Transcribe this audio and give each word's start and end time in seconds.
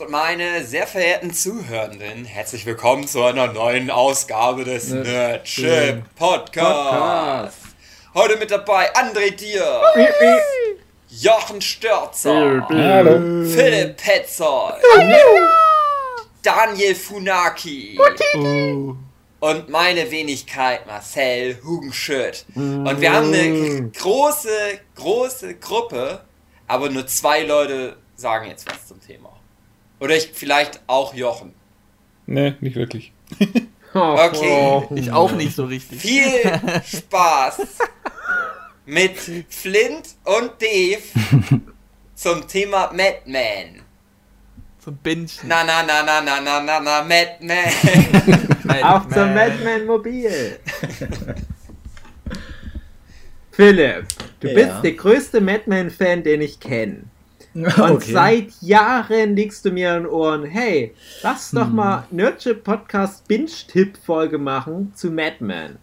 und 0.00 0.10
meine 0.10 0.64
sehr 0.64 0.86
verehrten 0.86 1.32
Zuhörenden, 1.32 2.24
herzlich 2.24 2.64
willkommen 2.66 3.06
zu 3.08 3.22
einer 3.22 3.48
neuen 3.52 3.90
Ausgabe 3.90 4.64
des 4.64 4.90
Ne- 4.90 5.02
Nerdship 5.02 6.02
Podcasts. 6.16 7.56
Heute 8.14 8.36
mit 8.36 8.50
dabei 8.50 8.92
André 8.94 9.30
Dier, 9.34 9.80
Jochen 11.08 11.60
Störzer, 11.60 12.66
Hallo. 12.68 13.44
Philipp 13.48 13.96
Petzold, 13.96 14.74
Daniel 16.42 16.94
Funaki 16.94 17.98
und 19.40 19.68
meine 19.68 20.10
Wenigkeit 20.10 20.86
Marcel 20.86 21.58
Hugenschütt. 21.64 22.44
Und 22.54 23.00
wir 23.00 23.12
haben 23.12 23.32
eine 23.32 23.90
große, 23.90 24.80
große 24.96 25.54
Gruppe, 25.56 26.20
aber 26.66 26.88
nur 26.90 27.06
zwei 27.06 27.42
Leute 27.42 27.96
sagen 28.16 28.48
jetzt 28.48 28.66
was 28.70 28.86
zum 28.86 29.00
Thema. 29.00 29.27
Oder 30.00 30.16
ich, 30.16 30.30
vielleicht 30.32 30.80
auch 30.86 31.14
Jochen. 31.14 31.52
Nee, 32.26 32.54
nicht 32.60 32.76
wirklich. 32.76 33.12
Okay. 33.94 34.82
Ich 34.96 35.10
auch 35.10 35.32
nicht 35.32 35.56
so 35.56 35.64
richtig. 35.64 35.98
Viel 36.02 36.28
Spaß 36.86 37.62
mit 38.84 39.16
Flint 39.48 40.08
und 40.24 40.52
Dave 40.60 41.00
zum 42.14 42.46
Thema 42.46 42.92
Madman. 42.92 43.80
Zum 44.84 44.94
Binge. 44.98 45.26
Na, 45.44 45.64
na, 45.64 45.82
na, 45.82 46.02
na, 46.02 46.20
na, 46.20 46.38
na, 46.40 46.60
na, 46.60 46.80
na, 46.80 47.02
Madman. 47.02 48.84
Auf 48.84 49.08
zum 49.08 49.32
Madman 49.34 49.86
Mobil. 49.86 50.60
Philipp, 53.50 54.04
du 54.40 54.48
Ja. 54.48 54.54
bist 54.54 54.84
der 54.84 54.92
größte 54.92 55.40
Madman-Fan, 55.40 56.22
den 56.22 56.42
ich 56.42 56.60
kenne. 56.60 57.04
Und 57.76 57.78
Okay. 57.78 58.12
seit 58.12 58.52
Jahren 58.60 59.34
liegst 59.36 59.64
du 59.64 59.70
mir 59.70 59.96
in 59.96 60.02
den 60.04 60.10
Ohren, 60.12 60.44
hey, 60.44 60.94
lass 61.22 61.50
Hm. 61.52 61.58
doch 61.58 61.68
mal 61.68 62.04
Nerdship 62.10 62.62
Podcast 62.64 63.26
Binge-Tipp-Folge 63.28 64.38
machen 64.38 64.92
zu 64.94 65.10
Madman. 65.10 65.78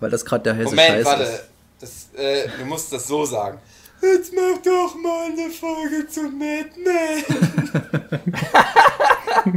Weil 0.00 0.10
das 0.10 0.24
gerade 0.24 0.44
der 0.44 0.56
heiße 0.56 0.64
Moment, 0.70 0.88
Scheiß 0.88 1.04
warte. 1.06 1.22
ist. 1.24 1.44
Das, 1.80 2.08
äh, 2.16 2.48
du 2.58 2.64
musst 2.66 2.92
das 2.92 3.06
so 3.06 3.24
sagen. 3.24 3.58
Jetzt 4.02 4.32
mach 4.34 4.58
doch 4.62 4.94
mal 4.96 5.26
eine 5.30 5.50
Folge 5.50 6.06
zu 6.08 6.22
Madman. 6.22 7.24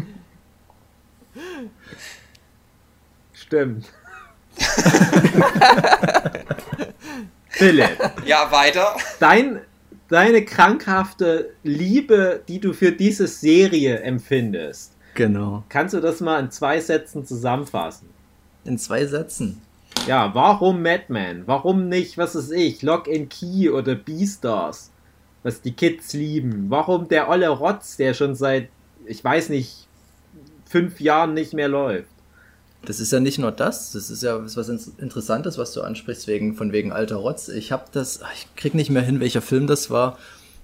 Stimmt. 3.33 3.91
Philipp, 7.49 7.97
Ja, 8.25 8.51
weiter. 8.51 8.95
dein, 9.19 9.61
deine 10.13 10.45
krankhafte 10.45 11.49
Liebe, 11.63 12.43
die 12.47 12.59
du 12.59 12.73
für 12.73 12.91
diese 12.91 13.25
Serie 13.25 13.99
empfindest, 14.01 14.93
Genau. 15.15 15.63
kannst 15.69 15.95
du 15.95 15.99
das 16.01 16.21
mal 16.21 16.39
in 16.39 16.51
zwei 16.51 16.79
Sätzen 16.79 17.25
zusammenfassen? 17.25 18.09
In 18.63 18.77
zwei 18.77 19.07
Sätzen. 19.07 19.59
Ja, 20.07 20.33
warum 20.35 20.83
Madman? 20.83 21.43
Warum 21.47 21.89
nicht, 21.89 22.19
was 22.19 22.35
ist 22.35 22.51
ich, 22.51 22.83
Lock 22.83 23.07
and 23.07 23.31
Key 23.31 23.69
oder 23.71 23.95
Beastars? 23.95 24.91
Was 25.41 25.61
die 25.61 25.73
Kids 25.73 26.13
lieben. 26.13 26.65
Warum 26.69 27.07
der 27.07 27.27
olle 27.27 27.49
Rotz, 27.49 27.97
der 27.97 28.13
schon 28.13 28.35
seit, 28.35 28.69
ich 29.05 29.23
weiß 29.23 29.49
nicht, 29.49 29.87
fünf 30.69 30.99
Jahren 31.01 31.33
nicht 31.33 31.53
mehr 31.53 31.67
läuft? 31.67 32.12
Das 32.85 32.99
ist 32.99 33.11
ja 33.11 33.19
nicht 33.19 33.39
nur 33.39 33.51
das, 33.51 33.93
das 33.93 34.09
ist 34.09 34.23
ja 34.23 34.43
was 34.43 34.69
Interessantes, 34.97 35.57
was 35.57 35.71
du 35.73 35.81
ansprichst, 35.81 36.27
wegen, 36.27 36.55
von 36.55 36.71
wegen 36.71 36.91
alter 36.91 37.15
Rotz. 37.15 37.47
Ich 37.47 37.71
habe 37.71 37.85
das, 37.91 38.19
ich 38.35 38.53
krieg 38.55 38.73
nicht 38.73 38.89
mehr 38.89 39.01
hin, 39.01 39.19
welcher 39.19 39.41
Film 39.41 39.67
das 39.67 39.89
war, 39.89 40.17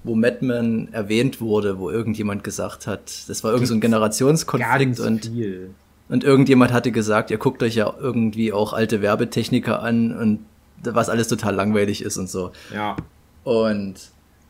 wo 0.03 0.15
Madman 0.15 0.89
erwähnt 0.91 1.39
wurde, 1.39 1.79
wo 1.79 1.89
irgendjemand 1.89 2.43
gesagt 2.43 2.87
hat, 2.87 3.29
das 3.29 3.43
war 3.43 3.51
irgend 3.51 3.67
so 3.67 3.73
ein 3.73 3.81
Generationskonflikt 3.81 4.99
und, 4.99 5.25
viel. 5.25 5.71
und 6.09 6.23
irgendjemand 6.23 6.73
hatte 6.73 6.91
gesagt, 6.91 7.31
ihr 7.31 7.37
guckt 7.37 7.63
euch 7.63 7.75
ja 7.75 7.93
irgendwie 7.99 8.51
auch 8.51 8.73
alte 8.73 9.01
Werbetechniker 9.01 9.81
an 9.81 10.15
und 10.15 10.39
was 10.83 11.09
alles 11.09 11.27
total 11.27 11.55
langweilig 11.55 12.01
ist 12.01 12.17
und 12.17 12.29
so. 12.29 12.51
Ja. 12.73 12.97
Und 13.43 13.95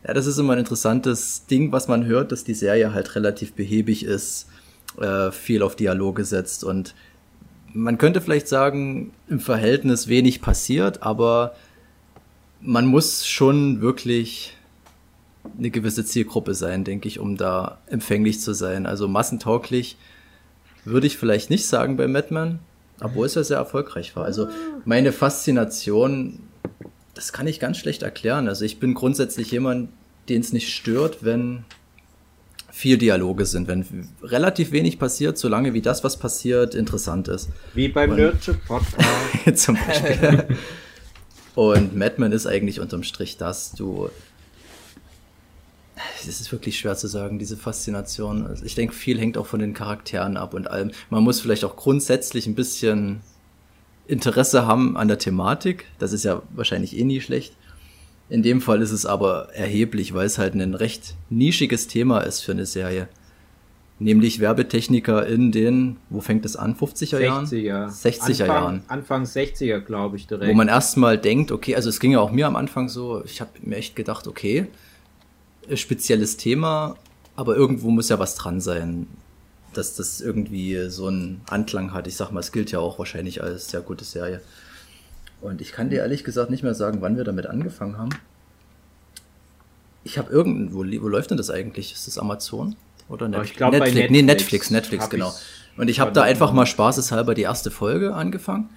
ja, 0.06 0.14
das 0.14 0.26
ist 0.26 0.38
immer 0.38 0.54
ein 0.54 0.60
interessantes 0.60 1.46
Ding, 1.46 1.72
was 1.72 1.88
man 1.88 2.04
hört, 2.04 2.32
dass 2.32 2.44
die 2.44 2.54
Serie 2.54 2.94
halt 2.94 3.14
relativ 3.16 3.52
behäbig 3.52 4.04
ist, 4.04 4.46
äh, 5.00 5.30
viel 5.30 5.62
auf 5.62 5.76
Dialoge 5.76 6.24
setzt 6.24 6.64
und 6.64 6.94
man 7.72 7.98
könnte 7.98 8.20
vielleicht 8.20 8.48
sagen, 8.48 9.12
im 9.28 9.40
Verhältnis 9.40 10.08
wenig 10.08 10.40
passiert, 10.40 11.02
aber 11.02 11.54
man 12.60 12.86
muss 12.86 13.26
schon 13.26 13.80
wirklich 13.80 14.56
eine 15.58 15.70
gewisse 15.70 16.04
Zielgruppe 16.04 16.54
sein, 16.54 16.84
denke 16.84 17.08
ich, 17.08 17.18
um 17.18 17.36
da 17.36 17.78
empfänglich 17.86 18.40
zu 18.40 18.52
sein. 18.52 18.86
Also 18.86 19.08
massentauglich 19.08 19.96
würde 20.84 21.06
ich 21.06 21.16
vielleicht 21.16 21.50
nicht 21.50 21.66
sagen 21.66 21.96
bei 21.96 22.06
Madman, 22.06 22.58
obwohl 23.00 23.26
es 23.26 23.34
ja 23.34 23.44
sehr 23.44 23.56
erfolgreich 23.56 24.14
war. 24.16 24.24
Also 24.24 24.48
meine 24.84 25.12
Faszination 25.12 26.40
das 27.20 27.34
kann 27.34 27.46
ich 27.46 27.60
ganz 27.60 27.76
schlecht 27.76 28.02
erklären. 28.02 28.48
Also 28.48 28.64
ich 28.64 28.80
bin 28.80 28.94
grundsätzlich 28.94 29.50
jemand, 29.50 29.90
den 30.30 30.40
es 30.40 30.54
nicht 30.54 30.72
stört, 30.74 31.22
wenn 31.22 31.64
viel 32.80 32.96
Dialoge 32.96 33.44
sind, 33.44 33.68
wenn 33.68 34.08
relativ 34.22 34.72
wenig 34.72 34.98
passiert, 34.98 35.36
solange 35.36 35.74
wie 35.74 35.82
das, 35.82 36.02
was 36.02 36.16
passiert, 36.18 36.74
interessant 36.74 37.28
ist. 37.28 37.50
Wie 37.74 37.88
beim 37.88 38.16
Nerdship 38.16 38.64
Podcast. 38.64 39.06
Zum 39.54 39.76
Beispiel. 39.76 40.46
Und 41.54 41.94
Madman 41.94 42.32
ist 42.32 42.46
eigentlich 42.46 42.80
unterm 42.80 43.02
Strich 43.02 43.36
das. 43.36 43.72
Du. 43.72 44.08
Es 46.26 46.40
ist 46.40 46.50
wirklich 46.52 46.78
schwer 46.78 46.96
zu 46.96 47.06
sagen, 47.06 47.38
diese 47.38 47.58
Faszination. 47.58 48.46
Also 48.46 48.64
ich 48.64 48.74
denke, 48.76 48.94
viel 48.94 49.18
hängt 49.18 49.36
auch 49.36 49.46
von 49.46 49.60
den 49.60 49.74
Charakteren 49.74 50.38
ab 50.38 50.54
und 50.54 50.70
allem. 50.70 50.92
Man 51.10 51.22
muss 51.22 51.40
vielleicht 51.40 51.64
auch 51.64 51.76
grundsätzlich 51.76 52.46
ein 52.46 52.54
bisschen 52.54 53.20
Interesse 54.06 54.66
haben 54.66 54.96
an 54.96 55.08
der 55.08 55.18
Thematik. 55.18 55.84
Das 55.98 56.14
ist 56.14 56.24
ja 56.24 56.40
wahrscheinlich 56.54 56.96
eh 56.96 57.04
nie 57.04 57.20
schlecht. 57.20 57.52
In 58.30 58.44
dem 58.44 58.60
Fall 58.60 58.80
ist 58.80 58.92
es 58.92 59.06
aber 59.06 59.48
erheblich, 59.54 60.14
weil 60.14 60.24
es 60.24 60.38
halt 60.38 60.54
ein 60.54 60.74
recht 60.74 61.16
nischiges 61.28 61.88
Thema 61.88 62.20
ist 62.20 62.42
für 62.42 62.52
eine 62.52 62.64
Serie. 62.64 63.08
Nämlich 63.98 64.40
Werbetechniker 64.40 65.26
in 65.26 65.52
den, 65.52 65.96
wo 66.08 66.20
fängt 66.20 66.46
es 66.46 66.56
an? 66.56 66.74
50er 66.74 67.18
Jahren? 67.18 67.44
60er. 67.44 67.88
60er 67.88 68.22
Anfang, 68.22 68.46
Jahren. 68.46 68.82
Anfang 68.86 69.24
60er, 69.24 69.80
glaube 69.80 70.16
ich, 70.16 70.26
direkt. 70.26 70.48
Wo 70.48 70.54
man 70.54 70.68
erstmal 70.68 71.18
denkt, 71.18 71.52
okay, 71.52 71.74
also 71.74 71.90
es 71.90 72.00
ging 72.00 72.12
ja 72.12 72.20
auch 72.20 72.30
mir 72.30 72.46
am 72.46 72.56
Anfang 72.56 72.88
so, 72.88 73.22
ich 73.24 73.40
habe 73.40 73.50
mir 73.62 73.76
echt 73.76 73.96
gedacht, 73.96 74.26
okay, 74.26 74.68
äh, 75.68 75.76
spezielles 75.76 76.36
Thema, 76.38 76.96
aber 77.36 77.56
irgendwo 77.56 77.90
muss 77.90 78.08
ja 78.08 78.18
was 78.18 78.36
dran 78.36 78.60
sein, 78.60 79.06
dass 79.74 79.96
das 79.96 80.20
irgendwie 80.20 80.88
so 80.88 81.08
einen 81.08 81.42
Anklang 81.50 81.92
hat. 81.92 82.06
Ich 82.06 82.16
sag 82.16 82.30
mal, 82.30 82.40
es 82.40 82.52
gilt 82.52 82.70
ja 82.70 82.78
auch 82.78 82.98
wahrscheinlich 82.98 83.42
als 83.42 83.70
sehr 83.70 83.80
gute 83.80 84.04
Serie. 84.04 84.40
Und 85.40 85.60
ich 85.60 85.72
kann 85.72 85.90
dir 85.90 85.98
ehrlich 85.98 86.24
gesagt 86.24 86.50
nicht 86.50 86.62
mehr 86.62 86.74
sagen, 86.74 87.00
wann 87.00 87.16
wir 87.16 87.24
damit 87.24 87.46
angefangen 87.46 87.98
haben. 87.98 88.10
Ich 90.04 90.18
habe 90.18 90.30
irgendein, 90.30 90.74
wo, 90.74 90.82
läuft 90.82 91.30
denn 91.30 91.36
das 91.36 91.50
eigentlich? 91.50 91.92
Ist 91.92 92.06
das 92.06 92.18
Amazon? 92.18 92.76
Oder 93.08 93.28
Netflix? 93.28 93.50
ich 93.50 93.56
glaub, 93.56 93.72
bei 93.72 93.78
Netflix, 93.78 94.10
nee, 94.10 94.22
Netflix 94.22 94.70
Netflix, 94.70 94.70
Netflix, 94.70 95.04
hab 95.04 95.10
genau. 95.10 95.34
Und 95.76 95.88
ich 95.88 96.00
habe 96.00 96.12
da 96.12 96.22
einfach 96.22 96.52
mal 96.52 96.66
spaßeshalber 96.66 97.34
die 97.34 97.42
erste 97.42 97.70
Folge 97.70 98.14
angefangen. 98.14 98.68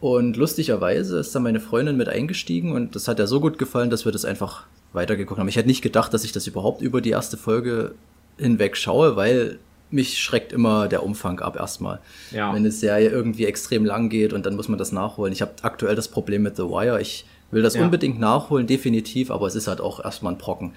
Und 0.00 0.36
lustigerweise 0.36 1.18
ist 1.18 1.34
da 1.34 1.40
meine 1.40 1.60
Freundin 1.60 1.96
mit 1.96 2.08
eingestiegen 2.08 2.72
und 2.72 2.96
das 2.96 3.06
hat 3.06 3.18
ja 3.18 3.26
so 3.26 3.38
gut 3.38 3.58
gefallen, 3.58 3.90
dass 3.90 4.06
wir 4.06 4.12
das 4.12 4.24
einfach 4.24 4.64
weitergeguckt 4.92 5.38
haben. 5.38 5.48
Ich 5.48 5.56
hätte 5.56 5.68
nicht 5.68 5.82
gedacht, 5.82 6.12
dass 6.14 6.24
ich 6.24 6.32
das 6.32 6.46
überhaupt 6.46 6.80
über 6.80 7.00
die 7.00 7.10
erste 7.10 7.36
Folge 7.36 7.94
hinweg 8.38 8.76
schaue, 8.76 9.16
weil 9.16 9.58
mich 9.90 10.18
schreckt 10.18 10.52
immer 10.52 10.88
der 10.88 11.02
Umfang 11.02 11.40
ab 11.40 11.56
erstmal. 11.56 12.00
Ja. 12.30 12.50
Wenn 12.50 12.58
eine 12.58 12.70
Serie 12.70 13.08
irgendwie 13.08 13.44
extrem 13.46 13.84
lang 13.84 14.08
geht 14.08 14.32
und 14.32 14.46
dann 14.46 14.56
muss 14.56 14.68
man 14.68 14.78
das 14.78 14.92
nachholen. 14.92 15.32
Ich 15.32 15.42
habe 15.42 15.52
aktuell 15.62 15.94
das 15.96 16.08
Problem 16.08 16.42
mit 16.42 16.56
The 16.56 16.62
Wire. 16.64 17.00
Ich 17.00 17.24
will 17.50 17.62
das 17.62 17.74
Ja. 17.74 17.82
unbedingt 17.82 18.20
nachholen, 18.20 18.66
definitiv, 18.66 19.30
aber 19.30 19.46
es 19.46 19.54
ist 19.56 19.66
halt 19.66 19.80
auch 19.80 20.04
erstmal 20.04 20.34
ein 20.34 20.38
Brocken. 20.38 20.72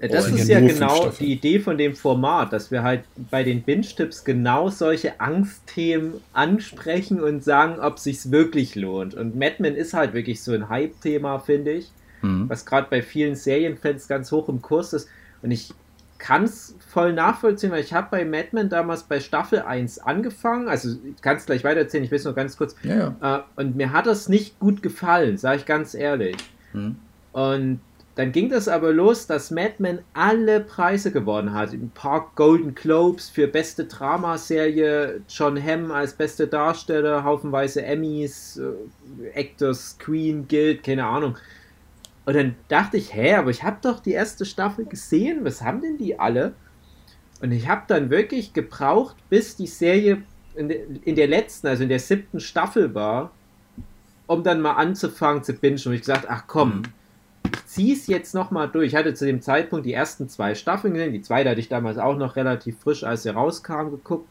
Ja, 0.00 0.08
Das 0.08 0.26
Und- 0.28 0.38
ist 0.38 0.48
ja 0.48 0.60
genau 0.60 1.08
die 1.18 1.32
Idee 1.32 1.60
von 1.60 1.78
dem 1.78 1.94
Format, 1.96 2.52
dass 2.52 2.70
wir 2.70 2.82
halt 2.82 3.04
bei 3.30 3.42
den 3.42 3.62
Binge-Tipps 3.62 4.24
genau 4.24 4.68
solche 4.68 5.20
Angstthemen 5.20 6.14
ansprechen 6.32 7.20
und 7.22 7.42
sagen, 7.42 7.80
ob 7.80 7.98
sich's 7.98 8.30
wirklich 8.30 8.74
lohnt. 8.74 9.14
Und 9.14 9.36
Madman 9.36 9.74
ist 9.74 9.94
halt 9.94 10.12
wirklich 10.14 10.42
so 10.42 10.52
ein 10.52 10.68
Hype-Thema, 10.68 11.38
finde 11.38 11.72
ich, 11.72 11.90
Mhm. 12.22 12.48
was 12.48 12.66
gerade 12.66 12.86
bei 12.90 13.02
vielen 13.02 13.34
Serienfans 13.36 14.08
ganz 14.08 14.30
hoch 14.32 14.48
im 14.48 14.62
Kurs 14.62 14.92
ist. 14.92 15.08
Und 15.42 15.50
ich 15.50 15.70
kann 16.18 16.44
es 16.44 16.76
voll 16.88 17.12
nachvollziehen, 17.12 17.70
weil 17.70 17.82
ich 17.82 17.92
habe 17.92 18.08
bei 18.10 18.24
Madman 18.24 18.68
damals 18.68 19.02
bei 19.04 19.20
Staffel 19.20 19.60
1 19.60 19.98
angefangen. 19.98 20.68
Also 20.68 20.96
ich 21.04 21.20
kann 21.22 21.36
es 21.36 21.46
gleich 21.46 21.64
weitererzählen, 21.64 22.04
ich 22.04 22.10
will 22.10 22.18
es 22.18 22.24
nur 22.24 22.34
ganz 22.34 22.56
kurz. 22.56 22.74
Ja, 22.82 23.14
ja. 23.20 23.38
Äh, 23.38 23.60
und 23.60 23.76
mir 23.76 23.92
hat 23.92 24.06
das 24.06 24.28
nicht 24.28 24.58
gut 24.58 24.82
gefallen, 24.82 25.36
sage 25.36 25.58
ich 25.58 25.66
ganz 25.66 25.94
ehrlich. 25.94 26.36
Mhm. 26.72 26.96
Und 27.32 27.80
dann 28.14 28.30
ging 28.30 28.48
das 28.48 28.68
aber 28.68 28.92
los, 28.92 29.26
dass 29.26 29.50
Mad 29.50 29.74
Men 29.78 29.98
alle 30.12 30.60
Preise 30.60 31.10
gewonnen 31.10 31.52
hat. 31.52 31.72
Ein 31.72 31.90
paar 31.92 32.30
Golden 32.36 32.74
Globes 32.74 33.28
für 33.28 33.48
beste 33.48 33.86
Dramaserie, 33.86 35.20
John 35.28 35.60
Hamm 35.60 35.90
als 35.90 36.12
beste 36.12 36.46
Darsteller, 36.46 37.24
haufenweise 37.24 37.82
Emmys, 37.84 38.58
äh, 38.58 39.30
Actors 39.30 39.98
Queen 39.98 40.46
Guild, 40.46 40.84
keine 40.84 41.04
Ahnung. 41.04 41.36
Und 42.26 42.34
dann 42.34 42.54
dachte 42.68 42.96
ich, 42.96 43.14
hä, 43.14 43.34
aber 43.34 43.50
ich 43.50 43.62
habe 43.62 43.78
doch 43.82 44.00
die 44.00 44.12
erste 44.12 44.44
Staffel 44.44 44.86
gesehen, 44.86 45.44
was 45.44 45.62
haben 45.62 45.82
denn 45.82 45.98
die 45.98 46.18
alle? 46.18 46.54
Und 47.42 47.52
ich 47.52 47.68
habe 47.68 47.82
dann 47.86 48.10
wirklich 48.10 48.52
gebraucht, 48.52 49.16
bis 49.28 49.56
die 49.56 49.66
Serie 49.66 50.22
in, 50.54 50.68
de, 50.68 50.86
in 51.04 51.16
der 51.16 51.26
letzten, 51.26 51.66
also 51.66 51.82
in 51.82 51.88
der 51.88 51.98
siebten 51.98 52.40
Staffel 52.40 52.94
war, 52.94 53.32
um 54.26 54.42
dann 54.42 54.60
mal 54.60 54.72
anzufangen 54.74 55.42
zu 55.42 55.52
bingen. 55.52 55.80
Und 55.84 55.92
ich 55.92 56.00
gesagt, 56.00 56.26
ach 56.28 56.44
komm, 56.46 56.84
ich 57.52 57.66
ziehe 57.66 57.94
es 57.94 58.06
jetzt 58.06 58.34
nochmal 58.34 58.70
durch. 58.70 58.88
Ich 58.88 58.94
hatte 58.94 59.12
zu 59.12 59.26
dem 59.26 59.42
Zeitpunkt 59.42 59.84
die 59.84 59.92
ersten 59.92 60.28
zwei 60.28 60.54
Staffeln 60.54 60.94
gesehen. 60.94 61.12
Die 61.12 61.20
zweite 61.20 61.50
hatte 61.50 61.60
ich 61.60 61.68
damals 61.68 61.98
auch 61.98 62.16
noch 62.16 62.36
relativ 62.36 62.78
frisch, 62.78 63.04
als 63.04 63.24
sie 63.24 63.34
rauskam, 63.34 63.90
geguckt. 63.90 64.28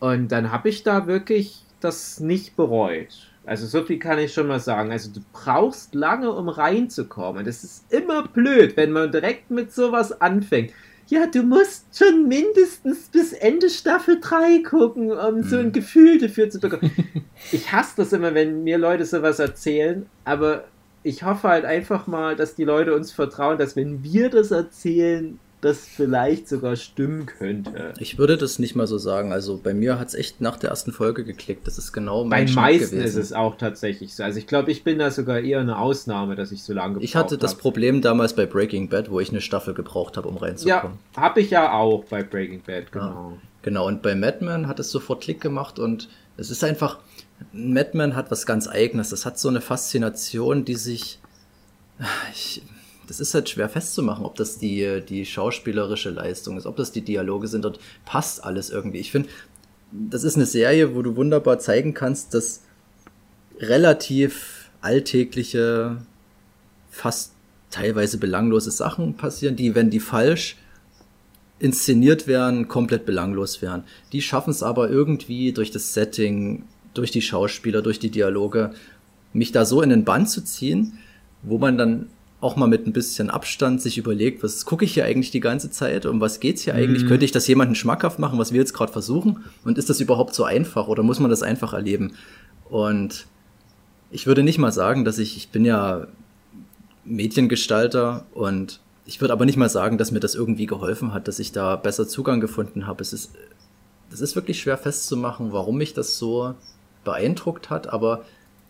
Und 0.00 0.28
dann 0.28 0.52
habe 0.52 0.68
ich 0.68 0.82
da 0.82 1.06
wirklich 1.06 1.64
das 1.80 2.20
nicht 2.20 2.56
bereut. 2.56 3.29
Also 3.46 3.66
so 3.66 3.82
viel 3.84 3.98
kann 3.98 4.18
ich 4.18 4.32
schon 4.34 4.46
mal 4.46 4.60
sagen. 4.60 4.92
Also 4.92 5.10
du 5.12 5.20
brauchst 5.32 5.94
lange, 5.94 6.30
um 6.30 6.48
reinzukommen. 6.48 7.44
Das 7.44 7.64
ist 7.64 7.90
immer 7.92 8.26
blöd, 8.28 8.76
wenn 8.76 8.92
man 8.92 9.10
direkt 9.10 9.50
mit 9.50 9.72
sowas 9.72 10.20
anfängt. 10.20 10.72
Ja, 11.08 11.26
du 11.26 11.42
musst 11.42 11.86
schon 11.98 12.28
mindestens 12.28 13.08
bis 13.08 13.32
Ende 13.32 13.68
Staffel 13.68 14.18
3 14.20 14.62
gucken, 14.62 15.10
um 15.10 15.42
so 15.42 15.56
ein 15.56 15.66
Mhm. 15.66 15.72
Gefühl 15.72 16.18
dafür 16.18 16.48
zu 16.50 16.60
bekommen. 16.60 16.92
Ich 17.50 17.72
hasse 17.72 17.94
das 17.96 18.12
immer, 18.12 18.34
wenn 18.34 18.62
mir 18.62 18.78
Leute 18.78 19.04
sowas 19.04 19.38
erzählen, 19.40 20.06
aber 20.24 20.64
ich 21.02 21.22
hoffe 21.24 21.48
halt 21.48 21.64
einfach 21.64 22.06
mal, 22.06 22.36
dass 22.36 22.54
die 22.54 22.64
Leute 22.64 22.94
uns 22.94 23.10
vertrauen, 23.10 23.58
dass 23.58 23.74
wenn 23.74 24.04
wir 24.04 24.28
das 24.30 24.50
erzählen, 24.52 25.40
das 25.60 25.78
vielleicht 25.80 26.48
sogar 26.48 26.74
stimmen 26.76 27.26
könnte. 27.26 27.92
Ich 27.98 28.16
würde 28.18 28.38
das 28.38 28.58
nicht 28.58 28.74
mal 28.76 28.86
so 28.86 28.96
sagen. 28.96 29.32
Also 29.32 29.58
bei 29.62 29.74
mir 29.74 29.98
hat 29.98 30.08
es 30.08 30.14
echt 30.14 30.40
nach 30.40 30.56
der 30.56 30.70
ersten 30.70 30.90
Folge 30.92 31.22
geklickt. 31.24 31.66
Das 31.66 31.76
ist 31.76 31.92
genau 31.92 32.22
Bei 32.24 32.28
mein 32.38 32.48
Schnitt 32.48 32.56
meisten 32.56 32.96
gewesen. 32.96 33.04
ist 33.04 33.16
es 33.16 33.32
auch 33.34 33.56
tatsächlich 33.58 34.14
so. 34.14 34.22
Also 34.22 34.38
ich 34.38 34.46
glaube, 34.46 34.70
ich 34.70 34.84
bin 34.84 34.98
da 34.98 35.10
sogar 35.10 35.40
eher 35.40 35.60
eine 35.60 35.78
Ausnahme, 35.78 36.34
dass 36.34 36.50
ich 36.50 36.62
so 36.62 36.72
lange 36.72 36.94
gebraucht 36.94 37.04
Ich 37.04 37.14
hatte 37.16 37.36
das 37.36 37.52
habe. 37.52 37.60
Problem 37.62 38.00
damals 38.00 38.34
bei 38.34 38.46
Breaking 38.46 38.88
Bad, 38.88 39.10
wo 39.10 39.20
ich 39.20 39.30
eine 39.30 39.42
Staffel 39.42 39.74
gebraucht 39.74 40.16
habe, 40.16 40.28
um 40.28 40.36
Ja, 40.36 40.40
reinzukommen. 40.42 40.98
habe 41.16 41.40
ich 41.40 41.50
ja 41.50 41.72
auch 41.72 42.04
bei 42.04 42.22
Breaking 42.22 42.62
Bad, 42.62 42.90
genau. 42.90 43.38
Genau, 43.62 43.86
und 43.86 44.00
bei 44.00 44.14
Madman 44.14 44.66
hat 44.66 44.80
es 44.80 44.90
sofort 44.90 45.22
Klick 45.22 45.42
gemacht 45.42 45.78
und 45.78 46.08
es 46.38 46.50
ist 46.50 46.64
einfach, 46.64 46.98
Madman 47.52 48.16
hat 48.16 48.30
was 48.30 48.46
ganz 48.46 48.66
eigenes. 48.66 49.10
Das 49.10 49.26
hat 49.26 49.38
so 49.38 49.48
eine 49.50 49.60
Faszination, 49.60 50.64
die 50.64 50.76
sich, 50.76 51.18
ich, 52.32 52.62
das 53.10 53.18
ist 53.18 53.34
halt 53.34 53.48
schwer 53.48 53.68
festzumachen, 53.68 54.24
ob 54.24 54.36
das 54.36 54.58
die, 54.58 55.02
die 55.06 55.26
schauspielerische 55.26 56.10
Leistung 56.10 56.56
ist, 56.56 56.64
ob 56.64 56.76
das 56.76 56.92
die 56.92 57.02
Dialoge 57.02 57.48
sind 57.48 57.66
und 57.66 57.80
passt 58.04 58.44
alles 58.44 58.70
irgendwie. 58.70 58.98
Ich 58.98 59.10
finde, 59.10 59.28
das 59.90 60.22
ist 60.22 60.36
eine 60.36 60.46
Serie, 60.46 60.94
wo 60.94 61.02
du 61.02 61.16
wunderbar 61.16 61.58
zeigen 61.58 61.92
kannst, 61.92 62.34
dass 62.34 62.62
relativ 63.58 64.70
alltägliche, 64.80 65.96
fast 66.88 67.32
teilweise 67.70 68.16
belanglose 68.18 68.70
Sachen 68.70 69.16
passieren, 69.16 69.56
die, 69.56 69.74
wenn 69.74 69.90
die 69.90 69.98
falsch 69.98 70.56
inszeniert 71.58 72.28
werden, 72.28 72.68
komplett 72.68 73.06
belanglos 73.06 73.60
wären. 73.60 73.82
Die 74.12 74.22
schaffen 74.22 74.50
es 74.50 74.62
aber 74.62 74.88
irgendwie 74.88 75.52
durch 75.52 75.72
das 75.72 75.94
Setting, 75.94 76.62
durch 76.94 77.10
die 77.10 77.22
Schauspieler, 77.22 77.82
durch 77.82 77.98
die 77.98 78.10
Dialoge, 78.10 78.72
mich 79.32 79.50
da 79.50 79.64
so 79.64 79.82
in 79.82 79.90
den 79.90 80.04
Bann 80.04 80.28
zu 80.28 80.44
ziehen, 80.44 80.98
wo 81.42 81.58
man 81.58 81.76
dann 81.76 82.06
auch 82.40 82.56
mal 82.56 82.66
mit 82.66 82.86
ein 82.86 82.92
bisschen 82.92 83.28
Abstand 83.28 83.82
sich 83.82 83.98
überlegt, 83.98 84.42
was 84.42 84.64
gucke 84.64 84.84
ich 84.84 84.94
hier 84.94 85.04
eigentlich 85.04 85.30
die 85.30 85.40
ganze 85.40 85.70
Zeit, 85.70 86.06
um 86.06 86.20
was 86.20 86.40
geht's 86.40 86.62
hier 86.62 86.74
eigentlich? 86.74 87.06
Könnte 87.06 87.24
ich 87.24 87.32
das 87.32 87.46
jemandem 87.46 87.74
schmackhaft 87.74 88.18
machen, 88.18 88.38
was 88.38 88.52
wir 88.52 88.60
jetzt 88.60 88.72
gerade 88.72 88.92
versuchen? 88.92 89.44
Und 89.64 89.76
ist 89.76 89.90
das 89.90 90.00
überhaupt 90.00 90.34
so 90.34 90.44
einfach 90.44 90.88
oder 90.88 91.02
muss 91.02 91.20
man 91.20 91.30
das 91.30 91.42
einfach 91.42 91.74
erleben? 91.74 92.12
Und 92.70 93.26
ich 94.10 94.26
würde 94.26 94.42
nicht 94.42 94.58
mal 94.58 94.72
sagen, 94.72 95.04
dass 95.04 95.18
ich, 95.18 95.36
ich 95.36 95.50
bin 95.50 95.64
ja 95.64 96.06
Mediengestalter 97.04 98.24
und 98.32 98.80
ich 99.04 99.20
würde 99.20 99.32
aber 99.32 99.44
nicht 99.44 99.56
mal 99.56 99.68
sagen, 99.68 99.98
dass 99.98 100.10
mir 100.10 100.20
das 100.20 100.34
irgendwie 100.34 100.66
geholfen 100.66 101.12
hat, 101.12 101.28
dass 101.28 101.40
ich 101.40 101.52
da 101.52 101.76
besser 101.76 102.08
Zugang 102.08 102.40
gefunden 102.40 102.86
habe. 102.86 103.02
Es 103.02 103.12
ist, 103.12 103.32
das 104.10 104.20
ist 104.20 104.34
wirklich 104.34 104.60
schwer 104.60 104.78
festzumachen, 104.78 105.52
warum 105.52 105.76
mich 105.76 105.92
das 105.94 106.16
so 106.16 106.54
beeindruckt 107.04 107.70
hat, 107.70 107.88
aber 107.88 108.24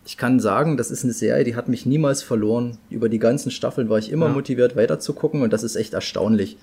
ich 0.07 0.17
kann 0.17 0.41
sagen, 0.41 0.77
das 0.77 0.91
ist 0.91 1.05
eine 1.05 1.13
Serie, 1.13 1.45
die 1.45 1.55
hat 1.57 1.69
mich 1.69 1.87
niemals 1.87 2.23
verloren. 2.23 2.79
Über 2.89 3.09
die 3.09 3.19
ganzen 3.19 3.51
Staffeln 3.51 3.89
war 3.89 3.99
ich 3.99 4.11
immer 4.11 4.27
Ja. 4.27 4.33
motiviert, 4.33 4.75
weiterzugucken 4.77 5.43
und 5.43 5.53
das 5.53 5.63
ist 5.63 5.77
echt 5.77 5.93
erstaunlich. 5.93 6.57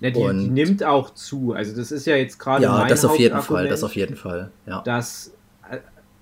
Ja, 0.00 0.10
die, 0.10 0.20
die 0.20 0.48
nimmt 0.50 0.84
auch 0.84 1.14
zu. 1.14 1.52
Also 1.52 1.74
das 1.76 1.92
ist 1.92 2.06
ja 2.06 2.16
jetzt 2.16 2.38
gerade 2.38 2.64
Ja, 2.64 2.72
mein 2.78 2.88
das 2.88 3.04
auf 3.04 3.18
jeden 3.18 3.40
Fall, 3.40 3.68
das 3.68 3.84
auf 3.84 3.94
jeden 3.96 4.16
Fall. 4.16 4.50
Ja. 4.66 4.82
dass 4.82 5.32
äh, 5.70 5.78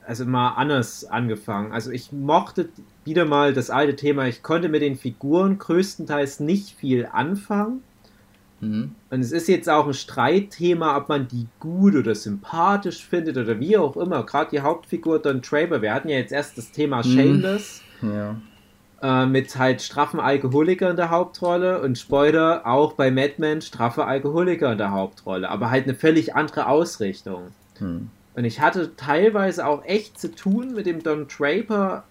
also 0.07 0.25
mal 0.25 0.51
anders 0.55 1.05
angefangen. 1.05 1.73
Also 1.73 1.91
ich 1.91 2.13
mochte 2.13 2.69
wieder 3.05 3.25
mal 3.25 3.53
das 3.55 3.71
alte 3.71 3.97
Thema. 3.97 4.27
Ich 4.27 4.43
konnte 4.43 4.69
mit 4.69 4.83
den 4.83 4.97
Figuren 4.97 5.59
größtenteils 5.59 6.41
nicht 6.41 6.77
viel 6.77 7.07
anfangen. 7.11 7.83
Mhm. 8.63 8.93
Und 9.11 9.21
es 9.21 9.33
ist 9.33 9.49
jetzt 9.49 9.69
auch 9.69 9.87
ein 9.87 9.93
Streitthema, 9.95 10.97
ob 10.97 11.09
man 11.09 11.29
die 11.29 11.47
gut 11.61 11.95
oder 11.95 12.15
sympathisch 12.15 13.05
findet 13.05 13.37
oder 13.37 13.59
wie 13.61 13.77
auch 13.77 13.97
immer. 13.97 14.25
Gerade 14.25 14.51
die 14.51 14.61
Hauptfigur 14.61 15.19
Don 15.19 15.43
Draper. 15.43 15.83
Wir 15.83 15.93
hatten 15.93 16.09
ja 16.09 16.17
jetzt 16.17 16.33
erst 16.33 16.57
das 16.57 16.71
Thema 16.71 17.03
Hm. 17.05 17.11
Shameless. 17.13 17.83
ja. 18.03 18.37
äh, 19.03 19.27
mit 19.27 19.57
halt 19.59 19.83
straffen 19.83 20.21
Alkoholiker 20.21 20.89
in 20.91 20.97
der 20.97 21.11
Hauptrolle 21.11 21.81
und 21.83 21.99
Spoiler 21.99 22.63
auch 22.65 22.93
bei 22.93 23.11
Mad 23.11 23.35
Men 23.39 23.61
straffe 23.61 24.05
Alkoholiker 24.07 24.71
in 24.73 24.79
der 24.79 24.93
Hauptrolle, 24.93 25.51
aber 25.51 25.71
halt 25.71 25.85
eine 25.85 25.95
völlig 25.97 26.35
andere 26.37 26.69
Ausrichtung. 26.69 27.49
Hm. 27.79 28.11
Und 28.35 28.45
ich 28.45 28.61
hatte 28.61 28.95
teilweise 28.97 29.67
auch 29.67 29.85
echt 29.85 30.19
zu 30.21 30.33
tun, 30.35 30.73
mit 30.75 30.87
dem 30.87 31.03
Don 31.03 31.27
Draper 31.27 32.05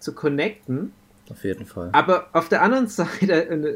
zu 0.00 0.12
connecten, 0.14 0.92
Auf 1.30 1.42
jeden 1.44 1.64
Fall. 1.64 1.88
aber 1.92 2.26
auf 2.34 2.50
der 2.50 2.60
anderen 2.62 2.86
Seite, 2.88 3.48
äh, 3.48 3.74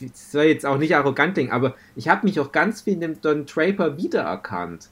das 0.00 0.32
soll 0.32 0.44
jetzt 0.44 0.66
auch 0.66 0.78
nicht 0.78 0.94
arrogant 0.94 1.36
denken, 1.36 1.52
aber 1.52 1.74
ich 1.96 2.08
habe 2.08 2.26
mich 2.26 2.40
auch 2.40 2.52
ganz 2.52 2.82
viel 2.82 2.94
in 2.94 3.00
dem 3.00 3.20
Don 3.20 3.46
Draper 3.46 3.96
wiedererkannt. 3.96 4.88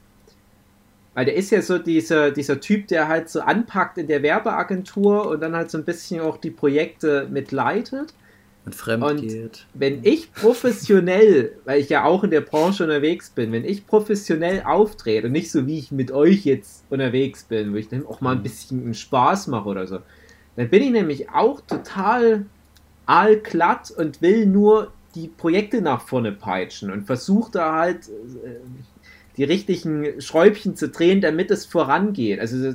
Weil 1.13 1.25
der 1.25 1.35
ist 1.35 1.51
ja 1.51 1.61
so 1.61 1.77
dieser, 1.77 2.31
dieser 2.31 2.59
Typ, 2.59 2.87
der 2.87 3.07
halt 3.07 3.29
so 3.29 3.41
anpackt 3.41 3.97
in 3.97 4.07
der 4.07 4.23
Werbeagentur 4.23 5.27
und 5.27 5.41
dann 5.41 5.55
halt 5.55 5.69
so 5.69 5.77
ein 5.77 5.85
bisschen 5.85 6.21
auch 6.21 6.37
die 6.37 6.49
Projekte 6.49 7.27
mitleitet. 7.29 8.13
Und 8.65 8.73
fremd 8.73 9.03
und- 9.03 9.21
geht. 9.21 9.67
Wenn 9.73 10.03
ich 10.03 10.33
professionell, 10.33 11.57
weil 11.65 11.81
ich 11.81 11.89
ja 11.89 12.05
auch 12.05 12.23
in 12.23 12.31
der 12.31 12.41
Branche 12.41 12.83
unterwegs 12.83 13.29
bin, 13.29 13.51
wenn 13.51 13.65
ich 13.65 13.85
professionell 13.85 14.63
auftrete 14.63 15.27
und 15.27 15.33
nicht 15.33 15.51
so 15.51 15.67
wie 15.67 15.77
ich 15.77 15.91
mit 15.91 16.11
euch 16.11 16.45
jetzt 16.45 16.85
unterwegs 16.89 17.43
bin, 17.43 17.73
wo 17.73 17.77
ich 17.77 17.89
dann 17.89 18.05
auch 18.07 18.21
mal 18.21 18.35
ein 18.35 18.41
bisschen 18.41 18.83
einen 18.83 18.93
Spaß 18.93 19.47
mache 19.47 19.69
oder 19.69 19.85
so, 19.85 19.99
dann 20.55 20.69
bin 20.69 20.81
ich 20.81 20.91
nämlich 20.91 21.29
auch 21.29 21.61
total 21.61 22.45
aalglatt 23.05 23.91
und 23.91 24.21
will 24.21 24.45
nur 24.45 24.91
die 25.15 25.27
Projekte 25.27 25.81
nach 25.81 26.01
vorne 26.01 26.31
peitschen 26.31 26.91
und 26.91 27.05
versuche 27.05 27.51
da 27.51 27.75
halt 27.75 28.07
äh, 28.09 28.55
die 29.37 29.43
richtigen 29.43 30.21
Schräubchen 30.21 30.75
zu 30.75 30.89
drehen, 30.89 31.21
damit 31.21 31.51
es 31.51 31.65
vorangeht. 31.65 32.39
Also 32.39 32.73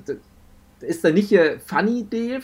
ist 0.80 1.04
dann 1.04 1.14
nicht 1.14 1.28
hier 1.28 1.60
Funny 1.64 2.06
Dave, 2.08 2.42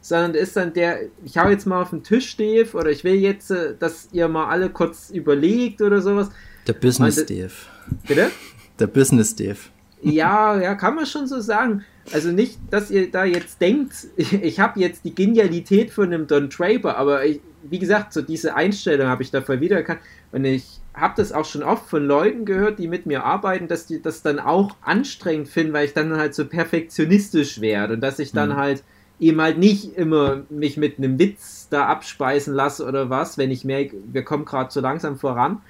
sondern 0.00 0.32
das 0.34 0.42
ist 0.42 0.56
dann 0.56 0.72
der, 0.72 1.00
ich 1.24 1.36
hau 1.36 1.48
jetzt 1.48 1.66
mal 1.66 1.82
auf 1.82 1.90
den 1.90 2.02
Tisch, 2.02 2.36
Dave, 2.36 2.76
oder 2.76 2.90
ich 2.90 3.02
will 3.04 3.14
jetzt, 3.14 3.50
äh, 3.50 3.74
dass 3.78 4.08
ihr 4.12 4.28
mal 4.28 4.46
alle 4.48 4.70
kurz 4.70 5.10
überlegt 5.10 5.82
oder 5.82 6.00
sowas. 6.00 6.30
Der 6.66 6.74
Business 6.74 7.18
Und- 7.18 7.30
Dave. 7.30 7.52
Bitte? 8.06 8.30
Der 8.78 8.86
Business 8.86 9.34
Dave. 9.34 9.58
Ja, 10.08 10.60
ja, 10.60 10.76
kann 10.76 10.94
man 10.94 11.04
schon 11.06 11.26
so 11.26 11.40
sagen. 11.40 11.84
Also 12.12 12.30
nicht, 12.30 12.60
dass 12.70 12.92
ihr 12.92 13.10
da 13.10 13.24
jetzt 13.24 13.60
denkt, 13.60 13.92
ich 14.16 14.60
habe 14.60 14.78
jetzt 14.78 15.04
die 15.04 15.14
Genialität 15.14 15.90
von 15.90 16.06
einem 16.06 16.28
Don 16.28 16.48
Draper, 16.48 16.96
aber 16.96 17.24
ich, 17.24 17.40
wie 17.62 17.80
gesagt, 17.80 18.12
so 18.12 18.22
diese 18.22 18.54
Einstellung 18.54 19.08
habe 19.08 19.24
ich 19.24 19.32
da 19.32 19.42
voll 19.42 19.60
wiedererkannt. 19.60 20.00
Und 20.30 20.44
ich 20.44 20.80
habe 20.94 21.14
das 21.16 21.32
auch 21.32 21.44
schon 21.44 21.64
oft 21.64 21.88
von 21.88 22.06
Leuten 22.06 22.44
gehört, 22.44 22.78
die 22.78 22.86
mit 22.86 23.06
mir 23.06 23.24
arbeiten, 23.24 23.66
dass 23.66 23.86
die 23.86 24.00
das 24.00 24.22
dann 24.22 24.38
auch 24.38 24.76
anstrengend 24.80 25.48
finden, 25.48 25.72
weil 25.72 25.86
ich 25.86 25.92
dann 25.92 26.16
halt 26.16 26.34
so 26.36 26.46
perfektionistisch 26.46 27.60
werde 27.60 27.94
und 27.94 28.00
dass 28.00 28.18
ich 28.20 28.32
dann 28.32 28.50
Mhm. 28.50 28.56
halt 28.56 28.84
eben 29.18 29.40
halt 29.40 29.58
nicht 29.58 29.94
immer 29.96 30.42
mich 30.50 30.76
mit 30.76 30.98
einem 30.98 31.18
Witz 31.18 31.68
da 31.70 31.86
abspeisen 31.86 32.54
lasse 32.54 32.84
oder 32.86 33.10
was, 33.10 33.38
wenn 33.38 33.50
ich 33.50 33.64
merke, 33.64 33.96
wir 34.12 34.22
kommen 34.24 34.44
gerade 34.44 34.70
so 34.70 34.80
langsam 34.80 35.18
voran. 35.18 35.62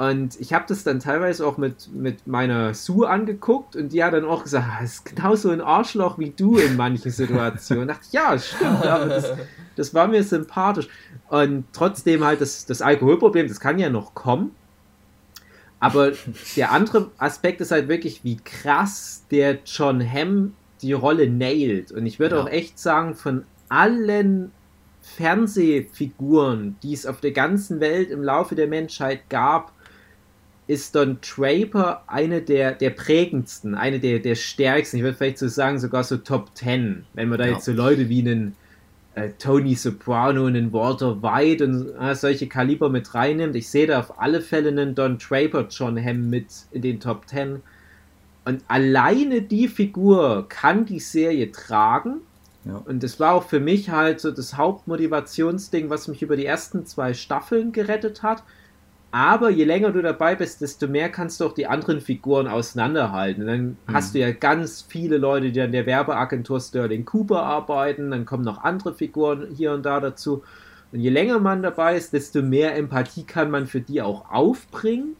Und 0.00 0.40
ich 0.40 0.54
habe 0.54 0.64
das 0.66 0.82
dann 0.82 0.98
teilweise 0.98 1.46
auch 1.46 1.58
mit, 1.58 1.92
mit 1.92 2.26
meiner 2.26 2.72
Sue 2.72 3.06
angeguckt 3.06 3.76
und 3.76 3.92
die 3.92 4.02
hat 4.02 4.14
dann 4.14 4.24
auch 4.24 4.44
gesagt, 4.44 4.64
"Ah, 4.66 4.78
das 4.80 4.94
ist 4.94 5.04
genauso 5.04 5.50
ein 5.50 5.60
Arschloch 5.60 6.18
wie 6.18 6.30
du 6.30 6.56
in 6.56 6.76
manchen 6.76 7.10
Situationen. 7.10 7.88
dachte 7.88 8.04
ich, 8.06 8.12
ja, 8.14 8.38
stimmt, 8.38 8.86
aber 8.86 9.04
das, 9.06 9.32
das 9.76 9.92
war 9.92 10.08
mir 10.08 10.22
sympathisch. 10.24 10.88
Und 11.28 11.64
trotzdem 11.74 12.24
halt 12.24 12.40
das, 12.40 12.64
das 12.64 12.80
Alkoholproblem, 12.80 13.46
das 13.46 13.60
kann 13.60 13.78
ja 13.78 13.90
noch 13.90 14.14
kommen. 14.14 14.52
Aber 15.80 16.12
der 16.56 16.72
andere 16.72 17.10
Aspekt 17.18 17.60
ist 17.60 17.70
halt 17.70 17.88
wirklich, 17.88 18.24
wie 18.24 18.38
krass 18.38 19.24
der 19.30 19.58
John 19.66 20.00
Hamm 20.02 20.54
die 20.80 20.94
Rolle 20.94 21.28
nailt. 21.28 21.92
Und 21.92 22.06
ich 22.06 22.18
würde 22.18 22.36
Ja. 22.36 22.42
auch 22.44 22.48
echt 22.48 22.78
sagen, 22.78 23.14
von 23.14 23.44
allen 23.68 24.50
Fernsehfiguren, 25.02 26.76
die 26.82 26.94
es 26.94 27.04
auf 27.04 27.20
der 27.20 27.32
ganzen 27.32 27.80
Welt 27.80 28.10
im 28.10 28.22
Laufe 28.22 28.54
der 28.54 28.66
Menschheit 28.66 29.28
gab, 29.28 29.72
ist 30.70 30.94
Don 30.94 31.18
Draper 31.20 32.04
eine 32.06 32.42
der, 32.42 32.70
der 32.72 32.90
prägendsten, 32.90 33.74
eine 33.74 33.98
der, 33.98 34.20
der 34.20 34.36
stärksten. 34.36 34.98
Ich 34.98 35.02
würde 35.02 35.16
vielleicht 35.16 35.38
so 35.38 35.48
sagen, 35.48 35.80
sogar 35.80 36.04
so 36.04 36.16
Top 36.16 36.50
10. 36.54 37.04
Wenn 37.14 37.28
man 37.28 37.38
da 37.38 37.46
Ja. 37.46 37.54
jetzt 37.54 37.64
so 37.64 37.72
Leute 37.72 38.08
wie 38.08 38.20
einen 38.20 38.54
äh, 39.16 39.30
Tony 39.36 39.74
Soprano 39.74 40.44
und 40.46 40.56
einen 40.56 40.72
Walter 40.72 41.20
White 41.24 41.64
und 41.64 41.88
äh, 42.00 42.14
solche 42.14 42.46
Kaliber 42.46 42.88
mit 42.88 43.12
reinnimmt. 43.14 43.56
Ich 43.56 43.68
sehe 43.68 43.88
da 43.88 43.98
auf 43.98 44.20
alle 44.20 44.40
Fälle 44.40 44.68
einen 44.68 44.94
Don 44.94 45.18
Draper 45.18 45.66
John 45.68 45.98
Hamm 45.98 46.30
mit 46.30 46.46
in 46.70 46.82
den 46.82 47.00
Top 47.00 47.26
Ten. 47.26 47.62
Und 48.44 48.62
alleine 48.68 49.42
die 49.42 49.66
Figur 49.66 50.46
kann 50.48 50.86
die 50.86 51.00
Serie 51.00 51.50
tragen. 51.50 52.20
Ja. 52.64 52.80
Und 52.86 53.02
das 53.02 53.18
war 53.18 53.34
auch 53.34 53.42
für 53.48 53.58
mich 53.58 53.90
halt 53.90 54.20
so 54.20 54.30
das 54.30 54.56
Hauptmotivationsding, 54.56 55.90
was 55.90 56.06
mich 56.06 56.22
über 56.22 56.36
die 56.36 56.46
ersten 56.46 56.86
zwei 56.86 57.12
Staffeln 57.12 57.72
gerettet 57.72 58.22
hat. 58.22 58.44
Aber 59.12 59.50
je 59.50 59.64
länger 59.64 59.90
du 59.90 60.02
dabei 60.02 60.36
bist, 60.36 60.60
desto 60.60 60.86
mehr 60.86 61.08
kannst 61.08 61.40
du 61.40 61.46
auch 61.46 61.52
die 61.52 61.66
anderen 61.66 62.00
Figuren 62.00 62.46
auseinanderhalten. 62.46 63.42
Und 63.42 63.48
dann 63.48 63.66
mhm. 63.66 63.76
hast 63.92 64.14
du 64.14 64.20
ja 64.20 64.30
ganz 64.30 64.82
viele 64.88 65.18
Leute, 65.18 65.50
die 65.50 65.60
an 65.60 65.72
der 65.72 65.86
Werbeagentur 65.86 66.60
Sterling 66.60 67.04
Cooper 67.04 67.42
arbeiten. 67.42 68.12
Dann 68.12 68.24
kommen 68.24 68.44
noch 68.44 68.62
andere 68.62 68.94
Figuren 68.94 69.48
hier 69.54 69.72
und 69.72 69.84
da 69.84 69.98
dazu. 69.98 70.44
Und 70.92 71.00
je 71.00 71.10
länger 71.10 71.40
man 71.40 71.62
dabei 71.62 71.96
ist, 71.96 72.12
desto 72.12 72.42
mehr 72.42 72.76
Empathie 72.76 73.24
kann 73.24 73.50
man 73.50 73.66
für 73.66 73.80
die 73.80 74.00
auch 74.00 74.30
aufbringen. 74.30 75.16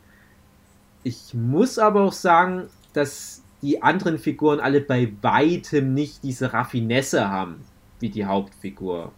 Ich 1.02 1.34
muss 1.34 1.78
aber 1.78 2.02
auch 2.02 2.12
sagen, 2.12 2.64
dass 2.92 3.42
die 3.62 3.82
anderen 3.82 4.18
Figuren 4.18 4.60
alle 4.60 4.80
bei 4.80 5.12
weitem 5.22 5.94
nicht 5.94 6.22
diese 6.22 6.52
Raffinesse 6.52 7.28
haben, 7.28 7.56
wie 7.98 8.08
die 8.08 8.24
Hauptfigur. 8.24 9.12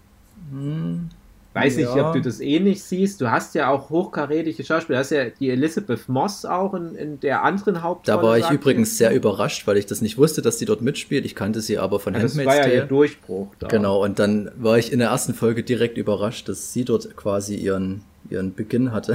Hm. 0.50 1.10
Weiß 1.54 1.76
Ja. 1.76 1.94
nicht, 1.94 2.02
ob 2.04 2.12
du 2.14 2.22
das 2.22 2.40
ähnlich 2.40 2.82
siehst. 2.82 3.20
Du 3.20 3.30
hast 3.30 3.54
ja 3.54 3.68
auch 3.68 3.90
hochkarätige 3.90 4.64
Schauspieler. 4.64 4.96
Du 4.98 5.00
hast 5.00 5.10
ja 5.10 5.26
die 5.28 5.50
Elizabeth 5.50 6.08
Moss 6.08 6.46
auch 6.46 6.72
in, 6.72 6.94
in 6.94 7.20
der 7.20 7.42
anderen 7.44 7.82
Hauptrolle. 7.82 8.16
Da 8.18 8.22
war 8.22 8.38
ich 8.38 8.48
übrigens 8.50 8.96
sehr 8.96 9.14
überrascht, 9.14 9.66
weil 9.66 9.76
ich 9.76 9.84
das 9.84 10.00
nicht 10.00 10.16
wusste, 10.16 10.40
dass 10.40 10.58
sie 10.58 10.64
dort 10.64 10.80
mitspielt. 10.80 11.26
Ich 11.26 11.34
kannte 11.34 11.60
sie 11.60 11.78
aber 11.78 12.00
von 12.00 12.14
Ja, 12.14 12.20
das 12.20 12.32
Handmaid's 12.36 12.58
war 12.60 12.66
ja 12.66 12.72
ihr 12.72 12.78
Tale. 12.78 12.88
Durchbruch. 12.88 13.48
Da. 13.58 13.68
Genau, 13.68 14.02
und 14.02 14.18
dann 14.18 14.50
war 14.56 14.78
ich 14.78 14.92
in 14.92 14.98
der 15.00 15.08
ersten 15.08 15.34
Folge 15.34 15.62
direkt 15.62 15.98
überrascht, 15.98 16.48
dass 16.48 16.72
sie 16.72 16.86
dort 16.86 17.16
quasi 17.16 17.54
ihren, 17.56 18.02
ihren 18.30 18.54
Beginn 18.54 18.92
hatte. 18.92 19.14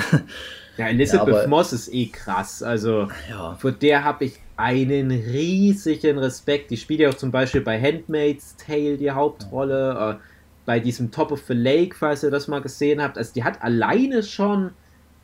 Ja, 0.77 0.89
Elizabeth 0.89 1.33
Ja, 1.35 1.47
Moss 1.47 1.73
ist 1.73 1.91
eh 1.91 2.05
krass. 2.05 2.61
Also 2.61 3.07
ja, 3.31 3.55
vor 3.59 3.71
der 3.71 4.03
habe 4.03 4.25
ich 4.25 4.33
einen 4.57 5.09
riesigen 5.09 6.19
Respekt. 6.19 6.69
Die 6.69 6.77
spielt 6.77 6.99
ja 6.99 7.09
auch 7.09 7.15
zum 7.15 7.31
Beispiel 7.31 7.61
bei 7.61 7.81
Handmaid's 7.81 8.55
Tale 8.57 8.97
die 8.97 9.09
Hauptrolle. 9.09 10.19
Äh, 10.19 10.23
bei 10.67 10.81
diesem 10.81 11.11
Top 11.11 11.31
of 11.31 11.41
the 11.47 11.53
Lake, 11.53 11.95
falls 11.95 12.23
ihr 12.23 12.29
das 12.29 12.49
mal 12.49 12.61
gesehen 12.61 13.01
habt. 13.01 13.17
Also 13.17 13.33
die 13.33 13.45
hat 13.45 13.63
alleine 13.63 14.21
schon 14.21 14.71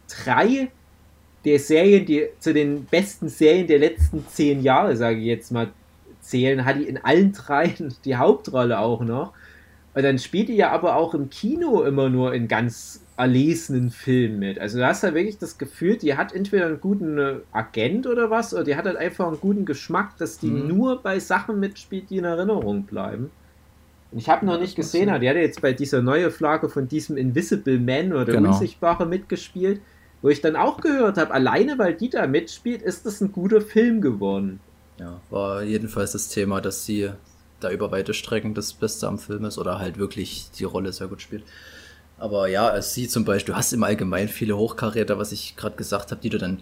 drei 0.07 0.71
der 1.43 1.59
Serien, 1.59 2.05
die 2.05 2.27
zu 2.39 2.53
den 2.53 2.85
besten 2.85 3.27
Serien 3.27 3.67
der 3.67 3.79
letzten 3.79 4.25
zehn 4.29 4.61
Jahre, 4.61 4.95
sage 4.95 5.19
ich 5.19 5.25
jetzt 5.25 5.51
mal, 5.51 5.67
zählen, 6.21 6.63
hat 6.63 6.77
die 6.77 6.87
in 6.87 6.97
allen 6.97 7.33
dreien 7.33 7.93
die 8.05 8.15
Hauptrolle 8.15 8.79
auch 8.79 9.01
noch. 9.01 9.33
Und 9.93 10.03
dann 10.03 10.17
spielt 10.17 10.47
die 10.47 10.55
ja 10.55 10.71
aber 10.71 10.95
auch 10.95 11.13
im 11.13 11.29
Kino 11.29 11.83
immer 11.83 12.07
nur 12.09 12.33
in 12.33 12.47
ganz 12.47 13.01
erlesenen 13.17 13.91
Filmen 13.91 14.39
mit. 14.39 14.59
Also 14.59 14.79
du 14.79 14.87
hast 14.87 15.03
halt 15.03 15.13
wirklich 15.13 15.37
das 15.39 15.57
Gefühl, 15.57 15.97
die 15.97 16.15
hat 16.15 16.33
entweder 16.33 16.67
einen 16.67 16.79
guten 16.79 17.17
äh, 17.19 17.35
Agent 17.51 18.07
oder 18.07 18.29
was, 18.31 18.53
oder 18.53 18.63
die 18.63 18.77
hat 18.77 18.85
halt 18.85 18.97
einfach 18.97 19.27
einen 19.27 19.41
guten 19.41 19.65
Geschmack, 19.65 20.17
dass 20.17 20.39
die 20.39 20.49
Mhm. 20.49 20.67
nur 20.69 21.03
bei 21.03 21.19
Sachen 21.19 21.59
mitspielt, 21.59 22.09
die 22.09 22.17
in 22.17 22.23
Erinnerung 22.23 22.85
bleiben. 22.85 23.29
Und 24.13 24.19
ich 24.19 24.29
habe 24.29 24.45
noch 24.45 24.59
nicht 24.59 24.75
gesehen, 24.75 25.09
aber 25.09 25.19
die 25.19 25.27
hat 25.29 25.35
ja 25.35 25.41
jetzt 25.41 25.59
bei 25.61 25.73
dieser 25.73 26.03
neuen 26.03 26.29
Flagge 26.31 26.69
von 26.69 26.87
diesem 26.87 27.17
Invisible 27.17 27.79
Man 27.79 28.13
oder 28.13 28.25
der 28.25 28.35
Genau. 28.35 28.49
Unsichtbare 28.49 29.07
mitgespielt, 29.07 29.81
wo 30.21 30.29
ich 30.29 30.39
dann 30.39 30.55
auch 30.55 30.81
gehört 30.81 31.17
habe, 31.17 31.33
alleine 31.33 31.79
weil 31.79 31.95
die 31.95 32.09
da 32.09 32.27
mitspielt, 32.27 32.83
ist 32.83 33.05
das 33.07 33.21
ein 33.21 33.31
guter 33.31 33.59
Film 33.61 34.01
geworden. 34.01 34.61
ja, 34.99 35.19
war 35.29 35.63
jedenfalls 35.63 36.11
das 36.11 36.29
Thema, 36.29 36.61
dass 36.61 36.85
sie 36.85 37.09
da 37.59 37.71
über 37.71 37.91
weite 37.91 38.13
Strecken 38.13 38.53
das 38.53 38.73
Beste 38.73 39.07
am 39.07 39.17
Film 39.19 39.45
ist 39.45 39.57
oder 39.57 39.79
halt 39.79 39.97
wirklich 39.97 40.51
die 40.51 40.63
Rolle 40.65 40.93
sehr 40.93 41.07
gut 41.07 41.21
spielt. 41.21 41.43
Aber 42.17 42.47
ja, 42.47 42.75
es 42.77 42.93
sie 42.93 43.07
zum 43.07 43.25
Beispiel, 43.25 43.53
du 43.53 43.57
hast 43.57 43.73
im 43.73 43.83
Allgemeinen 43.83 44.29
viele 44.29 44.55
Hochkaräter, 44.57 45.17
was 45.17 45.31
ich 45.31 45.55
gerade 45.55 45.75
gesagt 45.75 46.11
habe, 46.11 46.21
die 46.21 46.29
du 46.29 46.37
dann. 46.37 46.61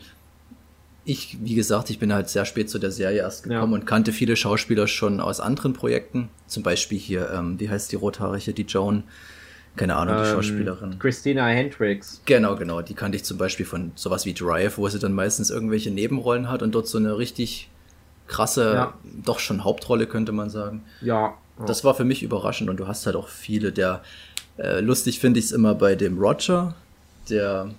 Ich, 1.03 1.37
wie 1.41 1.55
gesagt, 1.55 1.89
ich 1.89 1.97
bin 1.97 2.13
halt 2.13 2.29
sehr 2.29 2.45
spät 2.45 2.69
zu 2.69 2.77
der 2.77 2.91
Serie 2.91 3.19
erst 3.21 3.43
gekommen 3.43 3.71
Ja. 3.71 3.79
und 3.79 3.85
kannte 3.85 4.11
viele 4.11 4.35
Schauspieler 4.35 4.87
schon 4.87 5.19
aus 5.19 5.39
anderen 5.39 5.73
Projekten. 5.73 6.29
Zum 6.47 6.61
Beispiel 6.61 6.99
hier, 6.99 7.31
ähm, 7.31 7.59
wie 7.59 7.69
heißt 7.69 7.91
die 7.91 7.95
Rothaarige, 7.95 8.53
die 8.53 8.63
Joan? 8.63 9.03
Keine 9.75 9.95
Ahnung, 9.95 10.17
die 10.17 10.29
Ähm, 10.29 10.35
Schauspielerin. 10.35 10.99
Christina 10.99 11.47
Hendricks. 11.47 12.21
Genau, 12.25 12.55
genau. 12.55 12.81
Die 12.81 12.93
kannte 12.93 13.15
ich 13.15 13.23
zum 13.23 13.37
Beispiel 13.37 13.65
von 13.65 13.93
sowas 13.95 14.25
wie 14.25 14.33
Drive, 14.33 14.77
wo 14.77 14.87
sie 14.89 14.99
dann 14.99 15.13
meistens 15.13 15.49
irgendwelche 15.49 15.89
Nebenrollen 15.91 16.49
hat 16.49 16.61
und 16.61 16.75
dort 16.75 16.87
so 16.87 16.97
eine 16.97 17.17
richtig 17.17 17.69
krasse, 18.27 18.73
Ja. 18.73 18.93
doch 19.25 19.39
schon 19.39 19.63
Hauptrolle, 19.63 20.07
könnte 20.07 20.33
man 20.33 20.49
sagen. 20.49 20.83
Ja. 21.01 21.33
Das 21.65 21.83
war 21.83 21.95
für 21.95 22.05
mich 22.05 22.21
überraschend 22.21 22.69
und 22.69 22.77
du 22.79 22.87
hast 22.87 23.05
halt 23.05 23.15
auch 23.15 23.27
viele 23.27 23.71
der, 23.71 24.01
äh, 24.57 24.81
lustig 24.81 25.19
finde 25.19 25.39
ich 25.39 25.45
es 25.45 25.51
immer 25.51 25.73
bei 25.73 25.95
dem 25.95 26.17
Roger, 26.19 26.75
der 27.29 27.69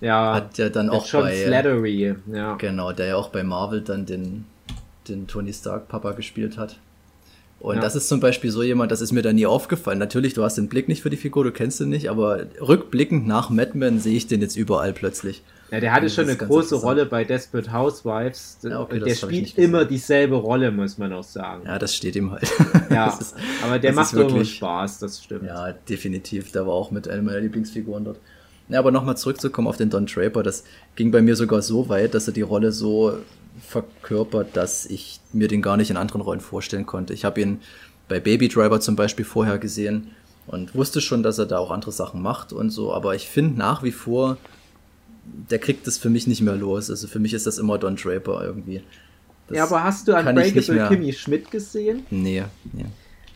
ja. 0.00 0.34
hat 0.34 0.58
ja 0.58 0.68
dann 0.68 0.90
auch 0.90 1.06
John 1.06 1.22
bei, 1.24 1.36
Slattery. 1.46 2.14
Ja. 2.32 2.54
genau, 2.56 2.92
der 2.92 3.06
ja 3.06 3.16
auch 3.16 3.28
bei 3.30 3.42
Marvel 3.42 3.80
dann 3.82 4.06
den, 4.06 4.44
den 5.08 5.26
Tony 5.26 5.52
Stark 5.52 5.88
Papa 5.88 6.12
gespielt 6.12 6.58
hat. 6.58 6.78
Und 7.60 7.76
Ja. 7.76 7.82
das 7.82 7.94
ist 7.94 8.08
zum 8.08 8.20
Beispiel 8.20 8.50
so 8.50 8.62
jemand, 8.62 8.90
das 8.90 9.02
ist 9.02 9.12
mir 9.12 9.20
da 9.20 9.34
nie 9.34 9.44
aufgefallen. 9.44 9.98
Natürlich, 9.98 10.32
du 10.32 10.42
hast 10.42 10.56
den 10.56 10.68
Blick 10.68 10.88
nicht 10.88 11.02
für 11.02 11.10
die 11.10 11.18
Figur, 11.18 11.44
du 11.44 11.52
kennst 11.52 11.78
ihn 11.80 11.90
nicht, 11.90 12.08
aber 12.08 12.46
rückblickend 12.60 13.26
nach 13.26 13.50
Mad 13.50 13.72
Men 13.74 14.00
sehe 14.00 14.16
ich 14.16 14.26
den 14.26 14.40
jetzt 14.40 14.56
überall 14.56 14.94
plötzlich. 14.94 15.42
Ja, 15.70 15.78
der 15.78 15.92
hatte 15.92 16.08
schon 16.10 16.24
eine 16.24 16.36
große. 16.36 16.74
Rolle 16.76 17.04
bei 17.06 17.22
Desperate 17.22 17.70
Housewives. 17.72 18.58
Ja, 18.62 18.80
okay, 18.80 18.98
der 18.98 19.14
spielt 19.14 19.56
immer 19.58 19.84
dieselbe 19.84 20.34
Rolle, 20.36 20.72
muss 20.72 20.96
man 20.98 21.12
auch 21.12 21.22
sagen. 21.22 21.62
Ja, 21.66 21.72
Ja, 21.72 21.78
das 21.78 21.94
steht 21.94 22.16
ihm 22.16 22.30
halt. 22.32 22.50
Das 22.88 23.20
ist- 23.20 23.36
aber 23.62 23.78
der 23.78 23.92
macht 23.92 24.14
wirklich- 24.14 24.54
Spaß, 24.54 24.98
das 25.00 25.22
stimmt. 25.22 25.44
Ja, 25.44 25.72
definitiv. 25.72 26.50
Der 26.52 26.66
war 26.66 26.72
auch 26.72 26.90
mit 26.90 27.08
einer 27.08 27.22
meiner 27.22 27.40
Lieblingsfiguren 27.40 28.04
dort. 28.04 28.18
Ja, 28.70 28.78
aber 28.78 28.92
nochmal 28.92 29.16
zurückzukommen 29.16 29.66
auf 29.66 29.76
den 29.76 29.90
Don 29.90 30.06
Draper, 30.06 30.42
das 30.42 30.64
ging 30.94 31.10
bei 31.10 31.20
mir 31.22 31.34
sogar 31.34 31.60
so 31.60 31.88
weit, 31.88 32.14
dass 32.14 32.28
er 32.28 32.32
die 32.32 32.42
Rolle 32.42 32.70
so 32.72 33.18
verkörpert, 33.66 34.56
dass 34.56 34.86
ich 34.86 35.20
mir 35.32 35.48
den 35.48 35.60
gar 35.60 35.76
nicht 35.76 35.90
in 35.90 35.96
anderen 35.96 36.22
Rollen 36.22 36.40
vorstellen 36.40 36.86
konnte. 36.86 37.12
Ich 37.12 37.24
habe 37.24 37.40
ihn 37.40 37.60
bei 38.08 38.20
Baby 38.20 38.48
Driver 38.48 38.80
zum 38.80 38.94
Beispiel 38.96 39.24
vorher 39.24 39.58
gesehen 39.58 40.12
und 40.46 40.74
wusste 40.74 41.00
schon, 41.00 41.22
dass 41.22 41.38
er 41.38 41.46
da 41.46 41.58
auch 41.58 41.70
andere 41.70 41.92
Sachen 41.92 42.22
macht 42.22 42.52
und 42.52 42.70
so, 42.70 42.92
aber 42.92 43.14
ich 43.14 43.28
finde 43.28 43.58
nach 43.58 43.82
wie 43.82 43.92
vor, 43.92 44.36
der 45.50 45.58
kriegt 45.58 45.86
das 45.86 45.98
für 45.98 46.10
mich 46.10 46.26
nicht 46.26 46.40
mehr 46.40 46.56
los. 46.56 46.90
Also 46.90 47.06
für 47.06 47.18
mich 47.18 47.34
ist 47.34 47.46
das 47.46 47.58
immer 47.58 47.78
Don 47.78 47.96
Draper 47.96 48.42
irgendwie. 48.44 48.82
Das 49.48 49.56
ja, 49.56 49.64
aber 49.64 49.82
hast 49.84 50.06
du 50.06 50.16
Unbreakable 50.16 50.88
Kimmy 50.88 51.12
Schmidt 51.12 51.50
gesehen? 51.50 52.04
Nee, 52.10 52.44
nee. 52.72 52.86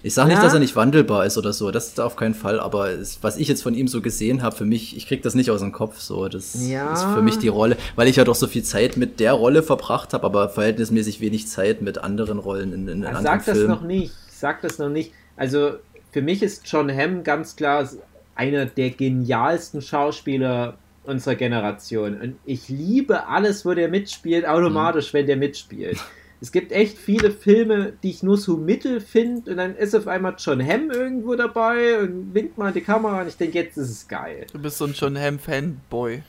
Ich 0.05 0.13
sage 0.13 0.29
nicht, 0.29 0.37
Ja. 0.37 0.43
dass 0.45 0.53
er 0.53 0.61
nicht 0.61 0.77
wandelbar 0.77 1.25
ist 1.25 1.39
oder 1.39 1.55
so, 1.55 1.71
das 1.71 1.89
ist 1.89 1.99
auf 1.99 2.15
keinen 2.15 2.35
Fall, 2.35 2.61
aber 2.61 2.91
es, 2.91 3.19
was 3.23 3.39
ich 3.39 3.49
jetzt 3.49 3.63
von 3.63 3.75
ihm 3.75 3.89
so 3.89 4.03
gesehen 4.03 4.43
habe, 4.43 4.55
für 4.55 4.67
mich, 4.67 4.95
ich 4.97 5.07
krieg 5.09 5.23
das 5.23 5.35
nicht 5.35 5.51
aus 5.51 5.61
dem 5.61 5.73
Kopf 5.73 5.99
so, 5.99 6.29
das 6.29 6.55
Ja. 6.69 6.93
ist 6.93 7.05
für 7.05 7.23
mich 7.23 7.39
die 7.39 7.49
Rolle, 7.49 7.79
weil 7.97 8.07
ich 8.09 8.17
ja 8.17 8.25
doch 8.25 8.35
so 8.35 8.47
viel 8.47 8.63
Zeit 8.63 8.99
mit 8.99 9.19
der 9.19 9.33
Rolle 9.33 9.63
verbracht 9.63 10.13
habe, 10.13 10.25
aber 10.27 10.51
verhältnismäßig 10.51 11.21
wenig 11.23 11.49
Zeit 11.49 11.81
mit 11.81 11.97
anderen 11.99 12.39
Rollen 12.39 12.75
in, 12.75 12.87
in 12.87 13.03
Ja, 13.03 13.09
anderen 13.09 13.25
sag 13.25 13.45
das 13.47 13.57
Filmen. 13.57 13.71
noch 13.75 13.83
nicht. 13.83 14.13
Sag 14.31 14.61
das 14.61 14.79
noch 14.79 14.91
nicht. 14.91 15.13
Also 15.39 15.71
für 16.13 16.21
mich 16.21 16.43
ist 16.43 16.63
John 16.71 16.91
Hamm 16.95 17.25
ganz 17.25 17.57
klar 17.57 17.89
einer 18.35 18.67
der 18.67 18.91
genialsten 18.91 19.81
Schauspieler 19.81 20.75
unserer 21.05 21.35
Generation. 21.35 22.21
Und 22.21 22.37
ich 22.45 22.69
liebe 22.69 23.27
alles, 23.27 23.65
wo 23.65 23.73
der 23.73 23.89
mitspielt, 23.89 24.47
automatisch, 24.47 25.15
wenn 25.15 25.27
der 25.27 25.37
mitspielt. 25.39 25.99
Es 26.45 26.53
gibt 26.53 26.73
echt 26.73 26.99
viele 26.99 27.31
Filme, 27.31 27.95
die 28.03 28.11
ich 28.11 28.23
nur 28.23 28.37
so 28.37 28.59
mittel 28.59 29.01
finde 29.01 29.51
und 29.53 29.57
dann 29.57 29.75
ist 29.75 29.95
auf 29.95 30.07
einmal 30.07 30.35
John 30.37 30.61
Hamm 30.63 30.91
irgendwo 30.91 31.35
dabei 31.37 31.99
und 32.01 32.35
winkt 32.35 32.59
mal 32.59 32.69
in 32.69 32.75
die 32.75 32.83
Kamera 32.83 33.23
und 33.23 33.29
ich 33.29 33.37
denke, 33.39 33.61
jetzt 33.61 33.79
ist 33.79 33.89
es 33.89 34.07
geil. 34.07 34.47
Du 34.53 34.59
bist 34.59 34.77
so 34.77 34.85
ein 34.85 34.93
John 34.93 35.19
Hamm 35.19 35.39
Fanboy. 35.39 36.23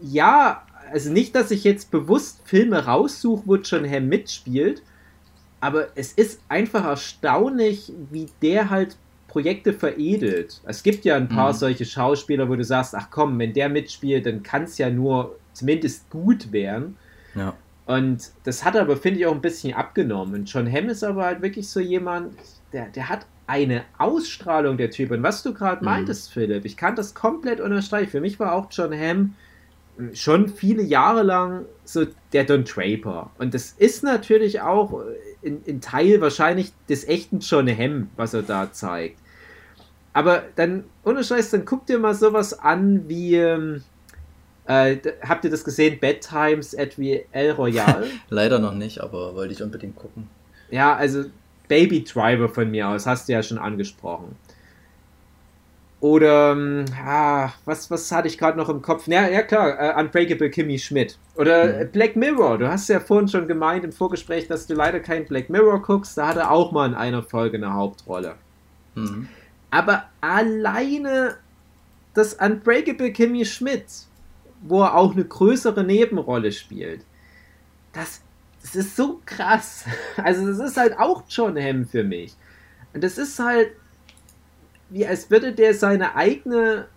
Ja, 0.00 0.64
also 0.92 1.10
nicht, 1.10 1.34
dass 1.34 1.50
ich 1.50 1.64
jetzt 1.64 1.90
bewusst 1.90 2.42
Filme 2.44 2.84
raussuche, 2.84 3.42
wo 3.44 3.56
John 3.56 3.90
Hamm 3.90 4.06
mitspielt, 4.08 4.82
aber 5.58 5.88
es 5.96 6.12
ist 6.12 6.40
einfach 6.48 6.84
erstaunlich, 6.84 7.92
wie 8.12 8.26
der 8.40 8.70
halt 8.70 8.96
Projekte 9.26 9.72
veredelt. 9.72 10.60
Es 10.64 10.84
gibt 10.84 11.04
ja 11.04 11.16
ein 11.16 11.28
paar 11.28 11.52
Mhm. 11.52 11.56
solche 11.56 11.84
Schauspieler, 11.86 12.48
wo 12.48 12.54
du 12.54 12.62
sagst, 12.62 12.94
ach 12.94 13.08
komm, 13.10 13.36
wenn 13.40 13.52
der 13.52 13.68
mitspielt, 13.68 14.26
dann 14.26 14.44
kann 14.44 14.62
es 14.62 14.78
ja 14.78 14.88
nur 14.90 15.36
zumindest 15.54 16.08
gut 16.08 16.52
werden. 16.52 16.96
Ja. 17.34 17.54
Und 17.88 18.30
das 18.44 18.64
hat 18.66 18.76
aber, 18.76 18.98
finde 18.98 19.18
ich, 19.20 19.26
auch 19.26 19.34
ein 19.34 19.40
bisschen 19.40 19.72
abgenommen. 19.72 20.34
Und 20.34 20.44
John 20.52 20.70
Hamm 20.70 20.90
ist 20.90 21.02
aber 21.02 21.24
halt 21.24 21.40
wirklich 21.40 21.68
so 21.70 21.80
jemand, 21.80 22.34
der, 22.74 22.86
der 22.90 23.08
hat 23.08 23.24
eine 23.46 23.82
Ausstrahlung, 23.96 24.76
der 24.76 24.90
Typ. 24.90 25.10
Und 25.10 25.22
was 25.22 25.42
du 25.42 25.54
gerade 25.54 25.80
Mhm. 25.80 25.86
meintest, 25.86 26.30
Philipp, 26.30 26.66
ich 26.66 26.76
kann 26.76 26.96
das 26.96 27.14
komplett 27.14 27.60
unterstreichen. 27.60 28.10
Für 28.10 28.20
mich 28.20 28.38
war 28.38 28.52
auch 28.52 28.66
John 28.70 28.92
Hamm 28.92 29.34
schon 30.12 30.48
viele 30.50 30.82
Jahre 30.82 31.22
lang 31.22 31.64
so 31.84 32.04
der 32.34 32.44
Don 32.44 32.64
Draper. 32.64 33.30
Und 33.38 33.54
das 33.54 33.72
ist 33.78 34.04
natürlich 34.04 34.60
auch 34.60 35.02
in, 35.40 35.64
in 35.64 35.80
Teil 35.80 36.20
wahrscheinlich 36.20 36.72
des 36.90 37.08
echten 37.08 37.38
John 37.40 37.68
Hamm, 37.68 38.10
was 38.16 38.34
er 38.34 38.42
da 38.42 38.70
zeigt. 38.70 39.18
Aber 40.12 40.42
dann, 40.56 40.84
ohne 41.04 41.24
Scheiß, 41.24 41.50
dann 41.52 41.64
guck 41.64 41.86
dir 41.86 41.98
mal 41.98 42.14
sowas 42.14 42.58
an 42.58 43.08
wie, 43.08 43.36
ähm, 43.36 43.82
äh, 44.68 44.98
habt 45.26 45.44
ihr 45.44 45.50
das 45.50 45.64
gesehen? 45.64 45.98
Bad 45.98 46.20
Times 46.20 46.76
at 46.76 46.98
El 46.98 47.52
Royale? 47.52 48.06
Leider 48.28 48.58
noch 48.58 48.74
nicht, 48.74 49.00
aber 49.00 49.34
wollte 49.34 49.54
ich 49.54 49.62
unbedingt 49.62 49.96
gucken. 49.96 50.28
ja, 50.70 50.94
also 50.94 51.24
Baby 51.68 52.04
Driver 52.04 52.48
von 52.48 52.70
mir 52.70 52.88
aus, 52.88 53.06
hast 53.06 53.28
du 53.28 53.32
ja 53.32 53.42
schon 53.42 53.58
angesprochen. 53.58 54.36
Oder, 56.00 56.56
ah, 57.04 57.50
was, 57.64 57.90
was 57.90 58.12
hatte 58.12 58.28
ich 58.28 58.38
gerade 58.38 58.56
noch 58.56 58.68
im 58.68 58.82
Kopf? 58.82 59.08
Ja, 59.08 59.26
ja 59.26 59.42
klar, 59.42 59.80
äh, 59.80 60.00
Unbreakable 60.00 60.48
Kimmy 60.48 60.78
Schmidt. 60.78 61.18
Oder 61.34 61.84
mhm. 61.84 61.90
Black 61.90 62.14
Mirror. 62.14 62.58
Du 62.58 62.68
hast 62.68 62.88
ja 62.88 63.00
vorhin 63.00 63.26
schon 63.26 63.48
gemeint 63.48 63.84
im 63.84 63.90
Vorgespräch, 63.90 64.46
dass 64.46 64.66
du 64.68 64.74
leider 64.74 65.00
kein 65.00 65.24
Black 65.24 65.50
Mirror 65.50 65.82
guckst. 65.82 66.16
Da 66.16 66.28
hat 66.28 66.36
er 66.36 66.52
auch 66.52 66.70
mal 66.70 66.86
in 66.86 66.94
einer 66.94 67.22
Folge 67.22 67.56
eine 67.56 67.74
Hauptrolle. 67.74 68.34
Mhm. 68.94 69.28
Aber 69.70 70.04
alleine 70.20 71.38
das 72.14 72.34
Unbreakable 72.34 73.12
Kimmy 73.12 73.44
Schmidt, 73.44 73.86
wo 74.62 74.82
er 74.82 74.94
auch 74.94 75.12
eine 75.12 75.24
größere 75.24 75.84
Nebenrolle 75.84 76.52
spielt, 76.52 77.04
das, 77.92 78.20
das 78.62 78.74
ist 78.74 78.96
so 78.96 79.20
krass. 79.24 79.84
Also, 80.16 80.46
das 80.46 80.58
ist 80.58 80.76
halt 80.76 80.98
auch 80.98 81.24
John 81.28 81.56
Hamm 81.56 81.86
für 81.86 82.04
mich. 82.04 82.34
Und 82.92 83.04
das 83.04 83.18
ist 83.18 83.38
halt 83.38 83.70
wie 84.90 85.06
als 85.06 85.30
würde 85.30 85.52
der 85.52 85.74
seine 85.74 86.16
eigene 86.16 86.88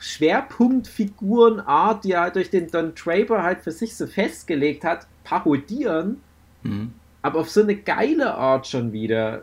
Schwerpunktfigurenart, 0.00 2.04
die 2.04 2.12
er 2.12 2.20
halt 2.22 2.36
durch 2.36 2.48
den 2.50 2.70
Don 2.70 2.94
Draper 2.94 3.42
halt 3.42 3.60
für 3.60 3.72
sich 3.72 3.96
so 3.96 4.06
festgelegt 4.06 4.84
hat, 4.84 5.06
parodieren. 5.24 6.22
Mhm. 6.62 6.94
Aber 7.22 7.40
auf 7.40 7.50
so 7.50 7.62
eine 7.62 7.76
geile 7.76 8.34
Art 8.34 8.66
schon 8.66 8.92
wieder. 8.92 9.42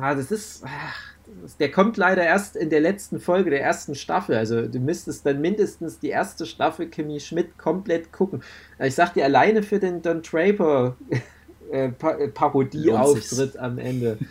Ah, 0.00 0.14
das 0.14 0.30
ist. 0.32 0.64
Ach, 0.66 1.13
der 1.58 1.70
kommt 1.70 1.96
leider 1.96 2.22
erst 2.22 2.56
in 2.56 2.70
der 2.70 2.80
letzten 2.80 3.20
Folge 3.20 3.50
der 3.50 3.62
ersten 3.62 3.94
Staffel. 3.94 4.36
Also 4.36 4.66
du 4.66 4.78
müsstest 4.78 5.26
dann 5.26 5.40
mindestens 5.40 5.98
die 5.98 6.08
erste 6.08 6.46
Staffel 6.46 6.88
Kimmy 6.88 7.20
Schmidt 7.20 7.58
komplett 7.58 8.12
gucken. 8.12 8.42
Ich 8.78 8.94
sag 8.94 9.14
dir 9.14 9.24
alleine 9.24 9.62
für 9.62 9.78
den 9.78 10.02
Don 10.02 10.22
Draper 10.22 10.96
äh, 11.70 11.88
Parodieauftritt 11.90 13.56
am 13.56 13.78
Ende. 13.78 14.18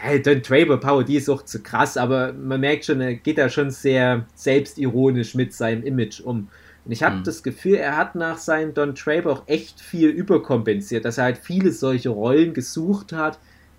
Hey, 0.00 0.22
Don 0.22 0.40
Draper 0.40 0.78
Parodie 0.78 1.16
ist 1.16 1.28
auch 1.28 1.44
zu 1.44 1.62
krass, 1.62 1.98
aber 1.98 2.32
man 2.32 2.60
merkt 2.60 2.86
schon, 2.86 3.02
er 3.02 3.14
geht 3.14 3.36
da 3.36 3.50
schon 3.50 3.70
sehr 3.70 4.24
selbstironisch 4.34 5.34
mit 5.34 5.52
seinem 5.52 5.82
Image 5.82 6.20
um. 6.20 6.48
Und 6.84 6.92
ich 6.92 7.02
habe 7.02 7.16
mhm. 7.16 7.24
das 7.24 7.42
Gefühl, 7.42 7.76
er 7.76 7.96
hat 7.96 8.14
nach 8.14 8.38
seinem 8.38 8.74
Don 8.74 8.94
Draper 8.94 9.30
auch 9.30 9.42
echt 9.46 9.80
viel 9.80 10.08
überkompensiert, 10.08 11.04
dass 11.04 11.18
er 11.18 11.24
halt 11.24 11.38
viele 11.38 11.70
solche 11.72 12.10
Rollen 12.10 12.54
gesucht 12.54 13.12
hat, 13.12 13.38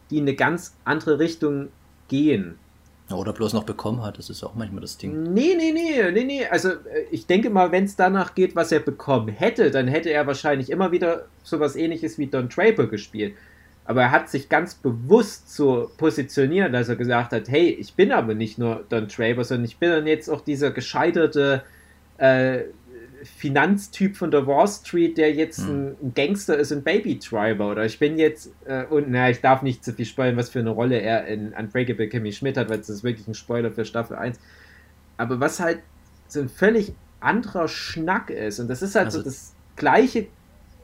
die 0.09 0.17
in 0.17 0.23
eine 0.23 0.35
ganz 0.35 0.75
andere 0.85 1.19
Richtung 1.19 1.69
gehen. 2.07 2.57
Oder 3.11 3.33
bloß 3.33 3.53
noch 3.53 3.65
bekommen 3.65 4.01
hat, 4.01 4.17
das 4.17 4.31
ist 4.31 4.43
auch 4.43 4.55
manchmal 4.55 4.81
das 4.81 4.97
Ding. 4.97 5.33
Nee, 5.33 5.53
nee, 5.55 5.71
nee, 5.71 6.11
nee, 6.11 6.23
nee. 6.23 6.45
Also 6.47 6.69
äh, 6.69 7.05
ich 7.11 7.27
denke 7.27 7.51
mal, 7.51 7.71
wenn 7.71 7.83
es 7.83 7.95
danach 7.95 8.33
geht, 8.33 8.55
was 8.55 8.71
er 8.71 8.79
bekommen 8.79 9.27
hätte, 9.27 9.69
dann 9.69 9.87
hätte 9.87 10.09
er 10.09 10.25
wahrscheinlich 10.25 10.71
immer 10.71 10.91
wieder 10.91 11.25
sowas 11.43 11.75
ähnliches 11.75 12.17
wie 12.17 12.25
Don 12.25 12.49
Draper 12.49 12.87
gespielt. 12.87 13.35
Aber 13.85 14.01
er 14.01 14.11
hat 14.11 14.29
sich 14.29 14.49
ganz 14.49 14.73
bewusst 14.73 15.53
so 15.53 15.91
positioniert, 15.97 16.73
dass 16.73 16.89
er 16.89 16.95
gesagt 16.95 17.31
hat, 17.31 17.47
hey, 17.47 17.69
ich 17.69 17.93
bin 17.93 18.11
aber 18.11 18.33
nicht 18.33 18.57
nur 18.57 18.83
Don 18.89 19.07
Draper, 19.07 19.43
sondern 19.43 19.65
ich 19.65 19.77
bin 19.77 19.91
dann 19.91 20.07
jetzt 20.07 20.27
auch 20.27 20.41
dieser 20.41 20.71
gescheiterte 20.71 21.61
äh, 22.17 22.61
Finanztyp 23.25 24.15
von 24.15 24.31
der 24.31 24.45
Wall 24.47 24.67
Street, 24.67 25.17
der 25.17 25.33
jetzt 25.33 25.59
hm. 25.59 25.95
ein, 26.01 26.13
Gangster 26.13 26.57
ist, 26.57 26.71
ein 26.71 26.83
Baby 26.83 27.19
Driver. 27.19 27.71
Oder 27.71 27.85
ich 27.85 27.99
bin 27.99 28.17
jetzt, 28.17 28.51
äh, 28.65 28.85
und 28.85 29.09
na, 29.09 29.29
ich 29.29 29.41
darf 29.41 29.61
nicht 29.61 29.83
zu 29.83 29.93
viel 29.93 30.05
spoilern, 30.05 30.37
was 30.37 30.49
für 30.49 30.59
eine 30.59 30.69
Rolle 30.69 30.99
er 30.99 31.25
in 31.27 31.53
Unbreakable 31.53 32.07
Kimmy 32.07 32.31
Schmidt 32.31 32.57
hat, 32.57 32.69
weil 32.69 32.79
es 32.79 32.89
ist 32.89 33.03
wirklich 33.03 33.27
ein 33.27 33.33
Spoiler 33.33 33.71
für 33.71 33.83
Staffel 33.83 34.15
1. 34.15 34.39
Aber 35.17 35.39
was 35.39 35.59
halt 35.59 35.79
so 36.27 36.39
ein 36.39 36.49
völlig 36.49 36.93
anderer 37.19 37.67
Schnack 37.67 38.29
ist, 38.29 38.59
und 38.59 38.67
das 38.67 38.81
ist 38.81 38.95
halt 38.95 39.07
also, 39.07 39.19
so 39.19 39.25
das 39.25 39.53
Gleiche, 39.75 40.27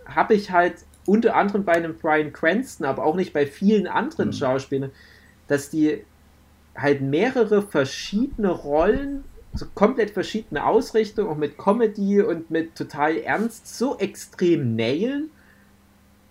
habe 0.05 0.33
ich 0.33 0.51
halt 0.51 0.75
unter 1.05 1.35
anderem 1.35 1.63
bei 1.63 1.73
einem 1.73 1.95
Brian 1.95 2.33
Cranston, 2.33 2.85
aber 2.85 3.05
auch 3.05 3.15
nicht 3.15 3.33
bei 3.33 3.45
vielen 3.45 3.87
anderen 3.87 4.27
mhm. 4.27 4.33
Schauspielern, 4.33 4.91
dass 5.47 5.69
die 5.69 6.03
halt 6.75 7.01
mehrere 7.01 7.61
verschiedene 7.61 8.49
Rollen, 8.49 9.23
so 9.53 9.65
komplett 9.73 10.11
verschiedene 10.11 10.65
Ausrichtungen, 10.65 11.29
auch 11.29 11.37
mit 11.37 11.57
Comedy 11.57 12.21
und 12.21 12.51
mit 12.51 12.75
total 12.75 13.17
Ernst, 13.17 13.77
so 13.77 13.97
extrem 13.97 14.75
nailen, 14.75 15.29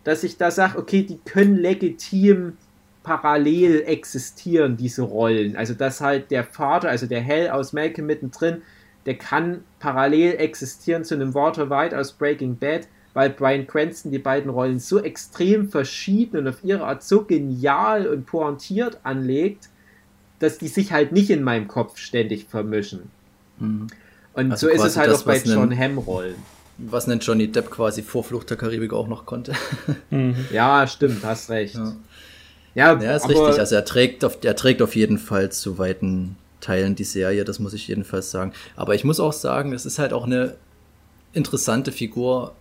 dass 0.04 0.24
ich 0.24 0.36
da 0.38 0.50
sage, 0.50 0.78
okay, 0.78 1.02
die 1.02 1.18
können 1.18 1.56
legitim 1.56 2.56
parallel 3.02 3.82
existieren, 3.86 4.76
diese 4.76 5.02
Rollen. 5.02 5.56
Also, 5.56 5.74
dass 5.74 6.00
halt 6.00 6.30
der 6.30 6.44
Vater, 6.44 6.88
also 6.88 7.06
der 7.06 7.20
Hell 7.20 7.50
aus 7.50 7.72
Malcolm 7.72 8.06
mittendrin, 8.06 8.62
der 9.06 9.16
kann 9.16 9.64
parallel 9.78 10.36
existieren 10.36 11.04
zu 11.04 11.14
einem 11.14 11.34
Walter 11.34 11.70
White 11.70 11.98
aus 11.98 12.12
Breaking 12.12 12.56
Bad 12.56 12.86
weil 13.14 13.30
Brian 13.30 13.66
Cranston 13.66 14.12
die 14.12 14.18
beiden 14.18 14.50
Rollen 14.50 14.78
so 14.78 14.98
extrem 14.98 15.68
verschieden 15.68 16.38
und 16.38 16.48
auf 16.48 16.62
ihre 16.62 16.84
Art 16.84 17.02
so 17.02 17.24
genial 17.24 18.06
und 18.06 18.26
pointiert 18.26 19.00
anlegt, 19.02 19.68
dass 20.40 20.58
die 20.58 20.68
sich 20.68 20.90
halt 20.90 21.12
nicht 21.12 21.30
in 21.30 21.44
meinem 21.44 21.68
Kopf 21.68 21.98
ständig 21.98 22.46
vermischen. 22.46 23.10
Mhm. 23.58 23.86
Und 24.32 24.50
also 24.50 24.66
so 24.66 24.72
ist 24.72 24.82
es 24.82 24.96
halt 24.96 25.10
das, 25.10 25.20
auch 25.20 25.26
bei 25.26 25.38
John 25.38 25.76
Hamm-Rollen. 25.76 26.36
Was 26.78 27.06
nennt 27.06 27.24
Johnny 27.24 27.46
Depp 27.46 27.70
quasi 27.70 28.02
vor 28.02 28.24
Flucht 28.24 28.50
der 28.50 28.56
Karibik 28.56 28.92
auch 28.92 29.06
noch 29.06 29.26
konnte. 29.26 29.52
Mhm. 30.10 30.34
Ja, 30.52 30.88
stimmt, 30.88 31.24
hast 31.24 31.50
recht. 31.50 31.76
Ja, 31.76 31.94
ja, 32.74 33.00
ja 33.00 33.16
ist 33.16 33.28
richtig. 33.28 33.58
Also 33.60 33.76
er 33.76 33.84
trägt, 33.84 34.24
auf, 34.24 34.38
er 34.42 34.56
trägt 34.56 34.82
auf 34.82 34.96
jeden 34.96 35.18
Fall 35.18 35.52
zu 35.52 35.78
weiten 35.78 36.36
Teilen 36.60 36.96
die 36.96 37.04
Serie, 37.04 37.44
das 37.44 37.58
muss 37.58 37.74
ich 37.74 37.86
jedenfalls 37.86 38.30
sagen. 38.30 38.52
Aber 38.76 38.94
ich 38.94 39.04
muss 39.04 39.20
auch 39.20 39.32
sagen, 39.32 39.72
es 39.72 39.86
ist 39.86 39.98
halt 39.98 40.12
auch 40.12 40.24
eine 40.24 40.56
interessante 41.32 41.92
Figur, 41.92 42.54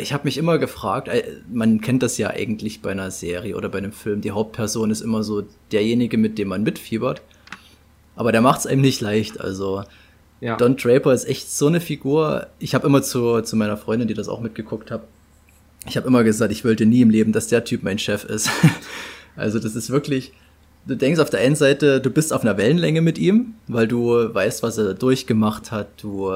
ich 0.00 0.12
habe 0.12 0.24
mich 0.24 0.38
immer 0.38 0.58
gefragt, 0.58 1.08
äh, 1.08 1.22
man 1.52 1.80
kennt 1.80 2.02
das 2.02 2.18
ja 2.18 2.30
eigentlich 2.30 2.82
bei 2.82 2.90
einer 2.90 3.10
Serie 3.10 3.56
oder 3.56 3.68
bei 3.68 3.78
einem 3.78 3.92
Film, 3.92 4.20
die 4.20 4.30
Hauptperson 4.30 4.90
ist 4.90 5.00
immer 5.00 5.22
so 5.22 5.44
derjenige, 5.70 6.18
mit 6.18 6.38
dem 6.38 6.48
man 6.48 6.62
mitfiebert. 6.62 7.22
Aber 8.14 8.32
der 8.32 8.40
macht 8.40 8.60
es 8.60 8.66
einem 8.66 8.82
nicht 8.82 9.00
leicht. 9.00 9.40
Also 9.40 9.84
ja. 10.40 10.56
Don 10.56 10.76
Draper 10.76 11.12
ist 11.12 11.24
echt 11.28 11.50
so 11.50 11.66
eine 11.66 11.80
Figur. 11.80 12.48
Ich 12.58 12.74
habe 12.74 12.86
immer 12.86 13.02
zu, 13.02 13.40
zu 13.42 13.56
meiner 13.56 13.76
Freundin, 13.76 14.08
die 14.08 14.14
das 14.14 14.28
auch 14.28 14.40
mitgeguckt 14.40 14.90
hat, 14.90 15.02
ich 15.86 15.96
habe 15.96 16.06
immer 16.06 16.22
gesagt, 16.24 16.52
ich 16.52 16.64
wollte 16.64 16.86
nie 16.86 17.00
im 17.00 17.10
Leben, 17.10 17.32
dass 17.32 17.48
der 17.48 17.64
Typ 17.64 17.82
mein 17.82 17.98
Chef 17.98 18.24
ist. 18.24 18.48
also 19.36 19.58
das 19.58 19.74
ist 19.74 19.90
wirklich, 19.90 20.32
du 20.86 20.96
denkst 20.96 21.20
auf 21.20 21.30
der 21.30 21.40
einen 21.40 21.56
Seite, 21.56 22.00
du 22.00 22.10
bist 22.10 22.32
auf 22.32 22.42
einer 22.42 22.56
Wellenlänge 22.56 23.00
mit 23.00 23.18
ihm, 23.18 23.54
weil 23.66 23.88
du 23.88 24.32
weißt, 24.32 24.62
was 24.62 24.78
er 24.78 24.94
durchgemacht 24.94 25.72
hat. 25.72 25.88
Du 26.00 26.32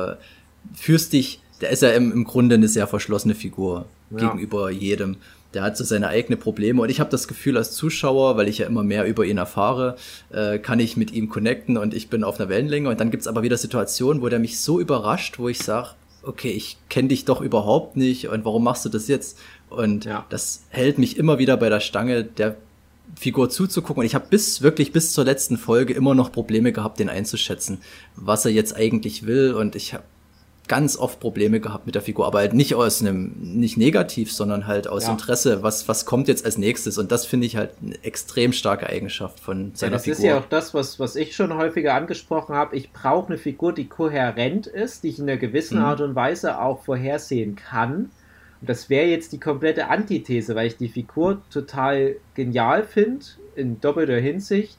führst 0.74 1.12
dich 1.12 1.40
der 1.60 1.70
ist 1.70 1.82
ja 1.82 1.90
im, 1.90 2.12
im 2.12 2.24
Grunde 2.24 2.56
eine 2.56 2.68
sehr 2.68 2.86
verschlossene 2.86 3.34
Figur 3.34 3.86
ja. 4.10 4.18
gegenüber 4.18 4.70
jedem. 4.70 5.16
Der 5.54 5.62
hat 5.62 5.76
so 5.76 5.84
seine 5.84 6.08
eigenen 6.08 6.38
Probleme 6.38 6.82
und 6.82 6.90
ich 6.90 7.00
habe 7.00 7.10
das 7.10 7.28
Gefühl 7.28 7.56
als 7.56 7.72
Zuschauer, 7.72 8.36
weil 8.36 8.48
ich 8.48 8.58
ja 8.58 8.66
immer 8.66 8.82
mehr 8.82 9.06
über 9.06 9.24
ihn 9.24 9.38
erfahre, 9.38 9.96
äh, 10.30 10.58
kann 10.58 10.80
ich 10.80 10.96
mit 10.96 11.12
ihm 11.12 11.28
connecten 11.30 11.78
und 11.78 11.94
ich 11.94 12.10
bin 12.10 12.24
auf 12.24 12.38
einer 12.38 12.48
Wellenlänge 12.48 12.90
und 12.90 13.00
dann 13.00 13.10
gibt's 13.10 13.26
aber 13.26 13.42
wieder 13.42 13.56
Situationen, 13.56 14.22
wo 14.22 14.28
der 14.28 14.38
mich 14.38 14.60
so 14.60 14.80
überrascht, 14.80 15.38
wo 15.38 15.48
ich 15.48 15.58
sage, 15.58 15.90
okay, 16.22 16.50
ich 16.50 16.76
kenne 16.90 17.08
dich 17.08 17.24
doch 17.24 17.40
überhaupt 17.40 17.96
nicht 17.96 18.28
und 18.28 18.44
warum 18.44 18.64
machst 18.64 18.84
du 18.84 18.88
das 18.88 19.08
jetzt? 19.08 19.38
Und 19.70 20.04
ja. 20.04 20.26
das 20.28 20.64
hält 20.68 20.98
mich 20.98 21.16
immer 21.16 21.38
wieder 21.38 21.56
bei 21.56 21.68
der 21.68 21.80
Stange, 21.80 22.24
der 22.24 22.56
Figur 23.18 23.48
zuzugucken. 23.48 24.00
Und 24.00 24.06
ich 24.06 24.14
habe 24.14 24.26
bis 24.28 24.62
wirklich 24.62 24.92
bis 24.92 25.12
zur 25.12 25.24
letzten 25.24 25.56
Folge 25.56 25.94
immer 25.94 26.14
noch 26.14 26.32
Probleme 26.32 26.72
gehabt, 26.72 26.98
den 26.98 27.08
einzuschätzen, 27.08 27.78
was 28.16 28.44
er 28.44 28.50
jetzt 28.50 28.76
eigentlich 28.76 29.26
will. 29.26 29.54
Und 29.54 29.76
ich 29.76 29.94
habe 29.94 30.04
ganz 30.68 30.96
oft 30.96 31.20
Probleme 31.20 31.60
gehabt 31.60 31.86
mit 31.86 31.94
der 31.94 32.02
Figur, 32.02 32.26
aber 32.26 32.38
halt 32.38 32.54
nicht 32.54 32.74
aus 32.74 33.00
einem, 33.00 33.32
nicht 33.38 33.76
negativ, 33.76 34.32
sondern 34.32 34.66
halt 34.66 34.88
aus 34.88 35.04
ja. 35.04 35.12
Interesse, 35.12 35.62
was, 35.62 35.88
was 35.88 36.06
kommt 36.06 36.28
jetzt 36.28 36.44
als 36.44 36.58
nächstes 36.58 36.98
und 36.98 37.12
das 37.12 37.26
finde 37.26 37.46
ich 37.46 37.56
halt 37.56 37.70
eine 37.82 38.02
extrem 38.04 38.52
starke 38.52 38.88
Eigenschaft 38.88 39.40
von 39.40 39.72
seiner 39.74 39.92
ja, 39.92 39.96
das 39.96 40.04
Figur. 40.04 40.14
Das 40.14 40.18
ist 40.18 40.24
ja 40.24 40.38
auch 40.38 40.48
das, 40.48 40.74
was, 40.74 41.00
was 41.00 41.16
ich 41.16 41.36
schon 41.36 41.56
häufiger 41.56 41.94
angesprochen 41.94 42.54
habe. 42.54 42.76
Ich 42.76 42.92
brauche 42.92 43.28
eine 43.28 43.38
Figur, 43.38 43.72
die 43.72 43.86
kohärent 43.88 44.66
ist, 44.66 45.04
die 45.04 45.08
ich 45.08 45.18
in 45.18 45.28
einer 45.28 45.38
gewissen 45.38 45.78
mhm. 45.78 45.84
Art 45.84 46.00
und 46.00 46.14
Weise 46.14 46.60
auch 46.60 46.84
vorhersehen 46.84 47.56
kann. 47.56 48.10
Und 48.60 48.70
das 48.70 48.88
wäre 48.88 49.06
jetzt 49.06 49.32
die 49.32 49.40
komplette 49.40 49.88
Antithese, 49.88 50.54
weil 50.54 50.68
ich 50.68 50.76
die 50.76 50.88
Figur 50.88 51.42
total 51.50 52.16
genial 52.34 52.84
finde, 52.84 53.24
in 53.54 53.80
doppelter 53.80 54.18
Hinsicht 54.18 54.76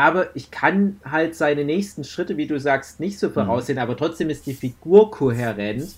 aber 0.00 0.34
ich 0.34 0.50
kann 0.50 0.98
halt 1.04 1.34
seine 1.34 1.62
nächsten 1.62 2.04
Schritte, 2.04 2.38
wie 2.38 2.46
du 2.46 2.58
sagst, 2.58 3.00
nicht 3.00 3.18
so 3.18 3.28
mhm. 3.28 3.34
voraussehen, 3.34 3.76
mhm. 3.76 3.82
aber 3.82 3.98
trotzdem 3.98 4.30
ist 4.30 4.46
die 4.46 4.54
Figur 4.54 5.10
kohärent, 5.10 5.90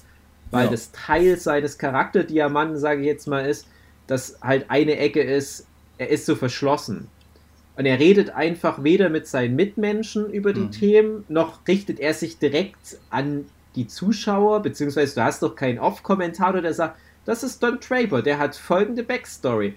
weil 0.50 0.64
ja. 0.64 0.70
das 0.72 0.90
Teil 0.90 1.38
seines 1.38 1.78
Charakterdiamanten, 1.78 2.78
sage 2.78 3.02
ich 3.02 3.06
jetzt 3.06 3.28
mal, 3.28 3.46
ist, 3.46 3.68
dass 4.08 4.40
halt 4.42 4.66
eine 4.70 4.96
Ecke 4.96 5.22
ist, 5.22 5.68
er 5.98 6.08
ist 6.08 6.26
so 6.26 6.34
verschlossen. 6.34 7.06
Und 7.76 7.86
er 7.86 8.00
redet 8.00 8.30
einfach 8.30 8.82
weder 8.82 9.08
mit 9.08 9.28
seinen 9.28 9.54
Mitmenschen 9.54 10.28
über 10.32 10.52
die 10.52 10.62
mhm. 10.62 10.72
Themen, 10.72 11.24
noch 11.28 11.60
richtet 11.68 12.00
er 12.00 12.12
sich 12.12 12.40
direkt 12.40 12.98
an 13.10 13.44
die 13.76 13.86
Zuschauer, 13.86 14.62
beziehungsweise 14.62 15.14
du 15.14 15.22
hast 15.22 15.44
doch 15.44 15.54
keinen 15.54 15.78
Off-Kommentator, 15.78 16.60
der 16.60 16.74
sagt, 16.74 16.98
das 17.24 17.44
ist 17.44 17.62
Don 17.62 17.78
Draper, 17.78 18.20
der 18.20 18.40
hat 18.40 18.56
folgende 18.56 19.04
Backstory. 19.04 19.76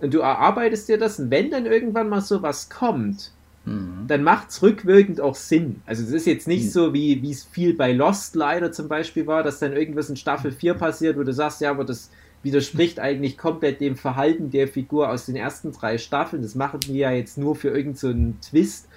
Und 0.00 0.14
du 0.14 0.20
erarbeitest 0.20 0.88
dir 0.88 0.96
das, 0.96 1.18
und 1.18 1.30
wenn 1.30 1.50
dann 1.50 1.66
irgendwann 1.66 2.08
mal 2.08 2.22
sowas 2.22 2.70
kommt, 2.70 3.32
Mhm. 3.68 4.06
dann 4.08 4.22
macht 4.22 4.50
es 4.50 4.62
rückwirkend 4.62 5.20
auch 5.20 5.34
Sinn. 5.34 5.82
Also 5.86 6.02
es 6.02 6.10
ist 6.10 6.26
jetzt 6.26 6.48
nicht 6.48 6.64
mhm. 6.64 6.70
so, 6.70 6.94
wie 6.94 7.30
es 7.30 7.44
viel 7.44 7.74
bei 7.74 7.92
Lost 7.92 8.34
leider 8.34 8.72
zum 8.72 8.88
Beispiel 8.88 9.26
war, 9.26 9.42
dass 9.42 9.58
dann 9.58 9.72
irgendwas 9.72 10.10
in 10.10 10.16
Staffel 10.16 10.52
4 10.52 10.74
passiert, 10.74 11.18
wo 11.18 11.22
du 11.22 11.32
sagst, 11.32 11.60
ja, 11.60 11.70
aber 11.70 11.84
das 11.84 12.10
widerspricht 12.42 13.00
eigentlich 13.00 13.36
komplett 13.36 13.80
dem 13.80 13.96
Verhalten 13.96 14.50
der 14.50 14.68
Figur 14.68 15.10
aus 15.10 15.26
den 15.26 15.36
ersten 15.36 15.72
drei 15.72 15.98
Staffeln. 15.98 16.42
Das 16.42 16.54
machen 16.54 16.80
die 16.80 16.98
ja 16.98 17.10
jetzt 17.10 17.36
nur 17.36 17.56
für 17.56 17.68
irgendeinen 17.68 18.36
so 18.40 18.50
Twist. 18.50 18.88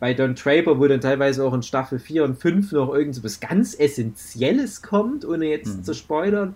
Bei 0.00 0.12
Don 0.12 0.34
Draper, 0.34 0.78
wo 0.78 0.86
dann 0.86 1.00
teilweise 1.00 1.44
auch 1.44 1.54
in 1.54 1.62
Staffel 1.62 1.98
4 1.98 2.24
und 2.24 2.36
5 2.38 2.72
noch 2.72 2.92
irgend 2.92 3.14
so 3.14 3.24
was 3.24 3.40
ganz 3.40 3.78
Essentielles 3.78 4.82
kommt, 4.82 5.24
ohne 5.24 5.46
jetzt 5.46 5.78
mhm. 5.78 5.84
zu 5.84 5.94
spoilern. 5.94 6.54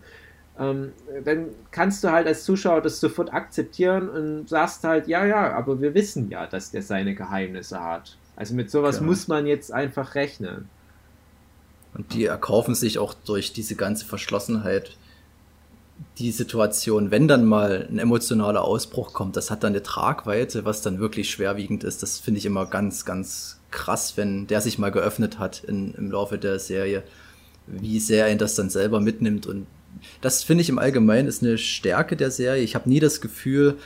Ähm, 0.58 0.92
dann 1.24 1.46
kannst 1.70 2.02
du 2.02 2.10
halt 2.10 2.26
als 2.26 2.44
Zuschauer 2.44 2.80
das 2.80 3.00
sofort 3.00 3.32
akzeptieren 3.32 4.08
und 4.08 4.48
sagst 4.48 4.82
halt, 4.84 5.06
ja, 5.06 5.24
ja, 5.24 5.52
aber 5.56 5.80
wir 5.80 5.94
wissen 5.94 6.30
ja, 6.30 6.46
dass 6.46 6.70
der 6.70 6.82
seine 6.82 7.14
Geheimnisse 7.14 7.80
hat. 7.80 8.16
Also 8.34 8.54
mit 8.54 8.70
sowas 8.70 8.96
ja. 8.96 9.02
muss 9.02 9.28
man 9.28 9.46
jetzt 9.46 9.72
einfach 9.72 10.14
rechnen. 10.14 10.68
Und 11.94 12.12
die 12.12 12.26
erkaufen 12.26 12.74
sich 12.74 12.98
auch 12.98 13.14
durch 13.14 13.52
diese 13.52 13.74
ganze 13.74 14.04
Verschlossenheit 14.04 14.96
die 16.18 16.30
Situation, 16.30 17.10
wenn 17.10 17.28
dann 17.28 17.44
mal 17.44 17.86
ein 17.90 17.98
emotionaler 17.98 18.62
Ausbruch 18.62 19.12
kommt, 19.12 19.36
das 19.36 19.50
hat 19.50 19.64
dann 19.64 19.72
eine 19.72 19.82
Tragweite, 19.82 20.64
was 20.64 20.82
dann 20.82 21.00
wirklich 21.00 21.30
schwerwiegend 21.30 21.84
ist. 21.84 22.02
Das 22.02 22.18
finde 22.18 22.38
ich 22.38 22.46
immer 22.46 22.66
ganz, 22.66 23.04
ganz 23.04 23.60
krass, 23.70 24.16
wenn 24.16 24.46
der 24.46 24.60
sich 24.60 24.78
mal 24.78 24.90
geöffnet 24.90 25.38
hat 25.38 25.64
in, 25.64 25.94
im 25.94 26.10
Laufe 26.10 26.38
der 26.38 26.58
Serie, 26.58 27.02
wie 27.66 28.00
sehr 28.00 28.26
er 28.26 28.32
ihn 28.32 28.38
das 28.38 28.54
dann 28.54 28.70
selber 28.70 29.00
mitnimmt. 29.00 29.46
Und 29.46 29.66
das 30.20 30.42
finde 30.42 30.62
ich 30.62 30.68
im 30.68 30.78
Allgemeinen 30.78 31.28
ist 31.28 31.42
eine 31.42 31.58
Stärke 31.58 32.16
der 32.16 32.30
Serie. 32.30 32.62
Ich 32.62 32.74
habe 32.74 32.88
nie 32.88 33.00
das 33.00 33.20
Gefühl, 33.20 33.76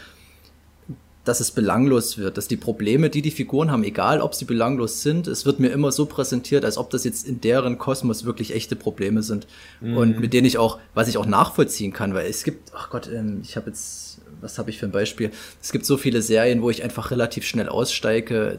dass 1.25 1.39
es 1.39 1.53
belanglos 1.53 2.19
wird, 2.19 2.37
dass 2.37 2.49
die 2.49 2.57
Probleme, 2.57 3.09
die 3.09 3.23
die 3.23 3.31
Figuren 3.31 3.71
haben, 3.71 3.85
egal 3.85 4.21
ob 4.21 4.35
sie 4.35 4.45
belanglos 4.45 5.03
sind, 5.03 5.29
es 5.29 5.47
wird 5.47 5.61
mir 5.61 5.69
immer 5.69 5.93
so 5.93 6.07
präsentiert, 6.07 6.65
als 6.65 6.77
ob 6.79 6.91
das 6.91 7.05
jetzt 7.05 7.27
in 7.27 7.41
deren 7.41 7.79
Kosmos 7.79 8.25
wirklich 8.25 8.53
echte 8.55 8.75
Probleme 8.75 9.23
sind 9.23 9.47
mhm. 9.81 9.97
und 9.97 10.21
mit 10.21 10.33
denen 10.33 10.47
ich 10.47 10.59
auch, 10.59 10.81
was 10.95 11.07
ich 11.09 11.19
auch 11.19 11.27
nachvollziehen 11.27 11.93
kann, 11.93 12.15
weil 12.15 12.29
es 12.29 12.43
gibt, 12.43 12.73
ach 12.75 12.91
Gott, 12.91 13.09
ähm, 13.13 13.41
ich 13.45 13.57
habe 13.57 13.71
jetzt, 13.71 14.19
was 14.41 14.59
habe 14.59 14.71
ich 14.71 14.79
für 14.79 14.87
ein 14.87 14.93
Beispiel? 14.93 15.31
Es 15.61 15.71
gibt 15.71 15.87
so 15.87 15.97
viele 15.97 16.23
Serien, 16.23 16.61
wo 16.61 16.71
ich 16.71 16.83
einfach 16.83 17.13
relativ 17.13 17.45
schnell 17.45 17.69
aussteige, 17.69 18.59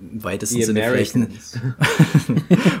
im 0.00 0.24
weitesten 0.24 0.62
Sinne 0.62 0.82
vielleicht 0.82 1.14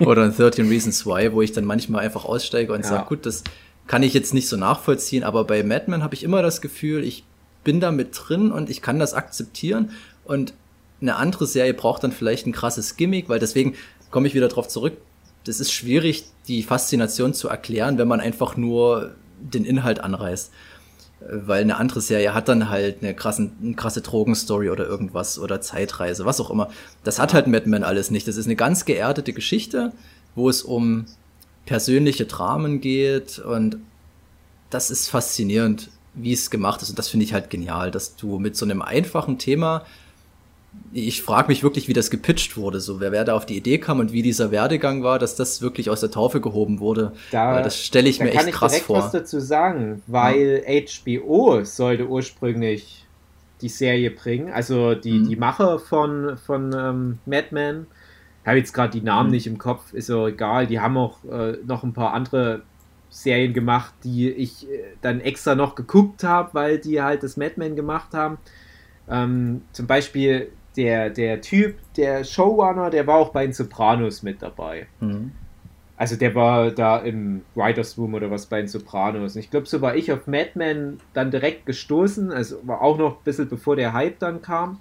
oder 0.00 0.24
in 0.24 0.36
13 0.36 0.68
Reasons 0.68 1.06
Why, 1.06 1.32
wo 1.32 1.42
ich 1.42 1.52
dann 1.52 1.64
manchmal 1.64 2.04
einfach 2.04 2.24
aussteige 2.24 2.72
und 2.72 2.80
ja. 2.80 2.88
sage, 2.88 3.06
gut, 3.06 3.24
das 3.24 3.44
kann 3.86 4.02
ich 4.02 4.14
jetzt 4.14 4.34
nicht 4.34 4.48
so 4.48 4.56
nachvollziehen, 4.56 5.24
aber 5.24 5.44
bei 5.44 5.62
Madman 5.62 6.02
habe 6.02 6.14
ich 6.14 6.22
immer 6.22 6.42
das 6.42 6.60
Gefühl, 6.60 7.04
ich 7.04 7.24
bin 7.64 7.80
da 7.80 7.90
mit 7.90 8.10
drin 8.12 8.50
und 8.50 8.70
ich 8.70 8.82
kann 8.82 8.98
das 8.98 9.14
akzeptieren. 9.14 9.90
Und 10.24 10.54
eine 11.00 11.16
andere 11.16 11.46
Serie 11.46 11.74
braucht 11.74 12.04
dann 12.04 12.12
vielleicht 12.12 12.46
ein 12.46 12.52
krasses 12.52 12.96
Gimmick, 12.96 13.28
weil 13.28 13.38
deswegen 13.38 13.74
komme 14.10 14.28
ich 14.28 14.34
wieder 14.34 14.48
drauf 14.48 14.68
zurück. 14.68 14.96
Das 15.44 15.60
ist 15.60 15.72
schwierig, 15.72 16.24
die 16.48 16.62
Faszination 16.62 17.34
zu 17.34 17.48
erklären, 17.48 17.98
wenn 17.98 18.08
man 18.08 18.20
einfach 18.20 18.56
nur 18.56 19.14
den 19.40 19.64
Inhalt 19.64 20.00
anreißt. 20.00 20.52
Weil 21.28 21.62
eine 21.62 21.76
andere 21.76 22.00
Serie 22.00 22.34
hat 22.34 22.48
dann 22.48 22.68
halt 22.68 23.02
eine, 23.02 23.14
krassen, 23.14 23.52
eine 23.62 23.74
krasse 23.74 24.00
Drogenstory 24.00 24.70
oder 24.70 24.86
irgendwas 24.86 25.38
oder 25.38 25.60
Zeitreise, 25.60 26.24
was 26.24 26.40
auch 26.40 26.50
immer. 26.50 26.70
Das 27.04 27.18
hat 27.18 27.34
halt 27.34 27.46
Mad 27.46 27.68
Men 27.68 27.84
alles 27.84 28.10
nicht. 28.10 28.28
Das 28.28 28.36
ist 28.36 28.46
eine 28.46 28.56
ganz 28.56 28.84
geerdete 28.84 29.32
Geschichte, 29.32 29.92
wo 30.34 30.48
es 30.48 30.62
um 30.62 31.06
persönliche 31.66 32.24
Dramen 32.24 32.80
geht 32.80 33.38
und 33.38 33.76
das 34.70 34.90
ist 34.90 35.08
faszinierend 35.08 35.90
wie 36.16 36.32
es 36.32 36.50
gemacht 36.50 36.82
ist. 36.82 36.90
Und 36.90 36.98
das 36.98 37.08
finde 37.08 37.24
ich 37.24 37.32
halt 37.32 37.50
genial, 37.50 37.90
dass 37.90 38.16
du 38.16 38.38
mit 38.38 38.56
so 38.56 38.64
einem 38.64 38.82
einfachen 38.82 39.38
Thema, 39.38 39.84
ich 40.92 41.22
frage 41.22 41.48
mich 41.48 41.62
wirklich, 41.62 41.88
wie 41.88 41.92
das 41.92 42.10
gepitcht 42.10 42.56
wurde, 42.56 42.80
so 42.80 43.00
wer, 43.00 43.12
wer 43.12 43.24
da 43.24 43.34
auf 43.34 43.46
die 43.46 43.56
Idee 43.56 43.78
kam 43.78 44.00
und 44.00 44.12
wie 44.12 44.22
dieser 44.22 44.50
Werdegang 44.50 45.02
war, 45.02 45.18
dass 45.18 45.36
das 45.36 45.62
wirklich 45.62 45.88
aus 45.88 46.00
der 46.00 46.10
Taufe 46.10 46.40
gehoben 46.40 46.80
wurde. 46.80 47.12
Da, 47.30 47.54
Weil 47.54 47.62
das 47.62 47.78
stelle 47.78 48.08
ich 48.08 48.18
mir 48.20 48.32
echt 48.32 48.52
krass 48.52 48.78
vor. 48.78 48.96
Ich 48.96 49.02
kann 49.02 49.06
was 49.06 49.12
dazu 49.12 49.40
sagen, 49.40 50.02
weil 50.06 50.64
ja. 50.66 50.82
HBO 50.82 51.64
sollte 51.64 52.06
ursprünglich 52.06 53.04
die 53.62 53.68
Serie 53.70 54.10
bringen, 54.10 54.52
also 54.52 54.94
die, 54.94 55.12
mhm. 55.12 55.28
die 55.28 55.36
Macher 55.36 55.78
von, 55.78 56.36
von 56.36 56.74
ähm, 56.76 57.18
Mad 57.24 57.48
Men. 57.52 57.86
Ich 58.46 58.48
habe 58.48 58.58
jetzt 58.58 58.72
gerade 58.72 58.92
die 58.96 59.04
Namen 59.04 59.30
mhm. 59.30 59.34
nicht 59.34 59.48
im 59.48 59.58
Kopf, 59.58 59.92
ist 59.92 60.06
so 60.06 60.28
egal. 60.28 60.68
Die 60.68 60.78
haben 60.78 60.96
auch 60.96 61.24
äh, 61.24 61.58
noch 61.66 61.82
ein 61.82 61.92
paar 61.92 62.14
andere 62.14 62.62
Serien 63.10 63.52
gemacht, 63.52 63.92
die 64.04 64.30
ich 64.30 64.70
äh, 64.70 64.84
dann 65.00 65.20
extra 65.20 65.56
noch 65.56 65.74
geguckt 65.74 66.22
habe, 66.22 66.50
weil 66.52 66.78
die 66.78 67.02
halt 67.02 67.24
das 67.24 67.36
Madman 67.36 67.74
gemacht 67.74 68.14
haben. 68.14 68.38
Ähm, 69.10 69.62
zum 69.72 69.88
Beispiel 69.88 70.52
der, 70.76 71.10
der 71.10 71.40
Typ, 71.40 71.74
der 71.96 72.22
Showrunner, 72.22 72.90
der 72.90 73.08
war 73.08 73.16
auch 73.16 73.30
bei 73.30 73.42
den 73.42 73.52
Sopranos 73.52 74.22
mit 74.22 74.42
dabei. 74.42 74.86
Mhm. 75.00 75.32
Also 75.96 76.14
der 76.14 76.36
war 76.36 76.70
da 76.70 76.98
im 76.98 77.42
Writers 77.56 77.98
Room 77.98 78.14
oder 78.14 78.30
was 78.30 78.46
bei 78.46 78.58
den 78.58 78.68
Sopranos. 78.68 79.34
Und 79.34 79.40
ich 79.40 79.50
glaube, 79.50 79.66
so 79.66 79.80
war 79.80 79.96
ich 79.96 80.12
auf 80.12 80.28
Madman 80.28 80.98
dann 81.14 81.32
direkt 81.32 81.66
gestoßen, 81.66 82.30
also 82.30 82.58
war 82.62 82.80
auch 82.80 82.96
noch 82.96 83.16
ein 83.16 83.24
bisschen 83.24 83.48
bevor 83.48 83.74
der 83.74 83.92
Hype 83.92 84.20
dann 84.20 84.40
kam. 84.40 84.78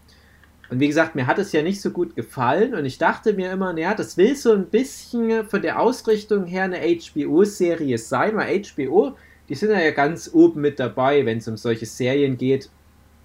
Und 0.69 0.79
wie 0.79 0.87
gesagt, 0.87 1.15
mir 1.15 1.27
hat 1.27 1.37
es 1.39 1.51
ja 1.51 1.61
nicht 1.61 1.81
so 1.81 1.91
gut 1.91 2.15
gefallen 2.15 2.73
und 2.73 2.85
ich 2.85 2.97
dachte 2.97 3.33
mir 3.33 3.51
immer, 3.51 3.73
naja, 3.73 3.93
das 3.93 4.17
will 4.17 4.35
so 4.35 4.53
ein 4.53 4.65
bisschen 4.65 5.45
von 5.45 5.61
der 5.61 5.79
Ausrichtung 5.79 6.45
her 6.45 6.63
eine 6.63 6.79
HBO-Serie 6.79 7.97
sein, 7.97 8.35
weil 8.35 8.63
HBO, 8.63 9.15
die 9.47 9.55
sind 9.55 9.71
ja 9.71 9.91
ganz 9.91 10.31
oben 10.33 10.61
mit 10.61 10.79
dabei, 10.79 11.25
wenn 11.25 11.37
es 11.37 11.47
um 11.47 11.57
solche 11.57 11.85
Serien 11.85 12.37
geht, 12.37 12.69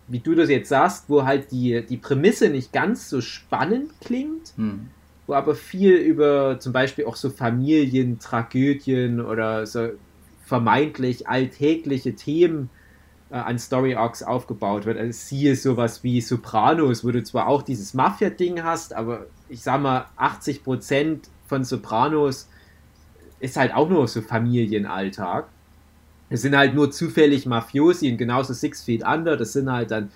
wie 0.08 0.18
du 0.18 0.34
das 0.34 0.50
jetzt 0.50 0.68
sagst, 0.68 1.04
wo 1.08 1.24
halt 1.24 1.50
die, 1.52 1.84
die 1.86 1.96
Prämisse 1.96 2.50
nicht 2.50 2.72
ganz 2.72 3.08
so 3.08 3.20
spannend 3.20 3.92
klingt, 4.00 4.52
hm. 4.56 4.88
wo 5.26 5.34
aber 5.34 5.54
viel 5.54 5.94
über 5.94 6.58
zum 6.58 6.72
Beispiel 6.72 7.06
auch 7.06 7.16
so 7.16 7.30
Familientragödien 7.30 9.20
oder 9.20 9.66
so 9.66 9.90
vermeintlich 10.44 11.28
alltägliche 11.28 12.16
Themen 12.16 12.70
äh, 13.30 13.36
an 13.36 13.58
Story 13.58 13.94
Arcs 13.94 14.22
aufgebaut 14.22 14.86
wird. 14.86 14.98
Also 14.98 15.12
siehe 15.12 15.56
sowas 15.56 16.02
wie 16.02 16.20
Sopranos, 16.20 17.04
wo 17.04 17.10
du 17.10 17.22
zwar 17.22 17.46
auch 17.46 17.62
dieses 17.62 17.94
Mafia-Ding 17.94 18.62
hast, 18.62 18.92
aber 18.92 19.26
ich 19.48 19.62
sag 19.62 19.80
mal, 19.80 20.06
80% 20.18 21.20
von 21.46 21.64
Sopranos 21.64 22.48
ist 23.40 23.56
halt 23.56 23.74
auch 23.74 23.88
nur 23.88 24.06
so 24.06 24.20
Familienalltag. 24.20 25.46
Es 26.28 26.42
sind 26.42 26.56
halt 26.56 26.74
nur 26.74 26.90
zufällig 26.90 27.46
Mafiosi 27.46 28.10
und 28.10 28.18
genauso 28.18 28.52
Six 28.52 28.82
Feet 28.82 29.04
Under, 29.04 29.36
das 29.36 29.52
sind 29.52 29.70
halt 29.70 29.90
dann, 29.90 30.10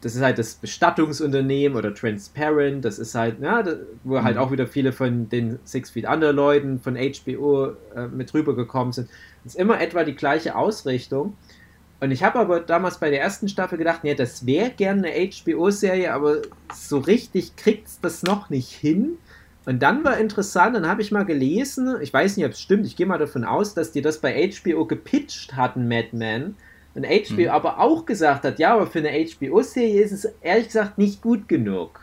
das 0.00 0.14
ist 0.14 0.22
halt 0.22 0.38
das 0.38 0.54
Bestattungsunternehmen 0.54 1.76
oder 1.76 1.92
Transparent, 1.92 2.84
das 2.84 3.00
ist 3.00 3.16
halt, 3.16 3.40
ja, 3.40 3.64
wo 4.04 4.22
halt 4.22 4.36
mhm. 4.36 4.42
auch 4.42 4.52
wieder 4.52 4.68
viele 4.68 4.92
von 4.92 5.28
den 5.28 5.58
Six 5.64 5.90
Feet 5.90 6.06
Under 6.08 6.32
Leuten 6.32 6.78
von 6.78 6.96
HBO 6.96 7.72
äh, 7.96 8.06
mit 8.06 8.32
rübergekommen 8.34 8.92
sind. 8.92 9.08
Das 9.42 9.54
ist 9.54 9.60
immer 9.60 9.80
etwa 9.80 10.04
die 10.04 10.14
gleiche 10.14 10.54
Ausrichtung. 10.54 11.36
Und 12.00 12.12
ich 12.12 12.22
habe 12.22 12.38
aber 12.38 12.60
damals 12.60 12.98
bei 12.98 13.10
der 13.10 13.20
ersten 13.20 13.48
Staffel 13.48 13.76
gedacht, 13.76 14.04
nee, 14.04 14.14
das 14.14 14.46
wäre 14.46 14.70
gerne 14.70 15.08
eine 15.08 15.30
HBO-Serie, 15.30 16.12
aber 16.12 16.42
so 16.72 16.98
richtig 16.98 17.56
kriegt 17.56 17.88
es 17.88 18.00
das 18.00 18.22
noch 18.22 18.50
nicht 18.50 18.70
hin. 18.70 19.18
Und 19.66 19.82
dann 19.82 20.04
war 20.04 20.16
interessant, 20.16 20.76
dann 20.76 20.86
habe 20.86 21.02
ich 21.02 21.10
mal 21.10 21.24
gelesen, 21.24 21.96
ich 22.00 22.12
weiß 22.12 22.36
nicht, 22.36 22.46
ob 22.46 22.52
es 22.52 22.60
stimmt, 22.60 22.86
ich 22.86 22.96
gehe 22.96 23.06
mal 23.06 23.18
davon 23.18 23.44
aus, 23.44 23.74
dass 23.74 23.90
die 23.90 24.00
das 24.00 24.18
bei 24.18 24.48
HBO 24.48 24.86
gepitcht 24.86 25.56
hatten, 25.56 25.88
Mad 25.88 26.08
Men. 26.12 26.54
Und 26.94 27.04
HBO 27.04 27.42
mhm. 27.42 27.48
aber 27.48 27.78
auch 27.78 28.06
gesagt 28.06 28.44
hat, 28.44 28.58
ja, 28.58 28.74
aber 28.74 28.86
für 28.86 29.00
eine 29.00 29.10
HBO-Serie 29.10 30.02
ist 30.02 30.12
es 30.12 30.32
ehrlich 30.40 30.68
gesagt 30.68 30.98
nicht 30.98 31.20
gut 31.20 31.48
genug. 31.48 32.00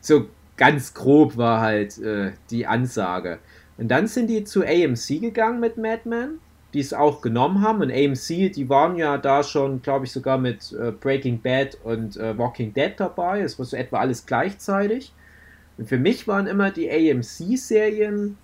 So 0.00 0.28
ganz 0.56 0.94
grob 0.94 1.36
war 1.36 1.60
halt 1.60 1.98
äh, 1.98 2.32
die 2.50 2.66
Ansage. 2.66 3.38
Und 3.76 3.88
dann 3.88 4.06
sind 4.06 4.28
die 4.28 4.44
zu 4.44 4.62
AMC 4.62 5.20
gegangen 5.20 5.60
mit 5.60 5.76
Mad 5.76 6.08
Men 6.08 6.38
die 6.74 6.80
es 6.80 6.92
auch 6.92 7.22
genommen 7.22 7.62
haben. 7.62 7.80
Und 7.80 7.90
AMC, 7.90 8.52
die 8.52 8.68
waren 8.68 8.96
ja 8.96 9.16
da 9.16 9.42
schon, 9.42 9.80
glaube 9.80 10.04
ich, 10.04 10.12
sogar 10.12 10.36
mit 10.38 10.72
äh, 10.72 10.90
Breaking 10.90 11.40
Bad 11.40 11.78
und 11.84 12.16
äh, 12.16 12.36
Walking 12.36 12.74
Dead 12.74 12.92
dabei. 12.96 13.40
Es 13.40 13.58
war 13.58 13.64
so 13.64 13.76
etwa 13.76 13.98
alles 13.98 14.26
gleichzeitig. 14.26 15.12
Und 15.78 15.88
für 15.88 15.98
mich 15.98 16.28
waren 16.28 16.46
immer 16.46 16.70
die 16.70 16.90
AMC-Serien 16.90 18.36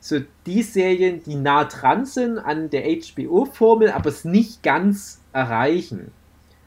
so 0.00 0.20
die 0.46 0.62
Serien, 0.62 1.22
die 1.24 1.34
nah 1.34 1.64
dran 1.64 2.06
sind 2.06 2.38
an 2.38 2.70
der 2.70 2.84
HBO-Formel, 2.84 3.90
aber 3.90 4.10
es 4.10 4.24
nicht 4.24 4.62
ganz 4.62 5.20
erreichen. 5.32 6.12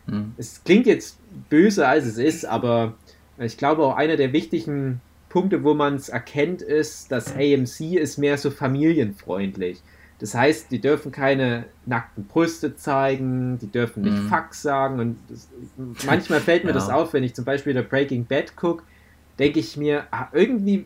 Hm. 0.07 0.33
Es 0.37 0.63
klingt 0.63 0.85
jetzt 0.85 1.17
böse, 1.49 1.87
als 1.87 2.05
es 2.05 2.17
ist, 2.17 2.45
aber 2.45 2.95
ich 3.37 3.57
glaube 3.57 3.83
auch 3.83 3.95
einer 3.95 4.17
der 4.17 4.33
wichtigen 4.33 5.01
Punkte, 5.29 5.63
wo 5.63 5.73
man 5.73 5.95
es 5.95 6.09
erkennt, 6.09 6.61
ist, 6.61 7.11
dass 7.11 7.35
AMC 7.35 7.95
ist 7.95 8.17
mehr 8.17 8.37
so 8.37 8.51
familienfreundlich. 8.51 9.81
Das 10.21 10.35
heißt, 10.35 10.69
die 10.69 10.79
dürfen 10.79 11.11
keine 11.11 11.65
nackten 11.87 12.25
Brüste 12.25 12.75
zeigen, 12.75 13.57
die 13.57 13.71
dürfen 13.71 14.03
nicht 14.03 14.21
mhm. 14.21 14.29
Fuck 14.29 14.53
sagen. 14.53 14.99
Und 14.99 15.17
das, 15.27 15.49
manchmal 16.05 16.39
fällt 16.39 16.63
mir 16.63 16.69
ja. 16.69 16.75
das 16.75 16.89
auf, 16.89 17.13
wenn 17.13 17.23
ich 17.23 17.33
zum 17.33 17.43
Beispiel 17.43 17.73
der 17.73 17.81
Breaking 17.81 18.25
Bad 18.25 18.55
gucke, 18.55 18.83
denke 19.39 19.59
ich 19.59 19.77
mir, 19.77 20.05
ah, 20.11 20.27
irgendwie 20.31 20.85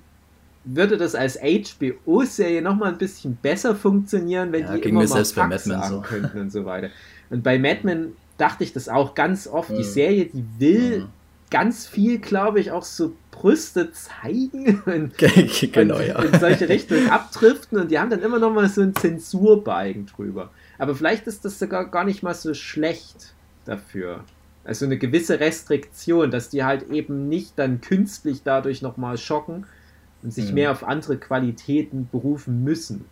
würde 0.63 0.95
das 0.95 1.15
als 1.15 1.37
HBO-Serie 1.37 2.61
nochmal 2.61 2.93
ein 2.93 2.97
bisschen 2.97 3.35
besser 3.35 3.75
funktionieren, 3.75 4.53
wenn 4.53 4.63
ja, 4.63 4.77
die 4.77 4.87
immer 4.87 5.05
mal 5.05 5.25
Fuck 5.25 5.59
sagen 5.59 5.83
so. 5.89 5.99
könnten 5.99 6.39
und 6.39 6.49
so 6.49 6.63
weiter. 6.63 6.87
Und 7.29 7.43
bei 7.43 7.59
Mad 7.59 7.81
Men 7.83 8.13
dachte 8.37 8.63
ich 8.63 8.71
das 8.71 8.87
auch 8.87 9.15
ganz 9.15 9.47
oft. 9.47 9.69
Mhm. 9.69 9.75
Die 9.75 9.83
Serie, 9.83 10.25
die 10.25 10.45
will 10.59 10.99
mhm. 10.99 11.07
Ganz 11.55 11.87
viel, 11.87 12.19
glaube 12.19 12.59
ich, 12.59 12.73
auch 12.73 12.83
so 12.83 13.13
Brüste 13.31 13.89
zeigen 13.93 14.81
und, 14.85 15.17
genau, 15.71 15.95
und 15.95 16.05
ja. 16.05 16.21
in 16.21 16.37
solche 16.37 16.67
Richtungen 16.67 17.09
abdriften 17.09 17.79
und 17.79 17.89
die 17.91 17.97
haben 17.97 18.09
dann 18.09 18.21
immer 18.21 18.39
noch 18.39 18.51
mal 18.51 18.67
so 18.67 18.81
einen 18.81 18.93
Zensurbalken 18.93 20.05
drüber. 20.05 20.49
Aber 20.77 20.95
vielleicht 20.95 21.27
ist 21.27 21.45
das 21.45 21.57
sogar 21.57 21.89
gar 21.89 22.03
nicht 22.03 22.23
mal 22.23 22.33
so 22.33 22.53
schlecht 22.53 23.33
dafür. 23.63 24.25
Also 24.65 24.83
eine 24.83 24.97
gewisse 24.97 25.39
Restriktion, 25.39 26.29
dass 26.29 26.49
die 26.49 26.65
halt 26.65 26.89
eben 26.91 27.29
nicht 27.29 27.53
dann 27.55 27.79
künstlich 27.79 28.41
dadurch 28.43 28.81
nochmal 28.81 29.17
schocken 29.17 29.65
und 30.23 30.33
sich 30.33 30.49
Mhm. 30.49 30.55
mehr 30.55 30.71
auf 30.73 30.83
andere 30.83 31.15
Qualitäten 31.15 32.09
berufen 32.11 32.65
müssen. 32.65 33.05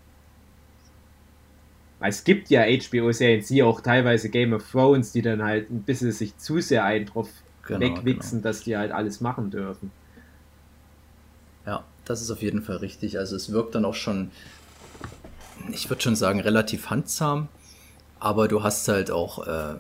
Weil 2.00 2.10
es 2.10 2.26
gibt 2.26 2.50
ja 2.50 2.64
HBO-Serien, 2.64 3.42
sie 3.42 3.64
auch 3.64 3.80
teilweise 3.80 4.28
Game 4.28 4.52
of 4.52 4.70
Thrones, 4.70 5.14
die 5.14 5.22
dann 5.22 5.42
halt 5.42 5.72
ein 5.72 5.84
bisschen 5.84 6.12
sich 6.12 6.38
zu 6.38 6.60
sehr 6.60 6.84
einen 6.84 7.06
drauf 7.06 7.30
Genau, 7.66 7.80
wegwichsen, 7.80 8.42
dass 8.42 8.62
die 8.62 8.78
halt 8.78 8.92
alles 8.92 9.22
machen 9.22 9.52
dürfen. 9.52 9.92
Ja, 11.66 11.84
das 12.06 12.22
ist 12.22 12.30
auf 12.30 12.42
jeden 12.42 12.62
Fall 12.62 12.78
richtig. 12.78 13.18
Also 13.18 13.36
es 13.36 13.52
wirkt 13.52 13.76
dann 13.76 13.86
auch 13.86 13.96
schon, 13.96 14.32
ich 15.72 15.90
würde 15.90 16.02
schon 16.02 16.16
sagen, 16.16 16.42
relativ 16.42 16.90
handsam, 16.90 17.48
aber 18.20 18.48
du 18.48 18.64
hast 18.64 18.88
halt 18.88 19.12
auch 19.12 19.48
äh, 19.48 19.76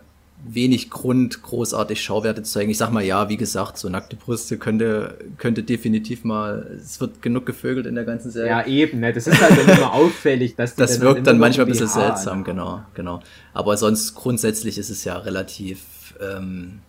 wenig 0.45 0.89
Grund, 0.89 1.41
großartig 1.41 2.01
Schauwerte 2.01 2.43
zu 2.43 2.51
zeigen. 2.53 2.69
Ich 2.69 2.77
sag 2.77 2.91
mal, 2.91 3.03
ja, 3.03 3.29
wie 3.29 3.37
gesagt, 3.37 3.77
so 3.77 3.89
nackte 3.89 4.15
Brüste 4.15 4.57
könnte, 4.57 5.17
könnte 5.37 5.63
definitiv 5.63 6.23
mal, 6.23 6.79
es 6.81 6.99
wird 6.99 7.21
genug 7.21 7.45
gevögelt 7.45 7.85
in 7.85 7.95
der 7.95 8.03
ganzen 8.03 8.31
Serie. 8.31 8.49
Ja, 8.49 8.65
eben, 8.65 8.99
ne? 8.99 9.13
das 9.13 9.27
ist 9.27 9.41
halt 9.41 9.57
dann 9.57 9.77
immer 9.77 9.93
auffällig, 9.93 10.55
dass 10.55 10.75
die 10.75 10.81
das 10.81 10.93
dann 10.93 11.01
wirkt 11.01 11.17
halt 11.17 11.27
dann 11.27 11.37
manchmal 11.37 11.65
ein 11.65 11.69
bisschen 11.69 11.87
BH 11.87 11.93
seltsam, 11.93 12.39
haben. 12.39 12.43
genau, 12.43 12.81
genau. 12.93 13.21
Aber 13.53 13.77
sonst 13.77 14.15
grundsätzlich 14.15 14.77
ist 14.77 14.89
es 14.89 15.03
ja 15.03 15.17
relativ, 15.17 16.15
ähm, 16.19 16.79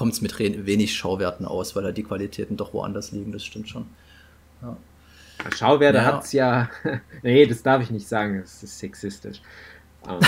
kommt 0.00 0.14
es 0.14 0.22
mit 0.22 0.38
wenig 0.38 0.96
Schauwerten 0.96 1.44
aus, 1.44 1.76
weil 1.76 1.84
halt 1.84 1.98
die 1.98 2.04
Qualitäten 2.04 2.56
doch 2.56 2.72
woanders 2.72 3.12
liegen, 3.12 3.32
das 3.32 3.44
stimmt 3.44 3.68
schon. 3.68 3.84
Schauwerte 5.54 5.98
Ja. 5.98 6.04
hat's 6.06 6.32
ja. 6.32 6.70
nee, 7.22 7.44
das 7.44 7.62
darf 7.62 7.82
ich 7.82 7.90
nicht 7.90 8.08
sagen, 8.08 8.40
das 8.40 8.62
ist 8.62 8.78
sexistisch. 8.78 9.42
Ähm, 10.08 10.20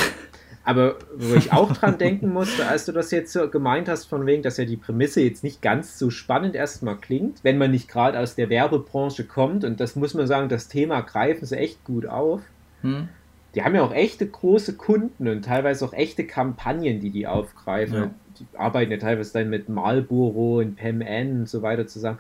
Aber 0.63 0.97
wo 1.17 1.37
ich 1.37 1.55
auch 1.55 1.73
dran 1.73 1.97
denken 1.97 2.31
musste, 2.31 2.67
als 2.67 2.85
du 2.85 2.93
das 2.93 3.11
jetzt 3.13 3.33
so 3.33 3.49
gemeint 3.49 3.89
hast, 3.89 4.05
von 4.05 4.27
wegen, 4.27 4.43
dass 4.43 4.59
ja 4.59 4.67
die 4.67 4.77
Prämisse 4.77 5.23
jetzt 5.23 5.43
nicht 5.43 5.63
ganz 5.63 5.99
so 5.99 6.11
spannend 6.11 6.55
erstmal 6.55 6.99
klingt, 6.99 7.43
wenn 7.43 7.57
man 7.57 7.71
nicht 7.71 7.89
gerade 7.89 8.19
aus 8.19 8.35
der 8.35 8.51
Werbebranche 8.51 9.25
kommt, 9.25 9.65
und 9.65 9.81
das 9.81 9.97
muss 9.97 10.13
man 10.13 10.27
sagen, 10.27 10.51
das 10.51 10.69
Thema 10.69 11.01
greifen 11.01 11.47
sie 11.47 11.57
echt 11.57 11.83
gut 11.85 12.05
auf. 12.05 12.43
Hm? 12.83 13.09
Die 13.55 13.63
haben 13.63 13.75
ja 13.75 13.83
auch 13.83 13.95
echte 13.95 14.27
große 14.27 14.75
Kunden 14.75 15.29
und 15.29 15.47
teilweise 15.47 15.83
auch 15.87 15.95
echte 15.95 16.27
Kampagnen, 16.27 17.01
die 17.01 17.11
die 17.11 17.27
aufgreifen. 17.27 17.97
Ja. 17.97 18.11
Die 18.43 18.59
arbeiten 18.59 18.91
ja 18.93 18.99
teilweise 18.99 19.33
dann 19.33 19.49
mit 19.51 19.69
Marlboro 19.69 20.59
und 20.59 20.77
Pam 20.77 21.01
N 21.01 21.41
und 21.41 21.49
so 21.49 21.63
weiter 21.63 21.87
zusammen. 21.87 22.19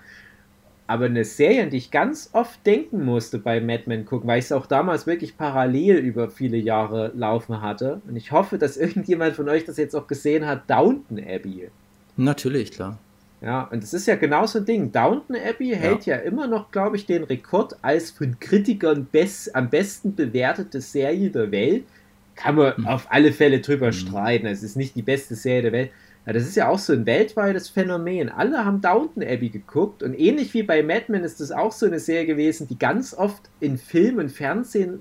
Aber 0.86 1.06
eine 1.06 1.24
Serie, 1.24 1.62
an 1.62 1.70
die 1.70 1.76
ich 1.78 1.90
ganz 1.90 2.30
oft 2.32 2.64
denken 2.66 3.04
musste 3.04 3.38
bei 3.38 3.60
Mad 3.60 3.84
Men 3.86 4.04
gucken, 4.04 4.28
weil 4.28 4.40
ich 4.40 4.46
es 4.46 4.52
auch 4.52 4.66
damals 4.66 5.06
wirklich 5.06 5.36
parallel 5.38 5.96
über 5.96 6.28
viele 6.28 6.56
Jahre 6.58 7.12
laufen 7.14 7.62
hatte. 7.62 8.00
Und 8.08 8.16
ich 8.16 8.32
hoffe, 8.32 8.58
dass 8.58 8.76
irgendjemand 8.78 9.36
von 9.36 9.48
euch 9.48 9.64
das 9.64 9.76
jetzt 9.76 9.94
auch 9.94 10.06
gesehen 10.06 10.46
hat, 10.46 10.68
Downton 10.68 11.18
Abbey. 11.18 11.68
Natürlich, 12.16 12.72
klar. 12.72 12.98
Ja, 13.40 13.62
und 13.72 13.82
das 13.82 13.92
ist 13.94 14.06
ja 14.06 14.16
genau 14.16 14.46
so 14.46 14.58
ein 14.58 14.64
Ding. 14.66 14.92
Downton 14.92 15.36
Abbey 15.36 15.70
hält 15.70 16.04
ja 16.06 16.16
immer 16.16 16.46
noch, 16.46 16.70
glaube 16.70 16.96
ich, 16.96 17.06
den 17.06 17.24
Rekord 17.24 17.74
als 17.82 18.10
von 18.12 18.38
Kritikern 18.38 19.06
best, 19.10 19.54
am 19.56 19.68
besten 19.70 20.14
bewertete 20.14 20.80
Serie 20.80 21.30
der 21.30 21.50
Welt. 21.50 21.84
Kann 22.34 22.54
man 22.56 22.74
Mhm. 22.76 22.86
auf 22.86 23.06
alle 23.10 23.32
Fälle 23.32 23.60
drüber 23.60 23.88
Mhm. 23.88 23.92
streiten. 23.92 24.46
Es 24.46 24.62
ist 24.62 24.76
nicht 24.76 24.94
die 24.94 25.02
beste 25.02 25.34
Serie 25.34 25.62
der 25.62 25.72
Welt. 25.72 25.90
Ja, 26.26 26.32
das 26.32 26.44
ist 26.44 26.54
ja 26.54 26.68
auch 26.68 26.78
so 26.78 26.92
ein 26.92 27.04
weltweites 27.04 27.68
Phänomen. 27.68 28.28
Alle 28.28 28.64
haben 28.64 28.80
Downton 28.80 29.24
Abbey 29.24 29.48
geguckt 29.48 30.02
und 30.02 30.14
ähnlich 30.14 30.54
wie 30.54 30.62
bei 30.62 30.82
Mad 30.82 31.06
Men 31.08 31.24
ist 31.24 31.40
das 31.40 31.50
auch 31.50 31.72
so 31.72 31.86
eine 31.86 31.98
Serie 31.98 32.26
gewesen, 32.26 32.68
die 32.68 32.78
ganz 32.78 33.12
oft 33.12 33.42
in 33.58 33.76
Film 33.76 34.18
und 34.18 34.30
Fernsehen 34.30 35.00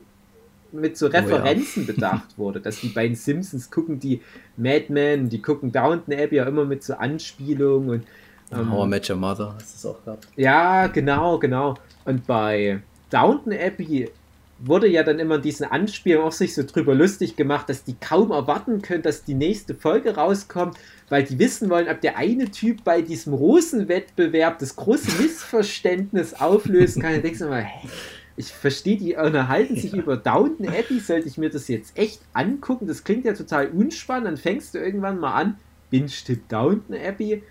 mit 0.71 0.97
so 0.97 1.09
ja. 1.09 1.19
Referenzen 1.19 1.85
bedacht 1.85 2.37
wurde, 2.37 2.59
dass 2.59 2.79
die 2.79 2.87
beiden 2.87 3.15
Simpsons 3.15 3.69
gucken 3.69 3.99
die 3.99 4.21
Mad 4.57 4.85
Men, 4.89 5.29
die 5.29 5.41
gucken 5.41 5.71
Downton 5.71 6.13
Abbey 6.13 6.37
ja 6.37 6.45
immer 6.45 6.65
mit 6.65 6.83
so 6.83 6.93
Anspielungen 6.95 7.89
und 7.89 8.03
ähm, 8.51 8.71
How 8.71 8.85
I 8.85 8.89
Met 8.89 9.09
Your 9.09 9.15
Mother 9.17 9.53
hast 9.55 9.83
du 9.83 9.89
es 9.89 9.95
auch 9.95 10.03
gehabt. 10.03 10.27
ja, 10.35 10.87
genau, 10.87 11.37
genau. 11.37 11.75
Und 12.05 12.25
bei 12.25 12.81
Downton 13.09 13.53
Abbey 13.53 14.09
wurde 14.63 14.87
ja 14.87 15.03
dann 15.03 15.19
immer 15.19 15.35
in 15.35 15.41
diesen 15.41 15.65
Anspielungen 15.65 16.27
auch 16.27 16.31
sich 16.31 16.53
so 16.53 16.63
drüber 16.63 16.95
lustig 16.95 17.35
gemacht, 17.35 17.69
dass 17.69 17.83
die 17.83 17.95
kaum 17.99 18.31
erwarten 18.31 18.81
können, 18.81 19.01
dass 19.01 19.23
die 19.23 19.33
nächste 19.33 19.75
Folge 19.75 20.15
rauskommt, 20.15 20.77
weil 21.09 21.23
die 21.23 21.39
wissen 21.39 21.69
wollen, 21.69 21.89
ob 21.89 22.01
der 22.01 22.17
eine 22.17 22.51
Typ 22.51 22.83
bei 22.83 23.01
diesem 23.01 23.33
Rosenwettbewerb 23.33 24.59
das 24.59 24.75
große 24.75 25.11
Missverständnis 25.21 26.33
auflösen 26.35 27.01
kann. 27.01 27.13
Dann 27.13 27.21
denkst 27.21 27.39
du 27.39 27.47
mal, 27.47 27.63
hä? 27.63 27.87
Ich 28.37 28.47
verstehe, 28.47 28.97
die 28.97 29.15
unterhalten 29.15 29.75
sich 29.75 29.93
über 29.93 30.15
Downton 30.17 30.67
Abbey. 30.67 30.99
Sollte 30.99 31.27
ich 31.27 31.37
mir 31.37 31.49
das 31.49 31.67
jetzt 31.67 31.97
echt 31.97 32.21
angucken? 32.33 32.87
Das 32.87 33.03
klingt 33.03 33.25
ja 33.25 33.33
total 33.33 33.67
unspannend. 33.67 34.27
Dann 34.27 34.37
fängst 34.37 34.73
du 34.73 34.79
irgendwann 34.79 35.19
mal 35.19 35.33
an, 35.33 35.57
Binge-Tipp 35.89 36.47
Downton 36.47 36.95
Abbey 36.95 37.43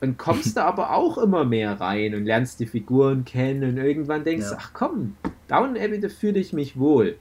und 0.00 0.16
kommst 0.18 0.56
da 0.56 0.64
aber 0.64 0.94
auch 0.94 1.18
immer 1.18 1.44
mehr 1.44 1.80
rein 1.80 2.14
und 2.14 2.24
lernst 2.24 2.60
die 2.60 2.66
Figuren 2.66 3.24
kennen 3.24 3.70
und 3.70 3.76
irgendwann 3.76 4.24
denkst 4.24 4.46
du, 4.46 4.52
Ja. 4.52 4.58
ach 4.60 4.70
komm, 4.72 5.16
Downton 5.48 5.76
Abbey, 5.82 6.00
da 6.00 6.08
fühle 6.08 6.40
ich 6.40 6.52
mich 6.52 6.78
wohl. 6.78 7.16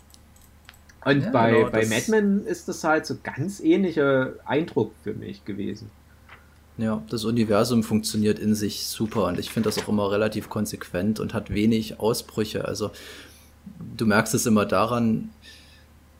Und 1.06 1.24
Ja, 1.24 1.30
bei, 1.32 1.52
genau, 1.52 1.70
bei 1.70 1.86
Mad 1.86 2.12
Men 2.12 2.46
ist 2.46 2.68
das 2.68 2.84
halt 2.84 3.06
so 3.06 3.16
ganz 3.24 3.60
ähnlicher 3.60 4.34
Eindruck 4.46 4.94
für 5.04 5.14
mich 5.14 5.46
gewesen. 5.46 5.90
Ja, 6.78 7.02
das 7.10 7.26
Universum 7.26 7.84
funktioniert 7.84 8.40
in 8.40 8.56
sich 8.56 8.88
super 8.88 9.26
und 9.26 9.38
ich 9.38 9.50
finde 9.50 9.68
das 9.70 9.78
auch 9.80 9.90
immer 9.90 10.12
relativ 10.12 10.50
konsequent 10.50 11.20
und 11.20 11.34
hat 11.34 11.54
wenig 11.54 12.00
Ausbrüche. 12.00 12.66
Also 12.66 12.92
du 13.98 14.06
merkst 14.06 14.34
es 14.34 14.46
immer 14.46 14.66
daran, 14.66 15.30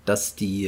dass 0.06 0.36
die, 0.36 0.66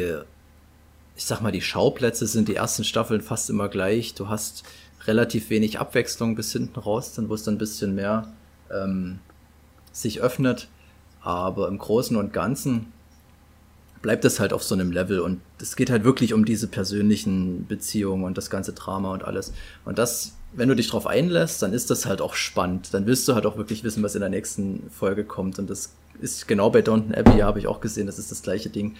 ich 1.17 1.25
sag 1.25 1.41
mal, 1.41 1.51
die 1.51 1.61
Schauplätze 1.61 2.25
sind 2.27 2.47
die 2.47 2.55
ersten 2.55 2.85
Staffeln 2.85 3.19
fast 3.21 3.49
immer 3.49 3.67
gleich. 3.67 4.13
Du 4.13 4.29
hast 4.29 4.63
relativ 5.07 5.49
wenig 5.49 5.79
Abwechslung 5.79 6.35
bis 6.35 6.51
hinten 6.51 6.79
raus, 6.79 7.13
dann 7.13 7.29
wo 7.29 7.33
es 7.33 7.43
dann 7.43 7.55
ein 7.55 7.59
bisschen 7.59 7.95
mehr 7.95 8.31
ähm, 8.71 9.19
sich 9.91 10.21
öffnet. 10.21 10.67
Aber 11.21 11.67
im 11.67 11.77
Großen 11.77 12.15
und 12.17 12.33
Ganzen 12.33 12.91
bleibt 14.01 14.25
es 14.25 14.39
halt 14.39 14.53
auf 14.53 14.63
so 14.63 14.73
einem 14.73 14.91
Level 14.91 15.19
und 15.19 15.41
es 15.59 15.75
geht 15.75 15.91
halt 15.91 16.03
wirklich 16.03 16.33
um 16.33 16.43
diese 16.43 16.67
persönlichen 16.67 17.67
Beziehungen 17.67 18.23
und 18.23 18.37
das 18.37 18.49
ganze 18.49 18.73
Drama 18.73 19.13
und 19.13 19.23
alles. 19.23 19.53
Und 19.85 19.99
das, 19.99 20.33
wenn 20.53 20.69
du 20.69 20.75
dich 20.75 20.89
drauf 20.89 21.05
einlässt, 21.05 21.61
dann 21.61 21.73
ist 21.73 21.91
das 21.91 22.07
halt 22.07 22.21
auch 22.21 22.33
spannend. 22.33 22.93
Dann 22.93 23.05
willst 23.05 23.27
du 23.27 23.35
halt 23.35 23.45
auch 23.45 23.57
wirklich 23.57 23.83
wissen, 23.83 24.01
was 24.01 24.15
in 24.15 24.21
der 24.21 24.29
nächsten 24.29 24.89
Folge 24.89 25.23
kommt. 25.23 25.59
Und 25.59 25.69
das 25.69 25.93
ist 26.19 26.47
genau 26.47 26.71
bei 26.71 26.81
Downton 26.81 27.13
Abbey, 27.13 27.39
habe 27.39 27.59
ich 27.59 27.67
auch 27.67 27.79
gesehen, 27.79 28.07
das 28.07 28.17
ist 28.17 28.31
das 28.31 28.41
gleiche 28.41 28.69
Ding. 28.69 28.95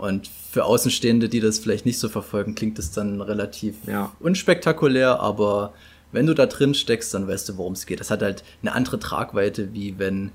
Und 0.00 0.28
für 0.50 0.64
Außenstehende, 0.64 1.28
die 1.28 1.40
das 1.40 1.58
vielleicht 1.58 1.84
nicht 1.86 1.98
so 1.98 2.08
verfolgen, 2.08 2.54
klingt 2.54 2.78
es 2.78 2.90
dann 2.90 3.20
relativ 3.20 3.76
Ja. 3.86 4.12
unspektakulär, 4.20 5.20
aber 5.20 5.74
wenn 6.12 6.26
du 6.26 6.34
da 6.34 6.46
drin 6.46 6.74
steckst, 6.74 7.12
dann 7.14 7.28
weißt 7.28 7.48
du, 7.50 7.56
worum 7.58 7.74
es 7.74 7.86
geht. 7.86 8.00
Das 8.00 8.10
hat 8.10 8.22
halt 8.22 8.42
eine 8.62 8.72
andere 8.72 8.98
Tragweite, 8.98 9.72
wie 9.74 9.98
wenn, 9.98 10.32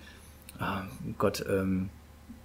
ah, 0.59 0.83
Gott, 1.17 1.43
ähm, 1.49 1.89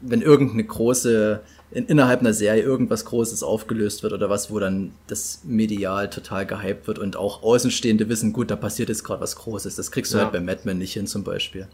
wenn 0.01 0.23
irgendeine 0.23 0.65
große, 0.65 1.41
in, 1.73 1.87
innerhalb 1.87 2.21
einer 2.21 2.33
Serie 2.33 2.63
irgendwas 2.63 3.05
Großes 3.05 3.43
aufgelöst 3.43 4.03
wird 4.03 4.15
oder 4.15 4.31
was, 4.31 4.51
wo 4.51 4.59
dann 4.59 4.93
das 5.07 5.43
medial 5.45 6.09
total 6.09 6.47
gehypt 6.47 6.89
wird 6.89 6.99
und 6.99 7.17
auch 7.17 7.43
Außenstehende 7.43 8.09
wissen, 8.09 8.33
gut, 8.33 8.51
da 8.51 8.57
passiert 8.57 8.89
jetzt 8.89 9.05
gerade 9.05 9.21
was 9.21 9.37
Großes. 9.37 9.77
Das 9.77 9.91
kriegst 9.93 10.13
du 10.15 10.17
Ja. 10.17 10.25
halt 10.25 10.33
bei 10.33 10.41
Mad 10.41 10.63
Men 10.65 10.79
nicht 10.79 10.95
hin 10.95 11.07
zum 11.07 11.23
Beispiel. 11.23 11.69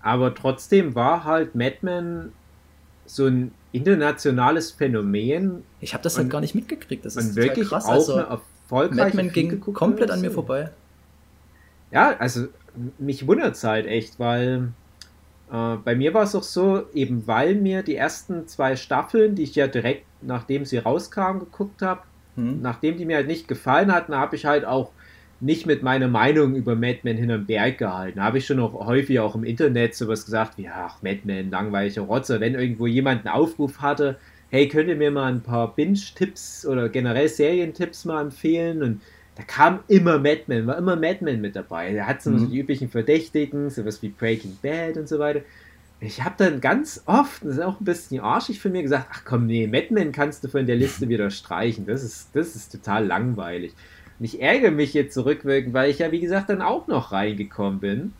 Aber 0.00 0.34
trotzdem 0.34 0.94
war 0.94 1.24
halt 1.24 1.54
Mad 1.54 1.78
Men 1.82 2.32
so 3.06 3.26
ein 3.26 3.52
internationales 3.72 4.70
Phänomen 4.70 5.64
Ich 5.80 5.94
habe 5.94 6.02
das 6.02 6.18
halt 6.18 6.30
gar 6.30 6.40
nicht 6.40 6.54
mitgekriegt. 6.54 7.04
Das 7.04 7.16
ist 7.16 7.36
wirklich 7.36 7.68
krass. 7.68 7.86
auch 7.86 7.92
Also, 7.92 8.14
eine 8.14 8.22
erfolgreiche 8.24 9.16
Mad 9.16 9.16
Men 9.16 9.32
ging 9.32 9.60
komplett 9.60 10.10
an 10.10 10.20
mir 10.20 10.30
vorbei. 10.30 10.70
Ja, 11.90 12.16
also 12.18 12.46
mich 12.98 13.26
wundert 13.26 13.54
es 13.56 13.64
halt 13.64 13.86
echt, 13.86 14.18
weil 14.18 14.72
äh, 15.50 15.76
bei 15.76 15.94
mir 15.94 16.14
war 16.14 16.24
es 16.24 16.34
auch 16.34 16.42
so, 16.42 16.90
eben 16.92 17.26
weil 17.26 17.54
mir 17.56 17.82
die 17.82 17.96
ersten 17.96 18.46
zwei 18.48 18.76
Staffeln, 18.76 19.34
die 19.34 19.42
ich 19.44 19.54
ja 19.54 19.68
direkt 19.68 20.06
nachdem 20.22 20.64
sie 20.64 20.78
rauskamen 20.78 21.40
geguckt 21.40 21.82
habe, 21.82 22.02
Hm? 22.36 22.62
nachdem 22.62 22.96
die 22.96 23.04
mir 23.06 23.16
halt 23.16 23.26
nicht 23.26 23.48
gefallen 23.48 23.92
hatten, 23.92 24.14
habe 24.14 24.36
ich 24.36 24.46
halt 24.46 24.64
auch 24.64 24.92
nicht 25.42 25.66
mit 25.66 25.82
meiner 25.82 26.08
Meinung 26.08 26.54
über 26.54 26.74
Mad 26.76 27.00
Men 27.02 27.16
hinterm 27.16 27.46
Berg 27.46 27.78
gehalten. 27.78 28.18
Da 28.18 28.24
habe 28.24 28.38
ich 28.38 28.46
schon 28.46 28.60
auch 28.60 28.86
häufig 28.86 29.18
auch 29.20 29.34
im 29.34 29.44
Internet 29.44 29.94
sowas 29.94 30.24
gesagt 30.24 30.56
wie, 30.56 30.68
ach, 30.68 31.02
Mad 31.02 31.20
Men, 31.24 31.50
langweiliger 31.50 32.02
Rotzer. 32.02 32.40
Wenn 32.40 32.54
irgendwo 32.54 32.86
jemand 32.86 33.26
einen 33.26 33.34
Aufruf 33.34 33.80
hatte, 33.80 34.16
hey, 34.50 34.68
könnt 34.68 34.88
ihr 34.88 34.96
mir 34.96 35.10
mal 35.10 35.32
ein 35.32 35.42
paar 35.42 35.74
Binge-Tipps 35.74 36.64
oder 36.66 36.88
generell 36.88 37.28
Serientipps 37.28 38.04
mal 38.04 38.22
empfehlen? 38.22 38.82
Und 38.82 39.00
da 39.34 39.42
kam 39.42 39.80
immer 39.88 40.18
Mad 40.18 40.42
Men, 40.46 40.66
war 40.66 40.78
immer 40.78 40.94
Mad 40.96 41.18
Men 41.22 41.40
mit 41.40 41.56
dabei. 41.56 41.92
Da 41.94 42.06
hat 42.06 42.22
so 42.22 42.30
Mhm. 42.30 42.48
die 42.50 42.58
üblichen 42.58 42.88
Verdächtigen, 42.88 43.68
sowas 43.68 44.00
wie 44.02 44.10
Breaking 44.10 44.56
Bad 44.62 44.96
und 44.96 45.08
so 45.08 45.18
weiter. 45.18 45.40
Ich 46.00 46.22
habe 46.24 46.34
dann 46.38 46.60
ganz 46.60 47.02
oft, 47.06 47.44
das 47.44 47.52
ist 47.54 47.62
auch 47.62 47.80
ein 47.80 47.84
bisschen 47.84 48.20
arschig 48.20 48.60
für 48.60 48.70
mir, 48.70 48.82
gesagt, 48.82 49.06
ach 49.12 49.22
komm, 49.24 49.46
nee, 49.46 49.66
Mad 49.66 49.88
Men 49.90 50.12
kannst 50.12 50.44
du 50.44 50.48
von 50.48 50.66
der 50.66 50.76
Liste 50.76 51.08
wieder 51.08 51.30
streichen. 51.30 51.86
Das 51.86 52.02
ist, 52.04 52.28
das 52.34 52.54
ist 52.54 52.70
total 52.72 53.06
langweilig. 53.06 53.72
Und 54.22 54.26
ich 54.26 54.40
ärgere 54.40 54.70
mich 54.70 54.94
jetzt 54.94 55.14
zurückwirkend, 55.14 55.74
weil 55.74 55.90
ich 55.90 55.98
ja, 55.98 56.12
wie 56.12 56.20
gesagt, 56.20 56.48
dann 56.48 56.62
auch 56.62 56.86
noch 56.86 57.10
reingekommen 57.10 57.80
bin. 57.80 58.12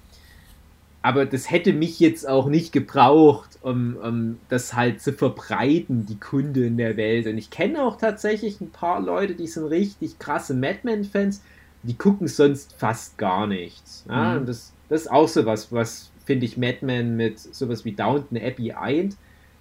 Aber 1.01 1.27
das 1.27 1.49
hätte 1.49 1.73
mich 1.73 2.01
jetzt 2.01 2.29
auch 2.29 2.49
nicht 2.49 2.73
gebraucht, 2.73 3.51
um, 3.63 3.97
um 4.03 4.39
das 4.49 4.75
halt 4.75 5.01
zu 5.01 5.13
verbreiten, 5.13 6.05
die 6.05 6.19
Kunde 6.19 6.67
in 6.67 6.77
der 6.77 6.97
Welt. 6.97 7.29
Und 7.29 7.39
ich 7.39 7.51
kenne 7.51 7.85
auch 7.85 7.99
tatsächlich 7.99 8.61
ein 8.61 8.71
paar 8.71 9.01
Leute, 9.01 9.37
die 9.37 9.47
sind 9.47 9.67
richtig 9.67 10.19
krasse 10.19 10.55
Madman-Fans, 10.55 11.41
die 11.85 11.95
gucken 11.95 12.27
sonst 12.27 12.75
fast 12.77 13.17
gar 13.17 13.47
nichts. 13.47 14.05
Ja? 14.09 14.33
Mhm. 14.33 14.41
Und 14.41 14.49
das, 14.49 14.73
das 14.89 15.03
ist 15.03 15.09
auch 15.13 15.29
so 15.29 15.47
was, 15.47 15.71
was 15.71 16.11
finde 16.25 16.47
ich 16.47 16.57
Madman 16.57 17.17
mit 17.17 17.39
sowas 17.39 17.85
wie 17.85 17.93
Downton 17.93 18.39
Abbey 18.39 18.73
eint. 18.73 19.15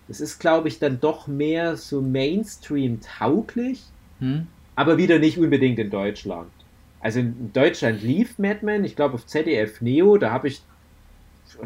Das 0.08 0.20
ist, 0.20 0.40
glaube 0.40 0.70
ich, 0.70 0.80
dann 0.80 1.00
doch 1.00 1.28
mehr 1.28 1.78
so 1.78 2.02
Mainstream-tauglich, 2.02 3.84
Hm? 4.18 4.48
Aber 4.76 4.98
wieder 4.98 5.20
nicht 5.20 5.38
unbedingt 5.38 5.80
in 5.80 5.90
Deutschland. 5.90 6.54
Also 7.00 7.20
in 7.20 7.52
Deutschland 7.54 8.02
lief 8.02 8.38
Madman, 8.38 8.84
ich 8.84 8.96
glaube 8.96 9.16
auf 9.16 9.26
ZDF 9.26 9.82
Neo, 9.82 10.18
da 10.18 10.32
habe 10.32 10.48
ich, 10.48 10.68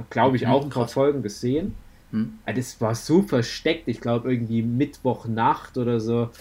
glaube 0.09 0.37
ich, 0.37 0.47
Mhm, 0.47 0.47
auch 0.47 0.63
ein 0.63 0.69
paar. 0.71 0.87
Folgen 0.87 1.21
gesehen. 1.21 1.81
Hm? 2.11 2.43
Ah, 2.45 2.53
Das 2.53 2.79
war 2.81 2.95
so 2.95 3.23
versteckt, 3.23 3.87
ich 3.87 4.01
glaube 4.01 4.31
irgendwie 4.33 4.63
Mittwochnacht 4.63 5.77
oder 5.77 5.99
so. 5.99 6.31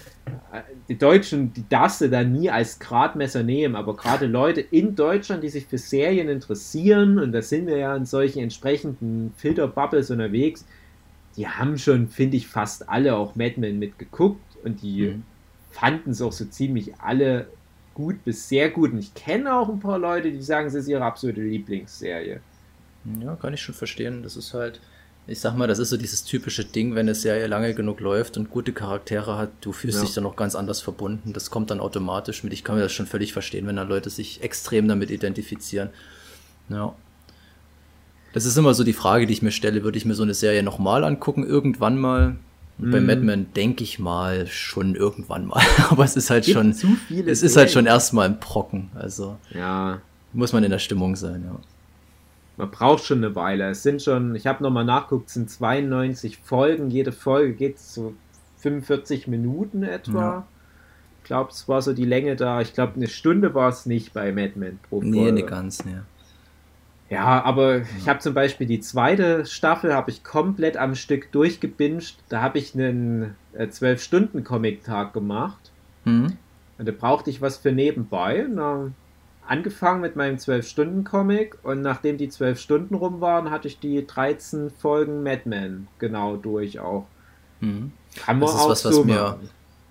Äh, 0.52 0.62
Die 0.88 0.98
Deutschen, 0.98 1.52
die 1.52 1.68
darfst 1.68 2.00
du 2.02 2.10
da 2.10 2.24
nie 2.24 2.50
als 2.50 2.78
Gradmesser 2.80 3.42
nehmen, 3.44 3.76
aber 3.76 3.96
gerade 3.96 4.26
Leute 4.26 4.60
in 4.62 4.96
Deutschland, 4.96 5.44
die 5.44 5.48
sich 5.50 5.66
für 5.68 5.78
Serien 5.78 6.28
interessieren, 6.28 7.18
und 7.18 7.32
da 7.32 7.42
sind 7.42 7.66
wir 7.66 7.78
ja 7.78 7.96
in 7.96 8.06
solchen 8.06 8.40
entsprechenden 8.42 9.34
Filterbubbles 9.34 10.10
unterwegs, 10.10 10.66
die 11.36 11.48
haben 11.48 11.78
schon, 11.78 12.08
finde 12.08 12.36
ich, 12.38 12.48
fast 12.48 12.88
alle 12.88 13.16
auch 13.16 13.36
Mad 13.36 13.60
Men 13.60 13.78
mitgeguckt 13.78 14.56
und 14.56 14.82
die 14.82 15.16
Mhm. 15.16 15.33
Fanden 15.74 16.10
es 16.10 16.22
auch 16.22 16.32
so 16.32 16.44
ziemlich 16.44 16.92
alle 17.00 17.46
gut 17.94 18.24
bis 18.24 18.48
sehr 18.48 18.70
gut. 18.70 18.92
Und 18.92 18.98
ich 18.98 19.14
kenne 19.14 19.54
auch 19.54 19.68
ein 19.68 19.80
paar 19.80 19.98
Leute, 19.98 20.30
die 20.30 20.42
sagen, 20.42 20.66
es 20.66 20.74
ist 20.74 20.88
ihre 20.88 21.04
absolute 21.04 21.40
Lieblingsserie. 21.42 22.40
Ja, 23.20 23.36
kann 23.36 23.52
ich 23.54 23.60
schon 23.60 23.74
verstehen. 23.74 24.22
Das 24.22 24.36
ist 24.36 24.54
halt, 24.54 24.80
ich 25.26 25.40
sag 25.40 25.56
mal, 25.56 25.66
das 25.68 25.78
ist 25.78 25.90
so 25.90 25.96
dieses 25.96 26.24
typische 26.24 26.64
Ding, 26.64 26.94
wenn 26.94 27.06
eine 27.06 27.14
Serie 27.14 27.46
lange 27.46 27.74
genug 27.74 28.00
läuft 28.00 28.36
und 28.36 28.50
gute 28.50 28.72
Charaktere 28.72 29.36
hat, 29.36 29.50
du 29.60 29.72
fühlst 29.72 29.98
Ja. 29.98 30.04
dich 30.04 30.14
dann 30.14 30.24
noch 30.24 30.36
ganz 30.36 30.54
anders 30.54 30.80
verbunden. 30.80 31.32
Das 31.32 31.50
kommt 31.50 31.70
dann 31.70 31.80
automatisch 31.80 32.44
mit. 32.44 32.52
Ich 32.52 32.64
kann 32.64 32.76
mir 32.76 32.82
das 32.82 32.92
schon 32.92 33.06
völlig 33.06 33.32
verstehen, 33.32 33.66
wenn 33.66 33.76
da 33.76 33.82
Leute 33.82 34.10
sich 34.10 34.42
extrem 34.42 34.88
damit 34.88 35.10
identifizieren. 35.10 35.90
Ja. 36.68 36.94
Das 38.32 38.46
ist 38.46 38.56
immer 38.56 38.74
so 38.74 38.82
die 38.84 38.92
Frage, 38.92 39.26
die 39.26 39.32
ich 39.32 39.42
mir 39.42 39.52
stelle, 39.52 39.84
würde 39.84 39.96
ich 39.98 40.04
mir 40.04 40.14
so 40.14 40.24
eine 40.24 40.34
Serie 40.34 40.62
nochmal 40.62 41.04
angucken, 41.04 41.46
irgendwann 41.46 41.98
mal? 41.98 42.36
Und 42.78 42.90
Bei 42.90 43.00
Mm. 43.00 43.06
Mad 43.06 43.20
Men 43.22 43.52
denke 43.54 43.84
ich 43.84 43.98
mal 43.98 44.46
schon 44.48 44.94
irgendwann 44.96 45.46
mal. 45.46 45.62
Aber 45.90 46.04
es 46.04 46.16
ist 46.16 46.30
halt 46.30 46.44
Gibt 46.44 46.56
schon, 46.58 46.72
zu 46.72 46.88
viele 47.08 47.30
es 47.30 47.42
ist 47.42 47.56
halt 47.56 47.70
schon 47.70 47.84
Serien. 47.84 47.94
erstmal 47.94 48.26
ein 48.28 48.40
Brocken. 48.40 48.90
Also 48.94 49.36
Ja, 49.50 50.00
muss 50.32 50.52
man 50.52 50.64
in 50.64 50.70
der 50.70 50.80
Stimmung 50.80 51.14
sein, 51.16 51.44
ja. 51.46 51.56
Man 52.56 52.70
braucht 52.70 53.04
schon 53.04 53.18
eine 53.18 53.34
Weile. 53.34 53.70
Es 53.70 53.82
sind 53.82 54.00
schon, 54.02 54.34
ich 54.36 54.46
habe 54.46 54.62
nochmal 54.62 54.84
nachguckt, 54.84 55.28
es 55.28 55.34
sind 55.34 55.50
92 55.50 56.38
Folgen. 56.38 56.90
Jede 56.90 57.10
Folge 57.12 57.52
geht 57.54 57.78
so 57.80 58.14
45 58.58 59.26
Minuten 59.28 59.82
etwa. 59.82 60.20
Ja. 60.20 60.46
Ich 61.22 61.26
glaube, 61.28 61.50
es 61.50 61.68
war 61.68 61.80
so 61.82 61.92
die 61.92 62.04
Länge 62.04 62.36
da. 62.36 62.60
Ich 62.60 62.72
glaube, 62.74 62.94
eine 62.96 63.08
Stunde 63.08 63.54
war 63.54 63.70
es 63.70 63.86
nicht 63.86 64.12
bei 64.12 64.30
Mad 64.32 64.52
Men 64.56 64.78
pro 64.88 65.00
Folge. 65.00 65.16
Nee, 65.16 65.32
nicht 65.32 65.46
ganz, 65.48 65.84
nee. 65.84 65.96
Ja, 67.14 67.44
aber 67.44 67.82
ich 67.98 68.08
habe 68.08 68.18
zum 68.18 68.34
Beispiel 68.34 68.66
die 68.66 68.80
zweite 68.80 69.46
Staffel 69.46 69.94
habe 69.94 70.10
ich 70.10 70.24
komplett 70.24 70.76
am 70.76 70.96
Stück 70.96 71.30
durchgebinged. 71.30 72.16
Da 72.28 72.42
habe 72.42 72.58
ich 72.58 72.74
einen 72.74 73.36
äh, 73.52 73.66
12-Stunden-Comic-Tag 73.66 75.12
gemacht. 75.12 75.70
Hm? 76.02 76.36
Und 76.76 76.88
da 76.88 76.90
brauchte 76.90 77.30
ich 77.30 77.40
was 77.40 77.56
für 77.56 77.70
nebenbei. 77.70 78.44
Dann 78.52 78.94
angefangen 79.46 80.00
mit 80.00 80.16
meinem 80.16 80.38
12-Stunden-Comic 80.38 81.58
und 81.62 81.82
nachdem 81.82 82.18
die 82.18 82.28
12 82.28 82.58
Stunden 82.58 82.94
rum 82.96 83.20
waren, 83.20 83.50
hatte 83.50 83.68
ich 83.68 83.78
die 83.78 84.04
13 84.04 84.70
Folgen 84.70 85.22
Mad 85.22 85.42
Men 85.44 85.86
genau 86.00 86.36
durch 86.36 86.80
auch. 86.80 87.06
Hm. 87.60 87.92
Kann 88.16 88.40
man 88.40 88.48
Das 88.48 88.56
ist 88.56 88.60
auch 88.60 88.70
was, 88.70 88.84
was 88.84 89.04
mir, 89.04 89.38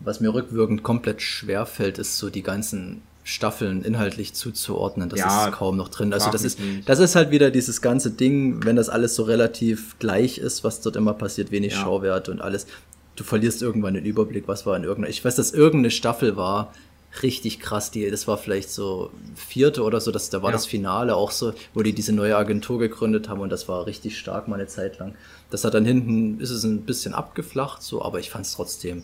was 0.01 0.19
mir 0.19 0.33
rückwirkend 0.33 0.83
komplett 0.83 1.21
schwer 1.21 1.65
fällt, 1.65 1.99
ist 1.99 2.17
so 2.17 2.29
die 2.29 2.43
ganzen 2.43 3.01
Staffeln 3.23 3.83
inhaltlich 3.83 4.33
zuzuordnen. 4.33 5.09
Das 5.09 5.19
Ja, 5.19 5.45
ist 5.47 5.53
kaum 5.53 5.77
noch 5.77 5.89
drin. 5.89 6.11
Also 6.13 6.29
das 6.29 6.43
ist, 6.43 6.59
nicht. 6.59 6.87
das 6.89 6.99
ist 6.99 7.15
halt 7.15 7.31
wieder 7.31 7.51
dieses 7.51 7.81
ganze 7.81 8.11
Ding, 8.11 8.65
wenn 8.65 8.75
das 8.75 8.89
alles 8.89 9.15
so 9.15 9.23
relativ 9.23 9.97
gleich 9.99 10.37
ist, 10.37 10.63
was 10.63 10.81
dort 10.81 10.95
immer 10.95 11.13
passiert, 11.13 11.51
wenig 11.51 11.73
Ja. 11.73 11.81
Schauwert 11.81 12.27
und 12.29 12.41
alles. 12.41 12.67
Du 13.15 13.23
verlierst 13.23 13.61
irgendwann 13.61 13.93
den 13.93 14.05
Überblick, 14.05 14.47
was 14.47 14.65
war 14.65 14.75
in 14.75 14.83
irgendeiner. 14.83 15.09
Ich 15.09 15.23
weiß, 15.23 15.35
dass 15.35 15.51
irgendeine 15.51 15.91
Staffel 15.91 16.35
war 16.35 16.73
richtig 17.21 17.59
krass. 17.59 17.91
Die, 17.91 18.09
das 18.09 18.27
war 18.27 18.37
vielleicht 18.39 18.71
so 18.71 19.11
vierte 19.35 19.83
oder 19.83 20.01
so. 20.01 20.11
Das, 20.11 20.29
da 20.29 20.41
war 20.41 20.49
Ja. 20.49 20.53
das 20.57 20.65
Finale 20.65 21.15
auch 21.15 21.31
so, 21.31 21.53
wo 21.73 21.83
die 21.83 21.93
diese 21.93 22.11
neue 22.11 22.35
Agentur 22.35 22.79
gegründet 22.79 23.29
haben 23.29 23.39
und 23.39 23.51
das 23.51 23.67
war 23.69 23.85
richtig 23.85 24.17
stark 24.17 24.47
mal 24.47 24.55
eine 24.55 24.67
Zeit 24.67 24.97
lang. 24.99 25.13
Das 25.51 25.63
hat 25.63 25.75
dann 25.75 25.85
hinten, 25.85 26.39
ist 26.41 26.49
es 26.49 26.63
ein 26.63 26.81
bisschen 26.81 27.13
abgeflacht, 27.13 27.83
so, 27.83 28.01
aber 28.03 28.19
ich 28.19 28.31
fand 28.31 28.47
es 28.47 28.53
trotzdem. 28.53 29.03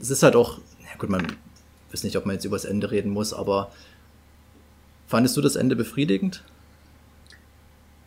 Es 0.00 0.08
ist 0.10 0.22
halt 0.22 0.34
auch, 0.34 0.56
ja 0.80 0.96
gut, 0.98 1.10
man 1.10 1.26
weiß 1.92 2.04
nicht, 2.04 2.16
ob 2.16 2.26
man 2.26 2.34
jetzt 2.34 2.44
über 2.44 2.56
das 2.56 2.64
Ende 2.64 2.90
reden 2.90 3.10
muss, 3.10 3.32
aber 3.32 3.70
fandest 5.06 5.36
du 5.36 5.40
das 5.40 5.56
Ende 5.56 5.76
befriedigend? 5.76 6.44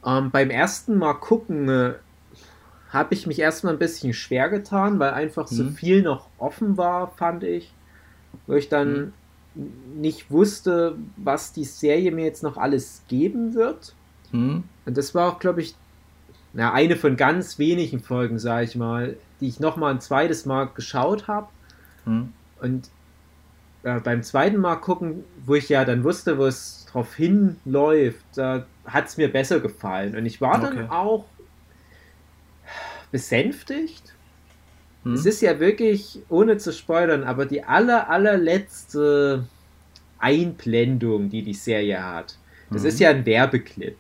Ähm, 0.05 0.31
beim 0.31 0.49
ersten 0.49 0.97
Mal 0.97 1.13
gucken 1.15 1.69
äh, 1.69 1.93
habe 2.89 3.13
ich 3.13 3.25
mich 3.25 3.39
erstmal 3.39 3.73
ein 3.73 3.79
bisschen 3.79 4.13
schwer 4.13 4.49
getan, 4.49 4.99
weil 4.99 5.11
einfach 5.11 5.47
so 5.47 5.63
Mhm. 5.63 5.73
viel 5.75 6.01
noch 6.03 6.27
offen 6.37 6.77
war, 6.77 7.11
fand 7.15 7.43
ich. 7.43 7.73
Wo 8.47 8.53
ich 8.53 8.69
dann 8.69 9.13
nicht 9.95 10.31
wusste, 10.31 10.95
was 11.17 11.53
die 11.53 11.63
Serie 11.63 12.11
mir 12.11 12.25
jetzt 12.25 12.43
noch 12.43 12.57
alles 12.57 13.03
geben 13.07 13.53
wird. 13.53 13.93
Hm? 14.31 14.63
Und 14.85 14.97
das 14.97 15.13
war 15.13 15.31
auch, 15.31 15.39
glaube 15.39 15.61
ich, 15.61 15.75
na, 16.53 16.73
eine 16.73 16.95
von 16.95 17.15
ganz 17.17 17.59
wenigen 17.59 17.99
Folgen, 17.99 18.39
sage 18.39 18.65
ich 18.65 18.75
mal, 18.75 19.15
die 19.39 19.47
ich 19.47 19.59
noch 19.59 19.75
mal 19.77 19.91
ein 19.91 20.01
zweites 20.01 20.45
Mal 20.45 20.65
geschaut 20.73 21.27
habe. 21.27 21.47
Hm? 22.05 22.33
Und 22.61 22.89
äh, 23.83 23.99
beim 23.99 24.23
zweiten 24.23 24.57
Mal 24.57 24.77
gucken, 24.77 25.23
wo 25.45 25.55
ich 25.55 25.69
ja 25.69 25.85
dann 25.85 26.03
wusste, 26.03 26.37
wo 26.37 26.45
es 26.45 26.85
drauf 26.91 27.15
hinläuft, 27.15 28.25
da 28.35 28.65
hat 28.85 29.07
es 29.07 29.17
mir 29.17 29.31
besser 29.31 29.59
gefallen. 29.59 30.15
Und 30.15 30.25
ich 30.25 30.41
war 30.41 30.63
Okay. 30.63 30.75
dann 30.77 30.89
auch 30.89 31.25
besänftigt. 33.11 34.13
Hm? 35.03 35.13
Es 35.13 35.25
ist 35.25 35.41
ja 35.41 35.59
wirklich, 35.59 36.19
ohne 36.29 36.57
zu 36.57 36.71
spoilern, 36.73 37.23
aber 37.23 37.45
die 37.45 37.63
aller, 37.63 38.09
allerletzte 38.09 39.47
Einblendung, 40.19 41.29
die 41.29 41.43
die 41.43 41.53
Serie 41.53 42.03
hat, 42.03 42.39
das 42.71 42.83
Mhm. 42.83 42.87
ist 42.87 42.99
ja 42.99 43.09
ein 43.09 43.25
Werbeclip. 43.25 43.97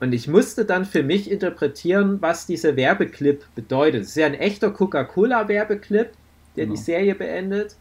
Und 0.00 0.12
ich 0.14 0.28
musste 0.28 0.64
dann 0.64 0.86
für 0.86 1.02
mich 1.02 1.30
interpretieren, 1.30 2.22
was 2.22 2.46
dieser 2.46 2.74
Werbeclip 2.76 3.44
bedeutet. 3.54 4.02
Es 4.02 4.08
ist 4.10 4.16
ja 4.16 4.26
ein 4.26 4.34
echter 4.34 4.70
Coca-Cola-Werbeclip, 4.70 6.12
der 6.56 6.66
Genau. 6.66 6.74
die 6.76 6.80
Serie 6.80 7.14
beendet. 7.14 7.76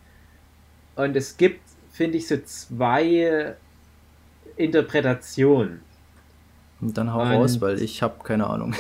Und 1.00 1.16
es 1.16 1.38
gibt, 1.38 1.62
finde 1.94 2.18
ich, 2.18 2.28
so 2.28 2.36
zwei 2.44 3.56
Interpretationen. 4.58 5.80
Und 6.82 6.98
dann 6.98 7.14
hau 7.14 7.22
Und- 7.22 7.32
raus, 7.32 7.62
weil 7.62 7.82
ich 7.82 8.02
habe 8.04 8.22
keine 8.24 8.48
Ahnung. 8.48 8.74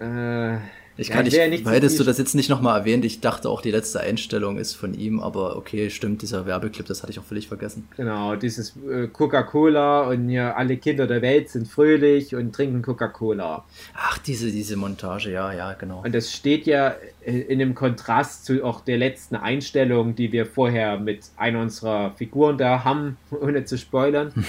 Äh, 0.00 0.58
Ich 0.98 1.10
kann 1.10 1.26
ja 1.26 1.46
nicht 1.48 1.66
hättest 1.66 1.96
du 1.98 2.02
viel- 2.02 2.06
das 2.06 2.18
jetzt 2.18 2.34
nicht 2.34 2.48
nochmal 2.48 2.80
erwähnt, 2.80 3.04
ich 3.04 3.20
dachte 3.20 3.48
auch, 3.50 3.60
die 3.60 3.70
letzte 3.70 4.00
Einstellung 4.00 4.56
ist 4.56 4.74
von 4.74 4.94
ihm, 4.94 5.20
aber 5.20 5.56
okay, 5.56 5.90
stimmt, 5.90 6.22
dieser 6.22 6.46
Werbeclip, 6.46 6.86
das 6.86 7.02
hatte 7.02 7.12
ich 7.12 7.18
auch 7.18 7.24
völlig 7.24 7.48
vergessen. 7.48 7.86
Genau, 7.96 8.34
dieses 8.36 8.74
äh, 8.90 9.06
Coca-Cola 9.08 10.08
und 10.08 10.30
ja, 10.30 10.54
alle 10.54 10.76
Kinder 10.78 11.06
der 11.06 11.20
Welt 11.22 11.50
sind 11.50 11.68
fröhlich 11.68 12.34
und 12.34 12.54
trinken 12.54 12.82
Coca-Cola. 12.82 13.64
Ach, 13.94 14.18
diese, 14.18 14.50
diese 14.50 14.76
Montage, 14.76 15.30
ja, 15.30 15.52
ja, 15.52 15.74
genau. 15.74 16.02
Und 16.04 16.14
das 16.14 16.32
steht 16.32 16.66
ja 16.66 16.94
äh, 17.24 17.40
in 17.40 17.60
einem 17.60 17.74
Kontrast 17.74 18.46
zu 18.46 18.64
auch 18.64 18.80
der 18.80 18.96
letzten 18.96 19.36
Einstellung, 19.36 20.14
die 20.14 20.32
wir 20.32 20.46
vorher 20.46 20.98
mit 20.98 21.20
einer 21.36 21.60
unserer 21.60 22.12
Figuren 22.16 22.56
da 22.56 22.84
haben, 22.84 23.16
ohne 23.30 23.64
zu 23.64 23.76
spoilern. 23.76 24.32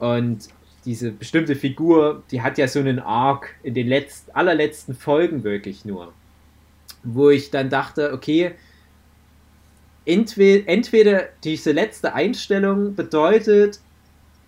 Und 0.00 0.48
diese 0.88 1.12
bestimmte 1.12 1.54
Figur, 1.54 2.22
die 2.30 2.40
hat 2.40 2.56
ja 2.56 2.66
so 2.66 2.78
einen 2.78 2.98
Arc 2.98 3.50
in 3.62 3.74
den 3.74 3.88
letzten, 3.88 4.30
allerletzten 4.30 4.94
Folgen 4.94 5.44
wirklich 5.44 5.84
nur. 5.84 6.14
Wo 7.02 7.28
ich 7.28 7.50
dann 7.50 7.68
dachte, 7.68 8.14
okay, 8.14 8.52
entweder, 10.06 10.66
entweder 10.66 11.28
diese 11.44 11.72
letzte 11.72 12.14
Einstellung 12.14 12.94
bedeutet, 12.94 13.80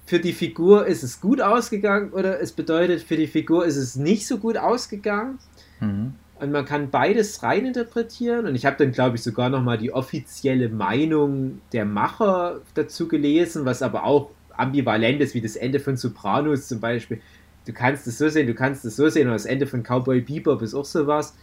für 0.06 0.18
die 0.18 0.32
Figur 0.32 0.86
ist 0.86 1.02
es 1.02 1.20
gut 1.20 1.42
ausgegangen 1.42 2.10
oder 2.12 2.40
es 2.40 2.52
bedeutet, 2.52 3.02
für 3.02 3.18
die 3.18 3.26
Figur 3.26 3.66
ist 3.66 3.76
es 3.76 3.96
nicht 3.96 4.26
so 4.26 4.38
gut 4.38 4.56
ausgegangen. 4.56 5.38
Mhm. 5.78 6.14
Und 6.36 6.52
man 6.52 6.64
kann 6.64 6.88
beides 6.88 7.42
reininterpretieren. 7.42 8.46
Und 8.46 8.54
ich 8.54 8.64
habe 8.64 8.78
dann, 8.78 8.92
glaube 8.92 9.16
ich, 9.16 9.22
sogar 9.22 9.50
nochmal 9.50 9.76
die 9.76 9.92
offizielle 9.92 10.70
Meinung 10.70 11.60
der 11.74 11.84
Macher 11.84 12.62
dazu 12.72 13.08
gelesen, 13.08 13.66
was 13.66 13.82
aber 13.82 14.04
auch 14.04 14.30
ambivalent 14.60 15.20
ist, 15.20 15.34
wie 15.34 15.40
das 15.40 15.56
Ende 15.56 15.80
von 15.80 15.96
Sopranos 15.96 16.68
zum 16.68 16.80
Beispiel. 16.80 17.20
Du 17.66 17.72
kannst 17.72 18.06
es 18.06 18.18
so 18.18 18.28
sehen, 18.28 18.46
du 18.46 18.54
kannst 18.54 18.84
es 18.84 18.96
so 18.96 19.08
sehen, 19.08 19.26
und 19.26 19.34
das 19.34 19.46
Ende 19.46 19.66
von 19.66 19.82
Cowboy 19.82 20.20
Bebop 20.20 20.62
ist 20.62 20.74
auch 20.74 20.84
sowas. 20.84 21.36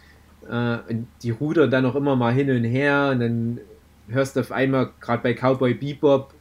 Äh, 0.48 0.78
und 0.88 1.06
die 1.22 1.30
rudern 1.30 1.70
dann 1.70 1.86
auch 1.86 1.94
immer 1.94 2.16
mal 2.16 2.32
hin 2.32 2.50
und 2.50 2.64
her 2.64 3.10
und 3.12 3.20
dann 3.20 3.60
hörst 4.08 4.38
auf 4.38 4.52
einmal, 4.52 4.90
gerade 5.00 5.22
bei 5.22 5.34
Cowboy 5.34 5.74
Bebop, 5.74 6.32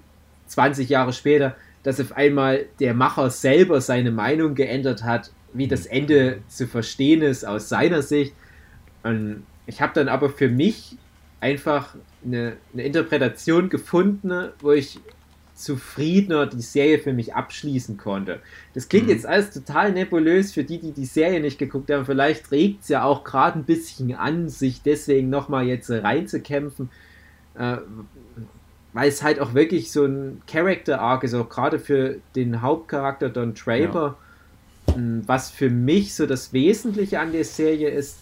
20 0.48 0.90
Jahre 0.90 1.14
später, 1.14 1.56
dass 1.84 2.00
auf 2.00 2.16
einmal 2.16 2.66
der 2.80 2.94
Macher 2.94 3.30
selber 3.30 3.82
seine 3.82 4.12
Meinung 4.12 4.56
geändert 4.56 5.04
hat, 5.04 5.32
wie 5.54 5.68
das 5.68 5.86
Ende 5.86 6.40
zu 6.48 6.68
verstehen 6.68 7.22
ist 7.22 7.46
aus 7.46 7.70
seiner 7.70 8.02
Sicht. 8.02 8.34
Und 9.04 9.44
ich 9.66 9.82
habe 9.82 9.94
dann 9.94 10.08
aber 10.08 10.30
für 10.30 10.50
mich 10.50 10.98
einfach 11.40 11.96
eine, 12.26 12.58
eine 12.74 12.84
Interpretation 12.84 13.70
gefunden, 13.70 14.50
wo 14.60 14.72
ich 14.72 15.00
zufriedener 15.58 16.46
die 16.46 16.62
Serie 16.62 17.00
für 17.00 17.14
mich 17.14 17.36
abschließen 17.36 17.98
konnte. 17.98 18.40
Das 18.74 18.88
klingt 18.90 19.08
mhm. 19.08 19.14
jetzt 19.14 19.26
alles 19.26 19.52
total 19.52 19.92
nebulös 19.92 20.54
für 20.54 20.64
die, 20.64 20.80
die 20.80 20.92
die 20.92 21.06
Serie 21.06 21.42
nicht 21.42 21.58
geguckt 21.58 21.92
haben. 21.92 22.06
Vielleicht 22.06 22.52
regt 22.52 22.84
es 22.84 22.90
ja 22.90 23.04
auch 23.04 23.24
gerade 23.24 23.60
ein 23.60 23.64
bisschen 23.64 24.14
an, 24.16 24.50
sich 24.50 24.84
deswegen 24.84 25.30
nochmal 25.30 25.66
jetzt 25.66 25.90
reinzukämpfen, 25.90 26.90
äh, 27.56 27.78
weil 28.94 29.10
es 29.10 29.24
halt 29.24 29.40
auch 29.40 29.54
wirklich 29.56 29.92
so 29.92 30.06
ein 30.06 30.42
Character 30.48 31.02
Arc 31.02 31.24
ist, 31.24 31.34
auch 31.34 31.50
gerade 31.50 31.80
für 31.80 32.18
den 32.36 32.62
Hauptcharakter 32.62 33.30
Don 33.30 33.54
Draper. 33.54 34.18
Ja. 34.88 34.96
Was 35.26 35.52
für 35.52 35.70
mich 35.70 36.16
so 36.16 36.26
das 36.26 36.54
Wesentliche 36.54 37.20
an 37.20 37.34
der 37.34 37.44
Serie 37.44 37.90
ist, 37.90 38.20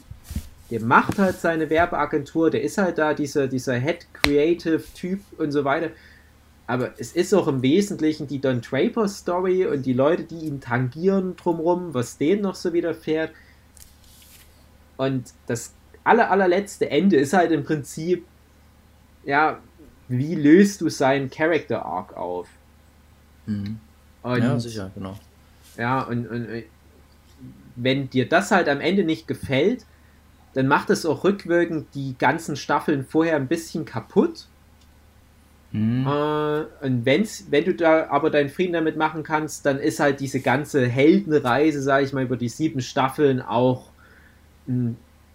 der 0.71 0.81
macht 0.81 1.19
halt 1.19 1.39
seine 1.39 1.69
Werbeagentur, 1.69 2.49
der 2.49 2.63
ist 2.63 2.79
halt 2.79 2.97
da 2.97 3.13
dieser, 3.13 3.47
dieser 3.47 3.75
Head 3.75 4.07
Creative 4.13 4.83
Typ 4.95 5.19
und 5.37 5.51
so 5.51 5.63
weiter 5.63 5.91
aber 6.67 6.93
es 6.97 7.11
ist 7.11 7.33
auch 7.33 7.47
im 7.47 7.61
Wesentlichen 7.61 8.27
die 8.27 8.41
Don 8.41 8.61
Draper 8.61 9.07
Story 9.07 9.65
und 9.65 9.85
die 9.85 9.93
Leute, 9.93 10.23
die 10.23 10.45
ihn 10.45 10.59
tangieren 10.59 11.35
drumrum, 11.35 11.93
was 11.93 12.17
denen 12.17 12.41
noch 12.41 12.55
so 12.55 12.73
widerfährt. 12.73 13.31
Und 14.97 15.33
das 15.45 15.73
aller, 16.03 16.31
allerletzte 16.31 16.89
Ende 16.89 17.17
ist 17.17 17.33
halt 17.33 17.51
im 17.51 17.63
Prinzip, 17.63 18.25
ja, 19.25 19.59
wie 20.07 20.35
löst 20.35 20.81
du 20.81 20.89
seinen 20.89 21.29
Character 21.29 21.85
Arc 21.85 22.15
auf? 22.15 22.47
Mhm. 23.45 23.79
Und, 24.23 24.39
ja, 24.39 24.59
sicher, 24.59 24.91
genau. 24.95 25.19
Ja, 25.77 26.01
und, 26.01 26.27
und 26.27 26.63
wenn 27.75 28.09
dir 28.09 28.27
das 28.27 28.49
halt 28.49 28.69
am 28.69 28.81
Ende 28.81 29.03
nicht 29.03 29.27
gefällt, 29.27 29.85
dann 30.53 30.67
macht 30.67 30.89
es 30.89 31.05
auch 31.05 31.23
rückwirkend 31.23 31.93
die 31.93 32.15
ganzen 32.17 32.55
Staffeln 32.55 33.05
vorher 33.05 33.35
ein 33.35 33.47
bisschen 33.47 33.85
kaputt 33.85 34.47
Mhm. 35.75 36.07
Äh, 36.07 36.85
und 36.85 37.05
wenn's, 37.05 37.47
wenn 37.49 37.65
du 37.65 37.75
da 37.75 38.07
aber 38.09 38.29
deinen 38.29 38.49
Frieden 38.49 38.73
damit 38.73 38.95
machen 38.95 39.23
kannst, 39.23 39.65
dann 39.65 39.79
ist 39.79 39.99
halt 39.99 40.21
diese 40.21 40.39
ganze 40.39 40.87
Heldenreise, 40.87 41.81
sage 41.81 42.05
ich 42.05 42.13
mal, 42.13 42.23
über 42.23 42.37
die 42.37 42.49
sieben 42.49 42.81
Staffeln 42.81 43.41
auch 43.41 43.89
mh, 44.67 44.93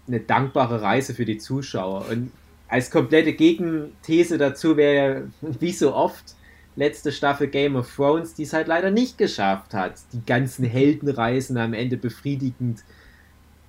eine 0.08 0.20
dankbare 0.20 0.80
Reise 0.80 1.14
für 1.14 1.26
die 1.26 1.38
Zuschauer. 1.38 2.06
Und 2.10 2.32
als 2.68 2.90
komplette 2.90 3.34
Gegenthese 3.34 4.38
dazu 4.38 4.76
wäre, 4.76 5.28
wie 5.60 5.72
so 5.72 5.94
oft, 5.94 6.34
letzte 6.76 7.12
Staffel 7.12 7.48
Game 7.48 7.76
of 7.76 7.94
Thrones, 7.94 8.32
die 8.34 8.44
es 8.44 8.54
halt 8.54 8.68
leider 8.68 8.90
nicht 8.90 9.18
geschafft 9.18 9.74
hat, 9.74 9.94
die 10.14 10.24
ganzen 10.24 10.64
Heldenreisen 10.64 11.58
am 11.58 11.74
Ende 11.74 11.98
befriedigend 11.98 12.82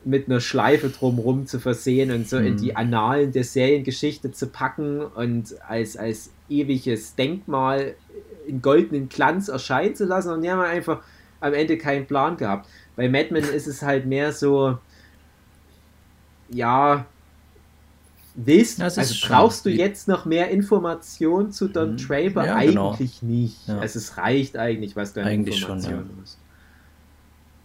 mit 0.06 0.28
einer 0.28 0.40
Schleife 0.40 0.90
drumherum 0.90 1.46
zu 1.46 1.60
versehen 1.60 2.12
und 2.12 2.30
so 2.30 2.40
mhm. 2.40 2.46
in 2.46 2.58
die 2.58 2.76
Annalen 2.76 3.34
der 3.34 3.44
Seriengeschichte 3.44 4.32
zu 4.32 4.48
packen 4.48 5.02
und 5.02 5.56
als, 5.68 5.98
als 5.98 6.32
ewiges 6.52 7.16
Denkmal 7.16 7.96
in 8.46 8.62
goldenen 8.62 9.10
Glanz 9.10 9.48
erscheinen 9.48 9.96
zu 9.96 10.06
lassen. 10.06 10.32
Und 10.32 10.42
die 10.42 10.52
haben 10.52 10.62
einfach 10.62 11.02
am 11.40 11.54
Ende 11.54 11.78
keinen 11.78 12.06
Plan 12.06 12.38
gehabt. 12.38 12.68
Bei 12.96 13.10
Madman 13.10 13.44
ist 13.44 13.68
es 13.68 13.82
halt 13.82 14.06
mehr 14.06 14.32
so, 14.32 14.78
ja, 16.50 17.06
willst 18.36 18.80
du, 18.80 18.84
also 18.84 19.28
brauchst 19.28 19.66
du 19.66 19.70
jetzt 19.70 20.08
noch 20.08 20.26
mehr 20.26 20.50
Informationen 20.50 21.52
zu 21.52 21.68
Don 21.68 21.94
mhm. 21.94 21.98
Draper? 21.98 22.46
Ja, 22.46 22.62
genau. 22.62 22.92
eigentlich 22.92 23.20
genau. 23.22 23.32
nicht. 23.32 23.68
Ja. 23.68 23.80
Also 23.80 24.00
es 24.00 24.18
reicht 24.18 24.58
eigentlich, 24.58 24.96
was 24.96 25.14
du 25.14 25.24
an 25.24 25.30
Informationen 25.30 25.82
schon, 25.82 25.92
ja. 25.92 26.22
hast. 26.22 26.38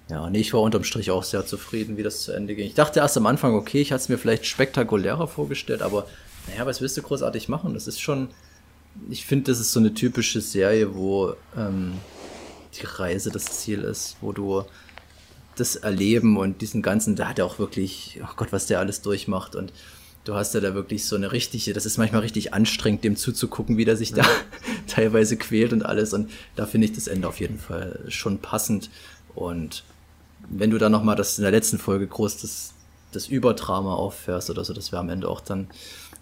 Ja, 0.09 0.31
nee, 0.31 0.39
ich 0.39 0.55
war 0.55 0.61
unterm 0.61 0.85
Strich 0.85 1.11
auch 1.11 1.25
sehr 1.25 1.45
zufrieden, 1.45 1.97
wie 1.97 2.05
das 2.05 2.23
zu 2.23 2.33
Ende 2.33 2.55
ging. 2.55 2.67
Ich 2.67 2.75
dachte 2.75 3.01
erst 3.01 3.17
am 3.17 3.27
Anfang, 3.27 3.55
okay, 3.55 3.81
ich 3.81 3.91
hatte 3.91 4.03
es 4.03 4.09
mir 4.09 4.19
vielleicht 4.19 4.47
spektakulärer 4.47 5.27
vorgestellt, 5.27 5.83
aber 5.83 6.07
naja, 6.47 6.65
was 6.65 6.81
willst 6.81 6.97
du 6.97 7.03
großartig 7.03 7.49
machen? 7.49 7.75
Das 7.75 7.89
ist 7.89 8.01
schon, 8.01 8.29
ich 9.11 9.27
finde, 9.27 9.51
das 9.51 9.61
ist 9.61 9.73
so 9.73 9.81
eine 9.81 9.95
typische 9.95 10.41
Serie, 10.41 10.95
wo 10.95 11.35
ähm, 11.57 11.95
die 12.75 12.87
Reise 12.87 13.31
das 13.31 13.45
Ziel 13.45 13.83
ist, 13.83 14.17
wo 14.21 14.33
du 14.33 14.65
das 15.57 15.77
Erleben 15.77 16.37
und 16.37 16.61
diesen 16.61 16.83
ganzen, 16.83 17.17
da 17.17 17.29
hat 17.29 17.39
er 17.39 17.47
auch 17.47 17.59
wirklich, 17.59 18.21
oh 18.23 18.35
Gott, 18.37 18.53
was 18.53 18.67
der 18.67 18.79
alles 18.79 19.01
durchmacht 19.01 19.57
und 19.57 19.73
du 20.25 20.35
hast 20.35 20.55
ja 20.55 20.61
da 20.61 20.75
wirklich 20.75 21.07
so 21.07 21.17
eine 21.17 21.33
richtige, 21.33 21.73
das 21.73 21.87
ist 21.87 21.99
manchmal 21.99 22.21
richtig 22.23 22.53
anstrengend, 22.53 23.05
dem 23.05 23.17
zuzugucken, 23.17 23.77
wie 23.77 23.85
der 23.85 23.97
sich 23.97 24.11
ja. 24.11 24.17
da 24.17 24.29
teilweise 24.87 25.37
quält 25.37 25.73
und 25.73 25.85
alles 25.85 26.13
und 26.13 26.31
da 26.57 26.67
finde 26.67 26.87
ich 26.87 26.93
das 26.93 27.07
Ende 27.07 27.29
auf 27.29 27.41
jeden 27.41 27.59
Fall 27.59 28.01
schon 28.09 28.39
passend 28.39 28.91
und 29.35 29.85
wenn 30.49 30.71
du 30.71 30.79
dann 30.79 30.93
nochmal 30.93 31.17
das 31.17 31.39
in 31.39 31.43
der 31.43 31.51
letzten 31.51 31.79
Folge 31.79 32.07
groß 32.07 32.39
das, 32.39 32.75
das 33.13 33.29
Überdrama 33.29 33.95
auffährst 33.95 34.51
oder 34.51 34.65
so, 34.65 34.73
das 34.73 34.93
wäre 34.93 35.01
am 35.01 35.09
Ende 35.09 35.29
auch 35.29 35.41
dann 35.41 35.69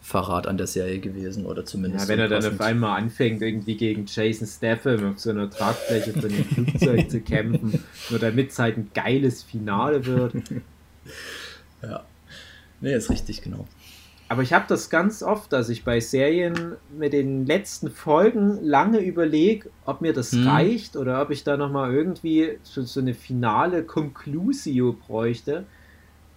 Verrat 0.04 0.46
an 0.46 0.58
der 0.58 0.66
Serie 0.66 0.98
gewesen 0.98 1.46
oder 1.46 1.64
zumindest. 1.64 2.04
Ja, 2.04 2.08
wenn 2.10 2.20
er 2.20 2.28
dann 2.28 2.44
auf 2.44 2.60
einmal 2.60 3.00
anfängt, 3.00 3.40
irgendwie 3.40 3.74
gegen 3.74 4.04
Jason 4.06 4.46
Statham 4.46 5.12
auf 5.12 5.18
so 5.18 5.30
einer 5.30 5.48
Tragfläche 5.48 6.12
von 6.12 6.28
dem 6.28 6.44
Flugzeug 6.44 7.10
zu 7.10 7.20
kämpfen, 7.22 7.82
nur 8.10 8.18
damit 8.18 8.50
es 8.50 8.58
halt 8.58 8.76
ein 8.76 8.90
geiles 8.92 9.42
Finale 9.42 10.04
wird. 10.04 10.34
ja. 11.82 12.04
Nee, 12.82 12.94
ist 12.94 13.08
richtig, 13.08 13.40
genau. 13.40 13.66
Aber 14.28 14.42
ich 14.42 14.52
habe 14.52 14.66
das 14.68 14.90
ganz 14.90 15.22
oft, 15.22 15.50
dass 15.54 15.70
ich 15.70 15.84
bei 15.84 16.00
Serien 16.00 16.76
mit 16.94 17.14
den 17.14 17.46
letzten 17.46 17.90
Folgen 17.90 18.62
lange 18.62 18.98
überlege, 18.98 19.70
ob 19.86 20.02
mir 20.02 20.12
das 20.12 20.32
hm. 20.32 20.46
reicht 20.46 20.96
oder 20.98 21.22
ob 21.22 21.30
ich 21.30 21.44
da 21.44 21.56
nochmal 21.56 21.94
irgendwie 21.94 22.58
so, 22.62 22.82
so 22.82 23.00
eine 23.00 23.14
finale 23.14 23.84
Conclusio 23.84 24.92
bräuchte, 24.92 25.64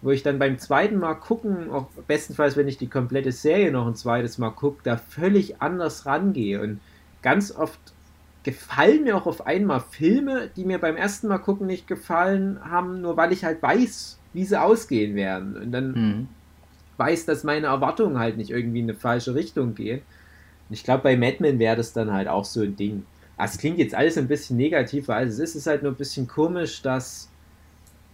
wo 0.02 0.12
ich 0.12 0.24
dann 0.24 0.40
beim 0.40 0.60
zweiten 0.60 0.98
Mal 0.98 1.16
gucken, 1.16 1.72
auch 1.72 1.88
bestenfalls, 2.08 2.56
wenn 2.56 2.68
ich 2.68 2.78
die 2.78 2.88
komplette 2.88 3.32
Serie 3.32 3.72
noch 3.72 3.88
ein 3.88 3.96
zweites 3.96 4.38
Mal 4.38 4.52
gucke, 4.52 4.82
da 4.84 4.98
völlig 4.98 5.62
anders 5.62 6.06
rangehe. 6.06 6.62
Und 6.62 6.80
ganz 7.22 7.52
oft 7.52 7.80
gefallen 8.44 9.04
mir 9.04 9.18
auch 9.18 9.26
auf 9.26 9.46
einmal 9.46 9.82
Filme, 9.82 10.50
die 10.56 10.66
mir 10.66 10.80
beim 10.80 10.96
ersten 10.96 11.28
Mal 11.28 11.40
gucken 11.40 11.68
nicht 11.68 11.88
gefallen 11.88 12.60
haben, 12.64 13.02
nur 13.02 13.18
weil 13.18 13.34
ich 13.34 13.44
halt 13.44 13.62
weiß, 13.62 14.20
wie 14.34 14.46
sie 14.46 14.62
ausgehen 14.62 15.16
werden. 15.16 15.58
Und 15.58 15.72
dann 15.72 15.96
hm 15.96 16.28
weiß, 16.98 17.26
dass 17.26 17.44
meine 17.44 17.68
Erwartungen 17.68 18.20
halt 18.20 18.38
nicht 18.38 18.50
irgendwie 18.50 18.80
in 18.80 18.86
eine 18.86 18.96
falsche 18.96 19.36
Richtung 19.36 19.76
gehen. 19.76 20.02
Und 20.70 20.74
ich 20.74 20.84
glaube, 20.84 21.04
bei 21.04 21.16
Mad 21.16 21.38
Men 21.40 21.60
wäre 21.60 21.76
das 21.76 21.94
dann 21.94 22.12
halt 22.12 22.28
auch 22.28 22.46
so 22.46 22.62
ein 22.62 22.76
Ding. 22.76 23.06
Also, 23.38 23.54
es 23.54 23.60
klingt 23.60 23.78
jetzt 23.78 23.96
alles 23.96 24.18
ein 24.18 24.28
bisschen 24.28 24.58
negativer, 24.58 25.16
als 25.16 25.34
es 25.34 25.40
ist. 25.40 25.50
Es 25.52 25.56
ist 25.56 25.68
halt 25.68 25.84
nur 25.84 25.92
ein 25.94 25.98
bisschen 25.98 26.28
komisch, 26.28 26.82
dass, 26.82 27.30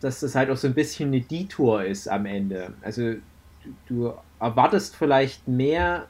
dass 0.04 0.20
das 0.20 0.36
halt 0.36 0.50
auch 0.50 0.58
so 0.58 0.68
ein 0.68 0.74
bisschen 0.74 1.10
eine 1.10 1.22
Detour 1.22 1.86
ist 1.86 2.10
am 2.10 2.26
Ende. 2.26 2.74
Also, 2.82 3.14
du, 3.88 4.14
erwartest 4.40 4.98
vielleicht 4.98 5.48
mehr, 5.48 6.08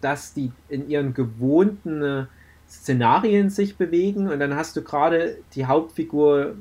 dass 0.00 0.34
die 0.34 0.50
in 0.68 0.88
ihren 0.88 1.14
gewohnten 1.14 2.26
Szenarien 2.68 3.48
sich 3.50 3.76
bewegen 3.76 4.28
und 4.28 4.40
dann 4.40 4.56
hast 4.56 4.74
du 4.74 4.82
gerade 4.82 5.38
die 5.54 5.66
Hauptfigur, 5.66 6.56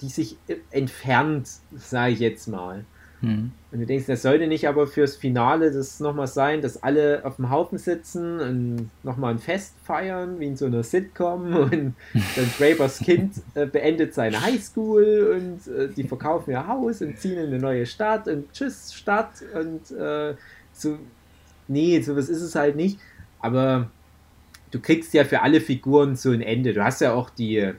die 0.00 0.08
sich 0.08 0.36
entfernt, 0.70 1.48
sage 1.76 2.12
ich 2.12 2.20
jetzt 2.20 2.46
mal. 2.46 2.84
Hm. 3.20 3.50
Und 3.70 3.80
du 3.80 3.84
denkst, 3.84 4.06
das 4.06 4.22
sollte 4.22 4.46
nicht 4.46 4.68
aber 4.68 4.86
fürs 4.86 5.16
Finale 5.16 5.72
das 5.72 5.98
nochmal 6.00 6.28
sein, 6.28 6.62
dass 6.62 6.82
alle 6.82 7.22
auf 7.24 7.36
dem 7.36 7.50
Haufen 7.50 7.76
sitzen 7.76 8.40
und 8.40 8.90
nochmal 9.02 9.34
ein 9.34 9.38
Fest 9.38 9.74
feiern, 9.84 10.38
wie 10.38 10.46
in 10.46 10.56
so 10.56 10.66
einer 10.66 10.82
Sitcom 10.82 11.54
und 11.54 11.94
dann 12.14 12.50
Drapers 12.58 13.00
Kind 13.00 13.34
äh, 13.54 13.66
beendet 13.66 14.14
seine 14.14 14.40
Highschool 14.40 15.36
und 15.36 15.72
äh, 15.72 15.88
die 15.88 16.04
verkaufen 16.04 16.52
ihr 16.52 16.66
Haus 16.66 17.02
und 17.02 17.18
ziehen 17.18 17.38
in 17.38 17.46
eine 17.46 17.58
neue 17.58 17.86
Stadt 17.86 18.28
und 18.28 18.52
tschüss 18.52 18.94
Stadt 18.94 19.42
und 19.52 19.90
äh, 19.96 20.34
so, 20.72 20.98
nee, 21.66 22.00
sowas 22.00 22.28
ist 22.28 22.42
es 22.42 22.54
halt 22.54 22.76
nicht, 22.76 22.98
aber 23.40 23.90
du 24.70 24.80
kriegst 24.80 25.12
ja 25.14 25.24
für 25.24 25.42
alle 25.42 25.60
Figuren 25.60 26.16
so 26.16 26.30
ein 26.30 26.40
Ende. 26.40 26.72
Du 26.72 26.84
hast 26.84 27.00
ja 27.00 27.12
auch 27.14 27.30
die, 27.30 27.72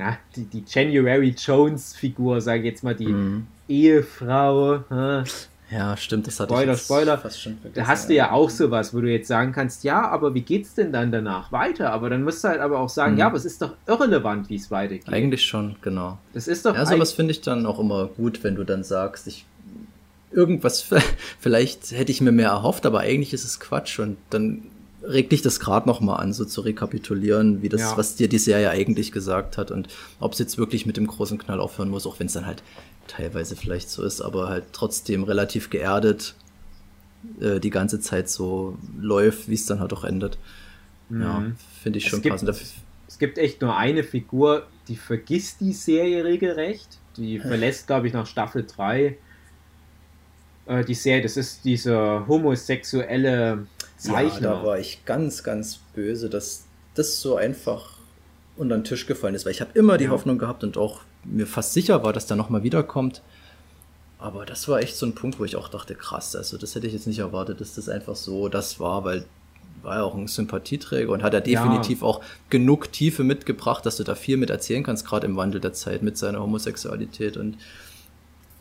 ja, 0.00 0.18
die, 0.34 0.44
die 0.44 0.64
January 0.66 1.34
Jones 1.38 1.94
Figur, 1.94 2.40
sage 2.40 2.60
ich 2.60 2.64
jetzt 2.66 2.82
mal, 2.82 2.94
die 2.94 3.06
mhm 3.06 3.46
Ehefrau. 3.70 4.82
Hm? 4.88 5.24
Ja, 5.70 5.96
stimmt, 5.96 6.26
das 6.26 6.40
hatte 6.40 6.52
Spoiler, 6.52 6.74
ich 6.74 6.80
Spoiler. 6.80 7.16
Fast 7.16 7.40
schon 7.40 7.56
vergessen. 7.58 7.80
Da 7.80 7.86
hast 7.86 8.08
du 8.08 8.14
ja 8.14 8.32
auch 8.32 8.50
sowas, 8.50 8.92
wo 8.92 9.00
du 9.00 9.08
jetzt 9.08 9.28
sagen 9.28 9.52
kannst, 9.52 9.84
ja, 9.84 10.02
aber 10.08 10.34
wie 10.34 10.40
geht's 10.40 10.74
denn 10.74 10.92
dann 10.92 11.12
danach 11.12 11.52
weiter? 11.52 11.92
Aber 11.92 12.10
dann 12.10 12.24
musst 12.24 12.42
du 12.42 12.48
halt 12.48 12.60
aber 12.60 12.80
auch 12.80 12.88
sagen, 12.88 13.12
mhm. 13.12 13.18
ja, 13.20 13.26
aber 13.28 13.36
es 13.36 13.44
ist 13.44 13.62
doch 13.62 13.74
irrelevant, 13.86 14.50
wie 14.50 14.56
es 14.56 14.72
weitergeht. 14.72 15.08
Eigentlich 15.08 15.44
schon, 15.44 15.76
genau. 15.80 16.18
Das 16.32 16.48
ist 16.48 16.66
doch. 16.66 16.74
Ja, 16.74 16.84
sowas 16.84 17.12
finde 17.12 17.30
ich 17.30 17.40
dann 17.40 17.66
auch 17.66 17.78
immer 17.78 18.06
gut, 18.08 18.42
wenn 18.42 18.56
du 18.56 18.64
dann 18.64 18.82
sagst, 18.82 19.28
ich 19.28 19.46
irgendwas, 20.32 20.84
vielleicht 21.38 21.92
hätte 21.92 22.10
ich 22.10 22.20
mir 22.20 22.32
mehr 22.32 22.48
erhofft, 22.48 22.84
aber 22.84 23.00
eigentlich 23.00 23.32
ist 23.32 23.44
es 23.44 23.60
Quatsch 23.60 24.00
und 24.00 24.16
dann 24.30 24.62
regt 25.02 25.32
dich 25.32 25.42
das 25.42 25.60
gerade 25.60 25.88
noch 25.88 26.00
mal 26.00 26.16
an, 26.16 26.32
so 26.32 26.44
zu 26.44 26.60
rekapitulieren, 26.60 27.62
wie 27.62 27.68
das, 27.68 27.80
ja. 27.80 27.96
was 27.96 28.16
dir 28.16 28.28
die 28.28 28.38
Serie 28.38 28.70
eigentlich 28.70 29.12
gesagt 29.12 29.56
hat 29.58 29.70
und 29.70 29.88
ob 30.20 30.32
es 30.34 30.38
jetzt 30.38 30.58
wirklich 30.58 30.84
mit 30.86 30.96
dem 30.96 31.06
großen 31.06 31.38
Knall 31.38 31.60
aufhören 31.60 31.88
muss, 31.88 32.06
auch 32.06 32.18
wenn 32.20 32.26
es 32.26 32.34
dann 32.34 32.46
halt 32.46 32.62
teilweise 33.08 33.56
vielleicht 33.56 33.90
so 33.90 34.02
ist, 34.04 34.20
aber 34.20 34.48
halt 34.48 34.64
trotzdem 34.72 35.24
relativ 35.24 35.70
geerdet 35.70 36.34
äh, 37.40 37.60
die 37.60 37.70
ganze 37.70 38.00
Zeit 38.00 38.28
so 38.30 38.76
läuft, 39.00 39.48
wie 39.48 39.54
es 39.54 39.66
dann 39.66 39.80
halt 39.80 39.92
auch 39.92 40.04
endet. 40.04 40.38
Ja, 41.10 41.40
Mhm. 41.40 41.56
finde 41.82 41.98
ich 41.98 42.04
Es 42.04 42.10
schon 42.10 42.22
gibt- 42.22 42.32
passend. 42.34 42.50
Es 43.08 43.18
gibt 43.18 43.38
echt 43.38 43.60
nur 43.60 43.76
eine 43.76 44.04
Figur, 44.04 44.66
die 44.88 44.96
vergisst 44.96 45.60
die 45.60 45.72
Serie 45.72 46.24
regelrecht. 46.24 46.98
Die 47.16 47.38
verlässt, 47.40 47.86
glaube 47.88 48.06
ich, 48.06 48.12
nach 48.12 48.26
Staffel 48.26 48.64
3 48.64 49.18
äh, 50.66 50.84
die 50.84 50.94
Serie. 50.94 51.22
Das 51.22 51.36
ist 51.36 51.64
dieser 51.64 52.26
homosexuelle 52.28 53.66
Ja, 54.04 54.12
Zeichner. 54.14 54.40
da 54.40 54.64
war 54.64 54.78
ich 54.78 55.04
ganz, 55.04 55.42
ganz 55.42 55.80
böse, 55.94 56.28
dass 56.30 56.64
das 56.94 57.20
so 57.20 57.36
einfach 57.36 57.94
unter 58.56 58.76
den 58.76 58.84
Tisch 58.84 59.06
gefallen 59.06 59.34
ist, 59.34 59.44
weil 59.46 59.52
ich 59.52 59.60
habe 59.60 59.70
immer 59.74 59.96
die 59.98 60.04
Ja. 60.04 60.10
Hoffnung 60.10 60.38
gehabt 60.38 60.64
und 60.64 60.76
auch 60.76 61.00
mir 61.24 61.46
fast 61.46 61.72
sicher 61.72 62.02
war, 62.02 62.12
dass 62.12 62.26
der 62.26 62.36
nochmal 62.36 62.62
wiederkommt. 62.62 63.22
Aber 64.18 64.44
das 64.44 64.68
war 64.68 64.80
echt 64.80 64.96
so 64.96 65.06
ein 65.06 65.14
Punkt, 65.14 65.38
wo 65.40 65.44
ich 65.44 65.56
auch 65.56 65.68
dachte, 65.68 65.94
krass, 65.94 66.36
also 66.36 66.58
das 66.58 66.74
hätte 66.74 66.86
ich 66.86 66.92
jetzt 66.92 67.06
nicht 67.06 67.20
erwartet, 67.20 67.60
dass 67.60 67.74
das 67.74 67.88
einfach 67.88 68.16
so 68.16 68.48
das 68.48 68.78
war, 68.80 69.04
weil 69.04 69.24
war 69.82 69.96
ja 69.96 70.02
auch 70.02 70.14
ein 70.14 70.26
Sympathieträger 70.28 71.10
und 71.10 71.22
hat 71.22 71.32
er 71.32 71.46
Ja. 71.48 71.62
definitiv 71.62 72.02
auch 72.02 72.20
genug 72.50 72.92
Tiefe 72.92 73.24
mitgebracht, 73.24 73.86
dass 73.86 73.96
du 73.96 74.04
da 74.04 74.14
viel 74.14 74.36
mit 74.36 74.50
erzählen 74.50 74.82
kannst, 74.84 75.06
gerade 75.06 75.26
im 75.26 75.36
Wandel 75.38 75.58
der 75.58 75.72
Zeit 75.72 76.02
mit 76.02 76.18
seiner 76.18 76.40
Homosexualität 76.40 77.38
und 77.38 77.56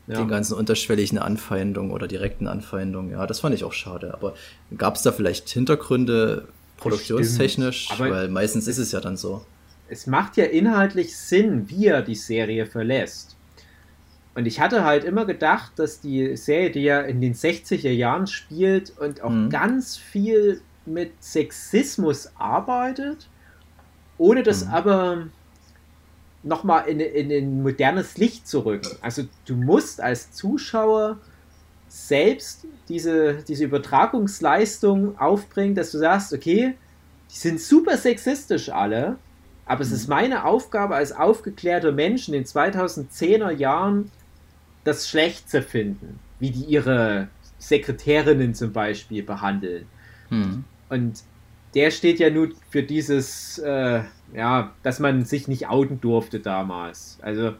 ja. 0.10 0.18
den 0.20 0.28
ganzen 0.28 0.56
unterschwelligen 0.56 1.18
Anfeindungen 1.20 1.92
oder 1.92 2.08
direkten 2.08 2.48
Anfeindungen. 2.48 3.12
Ja, 3.12 3.26
das 3.28 3.40
fand 3.40 3.56
ich 3.56 3.64
auch 3.64 3.74
schade. 3.74 4.14
Aber 4.14 4.34
gab 4.78 4.96
es 4.96 5.04
da 5.04 5.12
vielleicht 5.12 5.48
Hintergründe 5.50 6.48
produktionstechnisch? 6.78 7.90
Weil 7.98 8.28
meistens 8.30 8.68
ist 8.68 8.78
es 8.78 8.92
ja 8.92 9.00
dann 9.00 9.18
so. 9.18 9.46
es 9.92 10.06
macht 10.06 10.38
ja 10.38 10.46
inhaltlich 10.46 11.18
Sinn, 11.18 11.68
wie 11.70 11.88
er 11.88 12.02
die 12.04 12.14
Serie 12.16 12.66
verlässt. 12.68 13.36
Und 14.36 14.46
ich 14.46 14.60
hatte 14.60 14.84
halt 14.86 15.04
immer 15.04 15.26
gedacht, 15.26 15.72
dass 15.78 16.00
die 16.00 16.38
Serie, 16.38 16.70
die 16.70 16.84
ja 16.84 17.02
in 17.02 17.22
den 17.22 17.34
60er 17.34 17.90
Jahren 17.90 18.28
spielt 18.28 18.94
und 19.00 19.22
auch 19.24 19.32
Mhm. 19.32 19.50
ganz 19.50 19.98
viel 19.98 20.62
mit 20.86 21.12
Sexismus 21.24 22.30
arbeitet, 22.38 23.28
ohne 24.20 24.44
das 24.44 24.66
Mhm. 24.66 24.72
aber 24.72 25.18
nochmal 26.44 26.88
in, 26.88 27.00
in 27.00 27.32
ein 27.32 27.64
modernes 27.64 28.18
Licht 28.18 28.48
zu 28.48 28.60
rücken. 28.60 28.98
Also 29.02 29.24
du 29.46 29.56
musst 29.56 30.02
als 30.02 30.32
Zuschauer 30.32 31.20
selbst 31.88 32.66
diese, 32.88 33.44
diese 33.48 33.66
Übertragungsleistung 33.66 35.18
aufbringen, 35.18 35.76
dass 35.76 35.92
du 35.92 35.98
sagst, 35.98 36.34
okay, 36.34 36.76
die 37.32 37.38
sind 37.38 37.60
super 37.60 37.98
sexistisch 37.98 38.70
alle, 38.70 39.18
aber 39.66 39.82
es 39.82 39.92
ist 39.92 40.08
meine 40.08 40.46
Aufgabe 40.46 40.96
als 40.96 41.12
aufgeklärter 41.12 41.92
Mensch 41.92 42.28
in 42.28 42.34
den 42.34 42.46
2010er 42.46 43.52
Jahren, 43.52 44.12
das 44.84 45.10
schlecht 45.10 45.50
zu 45.50 45.62
finden, 45.62 46.20
wie 46.40 46.52
die 46.52 46.64
ihre 46.64 47.28
Sekretärinnen 47.60 48.56
zum 48.56 48.72
Beispiel 48.72 49.24
behandeln. 49.24 49.86
Hm. 50.30 50.64
Und 50.90 51.24
der 51.76 51.92
steht 51.92 52.20
ja 52.20 52.30
nun 52.30 52.56
für 52.72 52.82
dieses, 52.82 53.60
äh, 53.60 54.02
ja, 54.34 54.72
dass 54.84 55.00
man 55.00 55.26
sich 55.26 55.48
nicht 55.48 55.68
outen 55.68 56.02
durfte 56.02 56.40
damals. 56.40 57.18
Also 57.22 57.54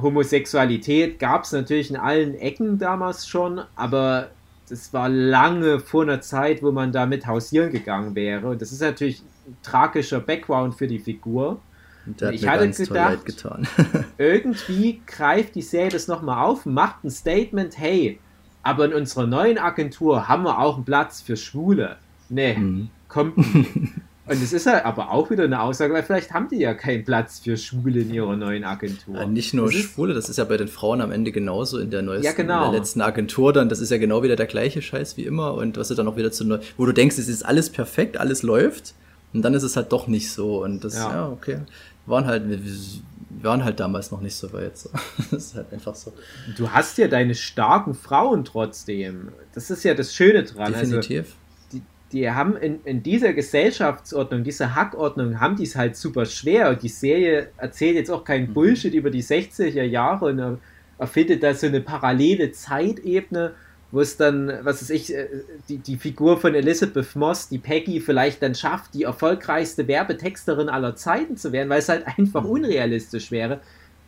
Homosexualität 0.00 1.18
gab 1.18 1.44
es 1.44 1.52
natürlich 1.52 1.90
in 1.90 1.96
allen 1.96 2.34
Ecken 2.34 2.78
damals 2.78 3.26
schon, 3.28 3.60
aber 3.76 4.28
das 4.68 4.92
war 4.92 5.08
lange 5.08 5.78
vor 5.78 6.02
einer 6.02 6.20
Zeit, 6.20 6.62
wo 6.62 6.72
man 6.72 6.90
damit 6.92 7.26
hausieren 7.26 7.70
gegangen 7.70 8.14
wäre. 8.14 8.48
Und 8.48 8.62
das 8.62 8.72
ist 8.72 8.80
natürlich 8.80 9.22
ein 9.46 9.56
tragischer 9.62 10.20
Background 10.20 10.74
für 10.74 10.86
die 10.86 10.98
Figur. 10.98 11.60
Und 12.06 12.20
der 12.20 12.28
hat 12.28 12.34
Ich 12.34 12.48
hatte 12.48 12.70
gedacht-. 12.70 13.46
Irgendwie 14.18 15.00
greift 15.06 15.54
die 15.54 15.62
Serie 15.62 15.90
das 15.90 16.08
nochmal 16.08 16.44
auf, 16.44 16.66
macht 16.66 17.04
ein 17.04 17.10
Statement, 17.10 17.78
hey, 17.78 18.18
aber 18.62 18.86
in 18.86 18.94
unserer 18.94 19.26
neuen 19.26 19.58
Agentur 19.58 20.28
haben 20.28 20.44
wir 20.44 20.58
auch 20.58 20.76
einen 20.76 20.84
Platz 20.84 21.20
für 21.20 21.36
Schwule. 21.36 21.96
Nee, 22.30 22.56
Hm. 22.56 22.88
kommt. 23.08 23.34
Und 24.26 24.42
es 24.42 24.54
ist 24.54 24.66
halt 24.66 24.86
aber 24.86 25.10
auch 25.10 25.30
wieder 25.30 25.44
eine 25.44 25.60
Aussage, 25.60 25.92
weil 25.92 26.02
vielleicht 26.02 26.32
haben 26.32 26.48
die 26.48 26.56
ja 26.56 26.72
keinen 26.72 27.04
Platz 27.04 27.40
für 27.40 27.58
Schwule 27.58 28.00
in 28.00 28.14
ihrer 28.14 28.34
neuen 28.36 28.64
Agentur. 28.64 29.16
Ja, 29.16 29.26
nicht 29.26 29.52
nur 29.52 29.66
Das 29.66 29.74
Schwule, 29.74 30.14
das 30.14 30.30
ist 30.30 30.38
ja 30.38 30.44
bei 30.44 30.56
den 30.56 30.68
Frauen 30.68 31.02
am 31.02 31.12
Ende 31.12 31.30
genauso 31.30 31.78
in 31.78 31.90
der 31.90 32.00
neuesten, 32.00 32.24
Ja, 32.24 32.32
genau. 32.32 32.64
in 32.66 32.70
der 32.72 32.80
letzten 32.80 33.02
Agentur 33.02 33.52
dann. 33.52 33.68
Das 33.68 33.80
ist 33.80 33.90
ja 33.90 33.98
genau 33.98 34.22
wieder 34.22 34.36
der 34.36 34.46
gleiche 34.46 34.80
Scheiß 34.80 35.18
wie 35.18 35.24
immer 35.24 35.52
und 35.54 35.76
was 35.76 35.88
du 35.88 35.94
dann 35.94 36.08
auch 36.08 36.16
wieder 36.16 36.32
zu 36.32 36.44
neu, 36.46 36.58
wo 36.78 36.86
du 36.86 36.92
denkst, 36.92 37.18
es 37.18 37.28
ist 37.28 37.44
alles 37.44 37.68
perfekt, 37.68 38.16
alles 38.16 38.42
läuft 38.42 38.94
und 39.34 39.42
dann 39.42 39.52
ist 39.52 39.62
es 39.62 39.76
halt 39.76 39.92
doch 39.92 40.06
nicht 40.06 40.32
so 40.32 40.64
und 40.64 40.84
das, 40.84 40.94
Ja. 40.96 41.10
ja, 41.10 41.28
okay, 41.28 41.58
waren 42.06 42.24
halt, 42.26 42.44
wir 42.48 42.58
waren 43.42 43.62
halt 43.64 43.78
damals 43.80 44.10
noch 44.10 44.20
nicht 44.22 44.36
so 44.36 44.52
weit. 44.54 44.78
So. 44.78 44.88
Das 45.30 45.44
ist 45.46 45.54
halt 45.54 45.70
einfach 45.72 45.94
so. 45.94 46.12
Du 46.56 46.70
hast 46.70 46.96
ja 46.98 47.08
deine 47.08 47.34
starken 47.34 47.92
Frauen 47.94 48.44
trotzdem. 48.44 49.28
Das 49.54 49.70
ist 49.70 49.84
ja 49.84 49.92
das 49.94 50.14
Schöne 50.14 50.44
dran. 50.44 50.72
Also, 50.74 50.96
Definitiv. 50.96 51.26
die, 51.26 51.43
die 52.14 52.30
haben 52.30 52.56
in, 52.56 52.78
in 52.84 53.02
dieser 53.02 53.32
Gesellschaftsordnung, 53.34 54.44
dieser 54.44 54.74
Hackordnung, 54.74 55.40
haben 55.40 55.56
die 55.56 55.64
es 55.64 55.76
halt 55.76 55.96
super 55.96 56.24
schwer. 56.24 56.70
Und 56.70 56.82
die 56.82 56.88
Serie 56.88 57.48
erzählt 57.58 57.96
jetzt 57.96 58.10
auch 58.10 58.24
keinen 58.24 58.48
Mhm. 58.50 58.54
Bullshit 58.54 58.94
über 58.94 59.10
die 59.10 59.22
60er 59.22 59.82
Jahre 59.82 60.26
und 60.26 60.38
er- 60.38 60.58
erfindet 60.98 61.42
da 61.42 61.52
so 61.52 61.66
eine 61.66 61.80
parallele 61.80 62.52
Zeitebene, 62.52 63.52
wo 63.90 64.00
es 64.00 64.16
dann, 64.16 64.48
was 64.62 64.80
weiß 64.80 64.90
ich, 64.90 65.14
äh, 65.14 65.26
die, 65.68 65.78
die 65.78 65.96
Figur 65.96 66.40
von 66.40 66.54
Elizabeth 66.54 67.14
Moss, 67.16 67.48
die 67.48 67.58
Peggy, 67.58 68.00
vielleicht 68.00 68.42
dann 68.42 68.54
schafft, 68.54 68.94
die 68.94 69.02
erfolgreichste 69.04 69.86
Werbetexterin 69.88 70.68
aller 70.68 70.96
Zeiten 70.96 71.36
zu 71.36 71.52
werden, 71.52 71.68
weil 71.68 71.80
es 71.80 71.88
halt 71.88 72.04
einfach 72.18 72.44
Mhm. 72.44 72.50
unrealistisch 72.50 73.30
wäre. 73.30 73.60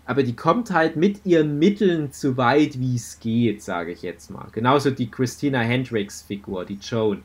Aber 0.05 0.23
die 0.23 0.37
kommt 0.37 0.71
halt 0.71 0.95
mit 0.95 1.27
ihren 1.27 1.59
Mitteln 1.59 2.11
so 2.13 2.37
weit, 2.37 2.79
wie 2.79 2.95
es 2.95 3.19
geht, 3.19 3.63
sage 3.65 3.91
ich 3.91 4.03
jetzt 4.03 4.31
mal. 4.31 4.47
Genauso 4.53 4.91
die 4.93 5.11
Christina 5.11 5.59
Hendricks-Figur, 5.61 6.65
die 6.65 6.79
Joan 6.81 7.23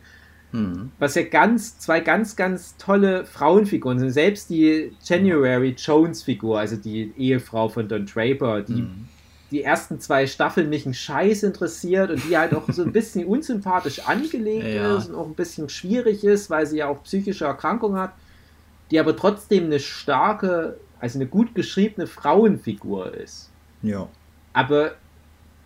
Was 0.99 1.15
ja 1.15 1.23
ganz, 1.23 1.79
zwei 1.79 1.99
ganz, 2.01 2.35
ganz 2.35 2.75
tolle 2.77 3.25
Frauenfiguren 3.25 3.99
sind. 3.99 4.11
Selbst 4.11 4.49
die 4.49 4.91
January 5.03 5.75
Jones 5.77 6.23
Figur, 6.23 6.59
also 6.59 6.75
die 6.75 7.13
Ehefrau 7.17 7.69
von 7.69 7.87
Don 7.87 8.05
Draper, 8.05 8.61
die 8.61 8.73
Hm. 8.81 9.07
die 9.51 9.63
ersten 9.63 9.99
zwei 9.99 10.27
Staffeln 10.27 10.69
mich 10.69 10.85
einen 10.85 10.93
Scheiß 10.93 11.43
interessiert 11.43 12.09
und 12.09 12.21
die 12.29 12.37
halt 12.37 12.53
auch 12.53 12.69
so 12.71 12.83
ein 12.83 12.93
bisschen 12.93 13.25
unsympathisch 13.25 13.99
angelegt 14.07 14.65
Ja. 14.75 14.95
ist 14.97 15.09
und 15.09 15.15
auch 15.15 15.27
ein 15.27 15.33
bisschen 15.35 15.67
schwierig 15.67 16.23
ist, 16.23 16.49
weil 16.49 16.65
sie 16.65 16.77
ja 16.77 16.87
auch 16.87 17.03
psychische 17.03 17.45
Erkrankungen 17.45 17.99
hat, 17.99 18.13
die 18.91 18.99
aber 18.99 19.15
trotzdem 19.15 19.65
eine 19.65 19.79
starke, 19.81 20.77
also 21.01 21.17
eine 21.17 21.27
gut 21.27 21.53
geschriebene 21.53 22.07
Frauenfigur 22.07 23.13
ist 23.13 23.49
Ja. 23.81 24.07
aber 24.53 24.91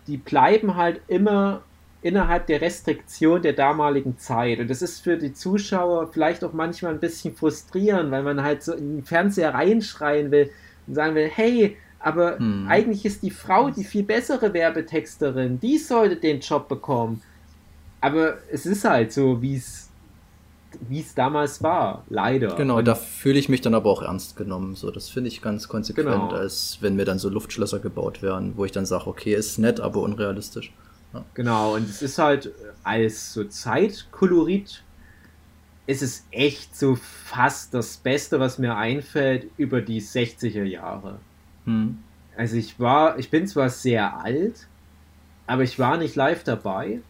die 0.07 0.17
bleiben 0.17 0.75
halt 0.75 1.01
immer 1.07 1.61
innerhalb 2.05 2.45
der 2.45 2.61
Restriktion 2.61 3.41
der 3.41 3.53
damaligen 3.53 4.17
Zeit. 4.19 4.59
Und 4.59 4.69
das 4.69 4.83
ist 4.83 4.99
für 4.99 5.17
die 5.17 5.33
Zuschauer 5.33 6.07
vielleicht 6.13 6.43
auch 6.43 6.53
manchmal 6.53 6.93
ein 6.93 6.99
bisschen 6.99 7.35
frustrierend, 7.35 8.11
weil 8.11 8.21
man 8.21 8.43
halt 8.43 8.61
so 8.61 8.73
in 8.73 8.97
den 8.97 9.03
Fernseher 9.03 9.55
reinschreien 9.55 10.29
will 10.29 10.51
und 10.85 10.93
sagen 10.93 11.15
will, 11.15 11.27
hey, 11.33 11.77
aber 11.99 12.37
Hm. 12.37 12.67
eigentlich 12.69 13.05
ist 13.05 13.23
die 13.23 13.31
Frau 13.31 13.71
die 13.71 13.83
viel 13.83 14.03
bessere 14.03 14.53
Werbetexterin, 14.53 15.59
die 15.59 15.79
sollte 15.79 16.17
den 16.17 16.41
Job 16.41 16.67
bekommen. 16.69 17.23
Aber 18.01 18.35
es 18.51 18.67
ist 18.67 18.85
halt 18.85 19.11
so, 19.11 19.41
wie 19.41 19.55
es 19.55 19.89
wie 20.89 20.99
es 20.99 21.15
damals 21.15 21.63
war, 21.63 22.03
leider. 22.09 22.53
Genau, 22.55 22.77
Und 22.79 22.85
da 22.87 22.95
fühle 22.95 23.39
ich 23.39 23.47
mich 23.49 23.61
dann 23.61 23.73
aber 23.73 23.89
auch 23.89 24.01
ernst 24.03 24.35
genommen. 24.35 24.75
So, 24.75 24.91
das 24.91 25.09
finde 25.09 25.29
ich 25.29 25.41
ganz 25.41 25.69
konsequent, 25.69 26.07
Genau. 26.07 26.29
als 26.29 26.79
wenn 26.81 26.97
mir 26.97 27.05
dann 27.05 27.17
so 27.17 27.29
Luftschlösser 27.29 27.79
gebaut 27.79 28.21
werden, 28.21 28.53
wo 28.57 28.65
ich 28.65 28.73
dann 28.73 28.85
sage, 28.85 29.07
okay, 29.07 29.33
ist 29.33 29.57
nett, 29.57 29.79
aber 29.79 30.01
unrealistisch. 30.01 30.73
Genau, 31.33 31.75
und 31.75 31.89
es 31.89 32.01
ist 32.01 32.17
halt 32.17 32.47
äh, 32.47 32.49
als 32.83 33.33
so 33.33 33.43
Zeitkolorit 33.45 34.83
ist 35.87 36.01
es 36.01 36.25
echt 36.31 36.75
so 36.75 36.95
fast 36.95 37.73
das 37.73 37.97
Beste, 37.97 38.39
was 38.39 38.57
mir 38.57 38.75
einfällt 38.75 39.47
über 39.57 39.81
die 39.81 40.01
60er 40.01 40.63
Jahre. 40.63 41.19
Hm. 41.65 41.99
Also 42.35 42.57
ich 42.57 42.79
war, 42.79 43.19
ich 43.19 43.29
bin 43.29 43.47
zwar 43.47 43.69
sehr 43.69 44.17
alt, 44.17 44.67
aber 45.47 45.63
ich 45.63 45.77
war 45.77 45.97
nicht 45.97 46.15
live 46.15 46.43
dabei. 46.43 47.01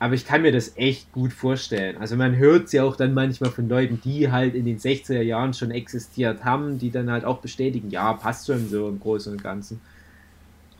Aber 0.00 0.14
ich 0.14 0.24
kann 0.24 0.42
mir 0.42 0.52
das 0.52 0.76
echt 0.76 1.10
gut 1.10 1.32
vorstellen. 1.32 1.96
Also 1.96 2.14
man 2.14 2.36
hört 2.36 2.66
es 2.66 2.72
ja 2.72 2.84
auch 2.84 2.94
dann 2.94 3.14
manchmal 3.14 3.50
von 3.50 3.68
Leuten, 3.68 4.00
die 4.02 4.30
halt 4.30 4.54
in 4.54 4.64
den 4.64 4.78
60er 4.78 5.22
Jahren 5.22 5.54
schon 5.54 5.72
existiert 5.72 6.44
haben, 6.44 6.78
die 6.78 6.90
dann 6.90 7.10
halt 7.10 7.24
auch 7.24 7.38
bestätigen, 7.38 7.90
ja, 7.90 8.12
passt 8.12 8.46
schon 8.46 8.68
so 8.68 8.88
im 8.88 9.00
Großen 9.00 9.32
und 9.32 9.42
Ganzen. 9.42 9.80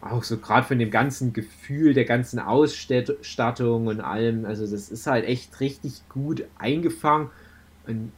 Auch 0.01 0.23
so 0.23 0.39
gerade 0.39 0.67
von 0.67 0.79
dem 0.79 0.91
ganzen 0.91 1.33
Gefühl, 1.33 1.93
der 1.93 2.05
ganzen 2.05 2.39
Ausstattung 2.39 3.89
und 3.89 4.01
allem. 4.01 4.45
Also 4.45 4.67
das 4.67 4.91
ist 4.91 5.07
halt 5.07 5.25
echt 5.25 5.59
richtig 5.61 6.03
gut 6.09 6.45
eingefangen. 6.59 7.31
Und 7.87 8.13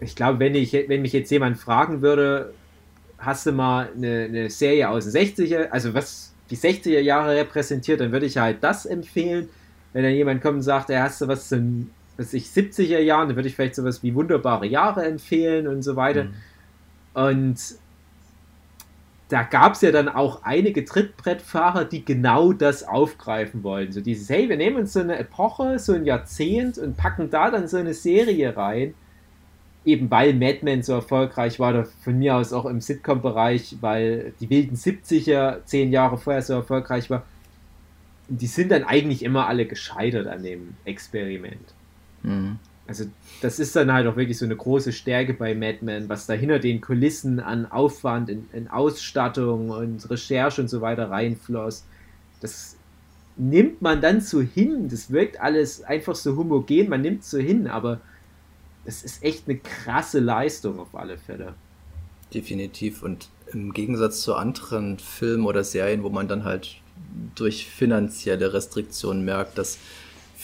ich 0.00 0.16
glaube, 0.16 0.40
wenn, 0.40 0.54
ich, 0.54 0.72
wenn 0.72 1.02
mich 1.02 1.12
jetzt 1.12 1.30
jemand 1.30 1.58
fragen 1.58 2.02
würde, 2.02 2.52
hast 3.18 3.46
du 3.46 3.52
mal 3.52 3.88
eine, 3.96 4.24
eine 4.24 4.50
Serie 4.50 4.88
aus 4.88 5.10
den 5.10 5.12
60er, 5.12 5.68
also 5.70 5.94
was 5.94 6.34
die 6.50 6.56
60er 6.56 7.00
Jahre 7.00 7.36
repräsentiert, 7.36 8.00
dann 8.00 8.12
würde 8.12 8.26
ich 8.26 8.36
halt 8.36 8.62
das 8.62 8.86
empfehlen. 8.86 9.48
Wenn 9.92 10.02
dann 10.02 10.12
jemand 10.12 10.42
kommt 10.42 10.56
und 10.56 10.62
sagt, 10.62 10.90
er 10.90 11.02
hast 11.02 11.20
du 11.20 11.28
was 11.28 11.48
zum, 11.48 11.90
was 12.16 12.34
ich 12.34 12.46
70er 12.46 12.98
Jahren, 12.98 13.28
dann 13.28 13.36
würde 13.36 13.48
ich 13.48 13.54
vielleicht 13.54 13.74
sowas 13.74 14.02
wie 14.02 14.14
wunderbare 14.14 14.66
Jahre 14.66 15.04
empfehlen 15.04 15.66
und 15.66 15.82
so 15.82 15.96
weiter. 15.96 16.24
Hm. 16.24 16.34
Und 17.14 17.58
da 19.28 19.42
gab 19.42 19.72
es 19.72 19.80
ja 19.80 19.90
dann 19.90 20.08
auch 20.08 20.42
einige 20.44 20.84
Trittbrettfahrer, 20.84 21.84
die 21.84 22.04
genau 22.04 22.52
das 22.52 22.84
aufgreifen 22.84 23.64
wollen. 23.64 23.90
So 23.90 24.00
dieses, 24.00 24.28
hey, 24.30 24.48
wir 24.48 24.56
nehmen 24.56 24.76
uns 24.76 24.92
so 24.92 25.00
eine 25.00 25.18
Epoche, 25.18 25.78
so 25.80 25.94
ein 25.94 26.04
Jahrzehnt 26.04 26.78
und 26.78 26.96
packen 26.96 27.28
da 27.30 27.50
dann 27.50 27.66
so 27.66 27.76
eine 27.76 27.94
Serie 27.94 28.56
rein. 28.56 28.94
Eben 29.84 30.10
weil 30.10 30.34
Mad 30.34 30.60
Men 30.62 30.82
so 30.82 30.94
erfolgreich 30.94 31.58
war, 31.58 31.70
oder 31.70 31.84
von 31.84 32.18
mir 32.18 32.36
aus 32.36 32.52
auch 32.52 32.66
im 32.66 32.80
Sitcom-Bereich, 32.80 33.76
weil 33.80 34.32
die 34.40 34.50
wilden 34.50 34.76
70er 34.76 35.64
zehn 35.64 35.90
Jahre 35.90 36.18
vorher 36.18 36.42
so 36.42 36.54
erfolgreich 36.54 37.10
war. 37.10 37.24
Die 38.28 38.48
sind 38.48 38.70
dann 38.70 38.84
eigentlich 38.84 39.24
immer 39.24 39.46
alle 39.46 39.66
gescheitert 39.66 40.26
an 40.26 40.42
dem 40.42 40.74
Experiment. 40.84 41.74
Mhm. 42.22 42.58
Also 42.88 43.04
das 43.42 43.58
ist 43.58 43.74
dann 43.74 43.92
halt 43.92 44.06
auch 44.06 44.16
wirklich 44.16 44.38
so 44.38 44.44
eine 44.44 44.56
große 44.56 44.92
Stärke 44.92 45.34
bei 45.34 45.54
Mad 45.54 45.78
Men, 45.82 46.08
was 46.08 46.26
da 46.26 46.34
hinter 46.34 46.58
den 46.58 46.80
Kulissen 46.80 47.40
an 47.40 47.66
Aufwand, 47.66 48.30
in, 48.30 48.48
in 48.52 48.68
Ausstattung 48.68 49.70
und 49.70 50.08
Recherche 50.08 50.60
und 50.60 50.68
so 50.68 50.80
weiter 50.80 51.10
reinfloss. 51.10 51.84
Das 52.40 52.76
nimmt 53.36 53.82
man 53.82 54.00
dann 54.00 54.20
so 54.20 54.40
hin. 54.40 54.88
Das 54.88 55.10
wirkt 55.10 55.40
alles 55.40 55.82
einfach 55.82 56.14
so 56.14 56.36
homogen, 56.36 56.88
man 56.88 57.00
nimmt 57.00 57.24
so 57.24 57.38
hin, 57.38 57.66
aber 57.66 58.00
es 58.84 59.02
ist 59.02 59.22
echt 59.22 59.48
eine 59.48 59.58
krasse 59.58 60.20
Leistung 60.20 60.78
auf 60.78 60.94
alle 60.94 61.18
Fälle. 61.18 61.54
Definitiv. 62.32 63.02
Und 63.02 63.28
im 63.52 63.72
Gegensatz 63.72 64.22
zu 64.22 64.34
anderen 64.34 64.98
Filmen 64.98 65.44
oder 65.44 65.64
Serien, 65.64 66.02
wo 66.02 66.08
man 66.08 66.28
dann 66.28 66.44
halt 66.44 66.76
durch 67.34 67.66
finanzielle 67.66 68.52
Restriktionen 68.52 69.24
merkt, 69.24 69.58
dass 69.58 69.78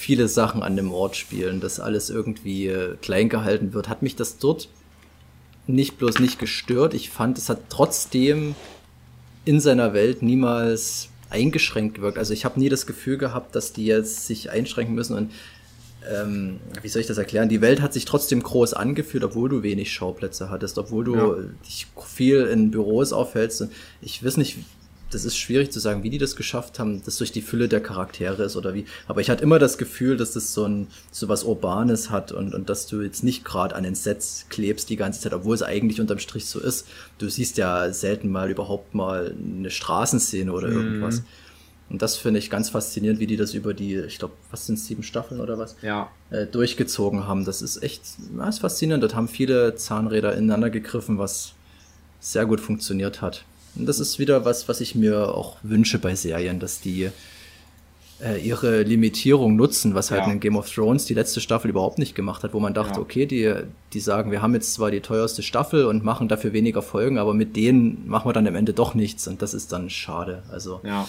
viele 0.02 0.26
Sachen 0.26 0.64
an 0.64 0.74
dem 0.74 0.92
Ort 0.92 1.14
spielen, 1.14 1.60
dass 1.60 1.78
alles 1.78 2.10
irgendwie 2.10 2.66
äh, 2.66 2.96
klein 3.00 3.28
gehalten 3.28 3.72
wird, 3.72 3.88
hat 3.88 4.02
mich 4.02 4.16
das 4.16 4.36
dort 4.36 4.68
nicht 5.68 5.96
bloß 5.96 6.18
nicht 6.18 6.40
gestört. 6.40 6.92
Ich 6.92 7.08
fand, 7.08 7.38
es 7.38 7.48
hat 7.48 7.60
trotzdem 7.68 8.56
in 9.44 9.60
seiner 9.60 9.94
Welt 9.94 10.20
niemals 10.20 11.08
eingeschränkt 11.30 11.94
gewirkt. 11.94 12.18
Also 12.18 12.32
ich 12.32 12.44
habe 12.44 12.58
nie 12.58 12.68
das 12.68 12.86
Gefühl 12.86 13.16
gehabt, 13.16 13.54
dass 13.54 13.72
die 13.72 13.86
jetzt 13.86 14.26
sich 14.26 14.50
einschränken 14.50 14.96
müssen 14.96 15.16
und 15.16 15.30
ähm, 16.12 16.58
wie 16.82 16.88
soll 16.88 17.00
ich 17.00 17.06
das 17.06 17.18
erklären? 17.18 17.48
Die 17.48 17.60
Welt 17.60 17.80
hat 17.80 17.92
sich 17.92 18.04
trotzdem 18.04 18.42
groß 18.42 18.74
angefühlt, 18.74 19.22
obwohl 19.22 19.48
du 19.48 19.62
wenig 19.62 19.92
Schauplätze 19.92 20.50
hattest, 20.50 20.78
obwohl 20.78 21.04
du 21.04 21.14
ja. 21.14 21.36
dich 21.64 21.86
viel 22.04 22.46
in 22.46 22.72
Büros 22.72 23.12
aufhältst. 23.12 23.68
Ich 24.00 24.24
weiß 24.24 24.36
nicht, 24.36 24.58
das 25.12 25.24
ist 25.24 25.36
schwierig 25.36 25.70
zu 25.70 25.80
sagen, 25.80 26.02
wie 26.02 26.10
die 26.10 26.18
das 26.18 26.36
geschafft 26.36 26.78
haben, 26.78 27.02
das 27.04 27.18
durch 27.18 27.32
die 27.32 27.42
Fülle 27.42 27.68
der 27.68 27.80
Charaktere 27.80 28.42
ist 28.44 28.56
oder 28.56 28.74
wie. 28.74 28.86
Aber 29.06 29.20
ich 29.20 29.30
hatte 29.30 29.42
immer 29.42 29.58
das 29.58 29.78
Gefühl, 29.78 30.16
dass 30.16 30.32
das 30.32 30.54
so 30.54 30.64
ein 30.64 30.88
so 31.10 31.28
was 31.28 31.44
Urbanes 31.44 32.10
hat 32.10 32.32
und, 32.32 32.54
und 32.54 32.68
dass 32.68 32.86
du 32.86 33.02
jetzt 33.02 33.22
nicht 33.22 33.44
gerade 33.44 33.74
an 33.74 33.84
den 33.84 33.94
Sets 33.94 34.46
klebst 34.48 34.90
die 34.90 34.96
ganze 34.96 35.20
Zeit, 35.20 35.34
obwohl 35.34 35.54
es 35.54 35.62
eigentlich 35.62 36.00
unterm 36.00 36.18
Strich 36.18 36.46
so 36.46 36.60
ist. 36.60 36.88
Du 37.18 37.28
siehst 37.28 37.58
ja 37.58 37.92
selten 37.92 38.30
mal 38.30 38.50
überhaupt 38.50 38.94
mal 38.94 39.34
eine 39.38 39.70
Straßenszene 39.70 40.52
oder 40.52 40.68
mhm. 40.68 40.76
irgendwas. 40.76 41.22
Und 41.90 42.00
das 42.00 42.16
finde 42.16 42.38
ich 42.38 42.48
ganz 42.48 42.70
faszinierend, 42.70 43.20
wie 43.20 43.26
die 43.26 43.36
das 43.36 43.52
über 43.52 43.74
die, 43.74 43.96
ich 43.96 44.18
glaube, 44.18 44.32
was 44.50 44.66
sind 44.66 44.78
sieben 44.78 45.02
Staffeln 45.02 45.40
oder 45.42 45.58
was? 45.58 45.76
Ja. 45.82 46.10
Äh, 46.30 46.46
durchgezogen 46.46 47.26
haben. 47.26 47.44
Das 47.44 47.60
ist 47.60 47.82
echt, 47.82 48.02
ja, 48.34 48.48
ist 48.48 48.60
faszinierend. 48.60 49.02
Dort 49.02 49.14
haben 49.14 49.28
viele 49.28 49.74
Zahnräder 49.74 50.32
ineinander 50.32 50.70
gegriffen, 50.70 51.18
was 51.18 51.52
sehr 52.18 52.46
gut 52.46 52.60
funktioniert 52.60 53.20
hat. 53.20 53.44
Und 53.74 53.86
das 53.86 54.00
ist 54.00 54.18
wieder 54.18 54.44
was, 54.44 54.68
was 54.68 54.80
ich 54.80 54.94
mir 54.94 55.34
auch 55.34 55.56
wünsche 55.62 55.98
bei 55.98 56.14
Serien, 56.14 56.60
dass 56.60 56.80
die 56.80 57.10
äh, 58.22 58.38
ihre 58.40 58.82
Limitierung 58.82 59.56
nutzen, 59.56 59.94
was 59.94 60.10
halt 60.10 60.26
ja. 60.26 60.32
in 60.32 60.40
Game 60.40 60.56
of 60.56 60.70
Thrones 60.70 61.06
die 61.06 61.14
letzte 61.14 61.40
Staffel 61.40 61.70
überhaupt 61.70 61.98
nicht 61.98 62.14
gemacht 62.14 62.44
hat, 62.44 62.54
wo 62.54 62.60
man 62.60 62.74
dachte, 62.74 62.94
ja. 62.94 63.00
okay, 63.00 63.26
die, 63.26 63.52
die 63.92 64.00
sagen, 64.00 64.30
wir 64.30 64.42
haben 64.42 64.54
jetzt 64.54 64.74
zwar 64.74 64.90
die 64.90 65.00
teuerste 65.00 65.42
Staffel 65.42 65.86
und 65.86 66.04
machen 66.04 66.28
dafür 66.28 66.52
weniger 66.52 66.82
Folgen, 66.82 67.18
aber 67.18 67.34
mit 67.34 67.56
denen 67.56 68.06
machen 68.06 68.28
wir 68.28 68.32
dann 68.32 68.46
am 68.46 68.54
Ende 68.54 68.72
doch 68.74 68.94
nichts 68.94 69.26
und 69.26 69.42
das 69.42 69.54
ist 69.54 69.72
dann 69.72 69.90
schade. 69.90 70.42
Also 70.50 70.80
ja. 70.84 71.08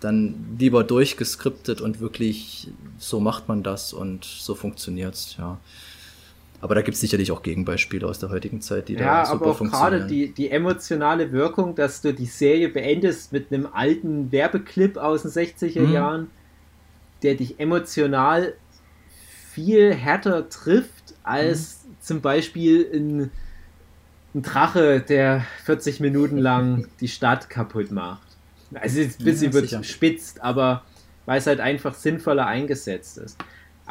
dann 0.00 0.56
lieber 0.58 0.84
durchgeskriptet 0.84 1.80
und 1.80 2.00
wirklich 2.00 2.68
so 2.98 3.18
macht 3.18 3.48
man 3.48 3.62
das 3.62 3.92
und 3.92 4.24
so 4.24 4.54
funktioniert's, 4.54 5.36
ja. 5.38 5.58
Aber 6.62 6.76
da 6.76 6.82
gibt 6.82 6.94
es 6.94 7.00
sicherlich 7.00 7.32
auch 7.32 7.42
Gegenbeispiele 7.42 8.06
aus 8.06 8.20
der 8.20 8.30
heutigen 8.30 8.60
Zeit, 8.60 8.88
die 8.88 8.94
ja, 8.94 9.22
da 9.22 9.26
super 9.26 9.46
aber 9.46 9.50
auch 9.50 9.58
gerade 9.58 10.06
die, 10.06 10.32
die 10.32 10.48
emotionale 10.48 11.32
Wirkung, 11.32 11.74
dass 11.74 12.00
du 12.02 12.14
die 12.14 12.26
Serie 12.26 12.68
beendest 12.68 13.32
mit 13.32 13.52
einem 13.52 13.66
alten 13.72 14.30
Werbeclip 14.30 14.96
aus 14.96 15.22
den 15.22 15.32
60er 15.32 15.80
mhm. 15.80 15.92
Jahren, 15.92 16.30
der 17.24 17.34
dich 17.34 17.58
emotional 17.58 18.54
viel 19.52 19.92
härter 19.92 20.48
trifft 20.48 21.14
als 21.24 21.84
mhm. 21.84 21.96
zum 21.98 22.20
Beispiel 22.20 22.88
ein, 22.94 23.30
ein 24.36 24.42
Drache, 24.42 25.00
der 25.00 25.44
40 25.64 25.98
Minuten 25.98 26.38
lang 26.38 26.86
die 27.00 27.08
Stadt 27.08 27.50
kaputt 27.50 27.90
macht. 27.90 28.22
Also 28.72 29.00
ist 29.00 29.18
ein 29.18 29.24
bisschen 29.24 29.52
ja, 29.52 29.78
überspitzt, 29.78 30.40
aber 30.40 30.84
weil 31.26 31.38
es 31.38 31.46
halt 31.48 31.58
einfach 31.58 31.94
sinnvoller 31.94 32.46
eingesetzt 32.46 33.18
ist. 33.18 33.36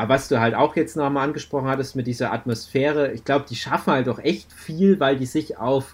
Aber 0.02 0.16
was 0.16 0.30
du 0.30 0.40
halt 0.40 0.56
auch 0.56 0.76
jetzt 0.76 0.98
nochmal 0.98 1.28
angesprochen 1.28 1.68
hattest 1.68 1.96
mit 1.96 2.08
dieser 2.08 2.34
Atmosphäre, 2.34 3.12
ich 3.12 3.24
glaube, 3.24 3.46
die 3.48 3.56
schaffen 3.56 3.94
halt 3.94 4.10
auch 4.10 4.18
echt 4.18 4.52
viel, 4.52 5.00
weil 5.00 5.16
die 5.16 5.28
sich 5.28 5.60
auf 5.60 5.94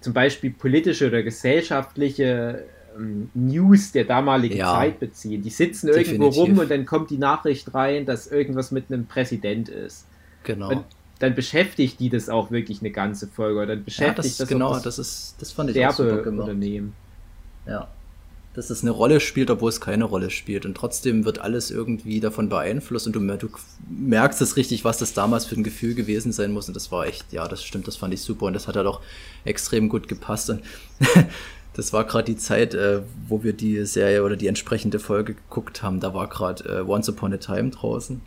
zum 0.00 0.14
Beispiel 0.14 0.50
politische 0.50 1.08
oder 1.08 1.22
gesellschaftliche 1.22 2.64
ähm, 2.96 3.28
News 3.34 3.92
der 3.92 4.04
damaligen 4.04 4.56
ja, 4.56 4.72
Zeit 4.72 4.98
beziehen. 4.98 5.42
Die 5.42 5.50
sitzen 5.50 5.88
definitiv. 5.88 6.12
irgendwo 6.12 6.40
rum 6.40 6.58
und 6.58 6.70
dann 6.70 6.86
kommt 6.86 7.10
die 7.10 7.18
Nachricht 7.18 7.74
rein, 7.74 8.06
dass 8.06 8.28
irgendwas 8.28 8.70
mit 8.70 8.90
einem 8.90 9.04
Präsident 9.04 9.68
ist. 9.68 10.06
Genau. 10.44 10.70
Und 10.70 10.84
dann 11.18 11.34
beschäftigt 11.34 12.00
die 12.00 12.08
das 12.08 12.30
auch 12.30 12.50
wirklich 12.50 12.80
eine 12.80 12.92
ganze 12.92 13.26
Folge. 13.26 13.58
Oder 13.58 13.66
dann 13.74 13.84
beschäftigt 13.84 14.16
ja, 14.16 14.22
das, 14.22 14.36
das 14.38 14.48
genau, 14.48 14.78
das 14.78 14.98
ist, 14.98 15.34
das 15.38 15.52
fand 15.52 15.68
ich 15.68 15.86
auch 15.86 15.92
super 15.92 16.22
gemacht. 16.22 16.48
Unternehmen. 16.48 16.94
Ja 17.66 17.88
dass 18.58 18.70
es 18.70 18.82
eine 18.82 18.90
Rolle 18.90 19.20
spielt, 19.20 19.50
obwohl 19.50 19.68
es 19.68 19.80
keine 19.80 20.02
Rolle 20.02 20.30
spielt. 20.30 20.66
Und 20.66 20.76
trotzdem 20.76 21.24
wird 21.24 21.38
alles 21.38 21.70
irgendwie 21.70 22.18
davon 22.18 22.48
beeinflusst 22.48 23.06
und 23.06 23.14
du, 23.14 23.20
du 23.20 23.48
merkst 23.88 24.42
es 24.42 24.56
richtig, 24.56 24.84
was 24.84 24.98
das 24.98 25.14
damals 25.14 25.46
für 25.46 25.54
ein 25.54 25.62
Gefühl 25.62 25.94
gewesen 25.94 26.32
sein 26.32 26.50
muss. 26.50 26.66
Und 26.66 26.74
das 26.74 26.90
war 26.90 27.06
echt, 27.06 27.32
ja, 27.32 27.46
das 27.46 27.62
stimmt, 27.62 27.86
das 27.86 27.96
fand 27.96 28.12
ich 28.12 28.20
super 28.20 28.46
und 28.46 28.54
das 28.54 28.66
hat 28.66 28.74
halt 28.74 28.88
auch 28.88 29.00
extrem 29.44 29.88
gut 29.88 30.08
gepasst. 30.08 30.50
Und 30.50 30.62
das 31.74 31.92
war 31.92 32.02
gerade 32.02 32.24
die 32.24 32.36
Zeit, 32.36 32.74
äh, 32.74 33.02
wo 33.28 33.44
wir 33.44 33.52
die 33.52 33.86
Serie 33.86 34.24
oder 34.24 34.34
die 34.34 34.48
entsprechende 34.48 34.98
Folge 34.98 35.34
geguckt 35.34 35.84
haben. 35.84 36.00
Da 36.00 36.12
war 36.12 36.28
gerade 36.28 36.64
äh, 36.64 36.80
Once 36.80 37.08
Upon 37.08 37.32
a 37.32 37.36
Time 37.36 37.70
draußen. 37.70 38.20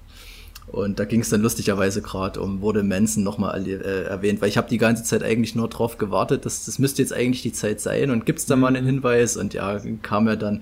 Und 0.71 0.99
da 0.99 1.05
ging 1.05 1.19
es 1.19 1.29
dann 1.29 1.41
lustigerweise 1.41 2.01
gerade 2.01 2.39
um, 2.39 2.61
wurde 2.61 2.81
Manson 2.81 3.25
nochmal 3.25 3.67
äh, 3.67 4.03
erwähnt, 4.03 4.41
weil 4.41 4.47
ich 4.47 4.55
habe 4.55 4.69
die 4.69 4.77
ganze 4.77 5.03
Zeit 5.03 5.21
eigentlich 5.21 5.53
nur 5.53 5.67
drauf 5.67 5.97
gewartet, 5.97 6.45
dass 6.45 6.63
das 6.63 6.79
müsste 6.79 7.01
jetzt 7.01 7.11
eigentlich 7.11 7.41
die 7.41 7.51
Zeit 7.51 7.81
sein 7.81 8.09
und 8.09 8.25
gibt's 8.25 8.45
da 8.45 8.55
mhm. 8.55 8.61
mal 8.61 8.67
einen 8.69 8.85
Hinweis 8.85 9.35
und 9.35 9.53
ja, 9.53 9.81
kam 10.01 10.27
er 10.27 10.37
dann, 10.37 10.61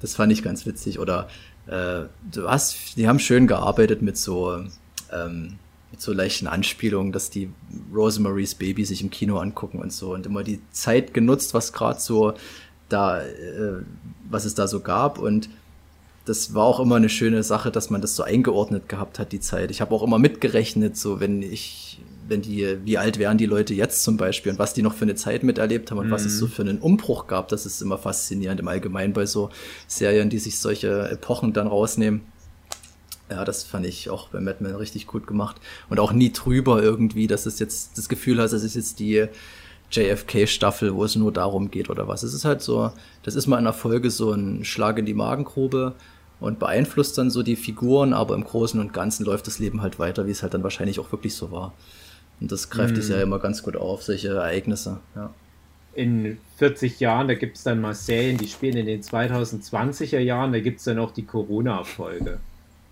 das 0.00 0.14
fand 0.14 0.32
ich 0.32 0.44
ganz 0.44 0.64
witzig. 0.64 1.00
Oder 1.00 1.26
äh, 1.66 2.02
du 2.30 2.48
hast, 2.48 2.96
die 2.96 3.08
haben 3.08 3.18
schön 3.18 3.48
gearbeitet 3.48 4.00
mit 4.00 4.16
so, 4.16 4.64
ähm, 5.12 5.54
mit 5.90 6.00
so 6.00 6.12
leichten 6.12 6.46
Anspielungen, 6.46 7.10
dass 7.10 7.28
die 7.28 7.50
Rosemary's 7.92 8.54
Baby 8.54 8.84
sich 8.84 9.02
im 9.02 9.10
Kino 9.10 9.38
angucken 9.38 9.80
und 9.80 9.92
so 9.92 10.14
und 10.14 10.24
immer 10.24 10.44
die 10.44 10.60
Zeit 10.70 11.12
genutzt, 11.14 11.52
was 11.52 11.72
gerade 11.72 11.98
so 11.98 12.34
da, 12.88 13.22
äh, 13.22 13.82
was 14.30 14.44
es 14.44 14.54
da 14.54 14.68
so 14.68 14.78
gab 14.78 15.18
und 15.18 15.48
das 16.28 16.54
war 16.54 16.64
auch 16.64 16.80
immer 16.80 16.96
eine 16.96 17.08
schöne 17.08 17.42
Sache, 17.42 17.70
dass 17.70 17.90
man 17.90 18.00
das 18.00 18.14
so 18.14 18.22
eingeordnet 18.22 18.88
gehabt 18.88 19.18
hat, 19.18 19.32
die 19.32 19.40
Zeit. 19.40 19.70
Ich 19.70 19.80
habe 19.80 19.94
auch 19.94 20.02
immer 20.02 20.18
mitgerechnet, 20.18 20.96
so 20.96 21.20
wenn 21.20 21.42
ich, 21.42 22.00
wenn 22.28 22.42
die, 22.42 22.76
wie 22.84 22.98
alt 22.98 23.18
wären 23.18 23.38
die 23.38 23.46
Leute 23.46 23.72
jetzt 23.72 24.02
zum 24.02 24.18
Beispiel 24.18 24.52
und 24.52 24.58
was 24.58 24.74
die 24.74 24.82
noch 24.82 24.94
für 24.94 25.06
eine 25.06 25.14
Zeit 25.14 25.42
miterlebt 25.42 25.90
haben 25.90 25.98
und 25.98 26.08
mhm. 26.08 26.10
was 26.10 26.26
es 26.26 26.38
so 26.38 26.46
mhm. 26.46 26.50
für 26.50 26.62
einen 26.62 26.78
Umbruch 26.78 27.26
gab. 27.26 27.48
Das 27.48 27.64
ist 27.64 27.80
immer 27.80 27.96
faszinierend 27.96 28.60
im 28.60 28.68
Allgemeinen 28.68 29.14
bei 29.14 29.24
so 29.24 29.48
Serien, 29.86 30.28
die 30.28 30.38
sich 30.38 30.58
solche 30.58 31.08
Epochen 31.10 31.54
dann 31.54 31.66
rausnehmen. 31.66 32.20
Ja, 33.30 33.44
das 33.44 33.64
fand 33.64 33.86
ich 33.86 34.10
auch 34.10 34.28
bei 34.28 34.40
Mad 34.40 34.58
Men 34.60 34.74
richtig 34.74 35.06
gut 35.06 35.26
gemacht. 35.26 35.56
Und 35.88 36.00
auch 36.00 36.12
nie 36.12 36.32
drüber 36.32 36.82
irgendwie, 36.82 37.26
dass 37.26 37.46
es 37.46 37.58
jetzt 37.58 37.96
das 37.96 38.08
Gefühl 38.08 38.40
hat, 38.40 38.52
das 38.52 38.62
ist 38.62 38.74
jetzt 38.74 38.98
die 38.98 39.26
JFK-Staffel, 39.90 40.94
wo 40.94 41.04
es 41.04 41.16
nur 41.16 41.32
darum 41.32 41.70
geht 41.70 41.88
oder 41.88 42.08
was. 42.08 42.22
Es 42.22 42.34
ist 42.34 42.44
halt 42.44 42.60
so, 42.60 42.90
das 43.22 43.34
ist 43.34 43.46
mal 43.46 43.58
in 43.58 43.64
der 43.64 43.72
Folge 43.72 44.10
so 44.10 44.32
ein 44.32 44.64
Schlag 44.64 44.98
in 44.98 45.06
die 45.06 45.14
Magengrube 45.14 45.94
und 46.40 46.58
beeinflusst 46.58 47.18
dann 47.18 47.30
so 47.30 47.42
die 47.42 47.56
Figuren, 47.56 48.12
aber 48.12 48.34
im 48.34 48.44
Großen 48.44 48.78
und 48.80 48.92
Ganzen 48.92 49.24
läuft 49.24 49.46
das 49.46 49.58
Leben 49.58 49.82
halt 49.82 49.98
weiter, 49.98 50.26
wie 50.26 50.30
es 50.30 50.42
halt 50.42 50.54
dann 50.54 50.62
wahrscheinlich 50.62 51.00
auch 51.00 51.10
wirklich 51.12 51.34
so 51.34 51.50
war. 51.50 51.74
Und 52.40 52.52
das 52.52 52.70
greift 52.70 52.92
mhm. 52.92 52.96
die 52.96 53.02
Serie 53.02 53.24
immer 53.24 53.40
ganz 53.40 53.62
gut 53.62 53.76
auf, 53.76 54.02
solche 54.02 54.28
Ereignisse, 54.28 55.00
ja. 55.14 55.32
In 55.94 56.38
40 56.58 57.00
Jahren, 57.00 57.26
da 57.26 57.34
gibt 57.34 57.56
es 57.56 57.64
dann 57.64 57.80
mal 57.80 57.92
Serien, 57.92 58.36
die 58.36 58.46
spielen 58.46 58.76
in 58.76 58.86
den 58.86 59.02
2020er 59.02 60.20
Jahren, 60.20 60.52
da 60.52 60.60
gibt 60.60 60.78
es 60.78 60.84
dann 60.84 60.98
auch 61.00 61.10
die 61.10 61.24
Corona-Folge. 61.24 62.38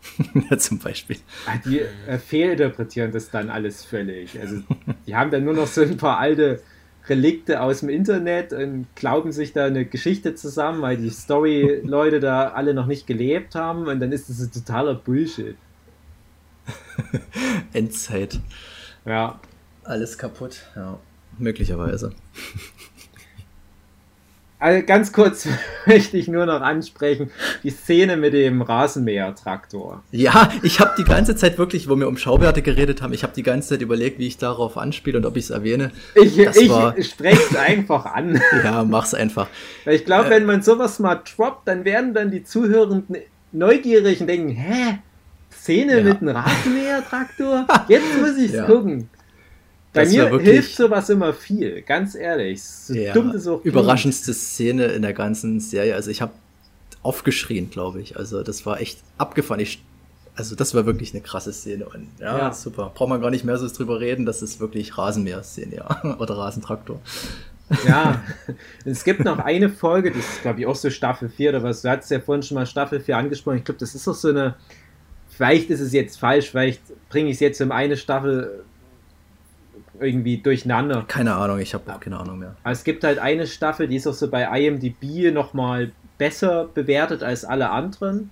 ja, 0.50 0.58
zum 0.58 0.78
Beispiel. 0.78 1.16
Ah, 1.46 1.58
die 1.64 1.80
äh, 1.80 2.18
fehlinterpretieren 2.18 3.12
das 3.12 3.30
dann 3.30 3.48
alles 3.48 3.84
völlig. 3.84 4.40
Also, 4.40 4.62
die 5.06 5.14
haben 5.14 5.30
dann 5.30 5.44
nur 5.44 5.54
noch 5.54 5.68
so 5.68 5.82
ein 5.82 5.96
paar 5.96 6.18
alte 6.18 6.60
Relikte 7.08 7.60
aus 7.60 7.80
dem 7.80 7.88
Internet 7.88 8.52
und 8.52 8.86
glauben 8.94 9.32
sich 9.32 9.52
da 9.52 9.66
eine 9.66 9.84
Geschichte 9.84 10.34
zusammen, 10.34 10.82
weil 10.82 10.96
die 10.96 11.10
Story-Leute 11.10 12.20
da 12.20 12.48
alle 12.48 12.74
noch 12.74 12.86
nicht 12.86 13.06
gelebt 13.06 13.54
haben 13.54 13.86
und 13.86 14.00
dann 14.00 14.12
ist 14.12 14.28
das 14.28 14.40
ein 14.40 14.50
totaler 14.52 14.94
Bullshit. 14.94 15.56
Endzeit. 17.72 18.40
Ja. 19.04 19.40
Alles 19.84 20.18
kaputt, 20.18 20.62
ja. 20.74 20.98
Möglicherweise. 21.38 22.12
Also 24.58 24.86
ganz 24.86 25.12
kurz 25.12 25.46
möchte 25.86 26.16
ich 26.16 26.28
nur 26.28 26.46
noch 26.46 26.62
ansprechen, 26.62 27.30
die 27.62 27.70
Szene 27.70 28.16
mit 28.16 28.32
dem 28.32 28.62
Rasenmäher-Traktor. 28.62 30.02
Ja, 30.12 30.50
ich 30.62 30.80
habe 30.80 30.94
die 30.96 31.04
ganze 31.04 31.36
Zeit 31.36 31.58
wirklich, 31.58 31.88
wo 31.88 31.96
wir 31.96 32.08
um 32.08 32.16
Schauwerte 32.16 32.62
geredet 32.62 33.02
haben, 33.02 33.12
ich 33.12 33.22
habe 33.22 33.34
die 33.34 33.42
ganze 33.42 33.70
Zeit 33.70 33.82
überlegt, 33.82 34.18
wie 34.18 34.26
ich 34.26 34.38
darauf 34.38 34.78
anspiele 34.78 35.18
und 35.18 35.26
ob 35.26 35.36
ich 35.36 35.44
es 35.44 35.50
erwähne. 35.50 35.92
Ich, 36.14 36.38
ich 36.38 37.08
spreche 37.08 37.42
es 37.50 37.56
einfach 37.56 38.06
an. 38.06 38.40
Ja, 38.64 38.84
mach's 38.84 39.12
einfach. 39.12 39.48
Weil 39.84 39.96
ich 39.96 40.04
glaube, 40.04 40.28
äh, 40.28 40.30
wenn 40.30 40.46
man 40.46 40.62
sowas 40.62 40.98
mal 40.98 41.16
droppt, 41.16 41.68
dann 41.68 41.84
werden 41.84 42.14
dann 42.14 42.30
die 42.30 42.42
Zuhörenden 42.42 43.16
neugierig 43.52 44.20
und 44.20 44.28
denken, 44.28 44.48
hä? 44.50 44.98
Szene 45.50 45.98
ja. 45.98 46.02
mit 46.02 46.22
einem 46.22 46.36
Rasenmäher-Traktor? 46.36 47.66
Jetzt 47.88 48.18
muss 48.20 48.38
ich's 48.38 48.54
ja. 48.54 48.64
gucken. 48.64 49.10
Bei 49.96 50.04
das 50.04 50.12
mir 50.12 50.38
hilft 50.38 50.76
sowas 50.76 51.08
immer 51.08 51.32
viel, 51.32 51.82
ganz 51.82 52.14
ehrlich. 52.14 52.62
So 52.62 52.94
ja, 52.94 53.14
dumm 53.14 53.34
auch 53.34 53.64
überraschendste 53.64 54.34
Szene 54.34 54.84
in 54.86 55.02
der 55.02 55.14
ganzen 55.14 55.58
Serie. 55.58 55.94
Also 55.94 56.10
ich 56.10 56.20
habe 56.20 56.32
aufgeschrien, 57.02 57.70
glaube 57.70 58.02
ich. 58.02 58.16
Also 58.16 58.42
das 58.42 58.66
war 58.66 58.80
echt 58.80 58.98
abgefahren. 59.16 59.60
Ich, 59.60 59.82
also 60.34 60.54
das 60.54 60.74
war 60.74 60.84
wirklich 60.84 61.14
eine 61.14 61.22
krasse 61.22 61.52
Szene. 61.52 61.86
Und 61.86 62.08
ja, 62.20 62.36
ja. 62.36 62.52
super. 62.52 62.92
Braucht 62.94 63.08
man 63.08 63.20
gar 63.20 63.30
nicht 63.30 63.44
mehr 63.44 63.56
so 63.56 63.68
drüber 63.68 64.00
reden. 64.00 64.26
Das 64.26 64.42
ist 64.42 64.60
wirklich 64.60 64.98
Rasenmäher-Szene, 64.98 65.76
ja. 65.76 66.16
Oder 66.18 66.36
Rasentraktor. 66.36 67.00
Ja, 67.86 68.22
es 68.84 69.02
gibt 69.02 69.24
noch 69.24 69.38
eine 69.38 69.68
Folge, 69.68 70.12
das 70.12 70.20
ist 70.20 70.42
glaube 70.42 70.60
ich 70.60 70.66
auch 70.66 70.76
so 70.76 70.90
Staffel 70.90 71.28
4 71.28 71.50
oder 71.50 71.62
was. 71.64 71.82
Du 71.82 71.90
hattest 71.90 72.12
ja 72.12 72.20
vorhin 72.20 72.44
schon 72.44 72.54
mal 72.54 72.66
Staffel 72.66 73.00
4 73.00 73.16
angesprochen. 73.16 73.58
Ich 73.58 73.64
glaube, 73.64 73.80
das 73.80 73.94
ist 73.94 74.06
doch 74.06 74.14
so 74.14 74.28
eine. 74.28 74.54
Vielleicht 75.28 75.68
ist 75.70 75.80
es 75.80 75.92
jetzt 75.92 76.20
falsch, 76.20 76.50
vielleicht 76.50 76.80
bringe 77.08 77.28
ich 77.28 77.34
es 77.34 77.40
jetzt 77.40 77.60
in 77.60 77.72
eine 77.72 77.96
Staffel 77.96 78.64
irgendwie 80.00 80.38
durcheinander. 80.38 81.04
Keine 81.08 81.34
Ahnung, 81.34 81.58
ich 81.58 81.74
habe 81.74 81.92
auch 81.92 82.00
keine 82.00 82.18
Ahnung 82.18 82.38
mehr. 82.38 82.56
Aber 82.62 82.72
es 82.72 82.84
gibt 82.84 83.04
halt 83.04 83.18
eine 83.18 83.46
Staffel, 83.46 83.88
die 83.88 83.96
ist 83.96 84.06
auch 84.06 84.14
so 84.14 84.30
bei 84.30 84.44
IMDb 84.44 85.32
nochmal 85.32 85.92
besser 86.18 86.68
bewertet 86.72 87.22
als 87.22 87.44
alle 87.44 87.70
anderen. 87.70 88.30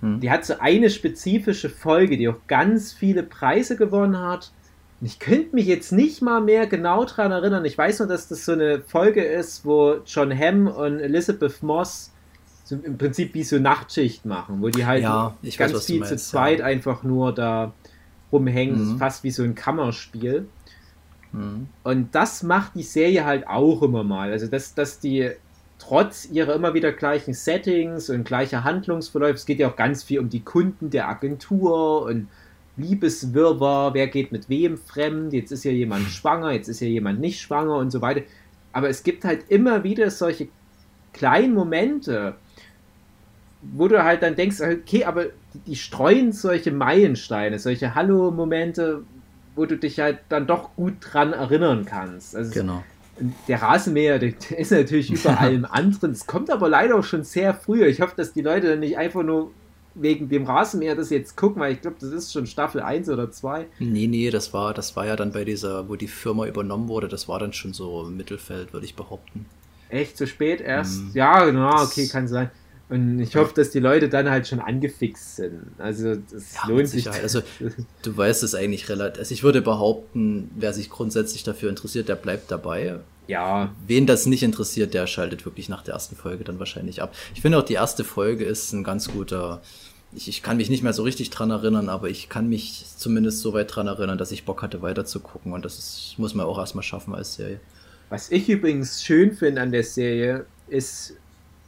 Hm. 0.00 0.20
Die 0.20 0.30
hat 0.30 0.44
so 0.44 0.54
eine 0.58 0.90
spezifische 0.90 1.68
Folge, 1.68 2.16
die 2.16 2.28
auch 2.28 2.38
ganz 2.46 2.92
viele 2.92 3.22
Preise 3.22 3.76
gewonnen 3.76 4.18
hat. 4.18 4.52
Und 5.00 5.06
ich 5.06 5.18
könnte 5.18 5.54
mich 5.54 5.66
jetzt 5.66 5.92
nicht 5.92 6.22
mal 6.22 6.40
mehr 6.40 6.66
genau 6.66 7.04
daran 7.04 7.32
erinnern. 7.32 7.64
Ich 7.64 7.76
weiß 7.76 7.98
nur, 7.98 8.08
dass 8.08 8.28
das 8.28 8.44
so 8.44 8.52
eine 8.52 8.80
Folge 8.80 9.22
ist, 9.22 9.64
wo 9.64 9.96
John 10.06 10.36
Hamm 10.36 10.68
und 10.68 11.00
Elizabeth 11.00 11.62
Moss 11.62 12.12
so 12.64 12.76
im 12.82 12.98
Prinzip 12.98 13.34
wie 13.34 13.44
so 13.44 13.58
Nachtschicht 13.58 14.24
machen, 14.24 14.60
wo 14.60 14.68
die 14.68 14.84
halt 14.84 15.02
ja, 15.02 15.36
ganz 15.56 15.74
weiß, 15.74 15.86
viel 15.86 16.04
zu 16.04 16.16
zweit 16.16 16.58
ja. 16.58 16.64
einfach 16.64 17.04
nur 17.04 17.32
da 17.32 17.72
rumhängen, 18.32 18.94
mhm. 18.94 18.98
fast 18.98 19.22
wie 19.22 19.30
so 19.30 19.44
ein 19.44 19.54
Kammerspiel. 19.54 20.48
Mhm. 21.32 21.68
Und 21.82 22.14
das 22.14 22.42
macht 22.42 22.74
die 22.74 22.82
Serie 22.82 23.24
halt 23.24 23.46
auch 23.46 23.82
immer 23.82 24.04
mal. 24.04 24.30
Also, 24.32 24.46
dass, 24.46 24.74
dass 24.74 25.00
die 25.00 25.30
trotz 25.78 26.26
ihrer 26.26 26.54
immer 26.54 26.74
wieder 26.74 26.92
gleichen 26.92 27.34
Settings 27.34 28.10
und 28.10 28.24
gleicher 28.24 28.64
Handlungsverläufe, 28.64 29.34
es 29.34 29.46
geht 29.46 29.58
ja 29.58 29.68
auch 29.68 29.76
ganz 29.76 30.02
viel 30.02 30.20
um 30.20 30.30
die 30.30 30.40
Kunden 30.40 30.90
der 30.90 31.08
Agentur 31.08 32.02
und 32.02 32.28
Liebeswirrwarr, 32.76 33.94
wer 33.94 34.06
geht 34.06 34.32
mit 34.32 34.48
wem 34.48 34.76
fremd, 34.76 35.32
jetzt 35.32 35.50
ist 35.50 35.64
ja 35.64 35.70
jemand 35.70 36.06
schwanger, 36.10 36.52
jetzt 36.52 36.68
ist 36.68 36.80
ja 36.80 36.88
jemand 36.88 37.20
nicht 37.20 37.40
schwanger 37.40 37.76
und 37.76 37.90
so 37.90 38.00
weiter. 38.00 38.22
Aber 38.72 38.88
es 38.88 39.02
gibt 39.02 39.24
halt 39.24 39.44
immer 39.48 39.84
wieder 39.84 40.10
solche 40.10 40.48
kleinen 41.12 41.54
Momente, 41.54 42.34
wo 43.62 43.88
du 43.88 44.04
halt 44.04 44.22
dann 44.22 44.36
denkst, 44.36 44.60
okay, 44.60 45.04
aber 45.04 45.26
die 45.66 45.76
streuen 45.76 46.32
solche 46.32 46.70
Meilensteine, 46.70 47.58
solche 47.58 47.94
Hallo-Momente, 47.94 49.02
wo 49.56 49.66
du 49.66 49.76
dich 49.76 49.98
halt 49.98 50.18
dann 50.28 50.46
doch 50.46 50.76
gut 50.76 50.94
dran 51.00 51.32
erinnern 51.32 51.84
kannst. 51.84 52.36
Also 52.36 52.52
genau. 52.52 52.84
Der 53.48 53.62
Rasenmäher, 53.62 54.18
der, 54.18 54.34
ist 54.56 54.70
natürlich 54.70 55.10
über 55.10 55.40
allem 55.40 55.64
anderen. 55.64 56.12
Es 56.12 56.26
kommt 56.26 56.50
aber 56.50 56.68
leider 56.68 56.96
auch 56.96 57.04
schon 57.04 57.24
sehr 57.24 57.54
früh. 57.54 57.84
Ich 57.86 58.00
hoffe, 58.00 58.14
dass 58.16 58.34
die 58.34 58.42
Leute 58.42 58.68
dann 58.68 58.80
nicht 58.80 58.98
einfach 58.98 59.22
nur 59.22 59.50
wegen 59.94 60.28
dem 60.28 60.44
Rasenmäher 60.44 60.94
das 60.94 61.08
jetzt 61.08 61.36
gucken, 61.36 61.60
weil 61.60 61.72
ich 61.72 61.80
glaube, 61.80 61.96
das 61.98 62.10
ist 62.10 62.32
schon 62.32 62.46
Staffel 62.46 62.82
1 62.82 63.08
oder 63.08 63.30
2. 63.30 63.66
Nee, 63.78 64.06
nee, 64.06 64.30
das 64.30 64.52
war, 64.52 64.74
das 64.74 64.94
war 64.94 65.06
ja 65.06 65.16
dann 65.16 65.32
bei 65.32 65.44
dieser, 65.44 65.88
wo 65.88 65.96
die 65.96 66.08
Firma 66.08 66.46
übernommen 66.46 66.88
wurde, 66.88 67.08
das 67.08 67.28
war 67.28 67.38
dann 67.38 67.54
schon 67.54 67.72
so 67.72 68.04
im 68.06 68.16
Mittelfeld, 68.16 68.74
würde 68.74 68.84
ich 68.84 68.94
behaupten. 68.94 69.46
Echt 69.88 70.18
zu 70.18 70.26
spät 70.26 70.60
erst? 70.60 71.00
Mm, 71.00 71.10
ja, 71.14 71.44
genau, 71.44 71.82
okay, 71.82 72.08
kann 72.08 72.28
sein. 72.28 72.50
Und 72.88 73.18
ich 73.18 73.34
hoffe, 73.34 73.52
dass 73.54 73.70
die 73.70 73.80
Leute 73.80 74.08
dann 74.08 74.30
halt 74.30 74.46
schon 74.46 74.60
angefixt 74.60 75.36
sind. 75.36 75.72
Also 75.78 76.14
das 76.14 76.54
ja, 76.54 76.68
lohnt 76.68 76.88
sich. 76.88 77.10
Also 77.10 77.42
du 78.02 78.16
weißt 78.16 78.44
es 78.44 78.54
eigentlich 78.54 78.88
relativ. 78.88 79.18
Also 79.18 79.34
ich 79.34 79.42
würde 79.42 79.60
behaupten, 79.60 80.50
wer 80.54 80.72
sich 80.72 80.88
grundsätzlich 80.88 81.42
dafür 81.42 81.68
interessiert, 81.68 82.08
der 82.08 82.14
bleibt 82.14 82.50
dabei. 82.50 83.00
Ja. 83.26 83.74
Wen 83.86 84.06
das 84.06 84.26
nicht 84.26 84.44
interessiert, 84.44 84.94
der 84.94 85.08
schaltet 85.08 85.44
wirklich 85.44 85.68
nach 85.68 85.82
der 85.82 85.94
ersten 85.94 86.14
Folge 86.14 86.44
dann 86.44 86.60
wahrscheinlich 86.60 87.02
ab. 87.02 87.12
Ich 87.34 87.40
finde 87.40 87.58
auch, 87.58 87.64
die 87.64 87.74
erste 87.74 88.04
Folge 88.04 88.44
ist 88.44 88.72
ein 88.72 88.84
ganz 88.84 89.08
guter. 89.08 89.62
Ich, 90.14 90.28
ich 90.28 90.44
kann 90.44 90.56
mich 90.56 90.70
nicht 90.70 90.84
mehr 90.84 90.92
so 90.92 91.02
richtig 91.02 91.30
dran 91.30 91.50
erinnern, 91.50 91.88
aber 91.88 92.08
ich 92.08 92.28
kann 92.28 92.48
mich 92.48 92.84
zumindest 92.96 93.40
so 93.40 93.52
weit 93.52 93.74
dran 93.74 93.88
erinnern, 93.88 94.16
dass 94.16 94.30
ich 94.30 94.44
Bock 94.44 94.62
hatte, 94.62 94.80
weiter 94.80 95.04
zu 95.04 95.18
gucken. 95.18 95.52
Und 95.52 95.64
das 95.64 95.76
ist, 95.78 96.14
muss 96.18 96.34
man 96.34 96.46
auch 96.46 96.58
erstmal 96.58 96.84
schaffen 96.84 97.16
als 97.16 97.34
Serie. 97.34 97.58
Was 98.10 98.30
ich 98.30 98.48
übrigens 98.48 99.02
schön 99.02 99.32
finde 99.32 99.62
an 99.62 99.72
der 99.72 99.82
Serie, 99.82 100.46
ist, 100.68 101.14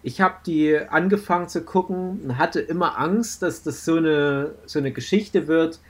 ich 0.09 0.23
habe 0.23 0.37
die 0.47 0.75
angefangen 0.89 1.49
zu 1.49 1.61
gucken 1.63 2.21
und 2.23 2.39
hatte 2.39 2.61
immer 2.61 2.99
Angst, 2.99 3.43
dass 3.43 3.63
das 3.63 3.85
so 3.85 3.97
eine, 3.97 4.55
so 4.65 4.79
eine 4.79 4.91
Geschichte 4.91 5.47
wird, 5.49 5.81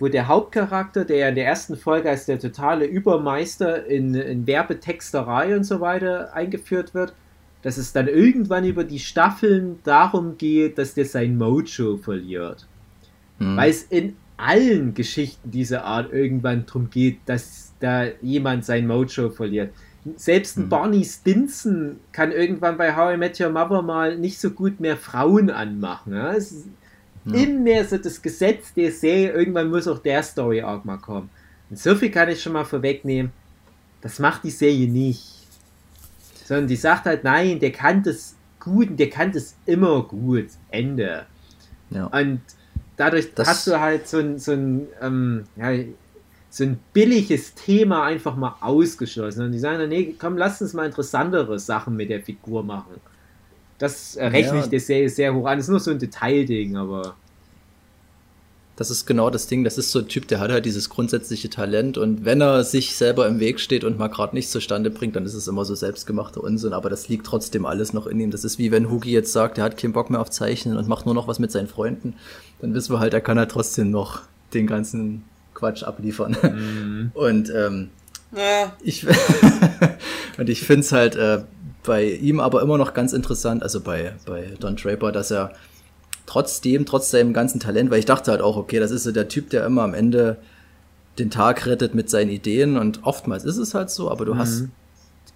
wo 0.00 0.08
der 0.08 0.26
Hauptcharakter, 0.26 1.04
der 1.04 1.18
ja 1.18 1.28
in 1.28 1.36
der 1.36 1.46
ersten 1.46 1.76
Folge 1.76 2.10
als 2.10 2.26
der 2.26 2.40
totale 2.40 2.84
Übermeister 2.84 3.86
in, 3.86 4.14
in 4.14 4.48
Werbetexterei 4.48 5.54
und 5.56 5.62
so 5.62 5.80
weiter 5.80 6.34
eingeführt 6.34 6.94
wird, 6.94 7.14
dass 7.62 7.76
es 7.76 7.92
dann 7.92 8.08
irgendwann 8.08 8.64
über 8.64 8.82
die 8.82 8.98
Staffeln 8.98 9.78
darum 9.84 10.36
geht, 10.36 10.76
dass 10.76 10.94
der 10.94 11.04
sein 11.04 11.38
Mojo 11.38 11.96
verliert. 11.96 12.66
Hm. 13.38 13.56
Weil 13.56 13.70
es 13.70 13.84
in 13.84 14.16
allen 14.36 14.94
Geschichten 14.94 15.52
dieser 15.52 15.84
Art 15.84 16.12
irgendwann 16.12 16.66
darum 16.66 16.90
geht, 16.90 17.20
dass 17.26 17.72
da 17.78 18.06
jemand 18.20 18.64
sein 18.64 18.88
Mojo 18.88 19.30
verliert. 19.30 19.72
Selbst 20.16 20.56
ein 20.56 20.64
mhm. 20.64 20.68
Barney 20.68 21.04
Stinson 21.04 22.00
kann 22.12 22.32
irgendwann 22.32 22.76
bei 22.76 22.94
How 22.94 23.14
I 23.14 23.16
Met 23.16 23.38
Your 23.40 23.50
Mother 23.50 23.82
mal 23.82 24.16
nicht 24.16 24.40
so 24.40 24.50
gut 24.50 24.80
mehr 24.80 24.96
Frauen 24.96 25.50
anmachen. 25.50 26.14
Ja? 26.14 26.32
Es 26.32 26.52
ist 26.52 26.68
ja. 27.24 27.34
immer 27.34 27.84
so 27.84 27.98
das 27.98 28.22
Gesetz 28.22 28.72
der 28.74 28.92
Serie, 28.92 29.32
irgendwann 29.32 29.70
muss 29.70 29.88
auch 29.88 29.98
der 29.98 30.22
Story 30.22 30.62
Arc 30.62 30.84
mal 30.84 30.98
kommen. 30.98 31.30
Und 31.70 31.78
so 31.78 31.94
viel 31.94 32.10
kann 32.10 32.28
ich 32.28 32.42
schon 32.42 32.52
mal 32.52 32.64
vorwegnehmen, 32.64 33.32
das 34.00 34.18
macht 34.18 34.44
die 34.44 34.50
Serie 34.50 34.88
nicht. 34.88 35.46
Sondern 36.44 36.68
die 36.68 36.76
sagt 36.76 37.04
halt, 37.04 37.24
nein, 37.24 37.58
der 37.58 37.72
kann 37.72 38.02
das 38.02 38.34
gut 38.58 38.90
und 38.90 38.96
der 38.98 39.10
kann 39.10 39.32
das 39.32 39.54
immer 39.66 40.02
gut. 40.02 40.46
Ende. 40.70 41.26
Ja. 41.90 42.06
Und 42.06 42.40
dadurch 42.96 43.34
das 43.34 43.48
hast 43.48 43.66
du 43.66 43.78
halt 43.78 44.08
so 44.08 44.18
ein, 44.18 44.38
so 44.38 44.52
ein 44.52 44.86
ähm, 45.00 45.44
ja, 45.56 45.84
so 46.50 46.64
ein 46.64 46.78
billiges 46.92 47.54
Thema 47.54 48.04
einfach 48.04 48.36
mal 48.36 48.56
ausgeschlossen. 48.60 49.44
Und 49.44 49.52
die 49.52 49.58
sagen 49.58 49.78
dann, 49.78 49.88
nee, 49.88 50.14
komm, 50.18 50.36
lass 50.36 50.62
uns 50.62 50.72
mal 50.72 50.86
interessantere 50.86 51.58
Sachen 51.58 51.96
mit 51.96 52.10
der 52.10 52.22
Figur 52.22 52.62
machen. 52.62 53.00
Das 53.78 54.16
rechne 54.18 54.58
ja. 54.58 54.64
ich 54.64 54.70
der 54.70 54.80
Serie 54.80 55.08
sehr 55.08 55.34
hoch 55.34 55.46
an. 55.46 55.58
Das 55.58 55.66
ist 55.66 55.70
nur 55.70 55.80
so 55.80 55.90
ein 55.90 55.98
Detailding, 55.98 56.76
aber. 56.76 57.14
Das 58.74 58.90
ist 58.90 59.06
genau 59.06 59.28
das 59.28 59.46
Ding. 59.48 59.64
Das 59.64 59.76
ist 59.76 59.90
so 59.90 60.00
ein 60.00 60.08
Typ, 60.08 60.28
der 60.28 60.40
hat 60.40 60.50
halt 60.50 60.64
dieses 60.64 60.88
grundsätzliche 60.88 61.50
Talent 61.50 61.98
und 61.98 62.24
wenn 62.24 62.40
er 62.40 62.62
sich 62.62 62.94
selber 62.94 63.26
im 63.26 63.40
Weg 63.40 63.58
steht 63.58 63.82
und 63.82 63.98
mal 63.98 64.06
gerade 64.06 64.36
nichts 64.36 64.52
zustande 64.52 64.90
bringt, 64.90 65.16
dann 65.16 65.26
ist 65.26 65.34
es 65.34 65.48
immer 65.48 65.64
so 65.64 65.74
selbstgemachter 65.74 66.42
Unsinn. 66.42 66.72
Aber 66.72 66.88
das 66.88 67.08
liegt 67.08 67.26
trotzdem 67.26 67.66
alles 67.66 67.92
noch 67.92 68.06
in 68.06 68.20
ihm. 68.20 68.30
Das 68.30 68.44
ist 68.44 68.58
wie 68.58 68.70
wenn 68.70 68.90
Hugi 68.90 69.10
jetzt 69.10 69.32
sagt, 69.32 69.58
er 69.58 69.64
hat 69.64 69.76
keinen 69.76 69.92
Bock 69.92 70.10
mehr 70.10 70.20
auf 70.20 70.30
Zeichnen 70.30 70.76
und 70.76 70.88
macht 70.88 71.06
nur 71.06 71.14
noch 71.14 71.28
was 71.28 71.40
mit 71.40 71.50
seinen 71.50 71.68
Freunden. 71.68 72.14
Dann 72.60 72.72
wissen 72.74 72.92
wir 72.92 73.00
halt, 73.00 73.14
er 73.14 73.20
kann 73.20 73.38
halt 73.38 73.50
trotzdem 73.50 73.90
noch 73.90 74.22
den 74.54 74.66
ganzen 74.66 75.24
Quatsch 75.58 75.82
abliefern. 75.82 76.36
Mhm. 76.42 77.10
Und 77.14 77.50
ähm, 77.50 77.90
ja. 78.36 78.72
ich 78.82 79.06
und 80.38 80.48
ich 80.48 80.60
finde 80.62 80.80
es 80.80 80.92
halt 80.92 81.16
äh, 81.16 81.40
bei 81.82 82.04
ihm 82.04 82.40
aber 82.40 82.60
immer 82.62 82.76
noch 82.76 82.92
ganz 82.92 83.12
interessant, 83.12 83.62
also 83.62 83.80
bei, 83.80 84.12
bei 84.26 84.52
Don 84.60 84.76
Draper, 84.76 85.12
dass 85.12 85.30
er 85.30 85.52
trotzdem, 86.26 86.84
trotz 86.84 87.10
seinem 87.10 87.32
ganzen 87.32 87.58
Talent, 87.58 87.90
weil 87.90 88.00
ich 88.00 88.04
dachte 88.04 88.30
halt 88.30 88.42
auch, 88.42 88.56
okay, 88.56 88.78
das 88.78 88.90
ist 88.90 89.04
so 89.04 89.12
der 89.12 89.28
Typ, 89.28 89.48
der 89.50 89.64
immer 89.64 89.82
am 89.82 89.94
Ende 89.94 90.36
den 91.18 91.30
Tag 91.30 91.66
rettet 91.66 91.94
mit 91.94 92.10
seinen 92.10 92.30
Ideen 92.30 92.76
und 92.76 93.04
oftmals 93.04 93.44
ist 93.44 93.56
es 93.56 93.74
halt 93.74 93.90
so, 93.90 94.10
aber 94.10 94.26
du 94.26 94.34
mhm. 94.34 94.38
hast 94.38 94.64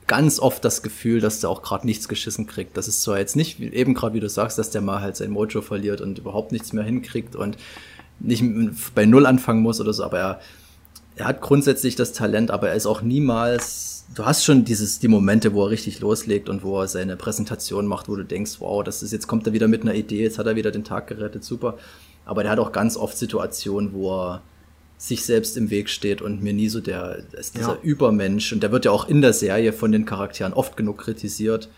ganz 0.06 0.38
oft 0.38 0.64
das 0.64 0.82
Gefühl, 0.82 1.20
dass 1.20 1.40
der 1.40 1.48
auch 1.48 1.62
gerade 1.62 1.86
nichts 1.86 2.08
geschissen 2.08 2.46
kriegt. 2.46 2.76
Das 2.76 2.88
ist 2.88 3.02
zwar 3.02 3.18
jetzt 3.18 3.34
nicht, 3.36 3.60
eben 3.60 3.94
gerade 3.94 4.14
wie 4.14 4.20
du 4.20 4.28
sagst, 4.28 4.58
dass 4.58 4.70
der 4.70 4.82
mal 4.82 5.00
halt 5.00 5.16
sein 5.16 5.30
Mojo 5.30 5.62
verliert 5.62 6.02
und 6.02 6.18
überhaupt 6.18 6.52
nichts 6.52 6.74
mehr 6.74 6.84
hinkriegt 6.84 7.34
und 7.34 7.56
nicht 8.22 8.44
bei 8.94 9.04
Null 9.04 9.26
anfangen 9.26 9.62
muss 9.62 9.80
oder 9.80 9.92
so, 9.92 10.04
aber 10.04 10.18
er, 10.18 10.40
er 11.16 11.26
hat 11.26 11.40
grundsätzlich 11.40 11.96
das 11.96 12.12
Talent, 12.12 12.50
aber 12.50 12.70
er 12.70 12.74
ist 12.74 12.86
auch 12.86 13.02
niemals, 13.02 14.04
du 14.14 14.24
hast 14.24 14.44
schon 14.44 14.64
dieses, 14.64 14.98
die 14.98 15.08
Momente, 15.08 15.52
wo 15.52 15.64
er 15.64 15.70
richtig 15.70 16.00
loslegt 16.00 16.48
und 16.48 16.62
wo 16.62 16.80
er 16.80 16.88
seine 16.88 17.16
Präsentation 17.16 17.86
macht, 17.86 18.08
wo 18.08 18.16
du 18.16 18.24
denkst, 18.24 18.56
wow, 18.60 18.82
das 18.82 19.02
ist, 19.02 19.12
jetzt 19.12 19.26
kommt 19.26 19.46
er 19.46 19.52
wieder 19.52 19.68
mit 19.68 19.82
einer 19.82 19.94
Idee, 19.94 20.22
jetzt 20.22 20.38
hat 20.38 20.46
er 20.46 20.56
wieder 20.56 20.70
den 20.70 20.84
Tag 20.84 21.06
gerettet, 21.06 21.44
super. 21.44 21.78
Aber 22.24 22.42
der 22.42 22.52
hat 22.52 22.58
auch 22.58 22.72
ganz 22.72 22.96
oft 22.96 23.18
Situationen, 23.18 23.92
wo 23.92 24.12
er 24.12 24.42
sich 24.96 25.24
selbst 25.24 25.56
im 25.56 25.70
Weg 25.70 25.90
steht 25.90 26.22
und 26.22 26.42
mir 26.42 26.52
nie 26.52 26.68
so 26.68 26.80
der, 26.80 27.24
ist 27.32 27.56
dieser 27.56 27.74
ja. 27.74 27.78
Übermensch 27.82 28.52
und 28.52 28.62
der 28.62 28.70
wird 28.70 28.84
ja 28.84 28.92
auch 28.92 29.08
in 29.08 29.20
der 29.20 29.32
Serie 29.32 29.72
von 29.72 29.90
den 29.90 30.04
Charakteren 30.04 30.52
oft 30.52 30.76
genug 30.76 30.98
kritisiert 30.98 31.68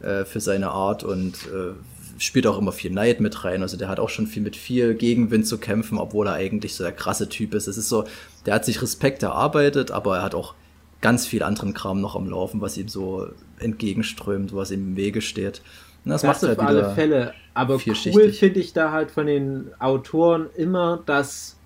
äh, 0.00 0.24
für 0.24 0.40
seine 0.40 0.70
Art 0.70 1.04
und 1.04 1.34
äh, 1.44 1.74
spielt 2.18 2.46
auch 2.46 2.58
immer 2.58 2.72
viel 2.72 2.90
Neid 2.90 3.20
mit 3.20 3.44
rein. 3.44 3.62
Also 3.62 3.76
der 3.76 3.88
hat 3.88 4.00
auch 4.00 4.08
schon 4.08 4.26
viel 4.26 4.42
mit 4.42 4.56
viel 4.56 4.94
Gegenwind 4.94 5.46
zu 5.46 5.58
kämpfen, 5.58 5.98
obwohl 5.98 6.26
er 6.26 6.34
eigentlich 6.34 6.74
so 6.74 6.84
der 6.84 6.92
krasse 6.92 7.28
Typ 7.28 7.54
ist. 7.54 7.66
Es 7.66 7.76
ist 7.76 7.88
so, 7.88 8.04
der 8.46 8.54
hat 8.54 8.64
sich 8.64 8.82
Respekt 8.82 9.22
erarbeitet, 9.22 9.90
aber 9.90 10.18
er 10.18 10.22
hat 10.22 10.34
auch 10.34 10.54
ganz 11.00 11.26
viel 11.26 11.42
anderen 11.42 11.74
Kram 11.74 12.00
noch 12.00 12.16
am 12.16 12.28
Laufen, 12.28 12.60
was 12.60 12.78
ihm 12.78 12.88
so 12.88 13.28
entgegenströmt, 13.58 14.54
was 14.54 14.70
ihm 14.70 14.88
im 14.90 14.96
Wege 14.96 15.20
steht. 15.20 15.60
Und 16.04 16.10
das, 16.10 16.22
Das 16.22 16.28
macht 16.28 16.42
auf 16.44 16.48
halt 16.48 16.60
alle 16.60 16.78
wieder 16.78 16.94
Fälle. 16.94 17.34
Aber 17.54 17.78
cool 17.86 18.32
finde 18.32 18.60
ich 18.60 18.72
da 18.72 18.90
halt 18.90 19.10
von 19.10 19.26
den 19.26 19.70
Autoren 19.78 20.48
immer, 20.56 21.02
dass, 21.06 21.56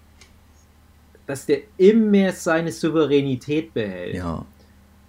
dass 1.26 1.46
der 1.46 1.60
immer 1.76 2.32
seine 2.32 2.72
Souveränität 2.72 3.72
behält. 3.74 4.16
Ja. 4.16 4.44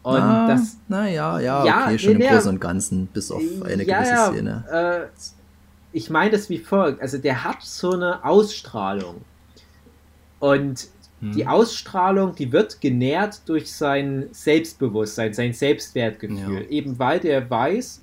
Und 0.01 0.19
na, 0.19 0.47
das 0.47 0.77
na 0.87 1.09
ja, 1.09 1.39
ja, 1.39 1.83
okay, 1.85 1.99
schon 1.99 2.17
nee, 2.17 2.25
im 2.25 2.31
Großen 2.31 2.49
und 2.51 2.61
Ganzen, 2.61 3.07
bis 3.07 3.31
auf 3.31 3.41
eine 3.65 3.83
ja, 3.83 3.99
gewisse 3.99 4.33
Szene. 4.33 5.09
Äh, 5.11 5.27
ich 5.91 6.09
meine 6.09 6.31
das 6.31 6.49
wie 6.49 6.59
folgt. 6.59 7.01
Also 7.01 7.17
der 7.17 7.43
hat 7.43 7.61
so 7.61 7.91
eine 7.91 8.23
Ausstrahlung. 8.23 9.21
Und 10.39 10.87
Hm. 11.21 11.33
die 11.33 11.45
Ausstrahlung, 11.45 12.35
die 12.35 12.51
wird 12.51 12.79
genährt 12.81 13.41
durch 13.47 13.71
sein 13.71 14.27
Selbstbewusstsein, 14.31 15.33
sein 15.33 15.53
Selbstwertgefühl. 15.53 16.63
Ja. 16.63 16.69
Eben 16.69 16.97
weil 16.97 17.19
der 17.19 17.49
weiß, 17.49 18.01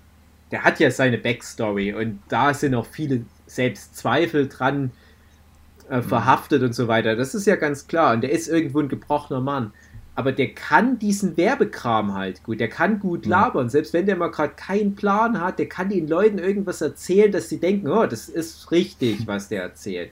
der 0.50 0.64
hat 0.64 0.78
ja 0.80 0.90
seine 0.90 1.18
Backstory 1.18 1.94
und 1.94 2.20
da 2.28 2.52
sind 2.52 2.74
auch 2.74 2.86
viele 2.86 3.22
Selbstzweifel 3.46 4.48
dran 4.48 4.90
äh, 5.88 6.02
verhaftet 6.02 6.62
und 6.62 6.74
so 6.74 6.88
weiter. 6.88 7.16
Das 7.16 7.34
ist 7.34 7.46
ja 7.46 7.56
ganz 7.56 7.86
klar. 7.86 8.12
Und 8.14 8.20
der 8.20 8.30
ist 8.30 8.48
irgendwo 8.48 8.80
ein 8.80 8.88
gebrochener 8.88 9.40
Mann. 9.40 9.72
Aber 10.16 10.32
der 10.32 10.54
kann 10.54 10.98
diesen 10.98 11.36
Werbekram 11.36 12.14
halt 12.14 12.42
gut. 12.42 12.58
Der 12.58 12.68
kann 12.68 12.98
gut 12.98 13.26
Ja. 13.26 13.42
labern. 13.42 13.68
Selbst 13.68 13.92
wenn 13.92 14.06
der 14.06 14.16
mal 14.16 14.30
gerade 14.30 14.54
keinen 14.56 14.94
Plan 14.96 15.40
hat, 15.40 15.58
der 15.58 15.68
kann 15.68 15.90
den 15.90 16.08
Leuten 16.08 16.38
irgendwas 16.38 16.80
erzählen, 16.80 17.30
dass 17.30 17.48
sie 17.50 17.58
denken, 17.58 17.86
oh, 17.88 18.06
das 18.06 18.28
ist 18.28 18.70
richtig, 18.70 19.18
was 19.26 19.48
der 19.48 19.62
erzählt. 19.62 20.10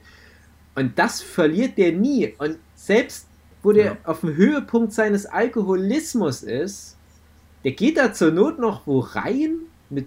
Und 0.75 0.97
das 0.99 1.21
verliert 1.21 1.77
der 1.77 1.91
nie. 1.91 2.33
Und 2.37 2.57
selbst 2.75 3.27
wo 3.63 3.71
der 3.71 3.85
Ja. 3.85 3.97
auf 4.03 4.19
dem 4.21 4.35
Höhepunkt 4.35 4.93
seines 4.93 5.25
Alkoholismus 5.25 6.43
ist, 6.43 6.95
der 7.63 7.71
geht 7.71 7.97
da 7.97 8.13
zur 8.13 8.29
Not 8.31 8.59
noch 8.59 8.85
wo 8.85 8.99
rein 8.99 9.55
mit 9.89 10.05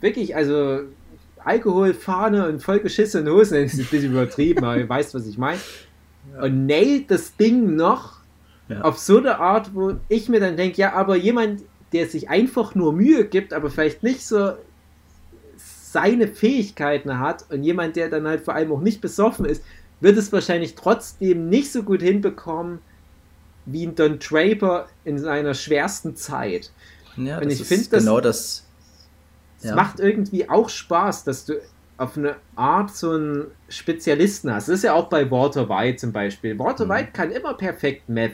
wirklich, 0.00 0.34
also 0.34 0.80
Alkoholfahne 1.44 2.48
und 2.48 2.60
vollgeschissene 2.62 3.30
Hosen, 3.30 3.62
das 3.62 3.74
ist 3.74 3.78
ein 3.80 3.86
bisschen 3.86 4.10
übertrieben, 4.12 4.64
aber 4.64 4.78
ihr 4.78 4.88
weißt, 4.88 5.14
was 5.14 5.26
ich 5.26 5.38
meine. 5.38 5.60
Und 6.40 6.66
nailt 6.66 7.10
das 7.10 7.36
Ding 7.36 7.76
noch 7.76 8.14
Ja. 8.68 8.80
auf 8.80 8.98
so 8.98 9.18
eine 9.18 9.38
Art, 9.40 9.74
wo 9.74 9.94
ich 10.08 10.28
mir 10.28 10.40
dann 10.40 10.56
denke, 10.56 10.78
ja, 10.78 10.94
aber 10.94 11.16
jemand, 11.16 11.60
der 11.92 12.08
sich 12.08 12.30
einfach 12.30 12.74
nur 12.74 12.92
Mühe 12.94 13.26
gibt, 13.26 13.52
aber 13.52 13.70
vielleicht 13.70 14.02
nicht 14.02 14.26
so 14.26 14.52
seine 15.56 16.28
Fähigkeiten 16.28 17.18
hat 17.18 17.44
und 17.50 17.62
jemand, 17.62 17.96
der 17.96 18.08
dann 18.08 18.26
halt 18.26 18.40
vor 18.40 18.54
allem 18.54 18.72
auch 18.72 18.80
nicht 18.80 19.00
besoffen 19.00 19.44
ist, 19.44 19.62
wird 20.00 20.16
es 20.16 20.32
wahrscheinlich 20.32 20.74
trotzdem 20.74 21.48
nicht 21.48 21.70
so 21.72 21.82
gut 21.82 22.02
hinbekommen 22.02 22.78
wie 23.66 23.86
ein 23.86 23.94
Don 23.94 24.18
Draper 24.18 24.88
in 25.04 25.18
seiner 25.18 25.54
schwersten 25.54 26.16
Zeit. 26.16 26.70
Ja, 27.16 27.38
und 27.38 27.50
ich 27.50 27.60
ist 27.60 27.68
find 27.68 27.92
das- 27.92 28.02
genau 28.04 28.20
das. 28.20 28.64
Es 29.60 29.70
Ja. 29.70 29.76
macht 29.76 30.00
irgendwie 30.00 30.48
auch 30.50 30.68
Spaß, 30.68 31.24
dass 31.24 31.46
du 31.46 31.54
auf 31.96 32.16
eine 32.18 32.34
Art 32.56 32.94
so 32.94 33.12
einen 33.12 33.44
Spezialisten 33.68 34.52
hast. 34.52 34.68
Das 34.68 34.76
ist 34.78 34.82
ja 34.84 34.94
auch 34.94 35.08
bei 35.08 35.30
Walter 35.30 35.68
White 35.68 35.98
zum 35.98 36.12
Beispiel. 36.12 36.58
Walter 36.58 36.86
Mhm. 36.86 36.90
White 36.90 37.08
kann 37.12 37.30
immer 37.30 37.54
perfekt 37.54 38.08
Meth 38.08 38.32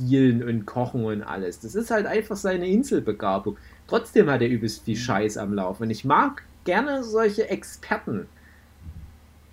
dealen 0.00 0.42
und 0.42 0.66
kochen 0.66 1.04
und 1.04 1.22
alles. 1.22 1.60
Das 1.60 1.74
ist 1.74 1.90
halt 1.90 2.06
einfach 2.06 2.36
seine 2.36 2.66
Inselbegabung. 2.68 3.56
Trotzdem 3.86 4.30
hat 4.30 4.40
er 4.42 4.48
übelst 4.48 4.82
Mhm. 4.82 4.84
viel 4.86 4.96
Scheiß 4.96 5.36
am 5.36 5.52
Laufen. 5.54 5.84
Und 5.84 5.90
ich 5.90 6.04
mag 6.04 6.42
gerne 6.64 7.02
solche 7.04 7.48
Experten. 7.48 8.26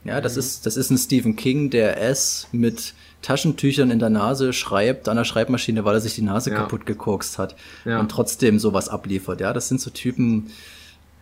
Ja, 0.03 0.21
das 0.21 0.37
ist, 0.37 0.65
das 0.65 0.77
ist 0.77 0.89
ein 0.89 0.97
Stephen 0.97 1.35
King, 1.35 1.69
der 1.69 2.01
S 2.01 2.47
mit 2.53 2.93
Taschentüchern 3.21 3.91
in 3.91 3.99
der 3.99 4.09
Nase 4.09 4.53
schreibt 4.53 5.09
an 5.09 5.17
der 5.17 5.25
Schreibmaschine, 5.25 5.83
weil 5.83 5.95
er 5.95 5.99
sich 6.01 6.15
die 6.15 6.21
Nase 6.21 6.49
Ja. 6.51 6.57
kaputt 6.57 6.85
gekokst 6.85 7.37
hat 7.37 7.55
Ja. 7.83 7.99
und 7.99 8.09
trotzdem 8.09 8.57
sowas 8.59 8.87
abliefert. 8.87 9.41
Ja, 9.41 9.51
das 9.51 9.67
sind 9.67 9.81
so 9.81 9.89
Typen, 9.89 10.51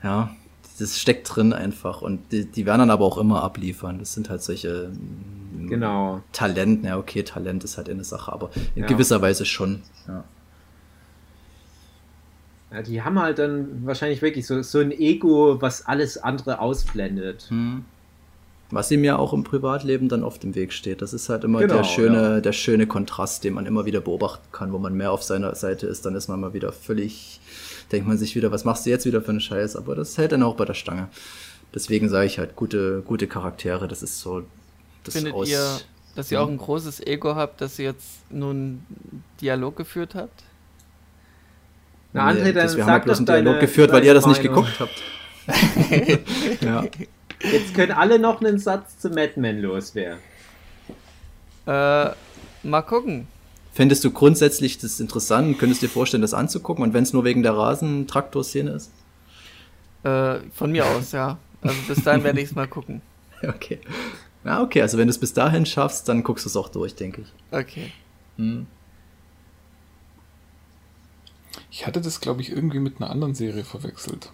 ja, 0.03 0.35
das 0.79 0.99
steckt 0.99 1.33
drin 1.35 1.53
einfach 1.53 2.01
und 2.01 2.31
die, 2.31 2.45
die 2.45 2.65
werden 2.65 2.79
dann 2.79 2.89
aber 2.91 3.05
auch 3.05 3.17
immer 3.17 3.43
abliefern. 3.43 3.99
Das 3.99 4.13
sind 4.13 4.29
halt 4.29 4.41
solche 4.43 4.89
mm, 4.89 5.67
Genau. 5.69 6.21
Talent, 6.31 6.83
ja, 6.85 6.97
okay, 6.97 7.23
Talent 7.23 7.63
ist 7.63 7.77
halt 7.77 7.89
eine 7.89 8.03
Sache, 8.03 8.31
aber 8.31 8.49
in 8.75 8.83
Ja. 8.83 8.87
gewisser 8.87 9.21
Weise 9.21 9.45
schon. 9.45 9.81
Ja. 10.07 10.23
Ja, 12.71 12.81
die 12.81 13.01
haben 13.01 13.19
halt 13.19 13.39
dann 13.39 13.85
wahrscheinlich 13.85 14.21
wirklich 14.21 14.45
so, 14.45 14.61
so 14.61 14.79
ein 14.79 14.91
Ego, 14.91 15.61
was 15.61 15.85
alles 15.85 16.17
andere 16.17 16.59
ausblendet. 16.59 17.45
Hm. 17.49 17.85
Was 18.71 18.89
ihm 18.89 19.03
ja 19.03 19.15
auch 19.17 19.31
im 19.31 19.43
Privatleben 19.43 20.09
dann 20.09 20.23
oft 20.23 20.43
im 20.43 20.55
Weg 20.55 20.73
steht. 20.73 21.01
Das 21.03 21.13
ist 21.13 21.29
halt 21.29 21.43
immer 21.43 21.61
Genau, 21.61 21.75
der 21.75 21.83
schöne, 21.83 22.41
der 22.41 22.51
schöne 22.51 22.87
Kontrast, 22.87 23.43
den 23.43 23.53
man 23.53 23.67
immer 23.67 23.85
wieder 23.85 24.01
beobachten 24.01 24.47
kann, 24.51 24.73
wo 24.73 24.79
man 24.79 24.95
mehr 24.95 25.11
auf 25.11 25.21
seiner 25.21 25.53
Seite 25.53 25.85
ist, 25.85 26.05
dann 26.05 26.15
ist 26.15 26.27
man 26.27 26.39
mal 26.39 26.53
wieder 26.53 26.71
völlig, 26.71 27.39
denkt 27.95 28.07
man 28.07 28.17
sich 28.17 28.35
wieder, 28.35 28.51
was 28.51 28.65
machst 28.65 28.85
du 28.85 28.89
jetzt 28.89 29.05
wieder 29.05 29.21
für 29.21 29.29
einen 29.31 29.39
Scheiß? 29.39 29.75
Aber 29.75 29.95
das 29.95 30.17
hält 30.17 30.31
dann 30.33 30.43
auch 30.43 30.55
bei 30.55 30.65
der 30.65 30.73
Stange. 30.73 31.07
Deswegen 31.73 32.09
sage 32.09 32.25
ich 32.27 32.37
halt, 32.39 32.55
gute, 32.55 33.01
gute 33.01 33.27
Charaktere, 33.27 33.87
das 33.87 34.03
ist 34.03 34.19
so 34.19 34.43
das 35.03 35.13
Findet 35.15 35.33
aus. 35.33 35.49
ihr, 35.49 35.77
dass 36.15 36.31
ihr 36.31 36.41
auch 36.41 36.47
ein 36.49 36.57
großes 36.57 36.99
Ego 37.05 37.35
habt, 37.35 37.61
dass 37.61 37.79
ihr 37.79 37.85
jetzt 37.85 38.29
nun 38.29 38.85
Dialog 39.41 39.75
geführt 39.75 40.15
habt? 40.15 40.43
Na, 42.13 42.29
André, 42.29 42.45
dann 42.53 42.55
das, 42.55 42.75
wir 42.77 42.85
haben 42.85 42.91
halt 42.93 43.03
bloß 43.05 43.17
einen 43.17 43.25
Dialog 43.25 43.45
deine- 43.55 43.59
geführt, 43.59 43.91
weil 43.91 44.03
ihr 44.05 44.13
das 44.13 44.25
nicht 44.25 44.43
Meinung. 44.43 44.65
geguckt 44.65 44.79
habt. 44.79 45.03
ja. 46.61 46.83
Jetzt 47.43 47.73
können 47.75 47.91
alle 47.91 48.19
noch 48.19 48.41
einen 48.41 48.57
Satz 48.57 48.97
zu 48.99 49.09
Madman 49.09 49.59
loswerden. 49.61 50.19
Äh, 51.67 52.09
mal 52.63 52.81
gucken. 52.87 53.27
Fändest 53.75 54.05
du 54.05 54.11
grundsätzlich 54.11 54.77
das 54.77 55.01
interessant? 55.01 55.59
Könntest 55.59 55.81
du 55.81 55.87
dir 55.87 55.91
vorstellen, 55.91 56.21
das 56.21 56.33
anzugucken? 56.33 56.81
Und 56.81 56.93
wenn 56.93 57.03
es 57.03 57.11
nur 57.11 57.25
wegen 57.25 57.43
der 57.43 57.57
Rasentraktor-Szene 57.57 58.71
ist? 58.71 58.89
Äh, 60.03 60.39
von 60.53 60.71
mir 60.71 60.85
aus, 60.85 61.11
ja. 61.11 61.37
Also 61.61 61.75
bis 61.85 62.01
dahin 62.01 62.23
werde 62.23 62.39
ich 62.39 62.49
es 62.49 62.55
mal 62.55 62.67
gucken. 62.67 63.01
Okay. 63.43 63.79
Ja, 64.45 64.63
okay, 64.63 64.81
also 64.81 64.97
wenn 64.97 65.07
du 65.07 65.11
es 65.11 65.19
bis 65.19 65.33
dahin 65.33 65.65
schaffst, 65.67 66.07
dann 66.07 66.23
guckst 66.23 66.45
du 66.45 66.49
es 66.49 66.55
auch 66.55 66.69
durch, 66.69 66.95
denke 66.95 67.21
ich. 67.21 67.27
Okay. 67.51 67.91
Hm. 68.37 68.65
Ich 71.69 71.85
hatte 71.85 71.99
das, 71.99 72.21
glaube 72.21 72.41
ich, 72.41 72.51
irgendwie 72.51 72.79
mit 72.79 72.99
einer 72.99 73.09
anderen 73.09 73.35
Serie 73.35 73.65
verwechselt. 73.65 74.31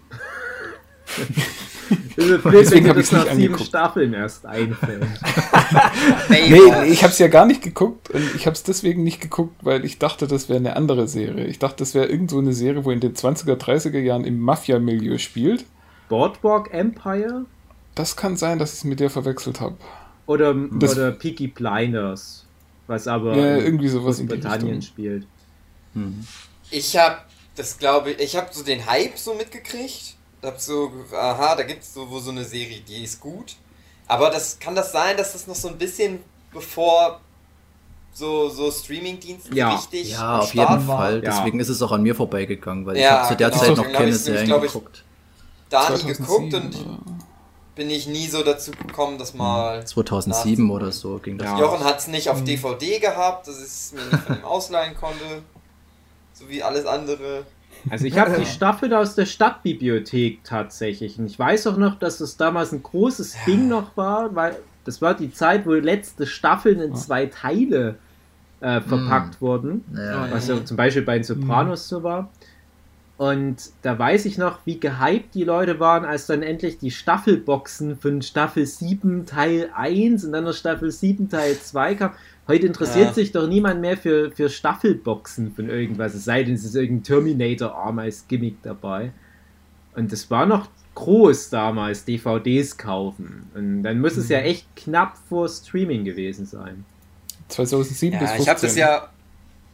Deswegen 2.18 2.86
wenn 2.86 2.89
hab 2.89 2.96
dir 2.96 3.00
ich's 3.02 3.10
das 3.10 3.12
nach 3.12 3.24
nicht 3.26 3.36
sieben 3.36 3.54
angeguckt. 3.54 3.68
Staffeln 3.68 4.14
erst 4.14 4.46
einfällt. 4.46 5.04
Nee, 6.30 6.86
ich 6.92 7.04
habe 7.04 7.12
es 7.14 7.20
ja 7.20 7.28
gar 7.28 7.46
nicht 7.46 7.62
geguckt 7.62 8.10
und 8.10 8.24
ich 8.36 8.46
habe 8.46 8.54
es 8.56 8.64
deswegen 8.64 9.04
nicht 9.04 9.22
geguckt, 9.22 9.56
weil 9.62 9.86
ich 9.86 10.00
dachte, 10.00 10.28
das 10.28 10.50
wäre 10.50 10.60
eine 10.60 10.76
andere 10.76 11.08
Serie. 11.08 11.46
Ich 11.48 11.60
dachte, 11.60 11.78
das 11.78 11.94
wäre 11.94 12.06
irgend 12.08 12.30
so 12.32 12.39
eine 12.39 12.54
Serie, 12.54 12.84
wo 12.86 12.92
in 12.92 13.00
den 13.00 13.14
20er, 13.14 13.56
30er 13.56 14.00
Jahren 14.00 14.26
im 14.26 14.39
Mafia-Milieu 14.39 15.18
spielt. 15.18 15.66
Boardwalk 16.10 16.74
Empire 16.74 17.46
Das 17.96 18.16
kann 18.16 18.36
sein, 18.38 18.60
dass 18.60 18.74
ich 18.74 18.80
es 18.80 18.84
mit 18.84 19.00
der 19.00 19.10
verwechselt 19.10 19.62
habe. 19.62 19.76
oder, 20.26 20.54
Das- 20.72 20.94
oder 20.94 21.12
Peaky 21.12 21.48
Blinders, 21.48 22.46
was 22.88 23.08
aber 23.08 23.36
Ja, 23.36 23.56
in 23.58 23.66
irgendwie 23.66 23.88
sowas 23.88 24.20
in 24.20 24.30
Richtung. 24.30 24.82
spielt. 24.82 25.26
Ich 26.70 26.98
hab 26.98 27.26
das 27.56 27.78
glaube 27.78 28.12
ich, 28.12 28.20
ich 28.20 28.36
habe 28.38 28.48
so 28.52 28.64
den 28.64 28.86
Hype 28.86 29.18
so 29.18 29.34
mitgekriegt. 29.34 30.16
Hab 30.44 30.60
so, 30.60 30.92
aha, 31.14 31.56
da 31.56 31.64
gibt's 31.64 31.94
so 31.94 32.10
wo 32.10 32.20
so 32.20 32.32
eine 32.32 32.44
Serie, 32.44 32.82
die 32.82 33.04
ist 33.04 33.20
gut. 33.20 33.56
Aber 34.08 34.30
das 34.30 34.60
kann 34.60 34.76
das 34.76 34.92
sein, 34.92 35.16
dass 35.18 35.34
das 35.34 35.48
noch 35.48 35.56
so 35.56 35.68
ein 35.68 35.78
bisschen 35.78 36.20
bevor 36.52 37.22
so, 38.14 38.50
so 38.50 38.70
Streaming-Dienste 38.72 39.56
Ja. 39.56 39.76
richtig 39.76 40.12
Ja, 40.12 40.39
auf 40.39 40.52
Start 40.52 40.70
jeden 40.72 40.88
waren. 40.88 40.98
Fall. 40.98 41.24
Ja. 41.24 41.32
Deswegen 41.32 41.60
ist 41.60 41.70
es 41.70 41.82
auch 41.82 41.92
an 41.92 42.02
mir 42.02 42.16
vorbeigegangen, 42.16 42.86
weil 42.86 42.98
ich 42.98 43.04
Ja, 43.04 43.20
habe 43.20 43.28
zu 43.30 43.36
der 43.38 43.50
genau. 43.52 43.62
Zeit 43.62 43.78
noch 43.78 43.86
hab 43.86 43.94
keine 43.94 44.14
Serien 44.14 44.50
ich, 44.50 44.62
geguckt. 44.62 45.04
Da 45.70 45.89
nie 45.89 46.00
2007, 46.00 46.50
geguckt 46.50 46.54
und 46.54 47.00
bin 47.76 47.89
ich 47.89 48.08
nie 48.08 48.28
so 48.28 48.44
dazu 48.44 48.72
gekommen, 48.72 49.18
das 49.18 49.34
mal. 49.34 49.86
2007 49.86 50.70
oder 50.70 50.92
so 50.92 51.20
ging 51.20 51.38
das. 51.38 51.48
Ja. 51.48 51.60
Jochen 51.60 51.84
hat 51.86 52.00
es 52.00 52.08
nicht 52.08 52.30
auf 52.30 52.44
DVD 52.44 53.00
gehabt, 53.00 53.48
dass 53.48 53.60
ich 53.60 53.64
es 53.64 53.94
mir 53.94 54.04
nicht 54.04 54.24
von 54.26 54.36
ihm 54.38 54.44
ausleihen 54.44 54.96
konnte. 54.96 55.44
So 56.34 56.50
wie 56.50 56.62
alles 56.64 56.86
andere. 56.86 57.46
Also 57.89 58.05
ich 58.05 58.17
habe 58.17 58.38
die 58.39 58.45
Staffel 58.57 58.93
aus 58.93 59.15
der 59.15 59.26
Stadtbibliothek 59.26 60.43
tatsächlich. 60.43 61.17
Und 61.19 61.26
ich 61.26 61.38
weiß 61.38 61.67
auch 61.67 61.78
noch, 61.78 61.97
dass 61.97 62.19
das 62.19 62.38
damals 62.38 62.72
ein 62.72 62.84
großes 62.84 63.38
Ding 63.45 63.67
noch 63.67 63.95
war, 63.97 64.36
weil 64.36 64.57
das 64.86 65.01
war 65.01 65.13
die 65.13 65.32
Zeit, 65.32 65.65
wo 65.65 65.74
letzte 65.74 66.26
Staffeln 66.26 66.80
in 66.80 66.95
zwei 66.95 67.28
Teile 67.28 67.95
äh, 68.61 68.82
verpackt 68.82 69.41
wurden. 69.41 69.84
Ja, 69.95 70.32
Was 70.32 70.47
ja 70.47 70.63
zum 70.63 70.78
Beispiel 70.78 71.03
bei 71.03 71.15
den 71.15 71.24
Sopranos 71.24 71.88
so 71.88 72.03
war. 72.03 72.30
Und 73.17 73.69
da 73.84 73.99
weiß 73.99 74.26
ich 74.26 74.39
noch, 74.39 74.59
wie 74.65 74.80
gehypt 74.80 75.36
die 75.36 75.43
Leute 75.43 75.80
waren, 75.80 76.05
als 76.05 76.26
dann 76.26 76.41
endlich 76.41 76.80
die 76.80 76.89
Staffelboxen 76.89 77.95
von 77.99 78.24
Staffel 78.24 78.65
7 78.65 79.28
Teil 79.28 79.69
1 79.76 80.26
und 80.26 80.32
dann 80.32 80.45
noch 80.45 80.55
Staffel 80.55 80.89
7 80.89 81.30
Teil 81.30 81.55
2 81.55 81.95
kam. 81.95 82.11
Heute 82.48 82.68
interessiert 82.68 83.08
Ja. 83.08 83.14
sich 83.14 83.32
doch 83.32 83.48
niemand 83.48 83.82
mehr 83.82 83.98
für, 83.98 84.32
für 84.32 84.50
Staffelboxen 84.50 85.54
von 85.54 85.70
irgendwas, 85.70 86.14
es 86.14 86.26
sei 86.26 86.44
denn, 86.44 86.56
es 86.56 86.64
ist 86.64 86.76
irgendein 86.76 87.04
Terminator-Arm 87.04 88.00
als 88.00 88.28
Gimmick 88.28 88.62
dabei. 88.64 89.12
Und 89.96 90.12
das 90.12 90.30
war 90.32 90.46
noch 90.46 90.68
groß 90.96 91.50
damals, 91.50 92.06
DVDs 92.06 92.78
kaufen. 92.78 93.50
Und 93.54 93.84
dann 93.84 94.00
muss 94.00 94.18
es 94.18 94.30
ja 94.30 94.39
mhm. 94.39 94.46
echt 94.46 94.76
knapp 94.76 95.18
vor 95.30 95.48
Streaming 95.48 96.04
gewesen 96.04 96.46
sein. 96.46 96.86
2007 97.50 98.14
ja, 98.14 98.20
bis 98.20 98.32
15. 98.32 98.44
Ich 98.44 98.50
habe 98.50 98.62
das 98.62 98.76
ja, 98.76 99.10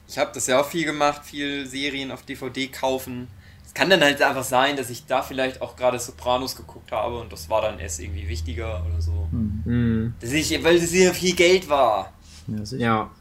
ich 0.07 0.17
habe 0.17 0.31
das 0.33 0.47
ja 0.47 0.61
auch 0.61 0.65
viel 0.65 0.85
gemacht, 0.85 1.23
viel 1.25 1.65
Serien 1.65 2.11
auf 2.11 2.23
DVD 2.23 2.67
kaufen. 2.67 3.27
Es 3.65 3.73
kann 3.73 3.89
dann 3.89 4.01
halt 4.01 4.21
einfach 4.21 4.43
sein, 4.43 4.77
dass 4.77 4.89
ich 4.89 5.05
da 5.05 5.21
vielleicht 5.21 5.61
auch 5.61 5.75
gerade 5.75 5.99
Sopranos 5.99 6.55
geguckt 6.55 6.91
habe 6.91 7.19
und 7.19 7.31
das 7.31 7.49
war 7.49 7.61
dann 7.61 7.79
erst 7.79 7.99
irgendwie 7.99 8.27
wichtiger 8.27 8.83
oder 8.87 9.01
so. 9.01 9.27
Mhm. 9.31 10.13
Dass 10.19 10.31
ich, 10.31 10.63
weil 10.63 10.77
es 10.77 10.93
ja 10.93 11.13
viel 11.13 11.35
Geld 11.35 11.69
war. 11.69 12.13
Ja, 12.47 12.65
sicher. 12.65 12.83
Ja. 12.83 13.11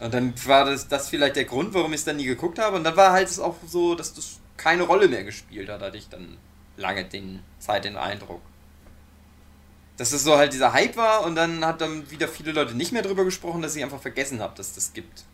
Und 0.00 0.12
dann 0.12 0.34
war 0.46 0.64
das, 0.64 0.88
das 0.88 1.08
vielleicht 1.08 1.36
der 1.36 1.44
Grund, 1.44 1.74
warum 1.74 1.92
ich 1.92 2.00
es 2.00 2.04
dann 2.04 2.16
nie 2.16 2.24
geguckt 2.24 2.58
habe. 2.58 2.76
Und 2.76 2.84
dann 2.84 2.96
war 2.96 3.12
halt 3.12 3.28
es 3.28 3.38
auch 3.38 3.56
so, 3.66 3.94
dass 3.94 4.14
das 4.14 4.40
keine 4.56 4.82
Rolle 4.82 5.08
mehr 5.08 5.24
gespielt 5.24 5.68
hat, 5.68 5.80
hatte 5.80 5.96
ich 5.96 6.08
dann 6.08 6.36
lange 6.76 7.04
den 7.04 7.40
Zeit 7.58 7.84
den 7.84 7.96
Eindruck. 7.96 8.40
Dass 9.96 10.12
es 10.12 10.24
so 10.24 10.36
halt 10.36 10.52
dieser 10.52 10.72
Hype 10.72 10.96
war 10.96 11.24
und 11.24 11.36
dann 11.36 11.64
hat 11.64 11.80
dann 11.80 12.10
wieder 12.10 12.26
viele 12.26 12.52
Leute 12.52 12.74
nicht 12.74 12.92
mehr 12.92 13.02
drüber 13.02 13.24
gesprochen, 13.24 13.62
dass 13.62 13.76
ich 13.76 13.84
einfach 13.84 14.00
vergessen 14.00 14.40
habe, 14.40 14.54
dass 14.56 14.74
das 14.74 14.92
gibt. 14.92 15.24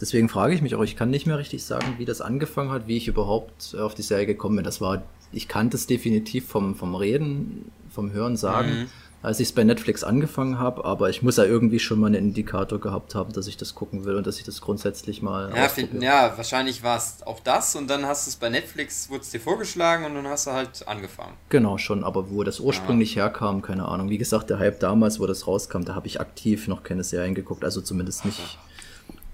Deswegen 0.00 0.28
frage 0.28 0.54
ich 0.54 0.62
mich 0.62 0.74
auch, 0.74 0.82
ich 0.82 0.96
kann 0.96 1.10
nicht 1.10 1.26
mehr 1.26 1.38
richtig 1.38 1.64
sagen, 1.64 1.94
wie 1.98 2.04
das 2.04 2.20
angefangen 2.20 2.72
hat, 2.72 2.88
wie 2.88 2.96
ich 2.96 3.06
überhaupt 3.06 3.76
auf 3.76 3.94
die 3.94 4.02
Serie 4.02 4.26
gekommen 4.26 4.56
bin. 4.56 4.64
Das 4.64 4.80
war, 4.80 5.04
ich 5.30 5.46
kannte 5.46 5.76
es 5.76 5.86
definitiv 5.86 6.48
vom, 6.48 6.74
vom 6.74 6.96
Reden, 6.96 7.70
vom 7.90 8.10
Hören 8.10 8.36
sagen. 8.36 8.70
Mhm 8.70 9.03
als 9.24 9.40
ich 9.40 9.48
es 9.48 9.54
bei 9.54 9.64
Netflix 9.64 10.04
angefangen 10.04 10.58
habe, 10.58 10.84
aber 10.84 11.08
ich 11.08 11.22
muss 11.22 11.38
ja 11.38 11.44
irgendwie 11.44 11.78
schon 11.78 11.98
mal 11.98 12.08
einen 12.08 12.16
Indikator 12.16 12.78
gehabt 12.78 13.14
haben, 13.14 13.32
dass 13.32 13.46
ich 13.46 13.56
das 13.56 13.74
gucken 13.74 14.04
will 14.04 14.16
und 14.16 14.26
dass 14.26 14.36
ich 14.36 14.44
das 14.44 14.60
grundsätzlich 14.60 15.22
mal. 15.22 15.50
Ja, 15.56 15.68
find, 15.68 16.02
ja 16.02 16.34
wahrscheinlich 16.36 16.82
war 16.82 16.98
es 16.98 17.22
auch 17.24 17.40
das 17.40 17.74
und 17.74 17.88
dann 17.88 18.04
hast 18.04 18.26
du 18.26 18.30
es 18.30 18.36
bei 18.36 18.50
Netflix, 18.50 19.08
wurde 19.08 19.22
es 19.22 19.30
dir 19.30 19.40
vorgeschlagen 19.40 20.04
und 20.04 20.14
dann 20.14 20.28
hast 20.28 20.46
du 20.46 20.50
halt 20.50 20.86
angefangen. 20.86 21.32
Genau, 21.48 21.78
schon, 21.78 22.04
aber 22.04 22.28
wo 22.28 22.44
das 22.44 22.60
ursprünglich 22.60 23.14
ja. 23.14 23.24
herkam, 23.24 23.62
keine 23.62 23.88
Ahnung. 23.88 24.10
Wie 24.10 24.18
gesagt, 24.18 24.50
der 24.50 24.58
Hype 24.58 24.78
damals, 24.80 25.18
wo 25.18 25.26
das 25.26 25.46
rauskam, 25.46 25.84
da 25.84 25.94
habe 25.94 26.06
ich 26.06 26.20
aktiv 26.20 26.68
noch 26.68 26.82
keine 26.82 27.02
Serien 27.02 27.34
geguckt, 27.34 27.64
also 27.64 27.80
zumindest 27.80 28.26
nicht. 28.26 28.58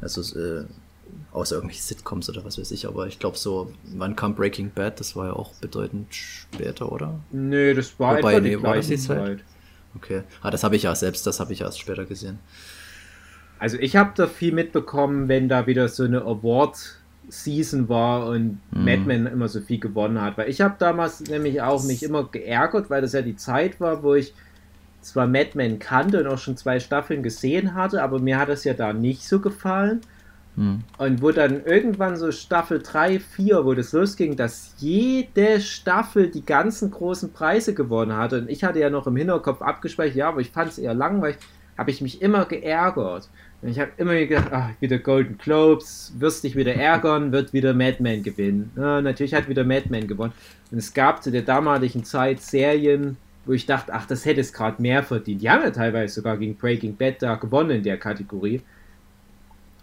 Also, 0.00 0.20
äh, 0.38 0.66
außer 1.32 1.56
irgendwelche 1.56 1.82
Sitcoms 1.82 2.28
oder 2.28 2.44
was 2.44 2.58
weiß 2.58 2.70
ich, 2.70 2.86
aber 2.86 3.08
ich 3.08 3.18
glaube 3.18 3.36
so, 3.36 3.72
wann 3.96 4.14
kam 4.14 4.36
Breaking 4.36 4.70
Bad? 4.70 5.00
Das 5.00 5.16
war 5.16 5.26
ja 5.26 5.32
auch 5.32 5.52
bedeutend 5.54 6.14
später, 6.14 6.92
oder? 6.92 7.18
Nee, 7.32 7.74
das 7.74 7.98
war 7.98 8.18
Wobei, 8.18 8.34
etwa 8.34 8.40
die 8.40 8.56
nee, 8.56 8.62
war 8.62 8.76
das 8.76 8.86
die 8.86 8.96
Zeit? 8.96 9.18
Zeit. 9.18 9.44
Okay. 9.96 10.22
Ah, 10.42 10.50
das 10.50 10.64
habe 10.64 10.76
ich 10.76 10.84
ja 10.84 10.94
selbst, 10.94 11.26
das 11.26 11.40
habe 11.40 11.52
ich 11.52 11.60
erst 11.62 11.80
später 11.80 12.04
gesehen. 12.04 12.38
Also 13.58 13.76
ich 13.78 13.96
habe 13.96 14.12
da 14.14 14.26
viel 14.26 14.52
mitbekommen, 14.52 15.28
wenn 15.28 15.48
da 15.48 15.66
wieder 15.66 15.88
so 15.88 16.04
eine 16.04 16.22
Award-Season 16.22 17.88
war 17.88 18.26
und 18.26 18.60
mhm. 18.70 18.84
Mad 18.84 19.02
Men 19.04 19.26
immer 19.26 19.48
so 19.48 19.60
viel 19.60 19.78
gewonnen 19.78 20.20
hat. 20.20 20.38
Weil 20.38 20.48
ich 20.48 20.60
habe 20.60 20.76
damals 20.78 21.20
nämlich 21.20 21.60
auch 21.60 21.84
mich 21.84 22.02
immer 22.02 22.24
geärgert, 22.24 22.88
weil 22.88 23.02
das 23.02 23.12
ja 23.12 23.22
die 23.22 23.36
Zeit 23.36 23.80
war, 23.80 24.02
wo 24.02 24.14
ich 24.14 24.32
zwar 25.02 25.26
Mad 25.26 25.50
Men 25.54 25.78
kannte 25.78 26.20
und 26.20 26.26
auch 26.26 26.38
schon 26.38 26.56
zwei 26.56 26.80
Staffeln 26.80 27.22
gesehen 27.22 27.74
hatte, 27.74 28.02
aber 28.02 28.18
mir 28.18 28.38
hat 28.38 28.48
das 28.48 28.64
ja 28.64 28.74
da 28.74 28.92
nicht 28.92 29.26
so 29.26 29.40
gefallen. 29.40 30.00
Hm. 30.60 30.80
Und 30.98 31.22
wo 31.22 31.30
dann 31.30 31.64
irgendwann 31.64 32.18
so 32.18 32.30
Staffel 32.30 32.82
3, 32.82 33.18
4, 33.18 33.64
wo 33.64 33.72
das 33.72 33.92
losging, 33.92 34.36
dass 34.36 34.74
jede 34.76 35.58
Staffel 35.58 36.28
die 36.28 36.44
ganzen 36.44 36.90
großen 36.90 37.32
Preise 37.32 37.72
gewonnen 37.72 38.14
hatte. 38.14 38.42
Und 38.42 38.50
ich 38.50 38.62
hatte 38.62 38.78
ja 38.78 38.90
noch 38.90 39.06
im 39.06 39.16
Hinterkopf 39.16 39.62
abgespeichert, 39.62 40.16
ja, 40.16 40.28
aber 40.28 40.42
ich 40.42 40.50
fand 40.50 40.72
es 40.72 40.78
eher 40.78 40.92
langweilig, 40.92 41.38
habe 41.78 41.90
ich 41.90 42.02
mich 42.02 42.20
immer 42.20 42.44
geärgert. 42.44 43.30
Und 43.62 43.70
ich 43.70 43.80
habe 43.80 43.92
immer 43.96 44.14
gedacht, 44.16 44.48
ach, 44.50 44.68
wieder 44.80 44.98
Golden 44.98 45.38
Globes, 45.38 46.12
wirst 46.18 46.44
dich 46.44 46.54
wieder 46.56 46.74
ärgern, 46.74 47.32
wird 47.32 47.54
wieder 47.54 47.72
Madman 47.72 48.22
gewinnen. 48.22 48.70
Ja, 48.76 49.00
natürlich 49.00 49.32
hat 49.32 49.48
wieder 49.48 49.64
Madman 49.64 50.06
gewonnen. 50.06 50.34
Und 50.70 50.76
es 50.76 50.92
gab 50.92 51.22
zu 51.22 51.30
der 51.30 51.42
damaligen 51.42 52.04
Zeit 52.04 52.42
Serien, 52.42 53.16
wo 53.46 53.52
ich 53.52 53.64
dachte, 53.64 53.94
ach, 53.94 54.04
das 54.04 54.26
hätte 54.26 54.42
es 54.42 54.52
gerade 54.52 54.82
mehr 54.82 55.02
verdient. 55.02 55.40
Die 55.40 55.48
haben 55.48 55.62
ja 55.62 55.70
teilweise 55.70 56.16
sogar 56.16 56.36
gegen 56.36 56.54
Breaking 56.56 56.96
Bad 56.96 57.22
da 57.22 57.36
gewonnen 57.36 57.70
in 57.70 57.82
der 57.82 57.96
Kategorie. 57.96 58.60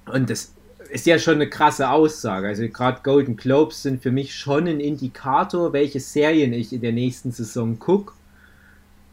Und 0.05 0.29
das 0.29 0.53
ist 0.87 1.05
ja 1.05 1.19
schon 1.19 1.35
eine 1.35 1.49
krasse 1.49 1.89
Aussage. 1.89 2.47
Also 2.47 2.67
gerade 2.67 3.01
Golden 3.03 3.37
Globes 3.37 3.83
sind 3.83 4.01
für 4.01 4.11
mich 4.11 4.35
schon 4.35 4.67
ein 4.67 4.79
Indikator, 4.79 5.73
welche 5.73 5.99
Serien 5.99 6.53
ich 6.53 6.73
in 6.73 6.81
der 6.81 6.91
nächsten 6.91 7.31
Saison 7.31 7.79
gucke. 7.79 8.13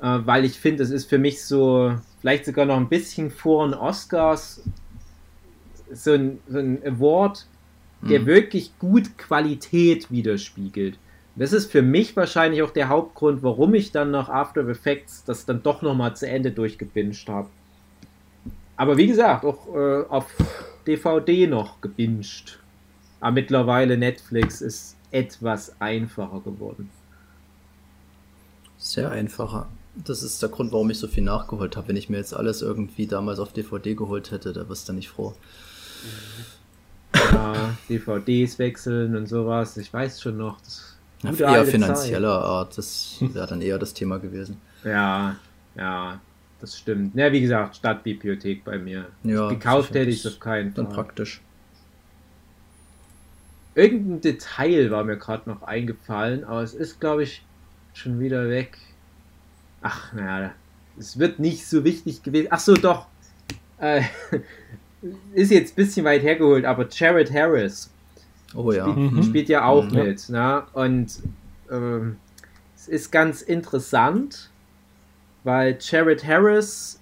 Äh, 0.01 0.21
weil 0.25 0.45
ich 0.45 0.59
finde, 0.59 0.83
das 0.83 0.91
ist 0.91 1.09
für 1.09 1.19
mich 1.19 1.45
so, 1.45 1.95
vielleicht 2.21 2.45
sogar 2.45 2.67
noch 2.67 2.77
ein 2.77 2.89
bisschen 2.89 3.31
vor 3.31 3.67
den 3.67 3.75
Oscars, 3.75 4.63
so 5.93 6.13
ein, 6.13 6.39
so 6.49 6.59
ein 6.59 6.83
Award, 6.85 7.47
der 8.03 8.21
mhm. 8.21 8.27
wirklich 8.27 8.79
gut 8.79 9.17
Qualität 9.17 10.11
widerspiegelt. 10.11 10.99
Das 11.37 11.53
ist 11.53 11.71
für 11.71 11.83
mich 11.83 12.17
wahrscheinlich 12.17 12.63
auch 12.63 12.71
der 12.71 12.89
Hauptgrund, 12.89 13.43
warum 13.43 13.75
ich 13.75 13.91
dann 13.91 14.11
nach 14.11 14.29
After 14.29 14.69
Effects 14.69 15.25
das 15.25 15.47
dann 15.47 15.63
doch 15.63 15.83
nochmal 15.83 16.15
zu 16.15 16.29
Ende 16.29 16.53
durchgebinged 16.53 17.29
habe. 17.29 17.49
Aber 18.77 18.97
wie 18.97 19.07
gesagt, 19.07 19.45
auch 19.45 19.75
äh, 19.75 20.05
auf 20.09 20.27
DVD 20.87 21.47
noch 21.47 21.81
gebinged. 21.81 22.59
Aber 23.21 23.33
mittlerweile 23.33 23.97
Netflix 23.97 24.61
ist 24.61 24.97
etwas 25.11 25.81
einfacher 25.81 26.41
geworden. 26.41 26.91
Sehr 28.77 29.11
einfacher. 29.11 29.69
Das 29.95 30.23
ist 30.23 30.43
der 30.43 30.49
Grund, 30.49 30.73
warum 30.73 30.91
ich 30.91 30.99
so 30.99 31.07
viel 31.07 31.23
nachgeholt 31.23 31.77
habe. 31.77 31.89
Wenn 31.89 31.97
ich 31.97 32.11
mir 32.11 32.19
jetzt 32.19 32.35
alles 32.35 32.63
irgendwie 32.63 33.07
damals 33.07 33.39
auf 33.39 33.53
DVD 33.53 33.95
geholt 33.95 34.31
hätte, 34.31 34.53
da 34.53 34.69
wirst 34.69 34.89
du 34.89 34.93
nicht 34.93 35.09
froh. 35.09 35.35
Ja, 37.15 37.77
DVDs 37.89 38.59
wechseln 38.59 39.17
und 39.17 39.27
sowas. 39.27 39.77
Ich 39.77 39.93
weiß 39.93 40.21
schon 40.21 40.37
noch. 40.37 40.59
Ja, 41.23 41.55
eher 41.55 41.65
finanzieller 41.65 42.41
Zeit. 42.41 42.45
Art. 42.45 42.79
Das 42.79 43.17
wäre 43.21 43.47
dann 43.47 43.63
eher 43.63 43.79
das 43.79 43.95
Thema 43.95 44.19
gewesen. 44.19 44.61
Ja, 44.85 45.37
ja 45.77 46.21
das 46.65 46.79
stimmt. 46.79 47.15
Ja, 47.15 47.31
wie 47.31 47.43
gesagt, 47.43 47.77
Stadtbibliothek 47.77 48.65
bei 48.65 48.79
mir. 48.79 49.09
Ja, 49.23 49.51
gekauft 49.51 49.95
hätte 49.95 50.11
ich 50.11 50.23
keinen 50.41 50.73
Fall. 50.73 50.85
Dann 50.85 50.93
praktisch. 50.93 51.43
Irgendein 53.75 54.23
Detail 54.23 54.91
war 54.91 55.05
mir 55.05 55.19
gerade 55.19 55.51
noch 55.51 55.63
eingefallen, 55.63 56.45
aber 56.45 56.63
es 56.63 56.73
ist, 56.73 57.01
glaube 57.01 57.25
ich, 57.25 57.45
schon 57.93 58.19
wieder 58.19 58.49
weg. 58.49 58.79
Ach, 59.83 60.13
naja, 60.15 60.53
es 60.99 61.19
wird 61.19 61.39
nicht 61.39 61.67
so 61.67 61.85
wichtig 61.85 62.23
gewesen. 62.23 62.49
Ach 62.51 62.61
so, 62.61 62.75
doch. 62.75 63.09
Äh, 63.79 64.05
ist 65.35 65.51
jetzt 65.51 65.73
ein 65.73 65.77
bisschen 65.77 66.07
weit 66.07 66.23
hergeholt, 66.23 66.65
aber 66.65 66.89
Jared 66.89 67.31
Harris. 67.31 67.91
Oh 68.55 68.73
ja. 68.73 68.91
Spielt, 68.91 69.13
mhm. 69.13 69.23
spielt 69.23 69.49
ja 69.51 69.67
auch 69.67 69.85
mhm. 69.85 69.99
mit. 69.99 70.29
Ne? 70.31 70.63
Und 70.73 71.23
ähm, 71.71 72.17
es 72.75 72.89
ist 72.89 73.13
ganz 73.13 73.43
interessant 73.43 74.49
weil 75.45 75.79
Jared 75.81 76.27
Harris 76.27 77.01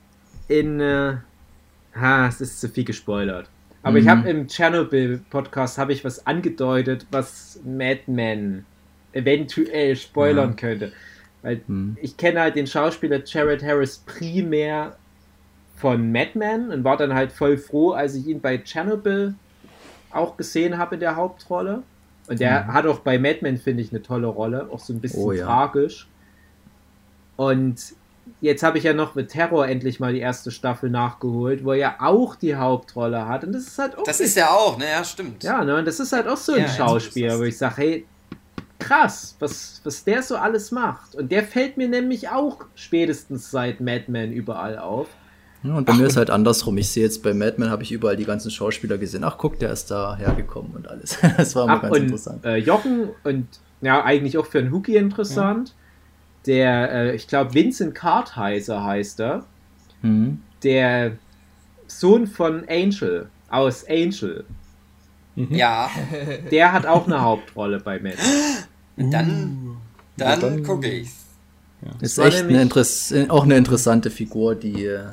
in. 0.49 0.81
Äh, 0.81 1.17
ha, 1.95 2.27
es 2.27 2.41
ist 2.41 2.61
zu 2.61 2.69
viel 2.69 2.85
gespoilert. 2.85 3.49
Aber 3.83 3.93
mhm. 3.93 3.99
ich 3.99 4.09
habe 4.09 4.29
im 4.29 4.47
Chernobyl-Podcast 4.47 5.79
habe 5.79 5.93
ich 5.93 6.05
was 6.05 6.27
angedeutet, 6.27 7.07
was 7.11 7.61
Madman 7.65 8.65
eventuell 9.13 9.97
spoilern 9.97 10.51
ja. 10.51 10.57
könnte. 10.57 10.93
Weil 11.43 11.63
mhm. 11.67 11.97
ich 12.01 12.17
kenne 12.17 12.41
halt 12.41 12.57
den 12.57 12.67
Schauspieler 12.67 13.23
Jared 13.25 13.63
Harris 13.63 13.99
primär 13.99 14.97
von 15.77 16.13
Madman 16.13 16.71
und 16.71 16.85
war 16.85 16.97
dann 16.97 17.13
halt 17.13 17.33
voll 17.33 17.59
froh, 17.59 17.91
als 17.91 18.15
ich 18.15 18.29
ihn 18.29 18.41
bei 18.41 18.59
Chernobyl 18.59 19.35
auch 20.13 20.37
gesehen 20.37 20.79
habe 20.79 20.95
in 20.95 21.01
der 21.01 21.17
Hauptrolle. 21.17 21.83
Und 22.29 22.39
der 22.39 22.65
mhm. 22.65 22.73
hat 22.73 22.87
auch 22.87 23.01
bei 23.01 23.19
Madman, 23.19 23.57
finde 23.57 23.83
ich, 23.83 23.91
eine 23.91 24.01
tolle 24.01 24.29
Rolle, 24.29 24.69
auch 24.71 24.79
so 24.79 24.93
ein 24.93 25.01
bisschen 25.01 25.23
oh, 25.25 25.33
ja. 25.33 25.45
tragisch. 25.45 26.07
Und 27.37 27.95
jetzt 28.41 28.63
habe 28.63 28.79
ich 28.79 28.85
ja 28.85 28.93
noch 28.93 29.15
mit 29.15 29.31
Terror 29.31 29.67
endlich 29.67 30.01
mal 30.01 30.13
die 30.13 30.21
erste 30.21 30.51
Staffel 30.51 30.91
nachgeholt, 30.91 31.65
wo 31.65 31.73
er 31.73 31.79
ja 31.79 31.97
auch 32.01 32.37
die 32.37 32.57
Hauptrolle 32.57 33.27
hat. 33.27 33.45
Und 33.45 33.53
das 33.53 33.63
ist 33.63 33.79
halt 33.79 33.97
auch. 33.97 34.05
Das 34.05 34.21
ist 34.21 34.37
ja 34.37 34.51
auch, 34.51 34.77
ne? 34.79 34.91
Ja, 34.91 35.05
stimmt. 35.05 35.43
Ja, 35.43 35.65
ne? 35.65 35.77
Und 35.77 35.87
das 35.87 36.01
ist 36.01 36.13
halt 36.13 36.29
auch 36.29 36.37
so 36.37 36.53
ein 36.53 36.63
ja, 36.63 36.69
Schauspieler, 36.69 37.39
wo 37.39 37.45
ich 37.45 37.57
sage, 37.57 37.77
hey, 37.77 38.07
krass, 38.79 39.37
was, 39.39 39.81
was 39.85 40.05
der 40.05 40.23
so 40.23 40.37
alles 40.37 40.71
macht. 40.73 41.15
Und 41.15 41.31
der 41.31 41.45
fällt 41.45 41.77
mir 41.77 41.89
nämlich 41.89 42.29
auch 42.29 42.65
spätestens 42.75 43.51
seit 43.51 43.81
Mad 43.81 44.05
Men 44.09 44.33
überall 44.33 44.79
auf. 44.79 45.09
Ja, 45.63 45.75
und 45.75 45.85
bei 45.85 45.93
Ach, 45.93 45.99
mir 45.99 46.07
ist 46.07 46.17
halt 46.17 46.31
andersrum. 46.31 46.77
Ich 46.79 46.91
sehe 46.91 47.05
jetzt 47.05 47.23
bei 47.23 47.33
Mad 47.35 47.55
Men 47.59 47.71
habe 47.71 47.85
ich 47.85 47.93
überall 47.93 48.17
die 48.17 48.25
ganzen 48.25 48.51
Schauspieler 48.51 48.99
gesehen. 48.99 49.23
Ach, 49.23 49.39
guck, 49.39 49.61
der 49.61 49.71
ist 49.71 49.93
da 49.93 50.17
hergekommen 50.17 50.73
und 50.75 50.89
alles. 50.89 51.19
das 51.37 51.55
war 51.55 51.65
immer 51.65 51.79
ganz 51.79 51.97
und, 51.97 52.03
interessant. 52.03 52.45
Äh, 52.45 52.57
Jochen 52.57 53.11
und 53.23 53.47
ja, 53.81 54.05
eigentlich 54.05 54.37
auch 54.39 54.47
für 54.47 54.59
einen 54.59 54.73
Hookie 54.73 54.97
interessant. 54.97 55.69
Ja 55.69 55.75
der, 56.47 56.93
äh, 56.93 57.15
ich 57.15 57.29
glaube, 57.29 57.55
Vincent 57.55 57.95
Kartheiser 57.95 58.85
heißt 58.85 59.21
er, 59.21 59.45
mhm. 60.03 60.43
der 60.63 61.13
Sohn 61.87 62.27
von 62.27 62.65
Angel, 62.69 63.29
aus 63.49 63.87
Angel. 63.89 64.45
Mhm. 65.35 65.55
Ja. 65.55 65.91
Der 66.51 66.73
hat 66.73 66.87
auch 66.87 67.07
eine 67.07 67.23
Hauptrolle 67.23 67.81
bei 67.81 67.99
Mad. 67.99 68.17
Dann, 68.97 69.77
dann, 70.17 70.41
dann 70.41 70.63
gucke 70.63 70.91
ich's. 70.91 71.25
Ja. 71.83 71.91
Ist 72.01 72.19
echt 72.19 72.45
eine 72.45 72.63
Interess 72.63 73.13
auch 73.29 73.45
eine 73.45 73.57
interessante 73.57 74.11
Figur, 74.11 74.55
die 74.55 74.85
äh, 74.85 75.05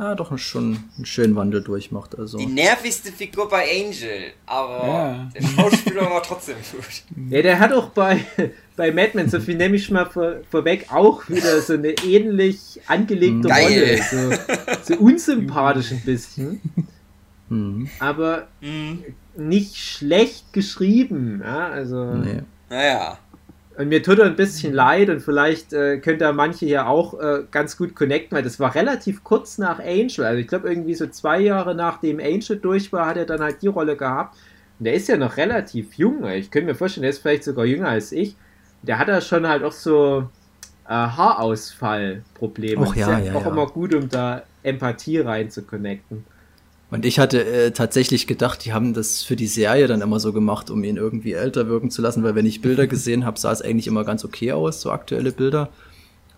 ja, 0.00 0.14
doch 0.14 0.36
schon 0.38 0.78
einen 0.96 1.04
schönen 1.04 1.36
Wandel 1.36 1.62
durchmacht. 1.62 2.18
Also. 2.18 2.38
Die 2.38 2.46
nervigste 2.46 3.12
Figur 3.12 3.50
bei 3.50 3.64
Angel, 3.64 4.32
aber 4.46 4.86
ja. 4.88 5.30
der 5.34 5.42
Schauspieler 5.46 6.02
war 6.10 6.22
trotzdem 6.22 6.56
gut. 6.72 7.30
Ja, 7.30 7.42
der 7.42 7.58
hat 7.58 7.72
auch 7.74 7.90
bei, 7.90 8.24
bei 8.76 8.92
Mad 8.92 9.10
Men, 9.12 9.28
so 9.28 9.38
viel 9.40 9.56
nehme 9.56 9.76
ich 9.76 9.90
mal 9.90 10.06
vor, 10.06 10.36
vorweg, 10.50 10.86
auch 10.90 11.28
wieder 11.28 11.60
so 11.60 11.74
eine 11.74 11.90
ähnlich 11.90 12.80
angelegte 12.86 13.48
Geil. 13.48 14.00
Rolle. 14.10 14.38
So, 14.86 14.94
so 14.94 15.00
unsympathisch 15.00 15.92
ein 15.92 16.00
bisschen. 16.00 16.62
Mhm. 17.50 17.90
Aber 17.98 18.48
mhm. 18.62 19.04
nicht 19.36 19.76
schlecht 19.76 20.54
geschrieben. 20.54 21.42
Ja, 21.44 21.68
also. 21.68 22.14
Nee. 22.14 22.40
Naja. 22.70 23.18
Und 23.76 23.88
mir 23.88 24.02
tut 24.02 24.18
er 24.18 24.26
ein 24.26 24.36
bisschen 24.36 24.72
leid 24.72 25.08
und 25.10 25.20
vielleicht 25.20 25.72
äh, 25.72 25.98
könnt 25.98 26.20
ihr 26.20 26.32
manche 26.32 26.66
hier 26.66 26.88
auch 26.88 27.18
äh, 27.18 27.44
ganz 27.50 27.76
gut 27.76 27.94
connecten, 27.94 28.36
weil 28.36 28.42
das 28.42 28.58
war 28.58 28.74
relativ 28.74 29.22
kurz 29.24 29.58
nach 29.58 29.78
Angel. 29.78 30.24
Also 30.24 30.38
ich 30.38 30.48
glaube 30.48 30.68
irgendwie 30.68 30.94
so 30.94 31.06
zwei 31.06 31.40
Jahre 31.40 31.74
nachdem 31.74 32.18
Angel 32.18 32.56
durch 32.56 32.92
war, 32.92 33.06
hat 33.06 33.16
er 33.16 33.26
dann 33.26 33.40
halt 33.40 33.62
die 33.62 33.68
Rolle 33.68 33.96
gehabt. 33.96 34.36
Und 34.78 34.84
der 34.84 34.94
ist 34.94 35.08
ja 35.08 35.16
noch 35.16 35.36
relativ 35.36 35.94
jung. 35.94 36.26
Ich 36.28 36.50
könnte 36.50 36.66
mir 36.66 36.74
vorstellen, 36.74 37.02
der 37.02 37.10
ist 37.10 37.20
vielleicht 37.20 37.44
sogar 37.44 37.64
jünger 37.64 37.88
als 37.88 38.12
ich. 38.12 38.36
Der 38.82 38.98
hat 38.98 39.08
ja 39.08 39.20
schon 39.20 39.46
halt 39.46 39.62
auch 39.62 39.72
so 39.72 40.28
äh, 40.86 40.92
Haarausfallprobleme. 40.92 42.86
Ja, 42.96 43.18
ja, 43.18 43.34
auch 43.34 43.44
ja. 43.44 43.50
immer 43.50 43.66
gut, 43.66 43.94
um 43.94 44.08
da 44.08 44.42
Empathie 44.62 45.20
rein 45.20 45.50
zu 45.50 45.62
connecten. 45.62 46.24
Und 46.90 47.04
ich 47.04 47.18
hatte 47.18 47.44
äh, 47.44 47.70
tatsächlich 47.70 48.26
gedacht, 48.26 48.64
die 48.64 48.72
haben 48.72 48.94
das 48.94 49.22
für 49.22 49.36
die 49.36 49.46
Serie 49.46 49.86
dann 49.86 50.00
immer 50.00 50.18
so 50.18 50.32
gemacht, 50.32 50.70
um 50.70 50.82
ihn 50.82 50.96
irgendwie 50.96 51.32
älter 51.32 51.68
wirken 51.68 51.90
zu 51.90 52.02
lassen, 52.02 52.24
weil 52.24 52.34
wenn 52.34 52.46
ich 52.46 52.62
Bilder 52.62 52.86
gesehen 52.88 53.24
habe, 53.24 53.38
sah 53.38 53.52
es 53.52 53.62
eigentlich 53.62 53.86
immer 53.86 54.04
ganz 54.04 54.24
okay 54.24 54.52
aus, 54.52 54.80
so 54.80 54.90
aktuelle 54.90 55.32
Bilder. 55.32 55.68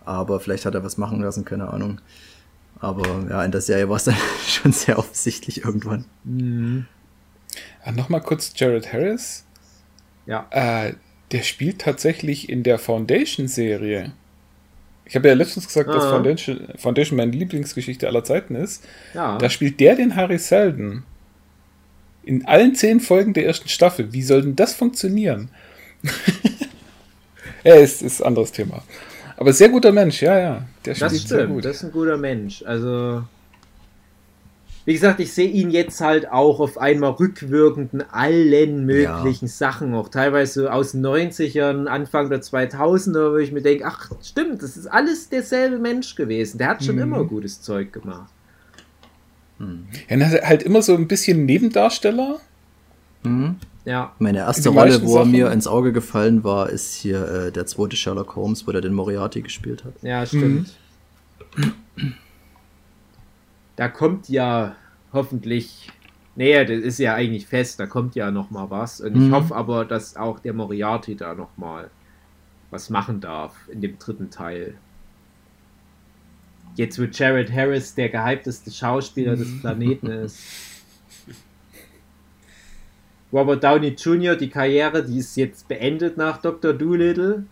Aber 0.05 0.39
vielleicht 0.39 0.65
hat 0.65 0.75
er 0.75 0.83
was 0.83 0.97
machen 0.97 1.21
lassen, 1.21 1.45
keine 1.45 1.69
Ahnung. 1.69 2.01
Aber 2.79 3.25
ja, 3.29 3.43
in 3.43 3.51
der 3.51 3.61
Serie 3.61 3.89
war 3.89 3.95
es 3.95 4.03
dann 4.03 4.17
schon 4.47 4.73
sehr 4.73 4.99
offensichtlich 4.99 5.63
irgendwann. 5.63 6.05
Mhm. 6.23 6.85
Ja, 7.85 7.91
Nochmal 7.91 8.21
kurz 8.21 8.51
Jared 8.55 8.91
Harris. 8.91 9.45
Ja. 10.25 10.47
Äh, 10.51 10.93
der 11.31 11.43
spielt 11.43 11.79
tatsächlich 11.79 12.49
in 12.49 12.63
der 12.63 12.77
Foundation-Serie. 12.77 14.13
Ich 15.13 15.15
habe 15.15 15.27
ja 15.27 15.35
letztens 15.35 15.67
gesagt, 15.67 15.89
ah. 15.89 15.93
dass 15.93 16.05
Foundation, 16.05 16.69
Foundation 16.75 17.17
meine 17.17 17.31
Lieblingsgeschichte 17.33 18.07
aller 18.07 18.23
Zeiten 18.23 18.55
ist. 18.55 18.83
Ja. 19.13 19.37
Da 19.37 19.47
spielt 19.47 19.79
der 19.79 19.95
den 19.95 20.15
Harry 20.15 20.39
Seldon. 20.39 21.03
In 22.23 22.47
allen 22.47 22.73
zehn 22.73 22.99
Folgen 22.99 23.35
der 23.35 23.45
ersten 23.45 23.69
Staffel. 23.69 24.11
Wie 24.11 24.23
soll 24.23 24.41
denn 24.41 24.55
das 24.55 24.73
funktionieren? 24.73 25.49
ja, 27.63 27.75
ist, 27.75 28.01
ist 28.01 28.21
ein 28.21 28.29
anderes 28.29 28.53
Thema. 28.53 28.81
Aber 29.37 29.53
sehr 29.53 29.69
guter 29.69 29.91
Mensch, 29.91 30.19
ja, 30.19 30.39
ja. 30.39 30.65
Der 30.83 30.95
spielt 30.95 31.11
das 31.11 31.19
stimmt, 31.19 31.29
sehr 31.29 31.45
gut. 31.45 31.65
Das 31.65 31.75
ist 31.75 31.83
ein 31.83 31.91
guter 31.91 32.17
Mensch. 32.17 32.63
Also, 32.65 33.23
wie 34.85 34.93
gesagt, 34.93 35.19
ich 35.21 35.31
sehe 35.31 35.49
ihn 35.49 35.71
jetzt 35.71 36.01
halt 36.01 36.29
auch 36.29 36.59
auf 36.59 36.77
einmal 36.77 37.11
rückwirkend 37.11 37.93
in 37.93 38.01
allen 38.01 38.85
möglichen 38.85 39.45
ja. 39.45 39.51
Sachen, 39.51 39.93
auch 39.93 40.09
teilweise 40.09 40.73
aus 40.73 40.91
den 40.91 41.05
90ern, 41.05 41.85
Anfang 41.85 42.29
der 42.29 42.41
2000er, 42.41 43.31
wo 43.31 43.37
ich 43.37 43.53
mir 43.53 43.61
denke, 43.61 43.85
ach, 43.85 44.11
stimmt, 44.21 44.61
das 44.61 44.75
ist 44.75 44.87
alles 44.87 45.29
derselbe 45.29 45.79
Mensch 45.79 46.15
gewesen. 46.15 46.57
Der 46.57 46.67
hat 46.67 46.83
schon 46.83 46.95
mhm. 46.95 47.03
immer 47.03 47.23
gutes 47.23 47.61
Zeug 47.61 47.93
gemacht. 47.93 48.29
Mhm. 49.57 49.87
Ja, 50.09 50.17
halt 50.19 50.63
immer 50.63 50.81
so 50.81 50.95
ein 50.95 51.07
bisschen 51.07 51.45
Nebendarsteller. 51.45 52.39
Mhm. 53.23 53.55
Ja. 53.85 54.13
Meine 54.19 54.39
erste 54.39 54.69
Rolle, 54.69 55.01
wo 55.03 55.17
er 55.17 55.25
mir 55.25 55.51
ins 55.51 55.67
Auge 55.67 55.93
gefallen 55.93 56.43
war, 56.43 56.69
ist 56.69 56.93
hier 56.93 57.25
äh, 57.27 57.51
der 57.51 57.65
zweite 57.65 57.95
Sherlock 57.95 58.35
Holmes, 58.35 58.67
wo 58.67 58.71
er 58.71 58.81
den 58.81 58.93
Moriarty 58.93 59.41
gespielt 59.41 59.85
hat. 59.85 59.93
Ja, 60.01 60.25
stimmt. 60.25 60.73
Mhm 61.55 61.73
da 63.75 63.87
kommt 63.87 64.29
ja 64.29 64.75
hoffentlich, 65.11 65.91
nee, 66.35 66.63
das 66.65 66.83
ist 66.83 66.99
ja 66.99 67.15
eigentlich 67.15 67.47
fest, 67.47 67.79
da 67.79 67.85
kommt 67.85 68.15
ja 68.15 68.31
noch 68.31 68.51
mal 68.51 68.69
was. 68.69 69.01
Und 69.01 69.15
mhm. 69.15 69.27
ich 69.27 69.31
hoffe 69.31 69.55
aber, 69.55 69.85
dass 69.85 70.15
auch 70.15 70.39
der 70.39 70.53
Moriarty 70.53 71.15
da 71.15 71.33
noch 71.33 71.55
mal 71.57 71.89
was 72.71 72.89
machen 72.89 73.21
darf 73.21 73.55
in 73.69 73.81
dem 73.81 73.99
dritten 73.99 74.29
Teil. 74.29 74.75
Jetzt 76.75 76.97
wird 76.97 77.17
Jared 77.17 77.51
Harris 77.51 77.93
der 77.93 78.09
gehypteste 78.09 78.71
Schauspieler 78.71 79.35
des 79.35 79.61
Planeten 79.61 80.07
ist. 80.25 80.39
Robert 83.31 83.63
Downey 83.63 83.89
Jr., 83.89 84.35
die 84.35 84.49
Karriere, 84.49 85.03
die 85.03 85.19
ist 85.19 85.35
jetzt 85.37 85.67
beendet 85.67 86.17
nach 86.17 86.41
Dr. 86.41 86.73
Doolittle. 86.73 87.45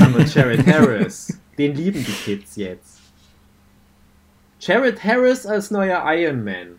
Aber 0.00 0.24
Jared 0.24 0.66
Harris, 0.72 1.38
den 1.58 1.74
lieben 1.74 2.04
die 2.04 2.12
Kids 2.12 2.56
jetzt. 2.56 2.99
Jared 4.60 5.02
Harris 5.02 5.46
als 5.46 5.70
neuer 5.70 6.02
Iron 6.06 6.44
Man. 6.44 6.76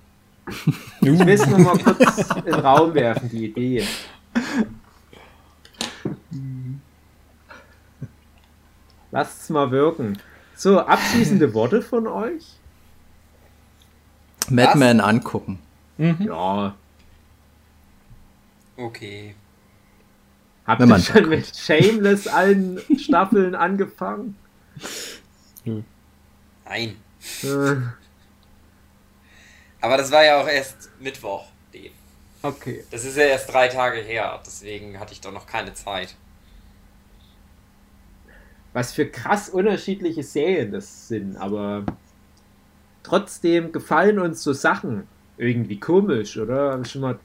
Ich 1.03 1.19
will 1.19 1.29
es 1.29 1.47
nochmal 1.47 1.79
kurz 1.79 2.29
in 2.35 2.45
den 2.45 2.53
Raum 2.53 2.93
werfen, 2.93 3.27
die 3.29 3.45
Idee. 3.45 3.87
Lasst 9.11 9.41
es 9.41 9.49
mal 9.49 9.71
wirken. 9.71 10.19
So, 10.55 10.79
abschließende 10.79 11.53
Worte 11.55 11.81
von 11.81 12.05
euch? 12.07 12.45
Madman 14.49 14.99
angucken. 14.99 15.57
Mhm. 15.97 16.17
Ja. 16.19 16.75
Okay. 18.77 19.35
Habt 20.67 20.81
ihr 20.81 20.99
schon 20.99 21.29
mit 21.29 21.55
Shameless 21.55 22.27
allen 22.27 22.79
Staffeln 22.97 23.55
angefangen? 23.55 24.35
Nein. 26.65 26.95
Aber 29.81 29.97
das 29.97 30.11
war 30.11 30.23
ja 30.23 30.41
auch 30.41 30.47
erst 30.47 30.89
Mittwoch, 30.99 31.45
Dave. 31.73 31.91
Okay. 32.43 32.83
Das 32.91 33.05
ist 33.05 33.17
ja 33.17 33.23
erst 33.23 33.51
drei 33.51 33.67
Tage 33.67 33.99
her, 33.99 34.39
deswegen 34.45 34.99
hatte 34.99 35.13
ich 35.13 35.21
doch 35.21 35.31
noch 35.31 35.45
keine 35.45 35.73
Zeit. 35.73 36.15
Was 38.73 38.93
für 38.93 39.05
krass 39.05 39.49
unterschiedliche 39.49 40.23
Serien 40.23 40.71
das 40.71 41.07
sind, 41.07 41.35
aber 41.35 41.85
trotzdem 43.03 43.71
gefallen 43.71 44.19
uns 44.19 44.43
so 44.43 44.53
Sachen 44.53 45.07
irgendwie 45.37 45.79
komisch, 45.79 46.37
oder? 46.37 46.71
Hab 46.71 46.85
ich 46.85 46.91
schon 46.91 47.01
mal 47.01 47.19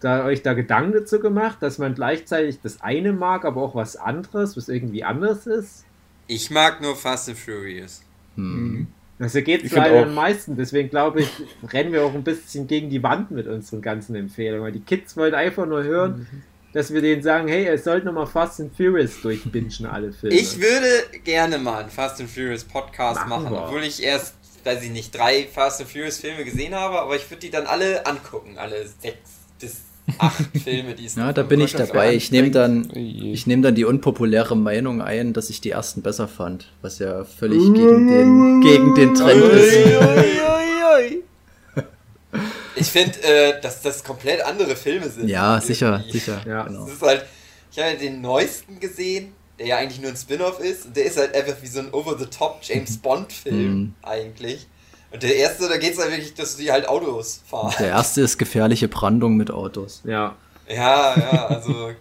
da, 0.00 0.24
euch 0.24 0.42
da 0.42 0.52
Gedanken 0.52 0.92
dazu 0.92 1.20
gemacht, 1.20 1.58
dass 1.60 1.78
man 1.78 1.94
gleichzeitig 1.94 2.60
das 2.60 2.80
eine 2.82 3.12
mag, 3.12 3.44
aber 3.44 3.62
auch 3.62 3.74
was 3.74 3.96
anderes, 3.96 4.56
was 4.56 4.68
irgendwie 4.68 5.04
anders 5.04 5.46
ist? 5.46 5.84
Ich 6.26 6.50
mag 6.50 6.80
nur 6.80 6.96
Fast 6.96 7.28
and 7.28 7.38
Furious. 7.38 8.02
Hm. 8.36 8.86
Also 9.18 9.40
geht 9.40 9.64
es 9.64 9.72
leider 9.72 10.02
am 10.02 10.14
meisten, 10.14 10.56
deswegen 10.56 10.90
glaube 10.90 11.20
ich, 11.20 11.28
rennen 11.72 11.92
wir 11.92 12.04
auch 12.04 12.14
ein 12.14 12.24
bisschen 12.24 12.66
gegen 12.66 12.90
die 12.90 13.02
Wand 13.04 13.30
mit 13.30 13.46
unseren 13.46 13.80
ganzen 13.80 14.16
Empfehlungen. 14.16 14.64
Weil 14.64 14.72
die 14.72 14.80
Kids 14.80 15.16
wollen 15.16 15.34
einfach 15.34 15.64
nur 15.64 15.84
hören, 15.84 16.26
mhm. 16.30 16.42
dass 16.72 16.92
wir 16.92 17.02
denen 17.02 17.22
sagen, 17.22 17.46
hey, 17.46 17.66
ihr 17.66 17.78
sollt 17.78 18.04
nochmal 18.04 18.26
Fast 18.26 18.60
and 18.60 18.74
Furious 18.74 19.20
durchbingen, 19.20 19.86
alle 19.86 20.12
Filme. 20.12 20.34
Ich 20.34 20.60
würde 20.60 21.20
gerne 21.22 21.58
mal 21.58 21.82
einen 21.82 21.90
Fast 21.90 22.20
and 22.20 22.30
Furious 22.30 22.64
Podcast 22.64 23.28
machen, 23.28 23.44
machen 23.44 23.56
obwohl 23.58 23.84
ich 23.84 24.02
erst, 24.02 24.34
weiß 24.64 24.82
ich 24.82 24.90
nicht, 24.90 25.16
drei 25.16 25.46
Fast 25.46 25.80
and 25.80 25.88
Furious 25.88 26.18
Filme 26.18 26.44
gesehen 26.44 26.74
habe, 26.74 27.00
aber 27.00 27.14
ich 27.14 27.30
würde 27.30 27.42
die 27.42 27.50
dann 27.50 27.66
alle 27.66 28.04
angucken, 28.06 28.58
alle 28.58 28.88
sechs 29.00 29.30
bis 29.60 29.82
acht 30.18 30.44
Filme, 30.62 30.94
die 30.94 31.06
es 31.06 31.14
Ja, 31.16 31.32
da 31.32 31.42
bin 31.42 31.60
ich 31.60 31.72
dabei. 31.72 32.14
Ich 32.14 32.30
nehme 32.30 32.50
dann, 32.50 32.90
ich 32.94 33.46
nehme 33.46 33.62
dann 33.62 33.74
die 33.74 33.84
unpopuläre 33.84 34.56
Meinung 34.56 35.00
ein, 35.00 35.32
dass 35.32 35.50
ich 35.50 35.60
die 35.60 35.70
ersten 35.70 36.02
besser 36.02 36.28
fand, 36.28 36.66
was 36.80 36.98
ja 36.98 37.24
völlig 37.24 37.62
gegen 37.74 38.08
den, 38.08 38.60
gegen 38.60 38.94
den 38.94 39.14
Trend 39.14 39.44
ist. 39.44 39.76
Ich 42.74 42.88
finde, 42.88 43.22
äh, 43.22 43.60
dass 43.60 43.82
das 43.82 44.02
komplett 44.02 44.40
andere 44.40 44.74
Filme 44.74 45.08
sind. 45.08 45.28
Ja, 45.28 45.60
sicher, 45.60 46.02
sicher. 46.10 46.40
Ja. 46.46 46.64
Genau. 46.64 46.86
ist 46.86 47.00
halt, 47.00 47.24
ich 47.70 47.78
habe 47.78 47.96
den 47.96 48.20
neuesten 48.20 48.80
gesehen, 48.80 49.34
der 49.58 49.66
ja 49.66 49.76
eigentlich 49.76 50.00
nur 50.00 50.10
ein 50.10 50.16
Spin-off 50.16 50.58
ist. 50.58 50.86
Und 50.86 50.96
der 50.96 51.04
ist 51.04 51.16
halt 51.16 51.34
einfach 51.34 51.54
wie 51.62 51.66
so 51.66 51.78
ein 51.78 51.92
Over-the-Top 51.92 52.60
James 52.62 52.96
Bond-Film 52.98 53.74
mhm. 53.74 53.94
eigentlich. 54.02 54.66
Und 55.12 55.22
der 55.22 55.36
erste, 55.36 55.68
da 55.68 55.76
geht 55.76 55.92
es 55.92 55.98
halt 55.98 56.10
wirklich, 56.10 56.34
dass 56.34 56.56
die 56.56 56.72
halt 56.72 56.88
Autos 56.88 57.42
fahren. 57.46 57.74
Der 57.78 57.88
erste 57.88 58.22
ist 58.22 58.38
gefährliche 58.38 58.88
Brandung 58.88 59.36
mit 59.36 59.50
Autos. 59.50 60.00
Ja. 60.04 60.36
Ja, 60.68 61.18
ja, 61.18 61.46
also 61.48 61.92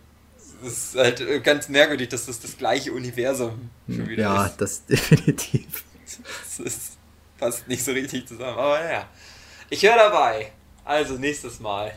es 0.65 0.71
ist 0.71 0.95
halt 0.95 1.43
ganz 1.43 1.67
merkwürdig, 1.67 2.09
dass 2.09 2.27
das 2.27 2.39
das 2.39 2.57
gleiche 2.57 2.93
Universum 2.93 3.69
schon 3.87 4.07
wieder 4.07 4.23
ja, 4.23 4.45
ist. 4.45 4.51
Ja, 4.51 4.55
das 4.57 4.85
definitiv. 4.87 5.83
Das 6.43 6.59
ist, 6.59 6.97
passt 7.37 7.67
nicht 7.67 7.83
so 7.83 7.91
richtig 7.91 8.27
zusammen, 8.27 8.57
aber 8.57 8.91
ja. 8.91 9.05
Ich 9.69 9.83
höre 9.83 9.95
dabei. 9.95 10.51
Also 10.85 11.15
nächstes 11.15 11.59
Mal. 11.59 11.91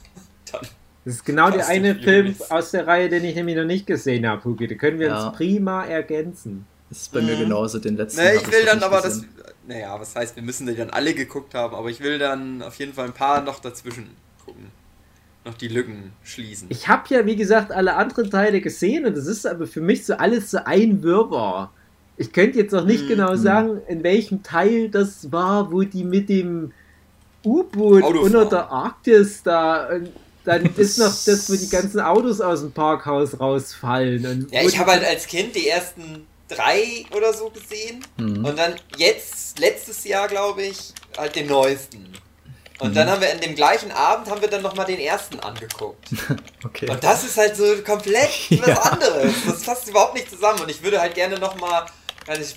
Dann 0.52 0.62
das 1.04 1.14
ist 1.14 1.24
genau 1.24 1.50
der 1.50 1.66
eine 1.66 1.94
Film 1.94 2.34
aus 2.50 2.72
der 2.72 2.86
Reihe, 2.86 3.08
den 3.08 3.24
ich 3.24 3.34
nämlich 3.34 3.56
noch 3.56 3.64
nicht 3.64 3.86
gesehen 3.86 4.26
habe, 4.26 4.44
Hugi. 4.44 4.66
Da 4.66 4.74
können 4.74 4.98
wir 4.98 5.08
ja. 5.08 5.26
uns 5.26 5.36
prima 5.36 5.84
ergänzen. 5.84 6.66
Das 6.90 7.02
ist 7.02 7.12
bei 7.12 7.20
mhm. 7.20 7.26
mir 7.26 7.36
genauso 7.36 7.78
den 7.78 7.96
letzten. 7.96 8.20
Nee, 8.22 8.36
ich 8.36 8.52
will 8.52 8.66
dann 8.66 8.82
aber 8.82 9.00
gesehen. 9.00 9.28
das 9.36 9.54
naja, 9.70 9.98
was 10.00 10.16
heißt, 10.16 10.34
wir 10.34 10.42
müssen 10.42 10.66
die 10.66 10.74
dann 10.74 10.90
alle 10.90 11.14
geguckt 11.14 11.54
haben, 11.54 11.76
aber 11.76 11.88
ich 11.88 12.00
will 12.00 12.18
dann 12.18 12.60
auf 12.60 12.74
jeden 12.74 12.92
Fall 12.92 13.06
ein 13.06 13.12
paar 13.12 13.40
noch 13.40 13.60
dazwischen 13.60 14.10
gucken. 14.44 14.66
Noch 15.44 15.54
die 15.54 15.68
Lücken 15.68 16.12
schließen. 16.24 16.66
Ich 16.70 16.88
habe 16.88 17.14
ja, 17.14 17.24
wie 17.24 17.36
gesagt, 17.36 17.70
alle 17.70 17.94
anderen 17.94 18.30
Teile 18.30 18.60
gesehen 18.60 19.06
und 19.06 19.16
das 19.16 19.26
ist 19.26 19.46
aber 19.46 19.68
für 19.68 19.80
mich 19.80 20.04
so 20.04 20.14
alles 20.14 20.50
so 20.50 20.58
ein 20.64 21.02
Wirrwarr. 21.04 21.72
Ich 22.16 22.32
könnte 22.32 22.58
jetzt 22.58 22.72
noch 22.72 22.84
nicht 22.84 23.04
mhm. 23.04 23.08
genau 23.08 23.36
sagen, 23.36 23.80
in 23.86 24.02
welchem 24.02 24.42
Teil 24.42 24.90
das 24.90 25.30
war, 25.30 25.70
wo 25.72 25.82
die 25.82 26.04
mit 26.04 26.28
dem 26.28 26.72
U-Boot 27.44 28.02
unter 28.02 28.44
der 28.46 28.70
Arktis 28.70 29.42
da. 29.42 29.88
Dann 30.44 30.66
ist 30.76 30.98
noch 30.98 31.14
das, 31.24 31.48
wo 31.48 31.54
die 31.54 31.70
ganzen 31.70 32.00
Autos 32.00 32.40
aus 32.40 32.60
dem 32.60 32.72
Parkhaus 32.72 33.38
rausfallen. 33.38 34.48
ja, 34.50 34.62
ich 34.62 34.78
habe 34.78 34.90
halt 34.90 35.04
als 35.04 35.26
Kind 35.26 35.54
die 35.54 35.68
ersten 35.68 36.26
drei 36.50 37.04
oder 37.12 37.32
so 37.32 37.50
gesehen. 37.50 38.04
Mhm. 38.16 38.44
Und 38.44 38.58
dann 38.58 38.74
jetzt, 38.96 39.58
letztes 39.58 40.04
Jahr, 40.04 40.28
glaube 40.28 40.62
ich, 40.62 40.92
halt 41.16 41.36
den 41.36 41.46
neuesten. 41.46 42.12
Und 42.78 42.90
mhm. 42.90 42.94
dann 42.94 43.10
haben 43.10 43.20
wir 43.20 43.30
in 43.30 43.40
dem 43.40 43.54
gleichen 43.54 43.92
Abend 43.92 44.30
haben 44.30 44.40
wir 44.40 44.48
dann 44.48 44.62
nochmal 44.62 44.86
den 44.86 44.98
ersten 44.98 45.38
angeguckt. 45.40 46.08
okay. 46.64 46.90
Und 46.90 47.04
das 47.04 47.24
ist 47.24 47.36
halt 47.36 47.56
so 47.56 47.64
komplett 47.82 48.30
was 48.50 48.68
ja. 48.68 48.78
anderes. 48.78 49.34
Das 49.46 49.62
passt 49.62 49.88
überhaupt 49.88 50.14
nicht 50.14 50.30
zusammen. 50.30 50.60
Und 50.60 50.70
ich 50.70 50.82
würde 50.82 51.00
halt 51.00 51.14
gerne 51.14 51.38
nochmal, 51.38 51.86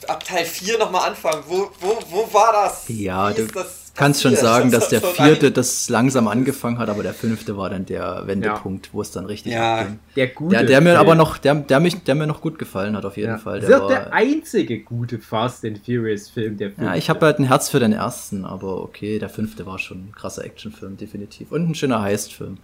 ab 0.07 0.23
Teil 0.23 0.45
4 0.45 0.77
nochmal 0.77 1.09
anfangen. 1.09 1.43
Wo, 1.47 1.69
wo, 1.79 1.99
wo 2.09 2.33
war 2.33 2.53
das? 2.53 2.85
Ja, 2.87 3.29
Wie 3.29 3.41
du, 3.41 3.47
das 3.47 3.82
kannst 3.95 4.21
schon 4.21 4.35
sagen, 4.35 4.71
dass 4.71 4.89
der 4.89 5.01
vierte 5.01 5.51
das 5.51 5.89
langsam 5.89 6.27
angefangen 6.27 6.79
hat, 6.79 6.89
aber 6.89 7.03
der 7.03 7.13
fünfte 7.13 7.57
war 7.57 7.69
dann 7.69 7.85
der 7.85 8.23
Wendepunkt, 8.25 8.87
ja. 8.87 8.93
wo 8.93 9.01
es 9.01 9.11
dann 9.11 9.25
richtig 9.25 9.53
ja, 9.53 9.83
ging. 9.83 9.99
Der 10.15 10.27
gute. 10.27 10.55
Der, 10.55 10.63
der 10.65 10.81
mir 10.81 10.99
aber 10.99 11.15
noch, 11.15 11.37
der, 11.37 11.55
der, 11.55 11.79
mich, 11.79 12.03
der 12.03 12.15
mir 12.15 12.27
noch 12.27 12.41
gut 12.41 12.57
gefallen 12.57 12.95
hat, 12.95 13.05
auf 13.05 13.17
jeden 13.17 13.33
ja. 13.33 13.37
Fall. 13.37 13.59
Der 13.59 13.81
war 13.81 13.87
der 13.87 14.13
einzige 14.13 14.79
gute 14.79 15.19
Fast 15.19 15.63
and 15.65 15.79
Furious 15.85 16.29
Film, 16.29 16.57
der 16.57 16.69
fünfte. 16.69 16.85
Ja, 16.85 16.95
ich 16.95 17.09
habe 17.09 17.25
halt 17.25 17.39
ein 17.39 17.45
Herz 17.45 17.69
für 17.69 17.79
den 17.79 17.93
ersten, 17.93 18.45
aber 18.45 18.81
okay, 18.81 19.19
der 19.19 19.29
fünfte 19.29 19.65
war 19.65 19.77
schon 19.77 20.07
ein 20.07 20.11
krasser 20.15 20.43
Actionfilm, 20.43 20.97
definitiv. 20.97 21.51
Und 21.51 21.69
ein 21.69 21.75
schöner 21.75 22.01
Heistfilm. 22.01 22.57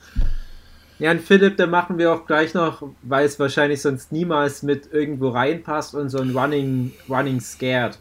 Ja, 0.98 1.12
und 1.12 1.22
Philipp, 1.22 1.56
da 1.56 1.66
machen 1.66 1.98
wir 1.98 2.12
auch 2.12 2.26
gleich 2.26 2.54
noch, 2.54 2.84
weil 3.04 3.26
es 3.26 3.40
wahrscheinlich 3.40 3.82
sonst 3.82 4.12
niemals 4.12 4.64
mit 4.64 4.92
irgendwo 4.92 5.30
reinpasst, 5.30 5.96
und 5.96 6.10
so 6.10 6.20
ein 6.20 6.36
Running, 6.36 6.92
Running 7.08 7.40
Scared. 7.40 7.98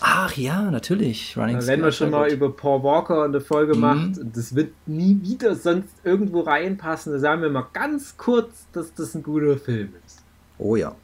Ach 0.00 0.36
ja, 0.36 0.70
natürlich. 0.70 1.36
Running 1.36 1.66
Wenn 1.66 1.80
man 1.80 1.92
schon 1.92 2.10
mal 2.10 2.30
über 2.30 2.50
Paul 2.50 2.82
Walker 2.82 3.24
eine 3.24 3.40
Folge 3.40 3.74
mhm. 3.74 3.80
macht, 3.80 4.20
das 4.34 4.54
wird 4.54 4.72
nie 4.86 5.18
wieder 5.22 5.54
sonst 5.54 5.94
irgendwo 6.04 6.40
reinpassen. 6.40 7.12
Da 7.12 7.18
sagen 7.18 7.42
wir 7.42 7.50
mal 7.50 7.66
ganz 7.72 8.16
kurz, 8.16 8.66
dass 8.72 8.94
das 8.94 9.14
ein 9.14 9.22
guter 9.22 9.56
Film 9.56 9.94
ist. 10.06 10.22
Oh 10.58 10.76
ja. 10.76 10.94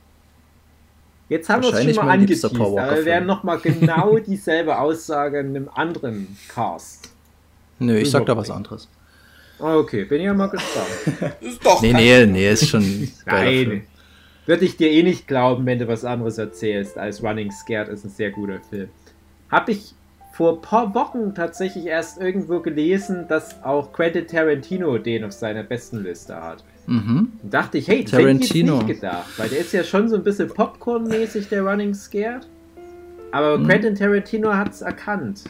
Jetzt 1.28 1.48
haben 1.48 1.62
wir 1.62 1.72
es 1.72 1.82
schon 1.82 2.04
mal 2.04 2.12
angeteased, 2.12 2.44
aber 2.44 2.96
wir 2.96 3.04
werden 3.04 3.26
nochmal 3.26 3.58
genau 3.58 4.18
dieselbe 4.26 4.78
Aussage 4.78 5.40
in 5.40 5.56
einem 5.56 5.70
anderen 5.74 6.36
Cast. 6.48 7.10
Nö, 7.78 7.96
ich 7.96 8.10
sag 8.10 8.26
da 8.26 8.36
was 8.36 8.50
anderes. 8.50 8.88
Ah, 9.58 9.76
okay, 9.76 10.04
bin 10.04 10.20
ja 10.20 10.34
mal 10.34 10.48
gespannt. 10.48 11.36
ist 11.40 11.64
doch 11.64 11.80
nee, 11.80 11.92
nee, 11.92 12.26
nee, 12.26 12.50
ist 12.50 12.68
schon. 12.68 13.08
Nein, 13.24 13.86
würde 14.46 14.64
ich 14.64 14.76
dir 14.76 14.90
eh 14.90 15.02
nicht 15.02 15.26
glauben, 15.26 15.64
wenn 15.66 15.78
du 15.78 15.88
was 15.88 16.04
anderes 16.04 16.38
erzählst, 16.38 16.98
als 16.98 17.22
Running 17.22 17.50
Scared 17.50 17.88
ist 17.88 18.04
ein 18.04 18.10
sehr 18.10 18.30
guter 18.30 18.60
Film. 18.60 18.88
Habe 19.50 19.72
ich 19.72 19.94
vor 20.32 20.54
ein 20.54 20.62
paar 20.62 20.94
Wochen 20.94 21.34
tatsächlich 21.34 21.86
erst 21.86 22.20
irgendwo 22.20 22.60
gelesen, 22.60 23.26
dass 23.28 23.62
auch 23.62 23.92
Quentin 23.92 24.26
Tarantino 24.26 24.98
den 24.98 25.24
auf 25.24 25.32
seiner 25.32 25.62
besten 25.62 26.02
Liste 26.02 26.34
hat. 26.34 26.64
Mhm. 26.86 27.32
Und 27.42 27.54
dachte 27.54 27.78
ich, 27.78 27.88
hey, 27.88 28.04
Tarantino. 28.04 28.34
hätte 28.74 28.82
ich 28.82 28.88
nicht 28.88 29.00
gedacht, 29.00 29.38
weil 29.38 29.48
der 29.48 29.60
ist 29.60 29.72
ja 29.72 29.84
schon 29.84 30.08
so 30.08 30.16
ein 30.16 30.24
bisschen 30.24 30.48
Popcorn-mäßig, 30.48 31.48
der 31.48 31.62
Running 31.62 31.94
Scared. 31.94 32.46
Aber 33.30 33.58
mhm. 33.58 33.66
Quentin 33.66 33.94
Tarantino 33.94 34.52
hat 34.52 34.72
es 34.72 34.82
erkannt. 34.82 35.44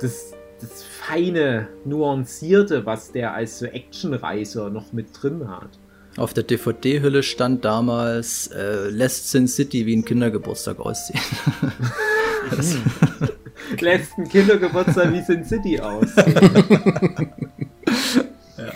Das, 0.00 0.34
das 0.60 0.82
feine, 0.82 1.68
nuancierte, 1.84 2.84
was 2.84 3.12
der 3.12 3.32
als 3.32 3.60
so 3.60 3.66
Actionreiser 3.66 4.70
noch 4.70 4.92
mit 4.92 5.06
drin 5.12 5.48
hat. 5.48 5.77
Auf 6.18 6.34
der 6.34 6.42
DVD-Hülle 6.42 7.22
stand 7.22 7.64
damals, 7.64 8.48
äh, 8.48 8.88
lässt 8.88 9.30
Sin 9.30 9.46
City 9.46 9.86
wie 9.86 9.94
ein 9.94 10.04
Kindergeburtstag 10.04 10.80
aussehen. 10.80 11.20
lässt 13.78 14.18
ein 14.18 14.28
Kindergeburtstag 14.28 15.12
wie 15.12 15.22
Sin 15.22 15.44
City 15.44 15.78
aus. 15.78 16.08
ja. 18.56 18.72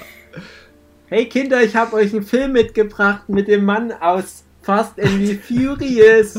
Hey 1.07 1.29
Kinder, 1.29 1.65
ich 1.65 1.75
habe 1.75 1.97
euch 1.97 2.15
einen 2.15 2.23
Film 2.23 2.53
mitgebracht 2.53 3.29
mit 3.29 3.49
dem 3.49 3.65
Mann 3.65 3.91
aus 3.91 4.45
Fast 4.63 5.01
and 5.01 5.27
the 5.27 5.35
Furious. 5.35 6.39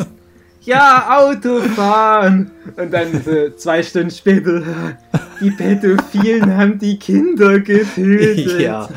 Ja, 0.62 1.18
Autofahren. 1.20 2.52
Und 2.78 2.94
dann 2.94 3.22
so 3.22 3.50
zwei 3.58 3.84
Stunden 3.84 4.10
später, 4.12 4.98
die 5.42 5.52
Pädophilen 5.52 6.56
haben 6.56 6.80
die 6.80 6.98
Kinder 6.98 7.60
getötet. 7.60 8.58
Ja, 8.62 8.88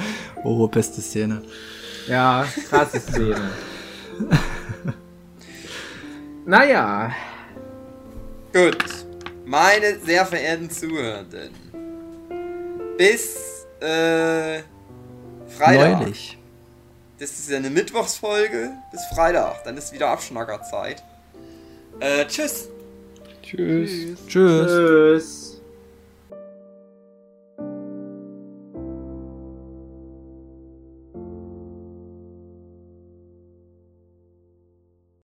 oh, 0.44 0.68
beste 0.68 1.00
Szene. 1.00 1.42
Ja, 2.06 2.46
krasse 2.68 3.00
Szene. 3.00 3.50
naja. 6.44 7.12
Gut. 8.52 8.84
Meine 9.44 9.98
sehr 10.00 10.26
verehrten 10.26 10.70
Zuhörenden. 10.70 11.50
Bis 12.96 13.66
äh, 13.80 14.62
Freitag. 15.48 16.00
Neulich. 16.00 16.38
Das 17.18 17.30
ist 17.30 17.50
ja 17.50 17.58
eine 17.58 17.70
Mittwochsfolge. 17.70 18.72
Bis 18.90 19.04
Freitag. 19.14 19.64
Dann 19.64 19.76
ist 19.76 19.92
wieder 19.92 20.08
Abschnackerzeit. 20.08 21.02
Äh, 22.00 22.26
tschüss. 22.26 22.68
Tschüss. 23.42 24.16
Tschüss. 24.26 24.66
tschüss. 24.66 25.45